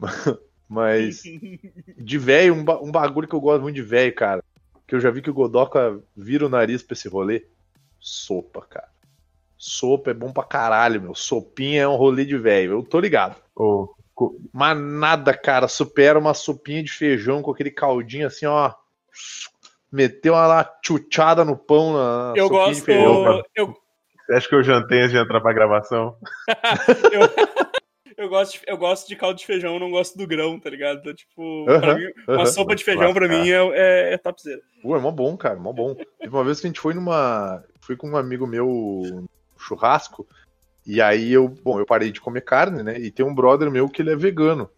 Mas 0.68 1.22
de 1.96 2.18
velho, 2.18 2.54
um, 2.54 2.64
ba- 2.64 2.80
um 2.80 2.90
bagulho 2.90 3.28
que 3.28 3.34
eu 3.34 3.40
gosto 3.40 3.62
muito 3.62 3.76
de 3.76 3.82
velho, 3.82 4.14
cara. 4.14 4.42
Que 4.86 4.94
eu 4.94 5.00
já 5.00 5.10
vi 5.10 5.22
que 5.22 5.30
o 5.30 5.34
Godoka 5.34 6.00
vira 6.16 6.46
o 6.46 6.48
nariz 6.48 6.82
pra 6.82 6.94
esse 6.94 7.08
rolê. 7.08 7.46
Sopa, 8.00 8.60
cara. 8.68 8.88
Sopa 9.56 10.10
é 10.10 10.14
bom 10.14 10.32
pra 10.32 10.42
caralho, 10.42 11.00
meu. 11.00 11.14
Sopinha 11.14 11.82
é 11.82 11.88
um 11.88 11.96
rolê 11.96 12.24
de 12.24 12.36
velho. 12.36 12.72
Eu 12.72 12.82
tô 12.82 12.98
ligado. 13.00 13.36
Ou, 13.54 13.94
Mas 14.52 14.78
nada, 14.78 15.32
cara, 15.34 15.68
supera 15.68 16.18
uma 16.18 16.34
sopinha 16.34 16.82
de 16.82 16.92
feijão 16.92 17.40
com 17.40 17.50
aquele 17.50 17.70
caldinho 17.70 18.26
assim, 18.26 18.46
ó. 18.46 18.74
Meteu 19.94 20.34
uma 20.34 20.68
chuchada 20.84 21.44
no 21.44 21.56
pão 21.56 21.92
na 21.92 22.32
Eu 22.34 22.48
gosto. 22.48 22.82
feijão. 22.82 23.44
Eu, 23.54 23.72
você 24.26 24.32
acha 24.34 24.48
que 24.48 24.54
eu 24.56 24.62
jantei 24.64 24.98
antes 24.98 25.12
de 25.12 25.18
entrar 25.18 25.40
pra 25.40 25.52
gravação? 25.52 26.16
eu, 28.18 28.28
gosto 28.28 28.54
de, 28.54 28.60
eu 28.66 28.76
gosto 28.76 29.06
de 29.06 29.14
caldo 29.14 29.38
de 29.38 29.46
feijão, 29.46 29.74
eu 29.74 29.78
não 29.78 29.92
gosto 29.92 30.18
do 30.18 30.26
grão, 30.26 30.58
tá 30.58 30.68
ligado? 30.68 30.98
Então, 30.98 31.14
tipo, 31.14 31.66
mim, 31.66 32.12
uma 32.26 32.44
sopa 32.44 32.74
de 32.74 32.82
feijão 32.82 33.14
pra 33.14 33.28
mim 33.28 33.48
é, 33.48 33.68
é, 33.72 34.14
é 34.14 34.18
topzera. 34.18 34.60
Pô, 34.82 34.96
é 34.96 34.98
mó 34.98 35.12
bom, 35.12 35.36
cara, 35.36 35.60
mó 35.60 35.72
bom. 35.72 35.94
Teve 35.94 36.34
uma 36.34 36.42
vez 36.42 36.60
que 36.60 36.66
a 36.66 36.70
gente 36.70 36.80
foi 36.80 36.92
numa. 36.92 37.62
Fui 37.80 37.96
com 37.96 38.10
um 38.10 38.16
amigo 38.16 38.48
meu 38.48 38.66
no 38.66 39.28
churrasco. 39.56 40.26
E 40.84 41.00
aí 41.00 41.32
eu, 41.32 41.48
bom, 41.48 41.78
eu 41.78 41.86
parei 41.86 42.10
de 42.10 42.20
comer 42.20 42.40
carne, 42.40 42.82
né? 42.82 42.98
E 42.98 43.12
tem 43.12 43.24
um 43.24 43.34
brother 43.34 43.70
meu 43.70 43.88
que 43.88 44.02
ele 44.02 44.10
é 44.10 44.16
vegano. 44.16 44.68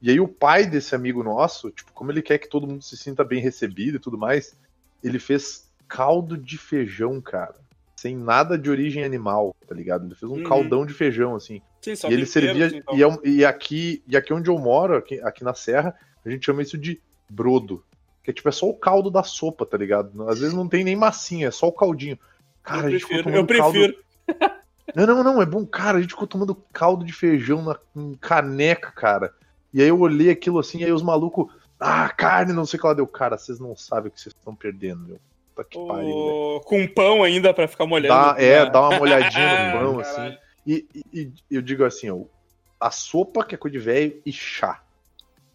E 0.00 0.10
aí 0.10 0.20
o 0.20 0.28
pai 0.28 0.64
desse 0.66 0.94
amigo 0.94 1.22
nosso, 1.24 1.70
tipo, 1.70 1.92
como 1.92 2.12
ele 2.12 2.22
quer 2.22 2.38
que 2.38 2.48
todo 2.48 2.66
mundo 2.66 2.82
se 2.82 2.96
sinta 2.96 3.24
bem 3.24 3.40
recebido 3.40 3.96
e 3.96 4.00
tudo 4.00 4.16
mais, 4.16 4.56
ele 5.02 5.18
fez 5.18 5.68
caldo 5.88 6.36
de 6.36 6.56
feijão, 6.56 7.20
cara. 7.20 7.54
Sem 7.96 8.16
nada 8.16 8.56
de 8.56 8.70
origem 8.70 9.02
animal, 9.02 9.56
tá 9.66 9.74
ligado? 9.74 10.06
Ele 10.06 10.14
fez 10.14 10.30
um 10.30 10.36
Uhum. 10.36 10.44
caldão 10.44 10.86
de 10.86 10.94
feijão, 10.94 11.34
assim. 11.34 11.60
Sim, 11.82 11.96
só 11.96 12.08
e 12.08 12.12
ele 12.12 12.26
servia. 12.26 12.66
assim, 12.66 12.76
então. 12.76 12.96
e, 12.96 13.02
é 13.02 13.18
e 13.24 13.44
aqui, 13.44 14.02
e 14.06 14.16
aqui 14.16 14.32
onde 14.32 14.48
eu 14.48 14.56
moro, 14.58 14.96
aqui, 14.96 15.20
aqui 15.20 15.42
na 15.42 15.52
Serra, 15.54 15.94
a 16.24 16.30
gente 16.30 16.46
chama 16.46 16.62
isso 16.62 16.78
de 16.78 17.00
brodo. 17.28 17.82
Que 18.22 18.30
é 18.30 18.34
tipo, 18.34 18.48
é 18.48 18.52
só 18.52 18.68
o 18.68 18.74
caldo 18.74 19.10
da 19.10 19.24
sopa, 19.24 19.66
tá 19.66 19.76
ligado? 19.76 20.28
Às 20.28 20.38
vezes 20.38 20.54
não 20.54 20.68
tem 20.68 20.84
nem 20.84 20.94
massinha, 20.94 21.48
é 21.48 21.50
só 21.50 21.66
o 21.66 21.72
caldinho. 21.72 22.16
Cara, 22.62 22.82
a 22.82 22.84
eu 22.86 22.90
gente 22.92 23.00
ficou 23.06 23.22
prefiro. 23.22 23.46
tomando 23.46 23.52
Eu 23.52 23.58
caldo. 23.58 23.72
prefiro. 23.72 24.58
Não, 24.94 25.06
não, 25.06 25.22
não, 25.24 25.42
é 25.42 25.46
bom, 25.46 25.66
cara. 25.66 25.98
A 25.98 26.00
gente 26.00 26.10
ficou 26.10 26.26
tomando 26.26 26.54
caldo 26.72 27.04
de 27.04 27.12
feijão 27.12 27.62
na 27.62 27.76
em 27.96 28.14
caneca, 28.14 28.90
cara. 28.92 29.34
E 29.72 29.82
aí 29.82 29.88
eu 29.88 30.00
olhei 30.00 30.30
aquilo 30.30 30.58
assim, 30.58 30.82
aí 30.84 30.92
os 30.92 31.02
malucos. 31.02 31.46
Ah, 31.78 32.08
carne, 32.08 32.52
não 32.52 32.66
sei 32.66 32.78
o 32.78 32.80
que 32.80 32.86
lá 32.88 32.94
deu. 32.94 33.06
Cara, 33.06 33.36
vocês 33.38 33.60
não 33.60 33.76
sabem 33.76 34.08
o 34.08 34.10
que 34.12 34.20
vocês 34.20 34.34
estão 34.34 34.54
perdendo, 34.54 35.00
meu. 35.06 35.20
Puta 35.54 35.68
que 35.68 35.78
pariu, 35.86 36.06
velho. 36.06 36.56
O... 36.56 36.60
Com 36.60 36.86
pão 36.88 37.22
ainda 37.22 37.52
pra 37.54 37.68
ficar 37.68 37.86
molhando. 37.86 38.14
Dá, 38.14 38.34
é, 38.38 38.68
dá 38.68 38.80
uma 38.88 38.98
molhadinha 38.98 39.72
no 39.72 39.78
pão, 39.78 40.00
assim. 40.00 40.36
E, 40.66 40.86
e- 41.14 41.32
e 41.50 41.54
eu 41.56 41.62
digo 41.62 41.84
assim, 41.84 42.10
ó, 42.10 42.20
a 42.80 42.90
sopa 42.90 43.44
que 43.44 43.54
é 43.54 43.58
coisa 43.58 43.76
de 43.78 43.84
velho 43.84 44.20
e 44.24 44.32
chá. 44.32 44.82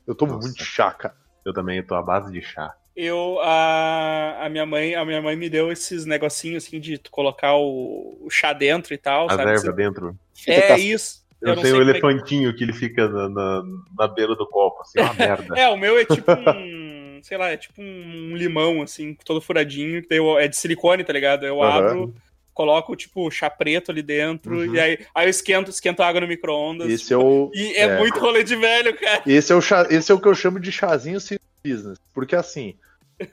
Eu 0.08 0.16
tomo 0.16 0.34
Nossa. 0.34 0.48
muito 0.48 0.64
chá, 0.64 0.92
cara. 0.92 1.16
Eu 1.46 1.54
também 1.54 1.82
tô 1.84 1.96
à 1.96 2.02
base 2.02 2.32
de 2.32 2.42
chá. 2.42 2.76
Eu, 2.96 3.40
a, 3.42 4.46
a 4.46 4.50
minha 4.50 4.66
mãe, 4.66 4.94
a 4.94 5.04
minha 5.04 5.22
mãe 5.22 5.36
me 5.36 5.50
deu 5.50 5.72
esses 5.72 6.06
negocinhos 6.06 6.66
assim 6.66 6.80
de 6.80 6.98
tu 6.98 7.10
colocar 7.10 7.56
o, 7.56 8.18
o 8.22 8.30
chá 8.30 8.54
dentro 8.54 8.94
e 8.94 8.98
tal, 8.98 9.26
As 9.28 9.36
sabe? 9.36 9.50
ervas 9.50 9.76
dentro. 9.76 10.18
É 10.48 10.78
isso. 10.78 11.23
Eu, 11.44 11.56
não 11.56 11.62
tenho 11.62 11.76
como 11.76 11.90
é 11.90 11.94
que- 11.94 12.00
elefantinho 12.00 12.56
que 12.56 12.64
ele 12.64 12.74
fica 12.74 13.08
na, 13.08 13.30
na, 13.30 13.64
na 13.98 14.08
beira 14.08 14.36
do 14.36 14.48
copo, 14.48 14.82
assim, 14.82 15.00
uma 15.00 15.14
merda. 15.14 15.60
É, 15.60 15.68
o 15.70 15.78
meu 15.78 15.98
é 15.98 16.06
tipo 16.06 16.32
um, 16.58 17.20
sei 17.22 17.38
lá, 17.38 17.50
é 17.52 17.58
tipo 17.58 17.82
um 17.82 18.36
limão 18.36 18.82
assim, 18.82 19.14
todo 19.26 19.42
furadinho, 19.42 20.02
que 20.02 20.14
eu- 20.14 20.40
é 20.40 20.48
de 20.48 20.56
silicone, 20.58 21.04
tá 21.04 21.12
ligado? 21.14 21.46
Eu 21.46 21.62
Aham. 21.62 21.78
abro, 21.88 22.16
coloco 22.54 22.96
tipo 22.96 23.30
chá 23.32 23.50
preto 23.50 23.92
ali 23.92 24.02
dentro 24.04 24.56
Uhum. 24.58 24.76
e 24.76 24.80
aí, 24.80 25.00
aí 25.16 25.26
eu 25.26 25.30
esquento, 25.30 25.70
esquento 25.72 26.02
a 26.02 26.08
água 26.08 26.22
no 26.22 26.28
micro-ondas. 26.28 26.90
Esse 26.90 27.14
é 27.14 27.18
o. 27.18 27.52
E 27.56 27.74
é, 27.76 27.82
é. 27.82 27.98
muito 27.98 28.20
rolê 28.20 28.44
de 28.44 28.56
velho, 28.56 28.96
cara. 28.98 29.24
Esse 29.26 29.52
é 29.52 29.56
o, 29.56 29.62
chá, 29.62 29.88
esse 29.90 30.12
é 30.12 30.16
o 30.16 30.20
que 30.22 30.28
eu 30.28 30.36
chamo 30.36 30.60
de 30.60 30.72
chazinho 30.72 31.20
sem 31.20 31.38
business. 31.66 31.98
Porque 32.14 32.36
assim. 32.36 32.76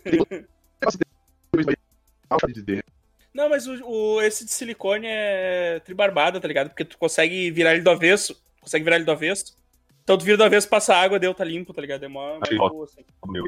tem- 0.04 0.24
Não, 3.32 3.48
mas 3.48 3.66
o, 3.66 3.74
o- 3.86 4.22
esse 4.22 4.44
de 4.44 4.50
silicone 4.50 5.06
é 5.08 5.80
tribarbada, 5.84 6.40
tá 6.40 6.48
ligado? 6.48 6.68
Porque 6.68 6.84
tu 6.84 6.98
consegue 6.98 7.50
virar 7.50 7.72
ele 7.74 7.82
do 7.82 7.90
avesso. 7.90 8.40
Consegue 8.60 8.84
virar 8.84 8.96
ele 8.96 9.04
do 9.04 9.12
avesso. 9.12 9.56
Então 10.02 10.18
tu 10.18 10.24
vira 10.24 10.36
do 10.36 10.44
avesso, 10.44 10.68
passa 10.68 10.94
água, 10.94 11.18
deu, 11.18 11.32
tá 11.32 11.44
limpo, 11.44 11.72
tá 11.72 11.80
ligado? 11.80 12.04
É 12.04 12.08
mó, 12.08 12.34
mó 12.34 12.38
Achei 12.42 12.58
boa, 12.58 12.84
assim. 12.84 13.04
Meu. 13.26 13.44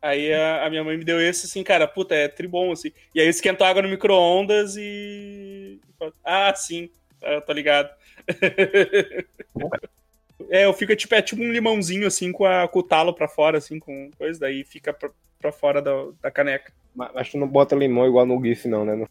Aí 0.00 0.32
a, 0.32 0.66
a 0.66 0.70
minha 0.70 0.82
mãe 0.84 0.96
me 0.96 1.04
deu 1.04 1.20
esse, 1.20 1.46
assim, 1.46 1.62
cara, 1.62 1.86
puta, 1.86 2.14
é 2.14 2.28
tribom, 2.28 2.72
assim. 2.72 2.92
E 3.14 3.20
aí 3.20 3.26
eu 3.26 3.30
esquento 3.30 3.62
a 3.64 3.68
água 3.68 3.82
no 3.82 3.88
micro-ondas 3.88 4.74
e. 4.76 5.80
Ah, 6.24 6.52
sim, 6.54 6.90
tá, 7.20 7.40
tá 7.40 7.52
ligado. 7.52 7.90
é, 10.50 10.64
eu 10.64 10.72
fico 10.72 10.94
tipo, 10.96 11.14
é 11.14 11.22
tipo 11.22 11.42
um 11.42 11.52
limãozinho, 11.52 12.06
assim, 12.06 12.32
com, 12.32 12.44
a, 12.44 12.66
com 12.68 12.78
o 12.78 12.82
talo 12.82 13.14
pra 13.14 13.28
fora, 13.28 13.58
assim, 13.58 13.78
com 13.78 14.10
coisa, 14.18 14.40
daí 14.40 14.64
fica 14.64 14.92
pra, 14.92 15.10
pra 15.38 15.52
fora 15.52 15.80
da, 15.82 15.92
da 16.20 16.30
caneca. 16.30 16.72
Mas, 16.94 17.10
mas 17.14 17.30
tu 17.30 17.38
não 17.38 17.48
bota 17.48 17.74
limão 17.74 18.06
igual 18.06 18.26
no 18.26 18.42
GIF, 18.42 18.66
não, 18.68 18.84
né? 18.84 19.06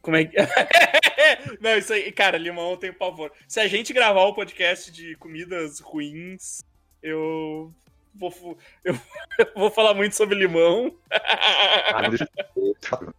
Como 0.00 0.16
é 0.16 0.24
que. 0.24 0.36
Não, 1.60 1.76
isso 1.76 1.92
aí, 1.92 2.10
cara, 2.12 2.36
limão 2.36 2.72
eu 2.72 2.76
tenho 2.76 2.94
pavor. 2.94 3.30
Se 3.46 3.60
a 3.60 3.68
gente 3.68 3.92
gravar 3.92 4.24
o 4.24 4.34
podcast 4.34 4.90
de 4.90 5.14
comidas 5.16 5.78
ruins, 5.78 6.60
eu 7.02 7.72
vou, 8.14 8.58
eu 8.84 8.94
vou 9.54 9.70
falar 9.70 9.94
muito 9.94 10.14
sobre 10.16 10.34
limão. 10.36 10.94
Ah, 11.10 12.02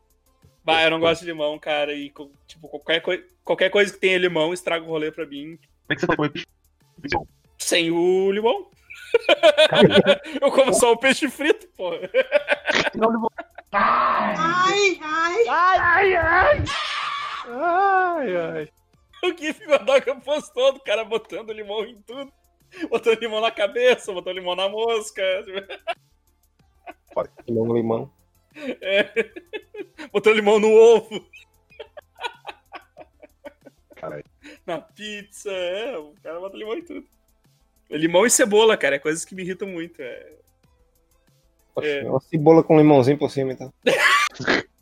Bah, 0.63 0.83
eu 0.83 0.91
não 0.91 0.99
gosto 0.99 1.21
de 1.21 1.27
limão, 1.27 1.57
cara. 1.59 1.93
E, 1.93 2.11
tipo, 2.47 2.67
qualquer, 2.69 3.01
coi- 3.01 3.25
qualquer 3.43 3.69
coisa 3.69 3.91
que 3.93 3.99
tenha 3.99 4.17
limão 4.17 4.53
estraga 4.53 4.85
o 4.85 4.87
rolê 4.89 5.11
pra 5.11 5.25
mim. 5.25 5.57
Como 5.57 5.89
é 5.89 5.95
que 5.95 6.01
você 6.01 6.07
tá 6.07 6.15
com 6.15 6.23
Sem 7.57 7.91
o 7.91 8.31
limão. 8.31 8.69
eu 10.41 10.51
como 10.51 10.73
só 10.73 10.91
o 10.91 10.97
peixe 10.97 11.29
frito, 11.29 11.67
pô. 11.75 11.91
Ai, 13.71 14.99
ai. 15.01 15.47
Ai, 17.47 18.35
ai. 18.35 18.69
O 19.23 19.37
GIF 19.37 19.65
Godoka 19.65 20.15
postou 20.17 20.73
do 20.73 20.79
cara 20.81 21.05
botando 21.05 21.53
limão 21.53 21.85
em 21.85 22.01
tudo. 22.01 22.31
Botando 22.89 23.19
limão 23.19 23.39
na 23.39 23.51
cabeça, 23.51 24.11
botando 24.11 24.35
limão 24.35 24.55
na 24.55 24.67
mosca. 24.67 25.21
Limão, 27.47 27.75
limão. 27.75 28.13
É. 28.81 29.31
Botando 30.11 30.35
limão 30.35 30.59
no 30.59 30.71
ovo. 30.71 31.25
Caralho. 33.95 34.32
Na 34.65 34.79
pizza, 34.79 35.51
é. 35.51 35.97
O 35.97 36.13
cara 36.23 36.39
bota 36.39 36.55
limão 36.57 36.77
em 36.77 36.81
tudo. 36.81 37.05
Limão 37.89 38.25
e 38.25 38.29
cebola, 38.29 38.77
cara, 38.77 38.95
é 38.95 38.99
coisas 38.99 39.23
que 39.25 39.35
me 39.35 39.43
irritam 39.43 39.67
muito. 39.67 40.01
É. 40.01 40.31
Poxa, 41.75 41.87
É. 41.87 42.09
Uma 42.09 42.19
cebola 42.21 42.63
com 42.63 42.77
limãozinho 42.77 43.17
por 43.17 43.29
cima, 43.29 43.51
então. 43.53 43.73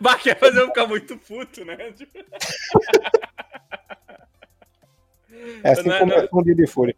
Bah, 0.00 0.16
quer 0.18 0.38
fazer 0.38 0.60
eu 0.60 0.66
ficar 0.68 0.86
muito 0.86 1.16
puto, 1.16 1.64
né? 1.64 1.76
É 5.62 5.70
assim 5.70 5.88
Não, 5.88 5.98
como 5.98 6.12
não. 6.12 6.18
é 6.18 6.28
fundido 6.28 6.62
de 6.62 6.66
folha. 6.66 6.96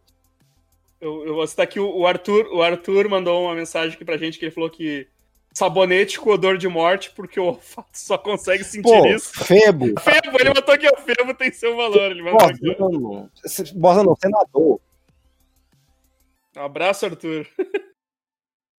Eu, 0.99 1.25
eu 1.25 1.35
vou 1.35 1.45
citar 1.45 1.63
aqui 1.65 1.79
o 1.79 2.05
Arthur. 2.07 2.47
O 2.51 2.61
Arthur 2.61 3.07
mandou 3.09 3.43
uma 3.43 3.53
mensagem 3.53 3.93
aqui 3.95 4.03
pra 4.05 4.17
gente 4.17 4.39
que 4.39 4.45
ele 4.45 4.51
falou 4.51 4.69
que 4.69 5.07
sabonete 5.57 6.19
com 6.19 6.29
odor 6.29 6.55
de 6.57 6.67
morte, 6.67 7.09
porque 7.11 7.39
o 7.39 7.45
olfato 7.45 7.89
só 7.93 8.15
consegue 8.17 8.63
sentir 8.63 8.83
Pô, 8.83 9.07
isso. 9.07 9.31
Febo. 9.43 9.85
Febo, 9.99 10.37
ele 10.39 10.53
botou 10.53 10.75
aqui, 10.75 10.87
o 10.87 10.97
Febo 10.97 11.33
tem 11.33 11.51
seu 11.51 11.75
valor. 11.75 12.11
Ele 12.11 12.21
mandou 12.21 12.47
aqui. 12.47 12.75
Bosano. 12.75 13.31
Bosano, 13.75 14.15
senador. 14.21 14.79
Um 16.55 16.61
abraço, 16.61 17.05
Arthur. 17.07 17.47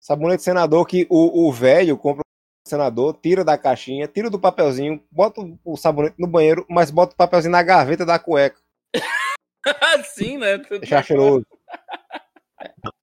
Sabonete 0.00 0.42
senador 0.42 0.86
que 0.86 1.06
o 1.10 1.48
o 1.48 1.52
velho 1.52 1.98
compra 1.98 2.22
o 2.22 2.68
senador, 2.68 3.18
tira 3.20 3.44
da 3.44 3.58
caixinha, 3.58 4.06
tira 4.06 4.30
do 4.30 4.38
papelzinho, 4.38 5.02
bota 5.10 5.40
o 5.64 5.76
sabonete 5.76 6.14
no 6.18 6.26
banheiro, 6.26 6.64
mas 6.68 6.90
bota 6.90 7.12
o 7.12 7.16
papelzinho 7.16 7.52
na 7.52 7.62
gaveta 7.62 8.06
da 8.06 8.18
cueca. 8.18 8.58
Sim, 10.14 10.38
né? 10.38 10.58
Deixar 10.58 11.04
cheiroso. 11.04 11.44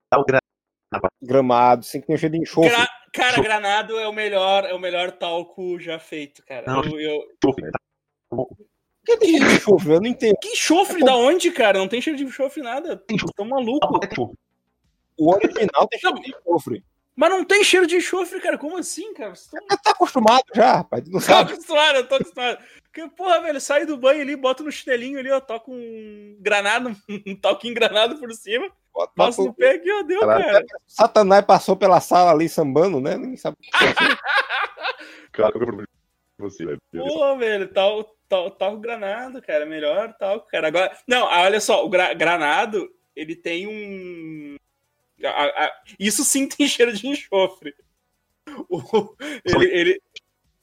Dá 0.09 0.19
o 0.19 0.23
gra- 0.23 0.39
Gramado, 1.21 1.83
sem 1.83 1.99
que 1.99 2.07
tenha 2.07 2.17
cheio 2.17 2.31
de 2.31 2.37
enxofre. 2.39 2.69
Gra- 2.69 2.87
Cara, 3.15 3.41
granado 3.41 3.97
é 3.97 4.07
o 4.07 4.13
melhor, 4.13 4.65
é 4.65 4.73
o 4.73 4.79
melhor 4.79 5.11
talco 5.11 5.79
já 5.79 5.97
feito, 5.97 6.43
cara. 6.45 6.65
Não. 6.67 6.83
Eu, 6.83 6.99
eu... 6.99 7.21
Por 7.39 7.55
que 9.05 9.17
tem 9.17 9.29
cheiro 9.29 9.47
de 9.47 9.55
enxofre? 9.55 9.93
Eu 9.93 10.01
não 10.01 10.07
entendo. 10.07 10.37
Que 10.41 10.49
enxofre 10.49 11.03
da 11.03 11.15
onde, 11.15 11.51
cara? 11.51 11.77
Não 11.77 11.87
tem 11.87 12.01
cheiro 12.01 12.17
de 12.17 12.25
enxofre 12.25 12.61
nada. 12.61 13.01
Tô 13.35 13.45
maluco. 13.45 14.35
O 15.17 15.31
original 15.31 15.87
tem 15.87 15.99
cheiro 15.99 16.19
de 16.19 16.29
enxofre. 16.31 16.83
Mas 17.15 17.29
não 17.29 17.45
tem 17.45 17.63
cheiro 17.63 17.87
de 17.87 17.95
enxofre, 17.95 18.41
cara. 18.41 18.57
Como 18.57 18.77
assim, 18.77 19.13
cara? 19.13 19.33
Você 19.35 19.49
tá... 19.51 19.77
Tu 19.77 19.83
tá 19.83 19.91
acostumado 19.91 20.43
já, 20.53 20.77
rapaz. 20.77 21.05
Não 21.05 21.19
Tô 21.19 21.19
sabe. 21.21 21.53
acostumado, 21.53 21.95
eu 21.97 22.07
tô 22.07 22.15
acostumado. 22.15 22.57
Porque, 22.83 23.07
porra, 23.15 23.41
velho, 23.41 23.61
sai 23.61 23.85
do 23.85 23.95
banho 23.95 24.21
ali, 24.21 24.35
bota 24.35 24.63
no 24.63 24.71
chinelinho 24.71 25.19
ali, 25.19 25.31
ó, 25.31 25.39
toca 25.39 25.71
um 25.71 26.37
granado, 26.39 26.89
um 27.27 27.35
toquinho 27.35 27.73
granado 27.73 28.17
por 28.17 28.33
cima, 28.33 28.69
Bota 28.95 29.11
passa 29.13 29.35
pra- 29.41 29.45
no 29.45 29.53
pé 29.53 29.71
aqui, 29.71 29.91
ó, 29.91 30.01
deu, 30.03 30.21
Caralho, 30.21 30.45
cara. 30.45 30.65
Satanás 30.87 31.45
passou 31.45 31.75
pela 31.75 31.99
sala 31.99 32.31
ali 32.31 32.47
sambando, 32.47 33.01
né? 33.01 33.17
Ninguém 33.17 33.35
sabe 33.35 33.57
o 33.59 33.61
que 33.61 33.69
aconteceu. 33.75 34.17
Cara, 35.33 35.53
é 35.57 36.41
você, 36.41 36.65
velho? 36.65 36.79
Pô, 36.93 37.37
velho, 37.37 37.67
tal, 37.73 38.03
tal, 38.29 38.51
tal 38.51 38.77
granado, 38.77 39.41
cara, 39.41 39.65
melhor 39.65 40.13
tal, 40.17 40.39
cara. 40.41 40.67
Agora, 40.69 40.97
não, 41.05 41.27
ah, 41.27 41.41
olha 41.41 41.59
só, 41.59 41.85
o 41.85 41.89
gra- 41.89 42.13
granado, 42.13 42.89
ele 43.13 43.35
tem 43.35 43.67
um. 43.67 44.55
a- 45.25 45.65
a- 45.65 45.81
isso 45.99 46.23
sim 46.23 46.47
tem 46.47 46.65
cheiro 46.69 46.93
de 46.93 47.05
enxofre. 47.05 47.75
O- 48.69 49.13
ele, 49.43 49.65
ele- 49.65 50.01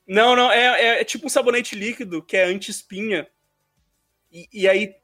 Não, 0.06 0.34
não, 0.34 0.50
é, 0.50 0.80
é, 0.80 1.00
é 1.00 1.04
tipo 1.04 1.26
um 1.26 1.28
sabonete 1.30 1.74
líquido 1.76 2.22
que 2.22 2.36
é 2.36 2.44
anti-espinha. 2.44 3.28
E, 4.32 4.48
e 4.52 4.66
aí. 4.68 4.94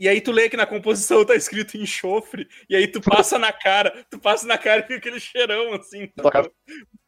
E 0.00 0.08
aí 0.08 0.20
tu 0.20 0.32
lê 0.32 0.48
que 0.48 0.56
na 0.56 0.66
composição 0.66 1.24
tá 1.26 1.36
escrito 1.36 1.76
enxofre, 1.76 2.48
e 2.70 2.74
aí 2.74 2.88
tu 2.88 3.02
passa 3.02 3.38
na 3.38 3.52
cara, 3.52 4.04
tu 4.10 4.18
passa 4.18 4.46
na 4.46 4.56
cara 4.56 4.80
e 4.80 4.84
fica 4.84 4.96
aquele 4.96 5.20
cheirão, 5.20 5.74
assim. 5.74 6.10
Cara 6.32 6.50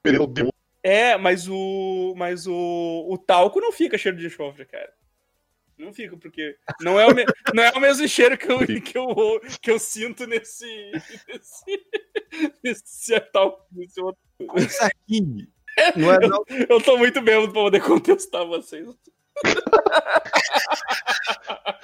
Meu 0.04 0.26
Deus. 0.26 0.50
É, 0.82 1.16
mas 1.16 1.48
o. 1.48 2.12
Mas 2.16 2.46
o. 2.46 3.06
O 3.08 3.16
talco 3.16 3.60
não 3.60 3.72
fica 3.72 3.96
cheiro 3.96 4.18
de 4.18 4.26
enxofre, 4.26 4.66
cara. 4.66 4.92
Não 5.78 5.92
fica, 5.92 6.16
porque 6.18 6.54
não 6.80 7.00
é 7.00 7.06
o, 7.06 7.14
me- 7.14 7.24
não 7.54 7.62
é 7.62 7.70
o 7.72 7.80
mesmo 7.80 8.06
cheiro 8.06 8.36
que 8.36 8.50
eu, 8.52 8.58
que 8.58 8.98
eu, 8.98 9.40
que 9.60 9.70
eu 9.70 9.78
sinto 9.78 10.26
nesse. 10.26 10.66
Nesse. 11.26 11.86
Nesse 12.62 13.20
talco. 13.32 13.64
Nesse 13.72 14.00
outro. 14.00 14.20
Isso 14.56 14.84
aqui. 14.84 15.48
Não 15.96 16.12
é 16.12 16.18
não. 16.28 16.44
Eu 16.68 16.80
tô 16.80 16.98
muito 16.98 17.22
bêbado 17.22 17.50
pra 17.52 17.62
poder 17.62 17.80
contestar 17.80 18.44
vocês. 18.46 18.86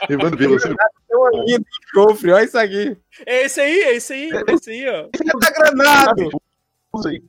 Evandro, 0.09 0.49
você. 0.49 0.69
É 0.69 1.59
de 1.59 1.65
enxofre, 1.85 2.33
olha 2.33 2.45
isso 2.45 2.59
aqui. 2.59 2.97
É 3.27 3.45
esse 3.45 3.61
aí, 3.61 3.81
é 3.81 3.95
esse 3.97 4.13
aí, 4.13 4.31
é 4.31 4.55
esse 4.55 4.71
aí, 4.71 4.89
ó. 4.89 5.09
Tá 5.41 5.51
granado. 5.51 6.29
Isso 6.95 7.09
aí. 7.09 7.23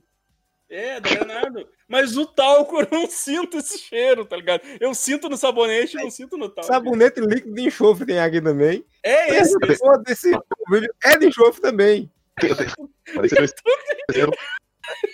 É, 0.70 1.00
da 1.00 1.10
Leonardo. 1.10 1.68
Mas 1.88 2.16
o 2.16 2.24
talco 2.24 2.80
eu 2.80 2.86
não 2.92 3.10
sinto 3.10 3.58
esse 3.58 3.76
cheiro, 3.76 4.24
tá 4.24 4.36
ligado? 4.36 4.62
Eu 4.78 4.94
sinto 4.94 5.28
no 5.28 5.36
sabonete 5.36 5.96
e 5.96 6.00
não 6.00 6.10
sinto 6.10 6.38
no 6.38 6.48
talco. 6.48 6.72
Sabonete 6.72 7.20
líquido 7.20 7.52
de 7.52 7.62
enxofre 7.62 8.06
tem 8.06 8.20
aqui 8.20 8.40
também. 8.40 8.84
É 9.02 9.36
esse. 9.36 9.56
Esse 9.64 10.02
desse 10.04 10.30
vídeo 10.70 10.94
é 11.02 11.18
de 11.18 11.26
enxofre 11.26 11.60
também. 11.60 12.08
Parece 13.14 13.34
que 13.34 13.42
eu 14.20 14.30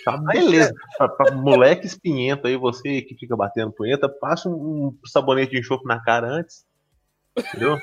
Tá 0.05 0.17
beleza. 0.17 0.73
Pra, 0.97 1.09
pra 1.09 1.31
moleque 1.35 1.85
espinhento 1.85 2.47
aí, 2.47 2.55
você 2.57 3.01
que 3.01 3.15
fica 3.15 3.35
batendo 3.35 3.71
punheta, 3.71 4.07
passa 4.09 4.47
um, 4.49 4.87
um 4.87 4.97
sabonete 5.07 5.51
de 5.51 5.59
enxofre 5.59 5.85
na 5.87 6.01
cara 6.03 6.27
antes. 6.27 6.65
Entendeu? 7.37 7.77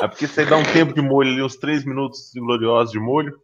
É 0.00 0.06
porque 0.08 0.26
você 0.26 0.44
dá 0.44 0.56
um 0.56 0.62
tempo 0.62 0.92
de 0.94 1.00
molho 1.00 1.30
ali, 1.30 1.42
uns 1.42 1.56
3 1.56 1.84
minutos 1.84 2.30
gloriosos 2.34 2.92
de 2.92 3.00
molho. 3.00 3.38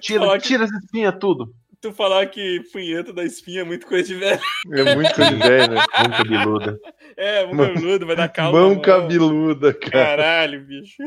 Tira, 0.00 0.38
tira 0.38 0.64
essa 0.64 0.76
espinha 0.76 1.12
tudo. 1.12 1.54
Tu 1.80 1.92
falar 1.92 2.24
que 2.26 2.60
punheta 2.72 3.12
da 3.12 3.24
espinha 3.24 3.62
é 3.62 3.64
muito 3.64 3.86
coisa 3.86 4.06
de 4.06 4.14
velho. 4.14 4.40
É 4.72 4.94
muito 4.94 5.12
coisa 5.14 5.30
de 5.32 5.36
velho, 5.36 5.72
né? 5.72 5.84
Mão 5.98 6.10
cabeluda. 6.16 6.80
É, 7.16 7.46
mão 7.46 7.66
cabeludo, 7.66 8.06
vai 8.06 8.16
dar 8.16 8.28
calma. 8.28 8.58
Mão 8.60 8.70
mão. 8.70 8.80
cabeluda, 8.80 9.74
cara. 9.74 9.90
Caralho, 9.90 10.64
bicho. 10.64 11.02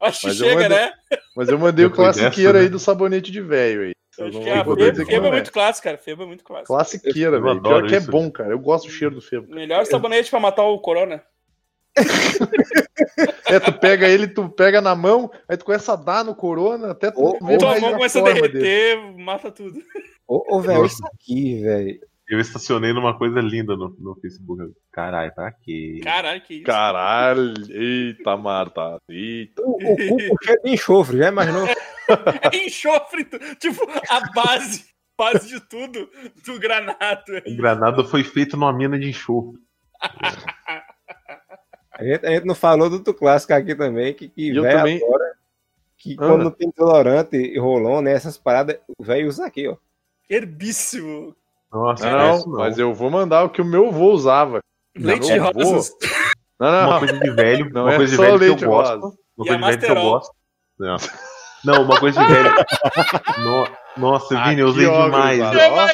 Acho 0.00 0.20
que 0.20 0.26
Mas 0.26 0.40
eu 0.40 0.48
chega, 0.48 0.62
mandei- 0.62 0.68
né? 0.78 0.92
Mas 1.36 1.48
eu 1.48 1.58
mandei 1.58 1.84
o 1.84 1.90
classiqueiro 1.90 2.52
dessa, 2.52 2.58
aí 2.58 2.64
né? 2.64 2.70
do 2.70 2.78
sabonete 2.78 3.30
de 3.30 3.40
velho 3.40 3.82
aí. 3.82 3.92
Vocês 4.16 4.34
Acho 4.34 4.40
que 4.44 4.50
a 4.50 4.64
Febo, 4.64 5.26
é 5.26 5.28
é. 5.28 5.32
muito 5.32 5.52
clássico, 5.52 5.84
cara. 5.84 5.98
Febo 5.98 6.22
é 6.22 6.26
muito 6.26 6.42
clássico. 6.44 6.68
Classiqueira, 6.68 7.36
Eu 7.36 7.42
velho. 7.42 7.58
adoro 7.58 7.76
Pior 7.80 7.88
que 7.88 7.94
é 7.94 7.98
isso. 7.98 8.10
bom, 8.10 8.30
cara. 8.30 8.50
Eu 8.50 8.58
gosto 8.58 8.86
do 8.86 8.92
cheiro 8.92 9.14
do 9.14 9.20
Febo. 9.20 9.54
Melhor 9.54 9.84
sabonete 9.84 10.30
pra 10.30 10.40
matar 10.40 10.64
o 10.64 10.78
corona. 10.78 11.22
É, 13.48 13.60
tu 13.60 13.72
pega 13.72 14.08
ele, 14.08 14.26
tu 14.26 14.48
pega 14.48 14.80
na 14.80 14.94
mão, 14.94 15.30
aí 15.48 15.56
tu 15.56 15.64
começa 15.64 15.92
a 15.92 15.96
dar 15.96 16.24
no 16.24 16.34
corona, 16.34 16.90
até 16.90 17.10
tu 17.10 17.38
ver 17.42 17.54
ô, 17.54 17.58
Tua 17.58 17.78
mão 17.80 17.92
começa 17.92 18.18
a 18.18 18.22
forma 18.22 18.40
dele. 18.48 18.58
derreter, 18.58 19.18
mata 19.18 19.50
tudo. 19.50 19.78
Ô, 20.26 20.56
ô, 20.56 20.60
velho, 20.60 20.82
Nossa. 20.82 20.94
isso 20.94 21.06
aqui, 21.06 21.62
velho. 21.62 22.00
Eu 22.28 22.40
estacionei 22.40 22.92
numa 22.92 23.16
coisa 23.16 23.40
linda 23.40 23.76
no, 23.76 23.94
no 24.00 24.16
Facebook. 24.20 24.72
Caralho, 24.92 25.32
pra 25.32 25.52
quê? 25.52 26.00
Caralho, 26.02 26.40
que 26.40 26.54
isso. 26.54 26.64
Caralho, 26.64 27.54
eita, 27.70 28.36
Marta. 28.36 28.98
Eita. 29.08 29.62
O, 29.62 29.76
o 29.76 29.96
cu 29.96 30.28
com 30.28 30.36
cheiro 30.42 30.62
de 30.64 30.70
enxofre, 30.72 31.18
já 31.18 31.28
imaginou? 31.28 31.66
É 32.52 32.56
enxofre, 32.66 33.24
tipo, 33.58 33.80
a 34.10 34.32
base, 34.32 34.84
base 35.18 35.48
de 35.48 35.60
tudo 35.60 36.08
do 36.44 36.58
granado. 36.58 37.32
O 37.46 37.56
granado 37.56 38.04
foi 38.06 38.22
feito 38.24 38.56
numa 38.56 38.72
mina 38.72 38.98
de 38.98 39.08
enxofre. 39.10 39.60
A 41.92 42.04
gente, 42.04 42.26
a 42.26 42.30
gente 42.30 42.44
não 42.46 42.54
falou 42.54 42.90
do 42.90 42.96
outro 42.96 43.14
clássico 43.14 43.54
aqui 43.54 43.74
também, 43.74 44.12
que, 44.12 44.28
que 44.28 44.52
velho 44.52 44.76
também- 44.78 45.02
agora, 45.02 45.24
que 45.96 46.12
Ah. 46.14 46.16
quando 46.18 46.50
tem 46.50 46.70
desodorante 46.70 47.36
e 47.36 47.58
rolão, 47.58 48.02
né, 48.02 48.12
essas 48.12 48.36
paradas, 48.36 48.76
o 48.98 49.02
velho 49.02 49.28
usa 49.28 49.46
aqui, 49.46 49.66
ó. 49.66 49.76
Herbíssimo. 50.28 51.34
Nossa, 51.72 52.10
Não, 52.10 52.38
não, 52.38 52.48
mas 52.58 52.78
eu 52.78 52.92
vou 52.94 53.10
mandar 53.10 53.44
o 53.44 53.50
que 53.50 53.60
o 53.60 53.64
meu 53.64 53.88
avô 53.88 54.10
usava. 54.12 54.60
Leite 54.96 55.28
Não, 55.28 55.34
de 55.34 55.38
rosas. 55.38 55.92
Não, 56.58 56.68
Uma 56.68 56.86
não, 56.92 56.98
coisa 57.00 57.18
de 57.18 57.30
velho, 57.30 57.70
Não 57.72 57.82
uma 57.82 57.92
é 57.92 57.96
coisa 57.96 58.10
de 58.16 58.22
velho 58.22 58.38
que 58.56 58.64
eu 58.64 58.68
gosto. 58.68 58.94
Uma 59.36 59.46
coisa 59.46 59.56
de 59.56 59.64
velho 59.64 59.78
que 59.80 59.90
eu 59.90 59.94
gosto. 59.94 60.34
Não. 60.78 60.96
Não, 61.66 61.82
uma 61.82 61.98
coisa 62.00 62.24
de 62.24 62.32
velho. 62.32 62.50
No- 63.44 63.68
Nossa, 63.96 64.42
Vini, 64.44 64.60
eu 64.60 64.68
usei 64.68 64.86
demais. 64.86 65.38
gurizada. 65.38 65.66
Eu 65.66 65.72
Ó, 65.72 65.86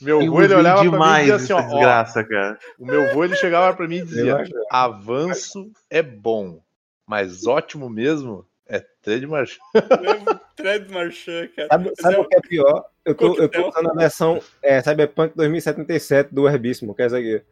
Meu 0.00 0.20
eu 0.22 0.26
avô, 0.32 0.42
ele 0.42 0.54
olhava 0.54 0.80
pra 0.80 0.82
mim 0.82 0.88
e 0.88 0.90
demais 0.90 1.20
dizia 1.26 1.34
assim, 1.36 1.52
ó, 1.52 1.60
desgraça, 1.60 2.24
cara. 2.24 2.58
o 2.78 2.84
meu 2.86 3.08
avô, 3.10 3.24
ele 3.24 3.36
chegava 3.36 3.76
pra 3.76 3.86
mim 3.86 3.96
e 3.98 4.02
dizia, 4.04 4.44
avanço 4.70 5.70
é 5.88 6.02
bom, 6.02 6.60
mas 7.06 7.46
ótimo 7.46 7.88
mesmo 7.88 8.44
é 8.66 8.84
trade 9.02 9.26
marchand. 9.26 9.60
Thread 10.56 10.90
Marchand, 10.92 11.48
cara. 11.56 11.68
Sabe, 11.70 11.92
sabe 12.00 12.14
é 12.14 12.18
o 12.20 12.24
que 12.24 12.36
é 12.36 12.40
pior? 12.40 12.84
Eu 13.04 13.14
tô, 13.14 13.34
eu 13.36 13.48
tô 13.48 13.68
usando 13.68 13.90
a 13.90 13.94
versão 13.94 14.40
é, 14.62 14.80
Cyberpunk 14.80 15.34
2077 15.36 16.32
do 16.32 16.48
Herbíssimo, 16.48 16.94
que 16.94 17.02
é 17.02 17.06
essa 17.06 17.18
aqui. 17.18 17.42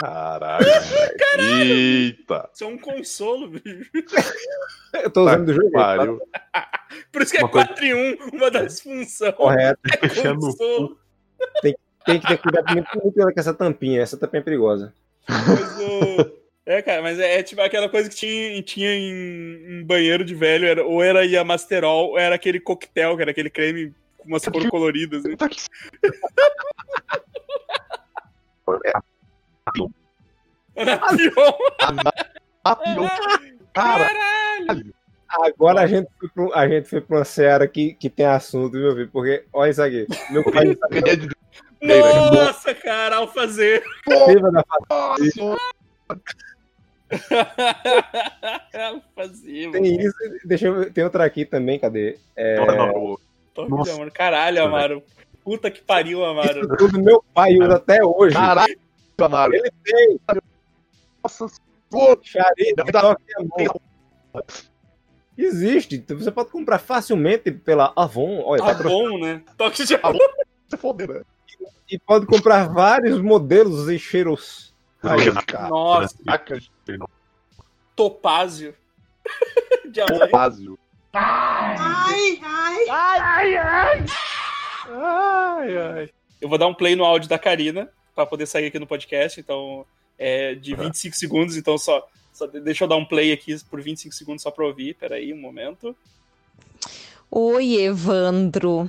Caralho, 0.00 0.66
moleque. 1.36 1.62
Eita, 1.62 2.50
Isso 2.52 2.64
é 2.64 2.66
um 2.66 2.78
consolo, 2.78 3.48
bicho. 3.48 3.90
Eu 5.02 5.10
tô 5.10 5.24
usando 5.24 5.46
do 5.46 5.52
jogo. 5.54 5.70
pariu. 5.72 6.20
Por 7.12 7.22
isso 7.22 7.32
que 7.32 7.38
é 7.38 7.40
Uma 7.42 7.48
coisa- 7.50 7.66
4 7.68 7.84
em 7.84 7.94
1, 7.94 8.28
uma 8.32 8.50
das 8.50 8.80
funções. 8.80 9.34
Correto. 9.34 9.80
É 9.92 10.08
Fechando 10.08 10.38
o 10.38 10.40
consolo. 10.50 10.98
Tem 11.62 12.20
que 12.20 12.26
ter 12.26 12.38
cuidado 12.38 12.72
muito, 12.72 12.88
muito 13.02 13.14
com 13.34 13.40
essa 13.40 13.54
tampinha. 13.54 14.02
Essa 14.02 14.16
tampinha 14.16 14.40
é 14.40 14.44
perigosa. 14.44 14.94
Mas 15.28 15.78
o- 15.80 16.44
É, 16.66 16.80
cara, 16.82 17.02
mas 17.02 17.18
é, 17.18 17.38
é 17.40 17.42
tipo 17.42 17.60
aquela 17.62 17.88
coisa 17.88 18.08
que 18.08 18.14
tinha, 18.14 18.62
tinha 18.62 18.90
em, 18.94 19.80
em 19.80 19.84
banheiro 19.84 20.24
de 20.24 20.34
velho, 20.34 20.66
era, 20.66 20.84
ou 20.84 21.02
era 21.02 21.20
a 21.40 21.44
Masterol, 21.44 22.10
ou 22.10 22.18
era 22.18 22.34
aquele 22.34 22.60
coquetel, 22.60 23.16
que 23.16 23.22
era 23.22 23.30
aquele 23.32 23.50
creme 23.50 23.92
com 24.18 24.28
umas 24.28 24.44
cores 24.44 24.68
coloridas. 24.70 25.24
Né? 25.24 25.34
Anapion, 30.76 31.52
Ah, 32.64 32.78
meu 32.94 33.08
cara, 33.72 34.08
caralho! 34.08 34.94
Agora 35.28 35.80
a 35.82 35.86
gente 35.86 36.08
foi 36.18 36.28
pra, 36.28 36.60
a 36.60 36.68
gente 36.68 36.88
foi 36.88 37.00
pra 37.00 37.18
uma 37.18 37.24
seara 37.24 37.66
que, 37.66 37.94
que 37.94 38.08
tem 38.08 38.24
assunto, 38.26 38.72
viu, 38.72 38.94
filho? 38.94 39.10
Porque, 39.12 39.44
olha 39.52 39.70
isso 39.70 39.82
aqui. 39.82 40.06
Meu 40.30 40.44
pai 40.44 40.76
Nossa, 42.32 42.74
cara, 42.74 43.16
alfazer! 43.16 43.82
viva 44.28 44.50
da 44.50 44.64
Nossa, 44.88 45.56
alfazer, 48.74 49.68
mano. 49.68 49.72
Tem 49.82 50.00
isso, 50.00 50.16
deixa 50.44 50.66
eu 50.68 50.74
ver, 50.74 50.92
tem 50.92 51.04
outra 51.04 51.24
aqui 51.24 51.44
também, 51.44 51.78
cadê? 51.78 52.16
É, 52.36 52.56
Toque 53.54 53.70
Nossa. 53.70 53.90
de 53.90 53.96
amor. 53.96 54.10
Caralho, 54.10 54.64
Amaro. 54.64 55.02
Puta 55.44 55.70
que 55.70 55.80
pariu, 55.82 56.24
Amaro. 56.24 56.60
isso 56.60 56.76
tudo 56.76 56.98
meu 57.00 57.22
pai 57.34 57.54
usa 57.56 57.76
até 57.76 58.04
hoje. 58.04 58.34
Caralho, 58.34 58.78
Amaro. 59.18 59.54
Ele 59.54 59.70
tem 59.84 60.18
Nossa, 61.24 61.46
de 63.16 63.34
amor. 63.36 63.80
Existe, 65.36 66.04
você 66.08 66.30
pode 66.30 66.50
comprar 66.50 66.78
facilmente 66.78 67.50
pela 67.50 67.92
Avon, 67.96 68.42
olha, 68.44 68.62
Tá 68.62 68.74
tá 68.74 68.82
bom, 68.84 69.18
né? 69.18 69.42
Toque 69.56 69.84
de 69.84 69.94
amor. 69.96 70.20
se 70.68 70.76
foder, 70.76 71.08
né? 71.08 71.22
e 71.90 71.98
pode 71.98 72.26
comprar 72.26 72.68
vários 72.68 73.20
modelos 73.20 73.88
e 73.88 73.98
cheiros. 73.98 74.74
Aí, 75.02 75.30
Nossa, 75.68 76.16
Saca, 76.24 76.58
topázio. 77.94 78.74
Diamante. 79.90 80.30
Fázio. 80.30 80.78
Ai, 81.12 82.40
ai. 82.42 82.88
Ai, 84.88 85.76
ai. 85.78 86.10
Eu 86.40 86.48
vou 86.48 86.58
dar 86.58 86.66
um 86.66 86.74
play 86.74 86.96
no 86.96 87.04
áudio 87.04 87.28
da 87.28 87.38
Karina 87.38 87.90
pra 88.14 88.26
poder 88.26 88.46
sair 88.46 88.66
aqui 88.66 88.78
no 88.78 88.86
podcast, 88.86 89.38
então 89.40 89.86
é 90.18 90.54
de 90.54 90.74
25 90.74 91.16
segundos, 91.16 91.56
então 91.56 91.76
só, 91.78 92.06
só 92.32 92.46
de- 92.46 92.60
deixa 92.60 92.84
eu 92.84 92.88
dar 92.88 92.96
um 92.96 93.04
play 93.04 93.32
aqui 93.32 93.56
por 93.70 93.80
25 93.80 94.14
segundos 94.14 94.42
só 94.42 94.50
pra 94.50 94.64
ouvir. 94.66 94.94
Peraí, 94.94 95.32
um 95.32 95.40
momento. 95.40 95.94
Oi, 97.30 97.80
Evandro. 97.80 98.86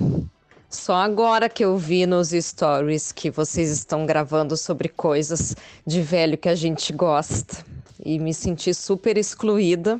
Só 0.69 0.95
agora 0.95 1.47
que 1.47 1.63
eu 1.63 1.77
vi 1.77 2.05
nos 2.05 2.29
stories 2.31 3.11
que 3.11 3.29
vocês 3.31 3.69
estão 3.69 4.05
gravando 4.05 4.57
sobre 4.57 4.89
coisas 4.89 5.55
de 5.85 6.01
velho 6.01 6.37
que 6.37 6.49
a 6.49 6.55
gente 6.55 6.91
gosta. 6.91 7.65
E 8.03 8.19
me 8.19 8.33
senti 8.33 8.73
super 8.73 9.17
excluída. 9.17 9.99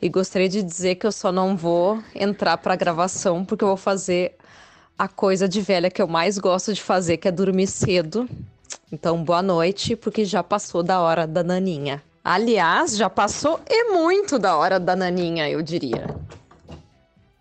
E 0.00 0.08
gostaria 0.08 0.48
de 0.48 0.62
dizer 0.62 0.96
que 0.96 1.06
eu 1.06 1.12
só 1.12 1.30
não 1.30 1.56
vou 1.56 2.02
entrar 2.14 2.56
para 2.58 2.74
a 2.74 2.76
gravação 2.76 3.44
porque 3.44 3.62
eu 3.62 3.68
vou 3.68 3.76
fazer 3.76 4.34
a 4.98 5.06
coisa 5.06 5.48
de 5.48 5.60
velha 5.60 5.90
que 5.90 6.02
eu 6.02 6.08
mais 6.08 6.36
gosto 6.38 6.74
de 6.74 6.82
fazer, 6.82 7.16
que 7.18 7.28
é 7.28 7.30
dormir 7.32 7.68
cedo. 7.68 8.28
Então, 8.92 9.24
boa 9.24 9.40
noite, 9.40 9.96
porque 9.96 10.22
já 10.22 10.42
passou 10.42 10.82
da 10.82 11.00
hora 11.00 11.26
da 11.26 11.42
naninha. 11.42 12.02
Aliás, 12.22 12.94
já 12.94 13.08
passou 13.08 13.58
e 13.68 13.84
muito 13.90 14.38
da 14.38 14.54
hora 14.54 14.78
da 14.78 14.94
naninha, 14.94 15.48
eu 15.48 15.62
diria. 15.62 16.06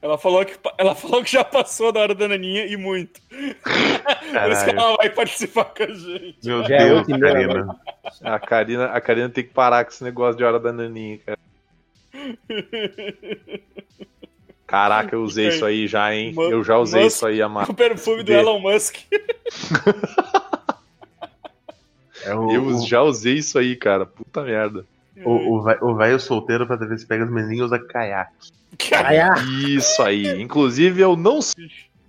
Ela 0.01 0.17
falou 0.17 0.43
que, 0.45 0.57
ela 0.79 0.95
falou 0.95 1.21
que 1.23 1.31
já 1.31 1.43
passou 1.43 1.91
da 1.91 1.99
hora 1.99 2.15
da 2.15 2.27
naninha 2.27 2.65
e 2.65 2.75
muito. 2.77 3.21
Por 3.29 4.51
isso 4.51 4.63
que 4.65 4.69
ela 4.71 4.95
vai 4.95 5.09
participar 5.11 5.65
com 5.65 5.83
a 5.83 5.87
gente. 5.87 6.37
Meu 6.43 6.63
Já 6.63 6.75
é 6.75 6.85
Deus, 6.85 7.07
meia, 7.07 7.19
Karina. 7.33 7.79
A 8.23 8.39
Karina, 8.39 8.85
a 8.85 9.01
Karina 9.01 9.29
tem 9.29 9.43
que 9.43 9.51
parar 9.53 9.83
com 9.85 9.91
esse 9.91 10.03
negócio 10.03 10.37
de 10.37 10.43
hora 10.43 10.59
da 10.59 10.71
naninha, 10.73 11.19
cara. 11.19 11.37
Caraca, 14.65 15.13
eu 15.15 15.21
usei 15.21 15.49
isso 15.49 15.65
aí 15.65 15.85
já, 15.85 16.15
hein? 16.15 16.33
Eu 16.35 16.63
já 16.63 16.77
usei 16.77 17.03
Musk- 17.03 17.15
isso 17.17 17.27
aí, 17.27 17.41
Amado. 17.41 17.69
O 17.69 17.73
perfume 17.75 18.23
do. 18.23 18.31
Elon 18.31 18.59
Musk. 18.59 18.95
É 22.25 22.35
o, 22.35 22.51
Eu 22.51 22.65
o, 22.67 22.85
já 22.87 23.01
usei 23.01 23.35
isso 23.35 23.57
aí, 23.57 23.75
cara. 23.75 24.05
Puta 24.05 24.43
merda. 24.43 24.85
o, 25.23 25.55
o, 25.57 25.61
vai- 25.61 25.77
o 25.81 25.95
velho 25.95 26.19
solteiro 26.19 26.65
pra 26.67 26.75
ver 26.75 26.97
se 26.99 27.05
pega 27.05 27.23
os 27.25 27.31
meninos 27.31 27.65
usa 27.67 27.79
caiaque. 27.79 28.51
Isso 29.67 30.01
aí. 30.01 30.41
Inclusive, 30.41 31.01
eu 31.01 31.15
não 31.15 31.39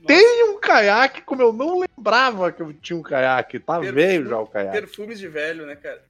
tenho 0.07 0.53
um 0.55 0.61
caiaque 0.61 1.23
como 1.23 1.43
eu 1.43 1.53
não 1.53 1.81
lembrava 1.81 2.51
que 2.53 2.63
eu 2.63 2.73
tinha 2.73 2.99
um 2.99 3.03
caiaque. 3.03 3.59
Tá 3.59 3.79
Perfume- 3.79 3.93
velho 4.03 4.29
já 4.29 4.39
o 4.39 4.47
caiaque. 4.47 4.73
Perfumes 4.79 5.19
de 5.19 5.29
velho, 5.29 5.67
né, 5.67 5.77
cara? 5.77 6.03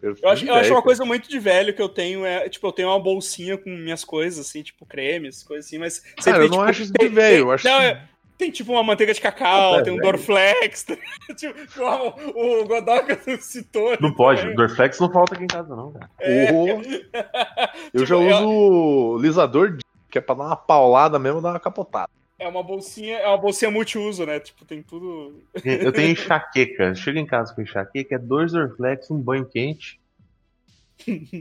Perfume 0.00 0.24
Eu 0.24 0.30
acho, 0.30 0.46
eu 0.46 0.54
acho 0.54 0.68
uma 0.68 0.74
cara. 0.76 0.82
coisa 0.84 1.04
muito 1.04 1.28
de 1.28 1.38
velho 1.40 1.74
que 1.74 1.82
eu 1.82 1.88
tenho 1.88 2.24
é, 2.24 2.48
tipo, 2.48 2.66
eu 2.66 2.72
tenho 2.72 2.88
uma 2.88 3.00
bolsinha 3.00 3.58
com 3.58 3.68
minhas 3.70 4.04
coisas, 4.04 4.46
assim, 4.46 4.62
tipo, 4.62 4.86
cremes, 4.86 5.42
coisas 5.42 5.66
assim, 5.66 5.78
mas 5.78 5.94
sempre 5.94 6.22
Cara, 6.32 6.36
eu 6.44 6.48
tem, 6.48 6.58
não 6.58 6.58
tipo, 6.58 6.70
acho 6.70 6.82
isso 6.82 6.92
de 6.92 7.08
velho. 7.08 7.36
Eu 7.46 7.50
acho 7.52 7.64
Não, 7.66 7.80
é- 7.82 8.02
tem 8.38 8.50
tipo 8.52 8.72
uma 8.72 8.82
manteiga 8.84 9.12
de 9.12 9.20
cacau, 9.20 9.82
tem 9.82 9.92
um 9.92 9.96
velho. 9.96 10.12
Dorflex, 10.12 10.86
tipo, 11.36 11.58
o, 11.82 12.62
o 12.62 12.64
Godoka 12.66 13.18
citou. 13.40 13.88
ali 13.88 13.98
Não 14.00 14.14
pode, 14.14 14.40
também. 14.42 14.56
Dorflex 14.56 14.98
não 15.00 15.10
falta 15.12 15.34
aqui 15.34 15.44
em 15.44 15.48
casa, 15.48 15.74
não, 15.74 15.92
cara. 15.92 16.08
É. 16.20 16.48
Eu 17.92 18.06
já 18.06 18.16
Tipo, 18.16 18.28
uso 18.46 19.18
lisador 19.20 19.76
de- 19.76 19.84
que 20.10 20.16
é 20.18 20.20
pra 20.20 20.34
dar 20.36 20.44
uma 20.44 20.56
paulada 20.56 21.18
mesmo, 21.18 21.42
dar 21.42 21.50
uma 21.50 21.60
capotada. 21.60 22.08
É 22.38 22.46
uma 22.46 22.62
bolsinha, 22.62 23.16
é 23.18 23.26
uma 23.26 23.36
bolsinha 23.36 23.68
multiuso, 23.70 24.24
né? 24.24 24.38
Tipo, 24.38 24.64
tem 24.64 24.80
tudo. 24.80 25.42
Eu 25.64 25.90
tenho 25.92 26.12
enxaqueca. 26.12 26.94
Chega 26.94 27.18
em 27.18 27.26
casa 27.26 27.52
com 27.52 27.60
enxaqueca, 27.60 28.14
é 28.14 28.18
dois 28.18 28.52
Dorflex, 28.52 29.10
um 29.10 29.20
banho 29.20 29.44
quente. 29.44 29.98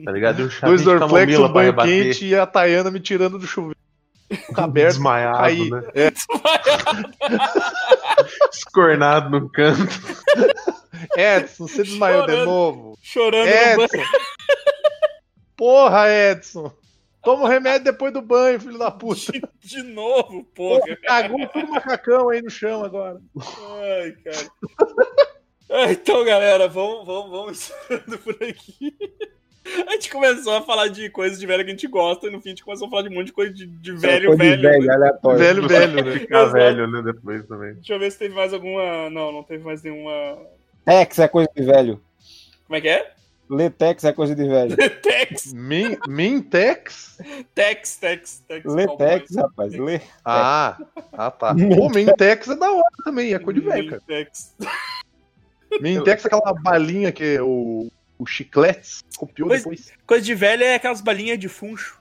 Tá 0.03 0.11
ligado? 0.11 0.41
E 0.41 0.44
um 0.45 0.49
Dois 0.68 0.82
de 0.82 0.86
Dorflex, 0.86 1.38
um 1.38 1.48
banho 1.49 1.76
quente 1.76 2.26
e 2.26 2.36
a 2.36 2.45
Tayana 2.48 2.90
me 2.91 2.99
tirando 2.99 3.38
do 3.38 3.45
chuveiro. 3.45 3.76
Fica 4.29 4.63
aberto. 4.63 4.93
Desmaiado, 4.93 5.39
Aí, 5.43 5.69
né? 5.69 5.83
é, 5.95 6.11
Escornado 8.51 9.29
no 9.29 9.49
canto. 9.49 9.81
Edson, 11.15 11.67
você 11.67 11.83
desmaiou 11.83 12.25
de 12.25 12.31
Chorando. 12.31 12.45
novo. 12.49 12.99
Chorando 13.01 13.47
no 13.47 13.83
Edson. 13.83 14.03
Porra, 15.55 16.09
Edson. 16.09 16.71
Toma 17.23 17.43
o 17.43 17.47
remédio 17.47 17.85
depois 17.85 18.13
do 18.13 18.21
banho, 18.21 18.59
filho 18.59 18.77
da 18.77 18.91
puta. 18.91 19.31
banho 19.31 19.43
de 19.59 19.83
novo, 19.83 20.43
porra. 20.55 20.79
Porra, 20.81 20.95
cagou 21.03 21.47
tudo 21.49 21.67
macacão 21.71 22.29
aí 22.29 22.41
no 22.41 22.49
chão 22.49 22.83
agora. 22.83 23.19
Ai, 23.81 24.11
cara. 24.23 24.51
Ah, 25.69 25.91
Então, 25.91 26.23
galera, 26.23 26.67
vamos, 26.69 27.05
vamos, 27.05 27.31
vamos 27.31 27.51
encerrando 27.51 28.17
por 28.19 28.35
aqui. 28.41 28.95
A 29.88 29.91
gente 29.91 30.10
começou 30.10 30.53
a 30.56 30.61
falar 30.61 30.88
de 30.88 31.10
coisas 31.10 31.39
de 31.39 31.45
velho 31.45 31.64
que 31.64 31.69
a 31.69 31.73
gente 31.73 31.88
gosta 31.88 32.27
e 32.27 32.31
no 32.31 32.41
fim 32.41 32.49
a 32.49 32.52
gente 32.52 32.64
começou 32.64 32.88
a 32.88 32.89
falar 32.89 33.03
de 33.03 33.10
um 33.10 33.14
monte 33.14 33.27
de 33.27 33.34
coisa 33.34 33.53
de, 33.53 33.65
de 33.65 33.91
velho, 33.94 34.27
Coisa 34.27 34.44
de 34.44 34.49
velho. 34.49 34.61
velho, 34.61 34.85
né? 34.85 34.94
aleatório. 34.94 35.39
Velho, 35.39 35.68
velho, 35.68 36.06
né? 36.06 36.11
Ficar 36.19 36.45
velho, 36.45 36.88
né? 36.88 37.02
Depois 37.02 37.45
também. 37.45 37.73
Deixa 37.76 37.94
eu 37.94 37.99
ver 37.99 38.11
se 38.11 38.19
teve 38.19 38.35
mais 38.35 38.53
alguma. 38.53 39.10
Não, 39.10 39.31
não 39.31 39.44
teve 39.44 39.64
mais 39.64 39.84
nenhuma. 39.84 40.38
Tex 40.85 41.19
é 41.19 41.27
coisa 41.27 41.49
de 41.56 41.64
velho. 41.64 42.02
Como 42.65 42.77
é 42.77 42.81
que 42.81 42.88
é? 42.89 43.11
Letex 43.49 44.03
é 44.03 44.11
coisa 44.11 44.35
de 44.35 44.45
velho. 44.45 44.76
Tex, 45.02 45.53
Min, 45.53 45.98
Mintex? 46.07 47.18
Tex, 47.56 47.95
Tex, 47.95 48.44
Tex. 48.48 48.65
Letex, 48.65 49.35
rapaz. 49.35 49.73
Le... 49.73 50.02
Ah, 50.23 50.77
ah 51.14 51.31
tá. 51.31 51.56
Pô, 51.76 51.89
Mintex 51.89 52.49
é 52.49 52.56
da 52.56 52.72
hora 52.72 52.84
também, 53.06 53.34
é 53.34 53.39
coisa 53.39 53.60
de 53.60 53.65
velho, 53.65 53.89
cara. 53.89 54.02
Tex. 54.06 54.53
Mintex 55.80 56.26
é 56.26 56.27
aquela 56.27 56.53
balinha 56.53 57.11
que 57.11 57.23
é 57.35 57.41
o, 57.41 57.89
o 58.18 58.26
chiclete 58.26 58.99
copiou 59.18 59.48
Pois- 59.49 59.61
depois. 59.61 59.91
Coisa 60.06 60.26
de 60.26 60.34
velho 60.35 60.64
é 60.64 60.76
aquelas 60.76 61.02
balinhas 61.02 61.38
de 61.39 61.48
funcho. 61.48 61.99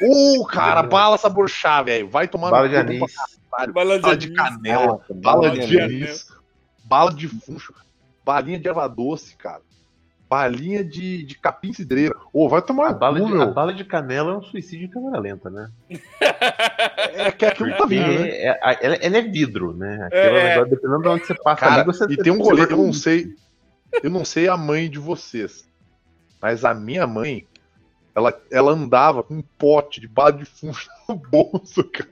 Ô, 0.00 0.46
cara, 0.46 0.82
bala 0.82 1.18
sabor 1.18 1.48
chá, 1.48 1.82
velho. 1.82 2.08
Vai 2.08 2.26
tomar 2.28 2.50
Bala 2.50 2.68
de 2.68 2.74
cu, 2.74 2.80
anis. 2.80 3.14
Bala 3.50 3.98
Bala 4.00 4.16
de 4.16 4.30
canela, 4.32 5.00
Ah, 5.08 5.14
bala 5.14 5.42
bala 5.48 5.50
de 5.50 5.66
de 5.66 5.80
anis, 5.80 6.26
bala 6.84 7.12
de 7.12 7.28
funcho, 7.28 7.72
balinha 8.24 8.58
de 8.58 8.66
erva 8.68 8.88
doce, 8.88 9.36
cara. 9.36 9.60
Balinha 10.28 10.82
de, 10.82 11.22
de 11.24 11.38
capim 11.38 11.72
cidreira. 11.72 12.14
Ô, 12.32 12.48
vai 12.48 12.62
tomar 12.62 12.88
A 12.88 12.92
bala, 12.94 13.20
cu, 13.20 13.26
de, 13.26 13.42
a 13.42 13.46
bala 13.46 13.72
de 13.74 13.84
canela 13.84 14.32
é 14.32 14.36
um 14.36 14.42
suicídio 14.42 14.86
em 14.86 14.90
câmera 14.90 15.20
lenta, 15.20 15.50
né? 15.50 15.68
É 17.12 17.30
que 17.30 17.44
aquilo 17.44 17.70
tá 17.70 17.76
Porque 17.78 17.94
vindo, 17.98 18.20
né? 18.20 18.28
é- 18.30 18.58
a- 18.62 18.78
ela, 18.80 18.94
ela 18.96 19.16
é 19.18 19.22
vidro, 19.22 19.74
né? 19.76 20.04
Aquele 20.06 20.20
É, 20.22 20.40
é. 20.40 20.48
negócio, 20.48 20.70
dependendo 20.70 21.02
de 21.02 21.08
onde 21.08 21.26
você 21.26 21.34
passa 21.34 21.60
Cara, 21.60 21.74
ali, 21.82 21.84
você 21.84 22.04
e 22.08 22.16
tem 22.16 22.32
um 22.32 22.42
rolê, 22.42 22.64
vai- 22.66 22.72
eu 22.72 22.78
não 22.78 22.92
sei. 22.92 23.28
Eu 24.02 24.10
não 24.10 24.24
sei 24.24 24.48
a 24.48 24.56
mãe 24.56 24.88
de 24.90 24.98
vocês. 24.98 25.68
Mas 26.40 26.64
a 26.64 26.74
minha 26.74 27.06
mãe, 27.06 27.46
ela, 28.14 28.38
ela 28.50 28.72
andava 28.72 29.22
com 29.22 29.34
um 29.34 29.42
pote 29.42 30.00
de 30.00 30.08
bala 30.08 30.32
de 30.32 30.44
funcho 30.44 30.88
no 31.08 31.16
bolso, 31.16 31.84
cara. 31.84 32.10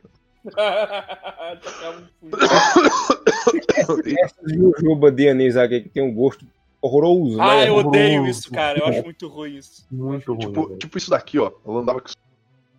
Essa 4.07 4.41
jujuba 4.49 5.11
de 5.11 5.29
anis 5.29 5.57
aqui 5.57 5.83
que 5.83 5.89
tem 5.89 6.03
um 6.03 6.13
gosto 6.13 6.47
horroroso. 6.81 7.41
ah, 7.41 7.57
né? 7.57 7.69
eu 7.69 7.77
odeio 7.77 8.27
isso, 8.27 8.51
cara. 8.51 8.79
Eu 8.79 8.87
acho 8.87 9.05
muito 9.05 9.29
ruim 9.29 9.57
isso. 9.57 9.87
Muito 9.91 10.33
ruim. 10.33 10.47
Tipo, 10.47 10.67
velho. 10.67 10.79
tipo 10.79 10.99
isso 10.99 11.11
daqui, 11.11 11.39
ó. 11.39 11.53
Ela 11.65 11.81
andava 11.81 12.01
com 12.01 12.09
isso 12.09 12.17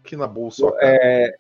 aqui 0.04 0.18
na 0.18 0.28
bolsa, 0.28 0.66
ó, 0.66 0.72
cara. 0.72 0.88
É, 0.92 1.38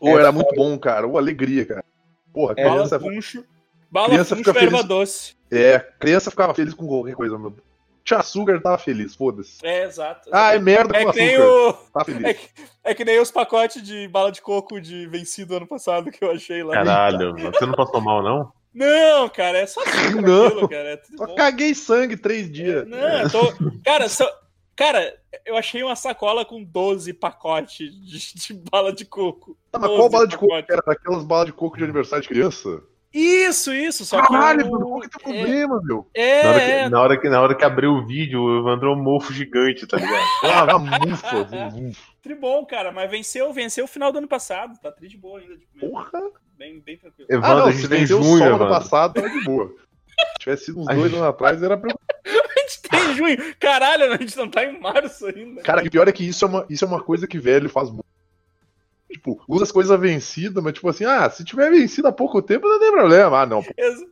Ô, 0.00 0.18
era 0.18 0.30
muito 0.30 0.54
bom, 0.54 0.78
cara. 0.78 1.06
Ô, 1.06 1.18
alegria, 1.18 1.64
cara. 1.64 1.84
Porra, 2.32 2.54
É, 2.56 2.64
Bala 2.64 2.76
criança, 2.76 3.00
funcho. 3.00 3.44
Bala 3.90 4.08
criança 4.08 4.36
funcho 4.36 4.50
fica 4.52 4.64
erva 4.64 4.76
feliz. 4.78 4.88
doce. 4.88 5.37
É, 5.50 5.78
criança 5.98 6.30
ficava 6.30 6.54
feliz 6.54 6.74
com 6.74 6.86
qualquer 6.86 7.14
coisa, 7.14 7.38
meu. 7.38 7.54
Tinha 8.04 8.20
açúcar, 8.20 8.58
tava 8.62 8.78
feliz, 8.78 9.14
foda-se. 9.14 9.58
É, 9.62 9.84
exato. 9.84 10.30
Ah, 10.32 10.54
é 10.54 10.58
merda 10.58 10.96
É 10.96 11.04
com 11.04 11.12
que 11.12 11.18
nem 11.18 11.36
açúcar. 11.36 11.48
o. 11.50 11.72
Tá 11.92 12.04
feliz. 12.06 12.24
É 12.24 12.34
que, 12.34 12.48
é 12.84 12.94
que 12.94 13.04
nem 13.04 13.20
os 13.20 13.30
pacotes 13.30 13.82
de 13.82 14.08
bala 14.08 14.32
de 14.32 14.40
coco 14.40 14.80
de 14.80 15.06
vencido 15.08 15.54
ano 15.56 15.66
passado 15.66 16.10
que 16.10 16.24
eu 16.24 16.30
achei 16.30 16.62
lá. 16.62 16.72
Caralho, 16.72 17.34
você 17.34 17.66
não 17.66 17.74
passou 17.74 18.00
mal, 18.00 18.22
não? 18.22 18.50
Não, 18.72 19.28
cara, 19.28 19.58
é 19.58 19.66
só 19.66 19.82
Não. 20.22 20.46
aquilo, 20.46 20.68
cara. 20.68 20.90
É 20.94 21.00
Só 21.16 21.26
bom. 21.26 21.34
caguei 21.34 21.74
sangue 21.74 22.16
três 22.16 22.50
dias. 22.50 22.86
Não, 22.86 22.98
eu 22.98 23.30
tô... 23.30 23.52
Cara, 23.84 24.08
só... 24.08 24.26
cara, 24.76 25.18
eu 25.44 25.56
achei 25.56 25.82
uma 25.82 25.96
sacola 25.96 26.44
com 26.44 26.62
12 26.62 27.12
pacotes 27.14 27.90
de, 28.06 28.34
de 28.34 28.54
bala 28.70 28.92
de 28.92 29.04
coco. 29.04 29.56
Tá, 29.72 29.78
mas 29.78 29.88
12 29.90 30.00
qual 30.00 30.10
bala 30.10 30.28
de 30.28 30.38
coco 30.38 30.54
era? 30.54 30.82
Daquelas 30.86 31.24
balas 31.24 31.46
de 31.46 31.52
coco 31.52 31.76
de 31.76 31.84
aniversário 31.84 32.22
de 32.22 32.28
criança? 32.28 32.80
Isso, 33.12 33.72
isso, 33.72 34.04
só 34.04 34.20
que. 34.20 34.28
Caralho, 34.28 34.66
o- 34.66 34.70
Bruno, 34.70 34.86
qual 34.88 35.00
que 35.00 35.06
é 35.06 35.08
o 35.08 35.10
teu 35.10 35.32
é, 35.34 35.38
problema, 35.38 35.80
meu? 35.82 36.06
é, 36.14 36.42
Na 36.42 36.50
hora, 36.50 36.60
é, 36.62 36.82
que, 36.84 36.88
na, 36.90 37.00
hora 37.00 37.16
que, 37.20 37.28
na 37.28 37.40
hora 37.40 37.54
que 37.54 37.64
abriu 37.64 37.90
o 37.92 38.06
vídeo, 38.06 38.40
o 38.40 38.58
Evandro 38.60 38.90
é 38.90 38.92
um 38.94 39.02
mofo 39.02 39.32
gigante, 39.32 39.86
tá 39.86 39.96
ligado? 39.96 40.18
Ah, 40.44 40.78
mufa. 40.78 41.44
vum, 41.44 41.68
vum. 41.70 41.92
tribom, 42.22 42.64
cara, 42.66 42.92
mas 42.92 43.10
venceu, 43.10 43.50
venceu 43.52 43.84
o 43.86 43.88
final 43.88 44.12
do 44.12 44.18
ano 44.18 44.28
passado. 44.28 44.78
Tá 44.80 44.92
tri 44.92 45.08
de 45.08 45.16
boa 45.16 45.40
ainda. 45.40 45.56
De. 45.56 45.66
Porra. 45.80 46.20
Bem, 46.58 46.80
bem 46.80 46.96
tranquilo. 46.98 47.28
Ah, 47.30 47.34
Evandro, 47.34 47.58
não, 47.58 47.66
a 47.66 47.72
se 47.72 47.78
gente 47.78 47.88
tem 47.88 48.00
venceu 48.00 48.22
junho, 48.22 48.38
só 48.38 48.44
ano 48.44 48.68
passado, 48.68 49.14
tava 49.14 49.30
de 49.30 49.44
boa. 49.44 49.68
Se 49.68 50.38
tivesse 50.40 50.64
sido 50.66 50.80
uns 50.80 50.86
dois 50.86 50.98
gente- 51.02 51.14
anos 51.14 51.22
atrás, 51.28 51.62
era 51.62 51.76
preocupante. 51.76 52.08
A 52.28 52.60
gente 52.70 52.82
tem 52.82 53.14
junho. 53.14 53.54
Caralho, 53.58 54.12
a 54.12 54.16
gente 54.18 54.36
não 54.36 54.50
tá 54.50 54.62
em 54.62 54.78
março 54.78 55.24
ainda. 55.26 55.62
Cara, 55.62 55.80
que 55.82 55.88
pior 55.88 56.06
é 56.06 56.12
que 56.12 56.28
isso 56.28 56.44
é 56.44 56.48
uma, 56.48 56.66
isso 56.68 56.84
é 56.84 56.88
uma 56.88 57.02
coisa 57.02 57.26
que 57.26 57.38
velho 57.38 57.66
faz 57.70 57.88
muito. 57.88 58.04
Tipo, 59.10 59.42
usa 59.48 59.64
as 59.64 59.72
coisas 59.72 59.98
vencidas, 59.98 60.62
mas 60.62 60.74
tipo 60.74 60.88
assim, 60.88 61.04
ah, 61.04 61.28
se 61.30 61.44
tiver 61.44 61.70
vencido 61.70 62.08
há 62.08 62.12
pouco 62.12 62.42
tempo, 62.42 62.68
não 62.68 62.78
tem 62.78 62.92
problema. 62.92 63.40
Ah, 63.40 63.46
não, 63.46 63.64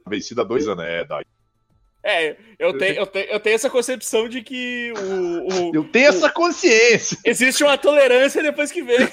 vencido 0.09 0.40
há 0.40 0.44
dois 0.44 0.66
anos, 0.66 0.85
é, 0.85 1.05
daí. 1.05 1.24
É, 2.02 2.36
eu 2.59 2.78
tenho, 2.78 2.94
eu, 3.01 3.06
tenho, 3.06 3.27
eu 3.27 3.40
tenho 3.40 3.55
essa 3.56 3.68
concepção 3.68 4.28
de 4.28 4.40
que 4.40 4.93
o, 4.97 5.70
o- 5.70 5.74
Eu 5.74 5.85
tenho 5.85 6.06
essa 6.09 6.31
consciência. 6.31 7.18
existe 7.24 7.64
uma 7.64 7.77
tolerância 7.77 8.40
depois 8.43 8.70
que 8.70 8.81
vem. 8.81 9.09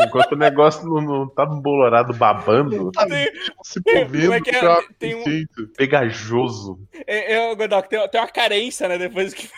Enquanto 0.00 0.32
o 0.32 0.36
negócio 0.36 0.84
não, 0.84 1.00
não 1.00 1.28
tá 1.28 1.44
embolorado 1.44 2.12
babando, 2.12 2.90
Tem, 2.90 3.32
Se 3.62 3.80
movendo 3.86 4.34
é 4.34 4.40
que 4.40 4.50
é? 4.50 4.58
pra 4.58 4.82
Tem 4.98 5.14
um- 5.14 5.46
pegajoso. 5.76 6.80
é, 7.06 7.34
é, 7.34 7.54
Godok, 7.54 7.88
tem, 7.88 8.08
tem 8.08 8.20
uma 8.20 8.26
carência, 8.28 8.88
né? 8.88 8.98
Depois 8.98 9.32
que. 9.32 9.48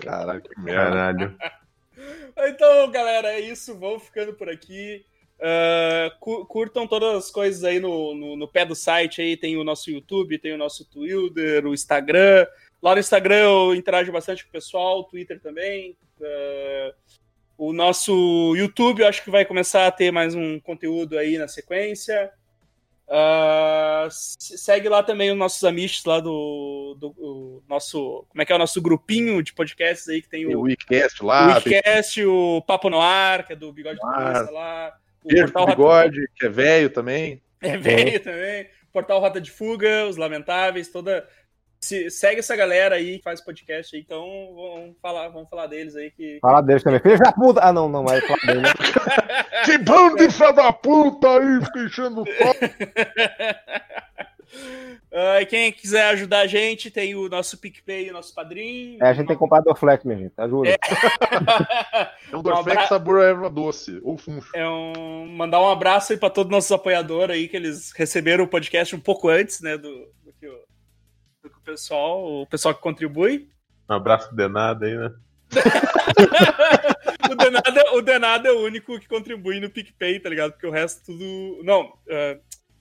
Caralho, 0.00 0.42
que 0.42 0.60
merda. 0.60 0.82
Caralho. 0.90 1.36
Então, 2.46 2.90
galera, 2.90 3.32
é 3.32 3.40
isso. 3.40 3.78
Vamos 3.78 4.02
ficando 4.04 4.34
por 4.34 4.48
aqui. 4.48 5.04
Uh, 5.38 6.18
cu- 6.18 6.46
curtam 6.46 6.86
todas 6.86 7.14
as 7.14 7.30
coisas 7.30 7.62
aí 7.62 7.78
no, 7.78 8.14
no, 8.14 8.36
no 8.36 8.48
pé 8.48 8.64
do 8.64 8.74
site 8.74 9.20
aí. 9.20 9.36
Tem 9.36 9.56
o 9.56 9.64
nosso 9.64 9.90
YouTube, 9.90 10.38
tem 10.38 10.52
o 10.52 10.58
nosso 10.58 10.84
Twitter, 10.84 11.66
o 11.66 11.74
Instagram. 11.74 12.46
Lá 12.82 12.94
no 12.94 13.00
Instagram 13.00 13.42
eu 13.42 13.74
interajo 13.74 14.12
bastante 14.12 14.44
com 14.44 14.50
o 14.50 14.52
pessoal, 14.52 15.04
Twitter 15.04 15.40
também. 15.40 15.96
Uh, 16.20 16.94
o 17.56 17.72
nosso 17.72 18.54
YouTube 18.56 19.00
eu 19.00 19.08
acho 19.08 19.22
que 19.24 19.30
vai 19.30 19.44
começar 19.44 19.86
a 19.86 19.92
ter 19.92 20.10
mais 20.12 20.34
um 20.34 20.60
conteúdo 20.60 21.18
aí 21.18 21.38
na 21.38 21.48
sequência. 21.48 22.32
Uh, 23.10 24.10
se- 24.10 24.58
segue 24.58 24.86
lá 24.88 25.02
também 25.02 25.30
os 25.32 25.36
nossos 25.38 25.64
amigos 25.64 26.04
lá 26.04 26.20
do, 26.20 26.94
do 27.00 27.62
nosso. 27.66 28.26
Como 28.28 28.42
é 28.42 28.44
que 28.44 28.52
é 28.52 28.54
o 28.54 28.58
nosso 28.58 28.82
grupinho 28.82 29.42
de 29.42 29.54
podcasts 29.54 30.06
aí 30.08 30.20
que 30.20 30.28
tem 30.28 30.46
Tem 30.46 30.54
o 30.54 30.60
o, 30.60 30.62
WeCast 30.64 31.22
o 31.22 31.26
lá, 31.26 31.58
tem 31.60 31.80
o 32.26 32.62
Papo 32.66 32.90
no 32.90 33.00
Ar, 33.00 33.46
que 33.46 33.54
é 33.54 33.56
do 33.56 33.72
Bigode 33.72 33.98
No 33.98 34.06
Ar. 34.08 34.14
Comunista 34.14 34.50
lá. 34.52 34.94
O 35.24 35.28
Beijo 35.28 35.52
pro 35.52 35.60
Rota- 35.62 35.72
Bigode, 35.72 36.28
que 36.36 36.46
é 36.46 36.48
velho 36.50 36.90
também. 36.90 37.42
É 37.62 37.76
velho 37.78 38.20
também. 38.22 38.68
Portal 38.92 39.20
Rota 39.20 39.40
de 39.40 39.50
Fuga, 39.50 40.06
Os 40.06 40.16
Lamentáveis, 40.16 40.88
toda. 40.88 41.26
Se, 41.80 42.10
segue 42.10 42.40
essa 42.40 42.56
galera 42.56 42.96
aí 42.96 43.18
que 43.18 43.24
faz 43.24 43.40
podcast 43.40 43.94
aí, 43.94 44.02
então 44.02 44.26
vamos 44.54 44.96
falar, 45.00 45.28
vamos 45.28 45.48
falar 45.48 45.68
deles 45.68 45.94
aí 45.94 46.10
que. 46.10 46.38
Fala 46.40 46.60
deles 46.60 46.82
também. 46.82 47.00
Filho 47.00 47.18
da 47.18 47.32
puta! 47.32 47.60
Ah, 47.62 47.72
não, 47.72 47.88
não, 47.88 48.04
vai 48.04 48.20
falar 48.20 48.40
dele. 48.46 48.62
né? 48.62 48.72
Que 49.64 49.78
bando 49.78 50.16
de 50.16 50.30
filha 50.30 50.52
da 50.52 50.72
puta 50.72 51.28
aí, 51.28 51.64
fica 51.64 51.80
enchendo 51.80 52.22
o 52.22 52.24
e 55.40 55.46
quem 55.46 55.72
quiser 55.72 56.04
ajudar 56.10 56.40
a 56.40 56.46
gente, 56.46 56.90
tem 56.90 57.14
o 57.14 57.28
nosso 57.28 57.58
PicPay, 57.58 58.10
o 58.10 58.12
nosso 58.12 58.34
padrinho. 58.34 59.02
É, 59.02 59.08
a 59.08 59.12
gente 59.12 59.26
tem 59.26 59.36
que 59.36 59.40
comprar 59.40 59.60
Dorflex, 59.60 60.04
minha 60.04 60.18
gente. 60.18 60.32
Ajuda. 60.36 60.70
É 60.70 60.76
um 62.36 62.42
Dorflex 62.42 62.78
abra- 62.78 62.88
sabor 62.88 63.22
erva 63.22 63.50
doce, 63.50 64.00
ou 64.02 64.16
funcho. 64.16 64.50
É 64.54 64.68
um, 64.68 65.26
mandar 65.26 65.60
um 65.60 65.68
abraço 65.68 66.12
aí 66.12 66.18
para 66.18 66.30
todos 66.30 66.48
os 66.48 66.52
nossos 66.52 66.72
apoiadores 66.72 67.36
aí, 67.36 67.48
que 67.48 67.56
eles 67.56 67.92
receberam 67.92 68.44
o 68.44 68.48
podcast 68.48 68.94
um 68.96 69.00
pouco 69.00 69.28
antes, 69.28 69.60
né, 69.60 69.76
do, 69.76 70.08
pessoal, 71.68 72.42
o 72.42 72.46
pessoal 72.46 72.74
que 72.74 72.80
contribui. 72.80 73.50
Um 73.88 73.94
abraço 73.94 74.34
denado 74.34 74.86
aí, 74.86 74.96
né? 74.96 75.14
o, 77.30 77.34
Denado, 77.34 77.80
o 77.94 78.02
Denado 78.02 78.48
é 78.48 78.52
o 78.52 78.60
único 78.60 78.98
que 78.98 79.08
contribui 79.08 79.60
no 79.60 79.70
PicPay, 79.70 80.20
tá 80.20 80.28
ligado? 80.28 80.52
Porque 80.52 80.66
o 80.66 80.70
resto 80.70 81.06
tudo. 81.06 81.62
Não, 81.62 81.90
ah, 82.10 82.38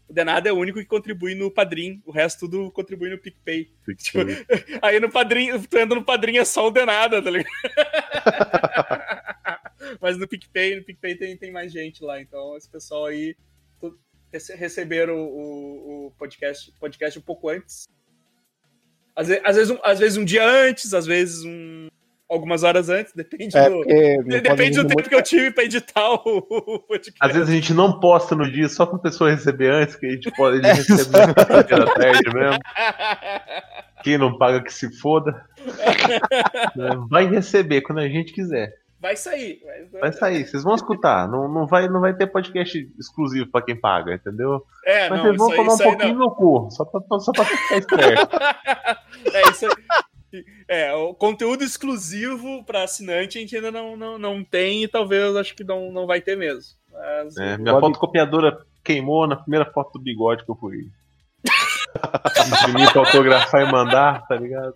o 0.07 0.13
Denado 0.13 0.47
é 0.47 0.53
o 0.53 0.57
único 0.57 0.79
que 0.79 0.85
contribui 0.85 1.35
no 1.35 1.51
Padrim, 1.51 2.01
o 2.05 2.11
resto 2.11 2.41
tudo 2.41 2.71
contribui 2.71 3.09
no 3.09 3.17
PicPay. 3.17 3.69
Tipo, 3.97 4.19
aí 4.81 4.99
no 4.99 5.11
Padrim, 5.11 5.61
tu 5.63 5.77
entra 5.77 5.95
no 5.95 6.05
Padrim 6.05 6.37
é 6.37 6.45
só 6.45 6.67
o 6.67 6.71
Denada, 6.71 7.21
tá 7.21 7.29
ligado? 7.29 7.51
Mas 10.01 10.17
no 10.17 10.27
PicPay, 10.27 10.77
no 10.77 10.83
PicPay 10.83 11.15
tem, 11.15 11.37
tem 11.37 11.51
mais 11.51 11.71
gente 11.71 12.03
lá, 12.03 12.21
então 12.21 12.57
esse 12.57 12.69
pessoal 12.69 13.05
aí 13.05 13.35
receberam 14.57 15.15
o, 15.15 15.27
o, 15.27 16.07
o 16.07 16.11
podcast, 16.11 16.73
podcast 16.79 17.17
um 17.17 17.21
pouco 17.21 17.47
antes. 17.49 17.87
Às 19.17 19.27
vezes, 19.27 19.41
às, 19.43 19.55
vezes 19.55 19.71
um, 19.71 19.77
às 19.83 19.99
vezes 19.99 20.17
um 20.17 20.23
dia 20.23 20.47
antes, 20.47 20.93
às 20.93 21.05
vezes 21.07 21.43
um, 21.43 21.87
algumas 22.29 22.61
horas 22.63 22.87
antes, 22.87 23.13
depende 23.13 23.57
É, 23.57 23.69
do. 23.69 23.83
Depende 24.25 24.75
do 24.77 24.83
tempo 24.83 24.93
muito- 24.93 25.09
que 25.09 25.15
eu 25.15 25.23
tive 25.23 25.49
pra 25.51 25.63
editar 25.63 26.09
o, 26.13 26.19
o 26.49 26.79
podcast. 26.79 27.17
Às 27.19 27.33
vezes 27.33 27.49
a 27.49 27.51
gente 27.53 27.73
não 27.73 27.99
posta 27.99 28.35
no 28.35 28.49
dia 28.51 28.69
só 28.69 28.85
pra 28.85 28.99
pessoa 28.99 29.31
receber 29.31 29.71
antes, 29.71 29.95
que 29.95 30.05
a 30.05 30.11
gente 30.11 30.29
pode 30.31 30.57
ele 30.59 30.67
receber 30.67 31.27
na 31.27 31.33
quinta-feira 31.33 31.83
à 31.83 31.93
tarde 31.93 32.33
mesmo. 32.33 32.59
Quem 34.03 34.17
não 34.19 34.37
paga 34.37 34.61
que 34.63 34.71
se 34.73 34.95
foda. 34.99 35.43
Vai 37.09 37.25
receber 37.27 37.81
quando 37.81 37.99
a 37.99 38.07
gente 38.07 38.31
quiser. 38.33 38.71
Vai 38.99 39.15
sair. 39.15 39.61
Vai, 39.63 40.01
Vai 40.01 40.13
sair, 40.13 40.45
vocês 40.47 40.63
vão 40.63 40.73
escutar. 40.75 41.27
Não, 41.27 41.47
não, 41.47 41.67
vai, 41.67 41.87
não 41.87 42.01
vai 42.01 42.15
ter 42.15 42.27
podcast 42.27 42.89
exclusivo 42.99 43.49
pra 43.51 43.61
quem 43.61 43.79
paga, 43.79 44.15
entendeu? 44.15 44.63
É, 44.85 45.07
Mas 45.09 45.19
não, 45.19 45.25
vocês 45.25 45.37
vão 45.37 45.55
tomar 45.55 45.73
um 45.73 45.77
pouquinho 45.77 46.13
não. 46.15 46.25
no 46.25 46.31
cu, 46.35 46.67
só 46.71 46.83
pra, 46.83 47.19
só 47.19 47.31
pra 47.31 47.45
ficar 47.45 47.77
esperto. 47.77 48.37
É 49.33 49.49
isso 49.49 49.65
aí. 49.65 50.43
É, 50.67 50.93
o 50.93 51.13
conteúdo 51.13 51.63
exclusivo 51.63 52.63
para 52.65 52.83
assinante 52.83 53.37
a 53.37 53.41
gente 53.41 53.55
ainda 53.55 53.71
não, 53.71 53.95
não, 53.97 54.17
não 54.19 54.43
tem 54.43 54.83
e 54.83 54.87
talvez 54.87 55.35
acho 55.35 55.55
que 55.55 55.63
não, 55.63 55.91
não 55.91 56.05
vai 56.05 56.21
ter 56.21 56.37
mesmo. 56.37 56.73
Mas, 56.91 57.37
É, 57.37 57.57
minha 57.57 57.79
fotocopiadora 57.79 58.57
queimou 58.83 59.27
na 59.27 59.35
primeira 59.37 59.65
foto 59.65 59.93
do 59.93 60.03
bigode 60.03 60.45
que 60.45 60.51
eu 60.51 60.55
fui. 60.55 60.87
Imprimir 62.63 62.91
pra 62.91 63.01
autografar 63.01 63.61
e 63.67 63.71
mandar, 63.71 64.27
tá 64.27 64.35
ligado? 64.35 64.73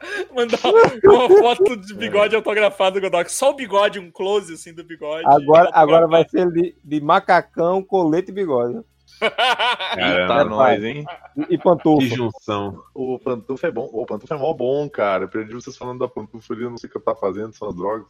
mandar 0.34 0.58
uma 1.04 1.28
foto 1.28 1.76
de 1.76 1.94
bigode 1.94 2.34
autografado 2.36 2.98
do 2.98 3.02
Godox. 3.02 3.32
Só 3.32 3.50
o 3.50 3.54
bigode, 3.54 3.98
um 3.98 4.10
close 4.10 4.54
assim 4.54 4.72
do 4.72 4.84
bigode. 4.84 5.24
Agora, 5.26 5.70
agora 5.72 6.06
vai 6.06 6.28
ser 6.28 6.50
de, 6.52 6.76
de 6.82 7.00
macacão, 7.00 7.82
colete 7.82 8.30
e 8.30 8.34
bigode. 8.34 8.80
Tá 9.18 9.30
Caramba, 9.96 10.44
nós, 10.44 10.84
hein? 10.84 11.04
E, 11.36 11.42
e 11.42 11.46
que 11.46 11.58
pantufa. 11.58 12.06
junção. 12.06 12.82
O 12.94 13.18
Pantufa 13.18 13.68
é 13.68 13.70
bom. 13.70 13.88
O 13.92 14.04
Pantufa 14.04 14.34
é 14.34 14.38
mó 14.38 14.52
bom, 14.52 14.88
cara. 14.90 15.24
Eu 15.24 15.28
perdi 15.28 15.54
vocês 15.54 15.76
falando 15.76 16.00
da 16.00 16.08
Pantufa 16.08 16.52
ali, 16.52 16.64
eu 16.64 16.70
não 16.70 16.76
sei 16.76 16.88
o 16.88 16.90
que 16.90 16.98
eu 16.98 17.02
tava 17.02 17.18
fazendo, 17.18 17.54
são 17.54 17.68
as 17.68 17.74
drogas. 17.74 18.06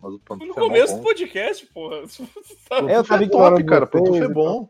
Mas 0.00 0.12
o 0.14 0.18
Pantufa 0.20 0.46
No 0.46 0.52
é 0.52 0.68
começo 0.68 0.96
do 0.96 1.02
podcast, 1.02 1.66
porra. 1.66 2.02
Eu 2.88 3.04
tava 3.04 3.22
é 3.22 3.26
ignorando 3.26 3.56
top, 3.56 3.64
cara. 3.64 3.86
vocês, 3.86 4.02
Pantufa 4.02 4.24
é 4.24 4.28
então. 4.28 4.34
bom. 4.34 4.68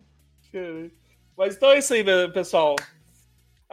Mas 1.36 1.56
então 1.56 1.70
é 1.70 1.78
isso 1.78 1.92
aí, 1.92 2.05
pessoal. 2.32 2.76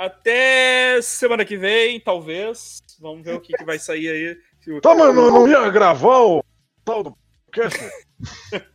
Até 0.05 0.99
semana 1.03 1.45
que 1.45 1.55
vem, 1.57 1.99
talvez. 1.99 2.81
Vamos 2.99 3.23
ver 3.23 3.35
o 3.35 3.39
que, 3.39 3.53
que 3.53 3.63
vai 3.63 3.77
sair 3.77 4.09
aí. 4.09 4.37
O- 4.75 4.81
Tá, 4.81 4.95
mas 4.95 5.13
não, 5.13 5.29
não 5.29 5.47
ia 5.47 5.69
gravar 5.69 6.21
o 6.21 6.43
tal 6.83 7.03
do 7.03 7.15
podcast? 7.45 7.79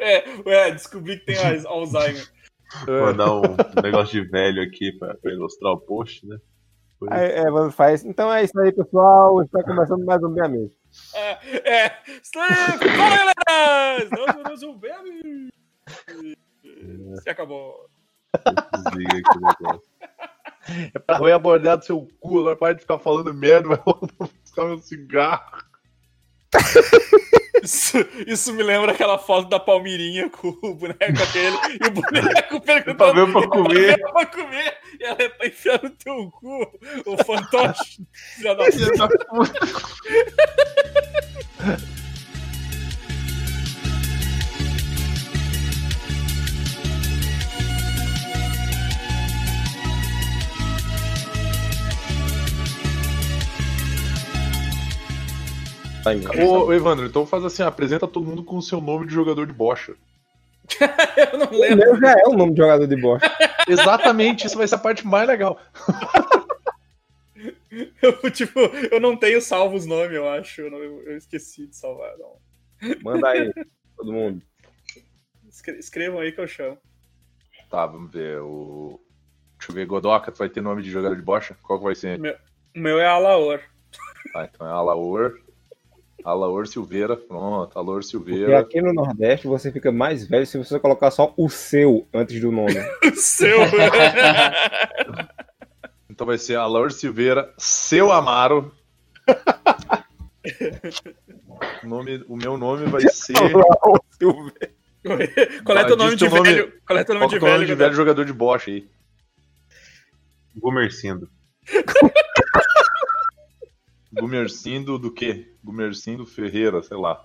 É, 0.00 0.22
é, 0.46 0.70
descobri 0.70 1.18
que 1.18 1.26
tem 1.26 1.36
Al- 1.36 1.72
Alzheimer. 1.80 2.24
Mandar 2.86 3.34
um 3.34 3.42
negócio 3.82 4.22
de 4.22 4.28
velho 4.30 4.62
aqui 4.62 4.92
pra, 4.92 5.14
pra 5.14 5.32
ilustrar 5.32 5.72
o 5.72 5.80
post, 5.80 6.24
né? 6.26 6.36
Aí, 7.10 7.26
é, 7.32 7.50
você 7.50 7.74
faz. 7.74 8.04
Então 8.04 8.32
é 8.32 8.44
isso 8.44 8.56
aí, 8.60 8.70
pessoal. 8.72 9.42
Está 9.42 9.62
começando 9.64 10.04
mais 10.04 10.22
um 10.22 10.28
meia 10.28 10.48
mesa. 10.48 10.72
É, 11.14 11.30
é. 11.86 11.88
Fala, 12.32 12.76
galera! 12.78 14.08
Nós 14.10 14.34
vamos 14.44 14.62
um 14.62 14.78
bem. 14.78 15.48
Se 17.22 17.30
acabou. 17.30 17.88
Desliga 18.84 19.18
aqui 19.18 19.38
o 19.38 19.40
negócio. 19.40 19.88
É 20.94 20.98
pra 20.98 21.16
roer 21.16 21.34
a 21.34 21.38
bordeada 21.38 21.78
do 21.78 21.84
seu 21.86 22.06
cu, 22.20 22.40
agora 22.40 22.56
para 22.56 22.74
de 22.74 22.80
ficar 22.82 22.98
falando 22.98 23.32
merda, 23.34 23.68
vai 24.18 24.28
buscar 24.42 24.64
meu 24.66 24.78
cigarro. 24.78 25.62
Isso, 27.62 27.98
isso 28.26 28.52
me 28.54 28.62
lembra 28.62 28.92
aquela 28.92 29.18
foto 29.18 29.48
da 29.48 29.58
Palmirinha 29.58 30.30
com 30.30 30.48
o 30.62 30.74
boneco 30.76 31.26
dele 31.32 31.56
e 31.82 31.86
o 31.88 31.90
boneco 31.90 32.60
perguntando 32.60 33.32
Pra 33.32 33.48
comer. 33.48 33.98
"Ela 33.98 34.12
pra 34.12 34.26
comer 34.26 34.78
e 35.00 35.04
ela 35.04 35.16
é 35.20 35.28
pra 35.28 35.46
enfiar 35.48 35.82
no 35.82 35.90
teu 35.90 36.30
cu, 36.30 36.62
o 37.04 37.16
fantoche. 37.24 38.00
Da 38.42 38.54
puta. 38.54 39.68
Ô, 56.44 56.66
ô, 56.66 56.72
Evandro, 56.72 57.06
então 57.06 57.26
faz 57.26 57.44
assim, 57.44 57.62
apresenta 57.62 58.06
todo 58.06 58.24
mundo 58.26 58.42
com 58.44 58.56
o 58.56 58.62
seu 58.62 58.80
nome 58.80 59.06
de 59.06 59.14
jogador 59.14 59.46
de 59.46 59.52
bocha. 59.52 59.94
Eu 61.32 61.38
não 61.38 61.46
O 61.46 61.58
lembro. 61.60 61.76
meu 61.78 61.96
já 62.00 62.12
é 62.12 62.22
o 62.26 62.34
nome 62.36 62.52
de 62.52 62.58
jogador 62.58 62.86
de 62.86 62.96
bosta. 62.96 63.30
Exatamente, 63.68 64.46
isso 64.46 64.56
vai 64.56 64.66
ser 64.68 64.74
a 64.76 64.78
parte 64.78 65.06
mais 65.06 65.26
legal. 65.28 65.58
Eu, 68.02 68.30
tipo, 68.30 68.58
eu 68.90 68.98
não 69.00 69.16
tenho 69.16 69.40
salvo 69.40 69.76
os 69.76 69.86
nomes, 69.86 70.12
eu 70.12 70.28
acho. 70.28 70.62
Eu, 70.62 70.70
não- 70.70 70.78
eu 70.78 71.16
esqueci 71.16 71.66
de 71.66 71.76
salvar. 71.76 72.12
Não. 72.18 72.36
Manda 73.02 73.28
aí, 73.28 73.52
todo 73.96 74.12
mundo. 74.12 74.42
Escre- 75.48 75.78
Escrevam 75.78 76.20
aí 76.20 76.32
que 76.32 76.40
eu 76.40 76.48
chamo. 76.48 76.78
Tá, 77.70 77.86
vamos 77.86 78.10
ver. 78.10 78.40
O... 78.40 78.98
Deixa 79.58 79.70
eu 79.70 79.74
ver, 79.74 79.86
Godoka, 79.86 80.32
tu 80.32 80.38
vai 80.38 80.48
ter 80.48 80.60
nome 80.60 80.82
de 80.82 80.90
jogador 80.90 81.14
de 81.14 81.22
bocha? 81.22 81.56
Qual 81.62 81.78
que 81.78 81.84
vai 81.84 81.94
ser? 81.94 82.18
O 82.74 82.78
meu 82.80 82.98
é 82.98 83.06
Alaor. 83.06 83.60
Ah, 84.34 84.48
então 84.52 84.66
é 84.66 84.70
Alaor. 84.70 85.38
Alaor 86.24 86.66
Silveira, 86.66 87.16
pronto, 87.16 87.78
Alaor 87.78 88.02
Silveira. 88.02 88.58
aqui 88.58 88.80
no 88.82 88.92
Nordeste 88.92 89.46
você 89.46 89.70
fica 89.72 89.90
mais 89.92 90.26
velho 90.26 90.46
se 90.46 90.58
você 90.58 90.78
colocar 90.78 91.10
só 91.10 91.32
o 91.36 91.48
seu 91.48 92.06
antes 92.12 92.40
do 92.40 92.50
nome. 92.52 92.74
O 93.04 93.16
seu. 93.16 93.58
Então 96.10 96.26
vai 96.26 96.36
ser 96.36 96.56
Alaor 96.56 96.90
Silveira, 96.90 97.54
seu 97.56 98.10
Amaro. 98.10 98.74
o, 101.84 101.86
nome, 101.86 102.24
o 102.28 102.36
meu 102.36 102.58
nome 102.58 102.86
vai 102.86 103.02
ser. 103.08 103.34
Qual 105.64 105.78
é 105.78 105.84
teu 105.84 105.96
nome 105.96 106.16
de 106.16 106.28
nome- 106.28 106.50
velho? 106.50 106.72
Qual 106.84 106.98
é 106.98 107.04
teu 107.04 107.14
nome 107.14 107.26
Qual 107.26 107.30
de 107.30 107.36
é 107.36 107.38
o 107.38 107.42
nome 107.42 107.54
velho? 107.58 107.66
de 107.68 107.74
velho 107.76 107.94
jogador 107.94 108.24
de 108.24 108.32
bocha 108.32 108.68
aí? 108.70 108.88
Gomercindo. 110.56 111.30
Gumercindo 114.12 114.98
do 114.98 115.10
quê? 115.12 115.52
Gumercindo 115.62 116.24
Ferreira, 116.26 116.82
sei 116.82 116.96
lá. 116.96 117.20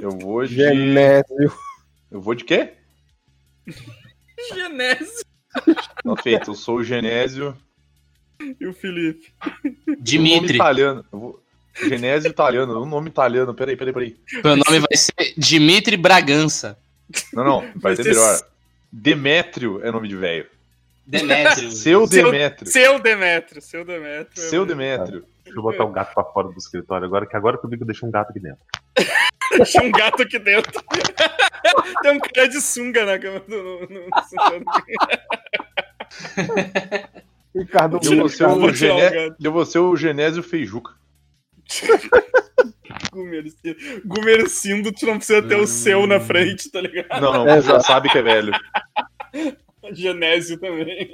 Eu 0.00 0.10
vou 0.12 0.44
de. 0.46 0.54
Genésio. 0.54 1.52
Eu 2.10 2.20
vou 2.20 2.34
de 2.34 2.44
quê? 2.44 2.72
Genésio 4.54 5.24
Não, 6.04 6.16
feito, 6.16 6.50
eu 6.50 6.54
sou 6.54 6.76
o 6.76 6.84
Genésio. 6.84 7.56
e 8.60 8.66
o 8.66 8.72
Felipe. 8.72 9.32
Um 9.64 9.70
nome 9.88 9.96
Dimitri. 10.00 10.54
italiano. 10.54 11.04
Eu 11.12 11.18
vou... 11.18 11.42
Genésio 11.80 12.30
italiano, 12.30 12.82
um 12.82 12.86
nome 12.86 13.08
italiano. 13.08 13.54
Peraí, 13.54 13.76
peraí, 13.76 13.92
peraí. 13.92 14.16
Meu 14.44 14.56
nome 14.56 14.80
vai 14.80 14.96
ser 14.96 15.34
Dimitri 15.36 15.96
Bragança. 15.96 16.78
Não, 17.32 17.44
não, 17.44 17.60
vai 17.60 17.94
Vai 17.94 17.96
ser 17.96 18.02
ser 18.04 18.08
melhor. 18.10 18.40
Demétrio 18.90 19.80
é 19.84 19.90
nome 19.90 20.08
de 20.08 20.16
velho. 20.16 20.46
Demétrio. 21.10 21.72
Seu 21.72 22.06
Demétrio. 22.06 22.70
Seu 22.70 22.98
Demetrio, 22.98 23.62
seu 23.62 23.84
Demetrio. 23.84 24.48
Seu 24.48 24.66
Demétrio. 24.66 25.24
Deixa 25.42 25.58
eu 25.58 25.62
botar 25.62 25.84
o 25.84 25.90
gato 25.90 26.12
pra 26.12 26.24
fora 26.24 26.48
do 26.48 26.58
escritório 26.58 27.06
agora, 27.06 27.26
que 27.26 27.34
agora 27.34 27.56
que 27.56 27.64
eu 27.64 27.70
vi 27.70 27.78
que 27.78 27.82
eu 27.82 27.86
deixei 27.86 28.06
um 28.06 28.12
gato 28.12 28.30
aqui 28.30 28.40
dentro. 28.40 28.60
Tinha 29.64 29.82
um 29.82 29.90
gato 29.90 30.22
aqui 30.22 30.38
dentro. 30.38 30.70
Tem 32.02 32.12
um 32.12 32.20
cara 32.20 32.48
de 32.48 32.60
sunga 32.60 33.06
na 33.06 33.18
cama 33.18 33.40
do. 33.40 33.56
No, 33.56 33.80
no, 33.80 33.86
no- 33.88 34.10
Ricardo 37.54 37.98
Eu 38.02 38.18
vou 38.18 38.28
ser 38.28 38.46
o, 38.46 38.72
Gené... 38.72 39.34
eu 39.42 39.52
vou 39.52 39.64
ser 39.64 39.78
o 39.78 39.96
Genésio 39.96 40.42
Feijuca. 40.42 40.92
Gumercindo. 43.10 43.76
Gumercindo, 44.04 44.92
tu 44.92 45.06
não 45.06 45.16
precisa 45.16 45.42
ter 45.42 45.56
o 45.56 45.66
seu 45.66 46.06
na 46.06 46.20
frente, 46.20 46.70
tá 46.70 46.80
ligado? 46.80 47.20
Não, 47.20 47.44
não, 47.44 47.62
já 47.62 47.80
sabe 47.80 48.10
que 48.10 48.18
é 48.18 48.22
velho. 48.22 48.52
Genésio 49.92 50.58
também. 50.58 51.10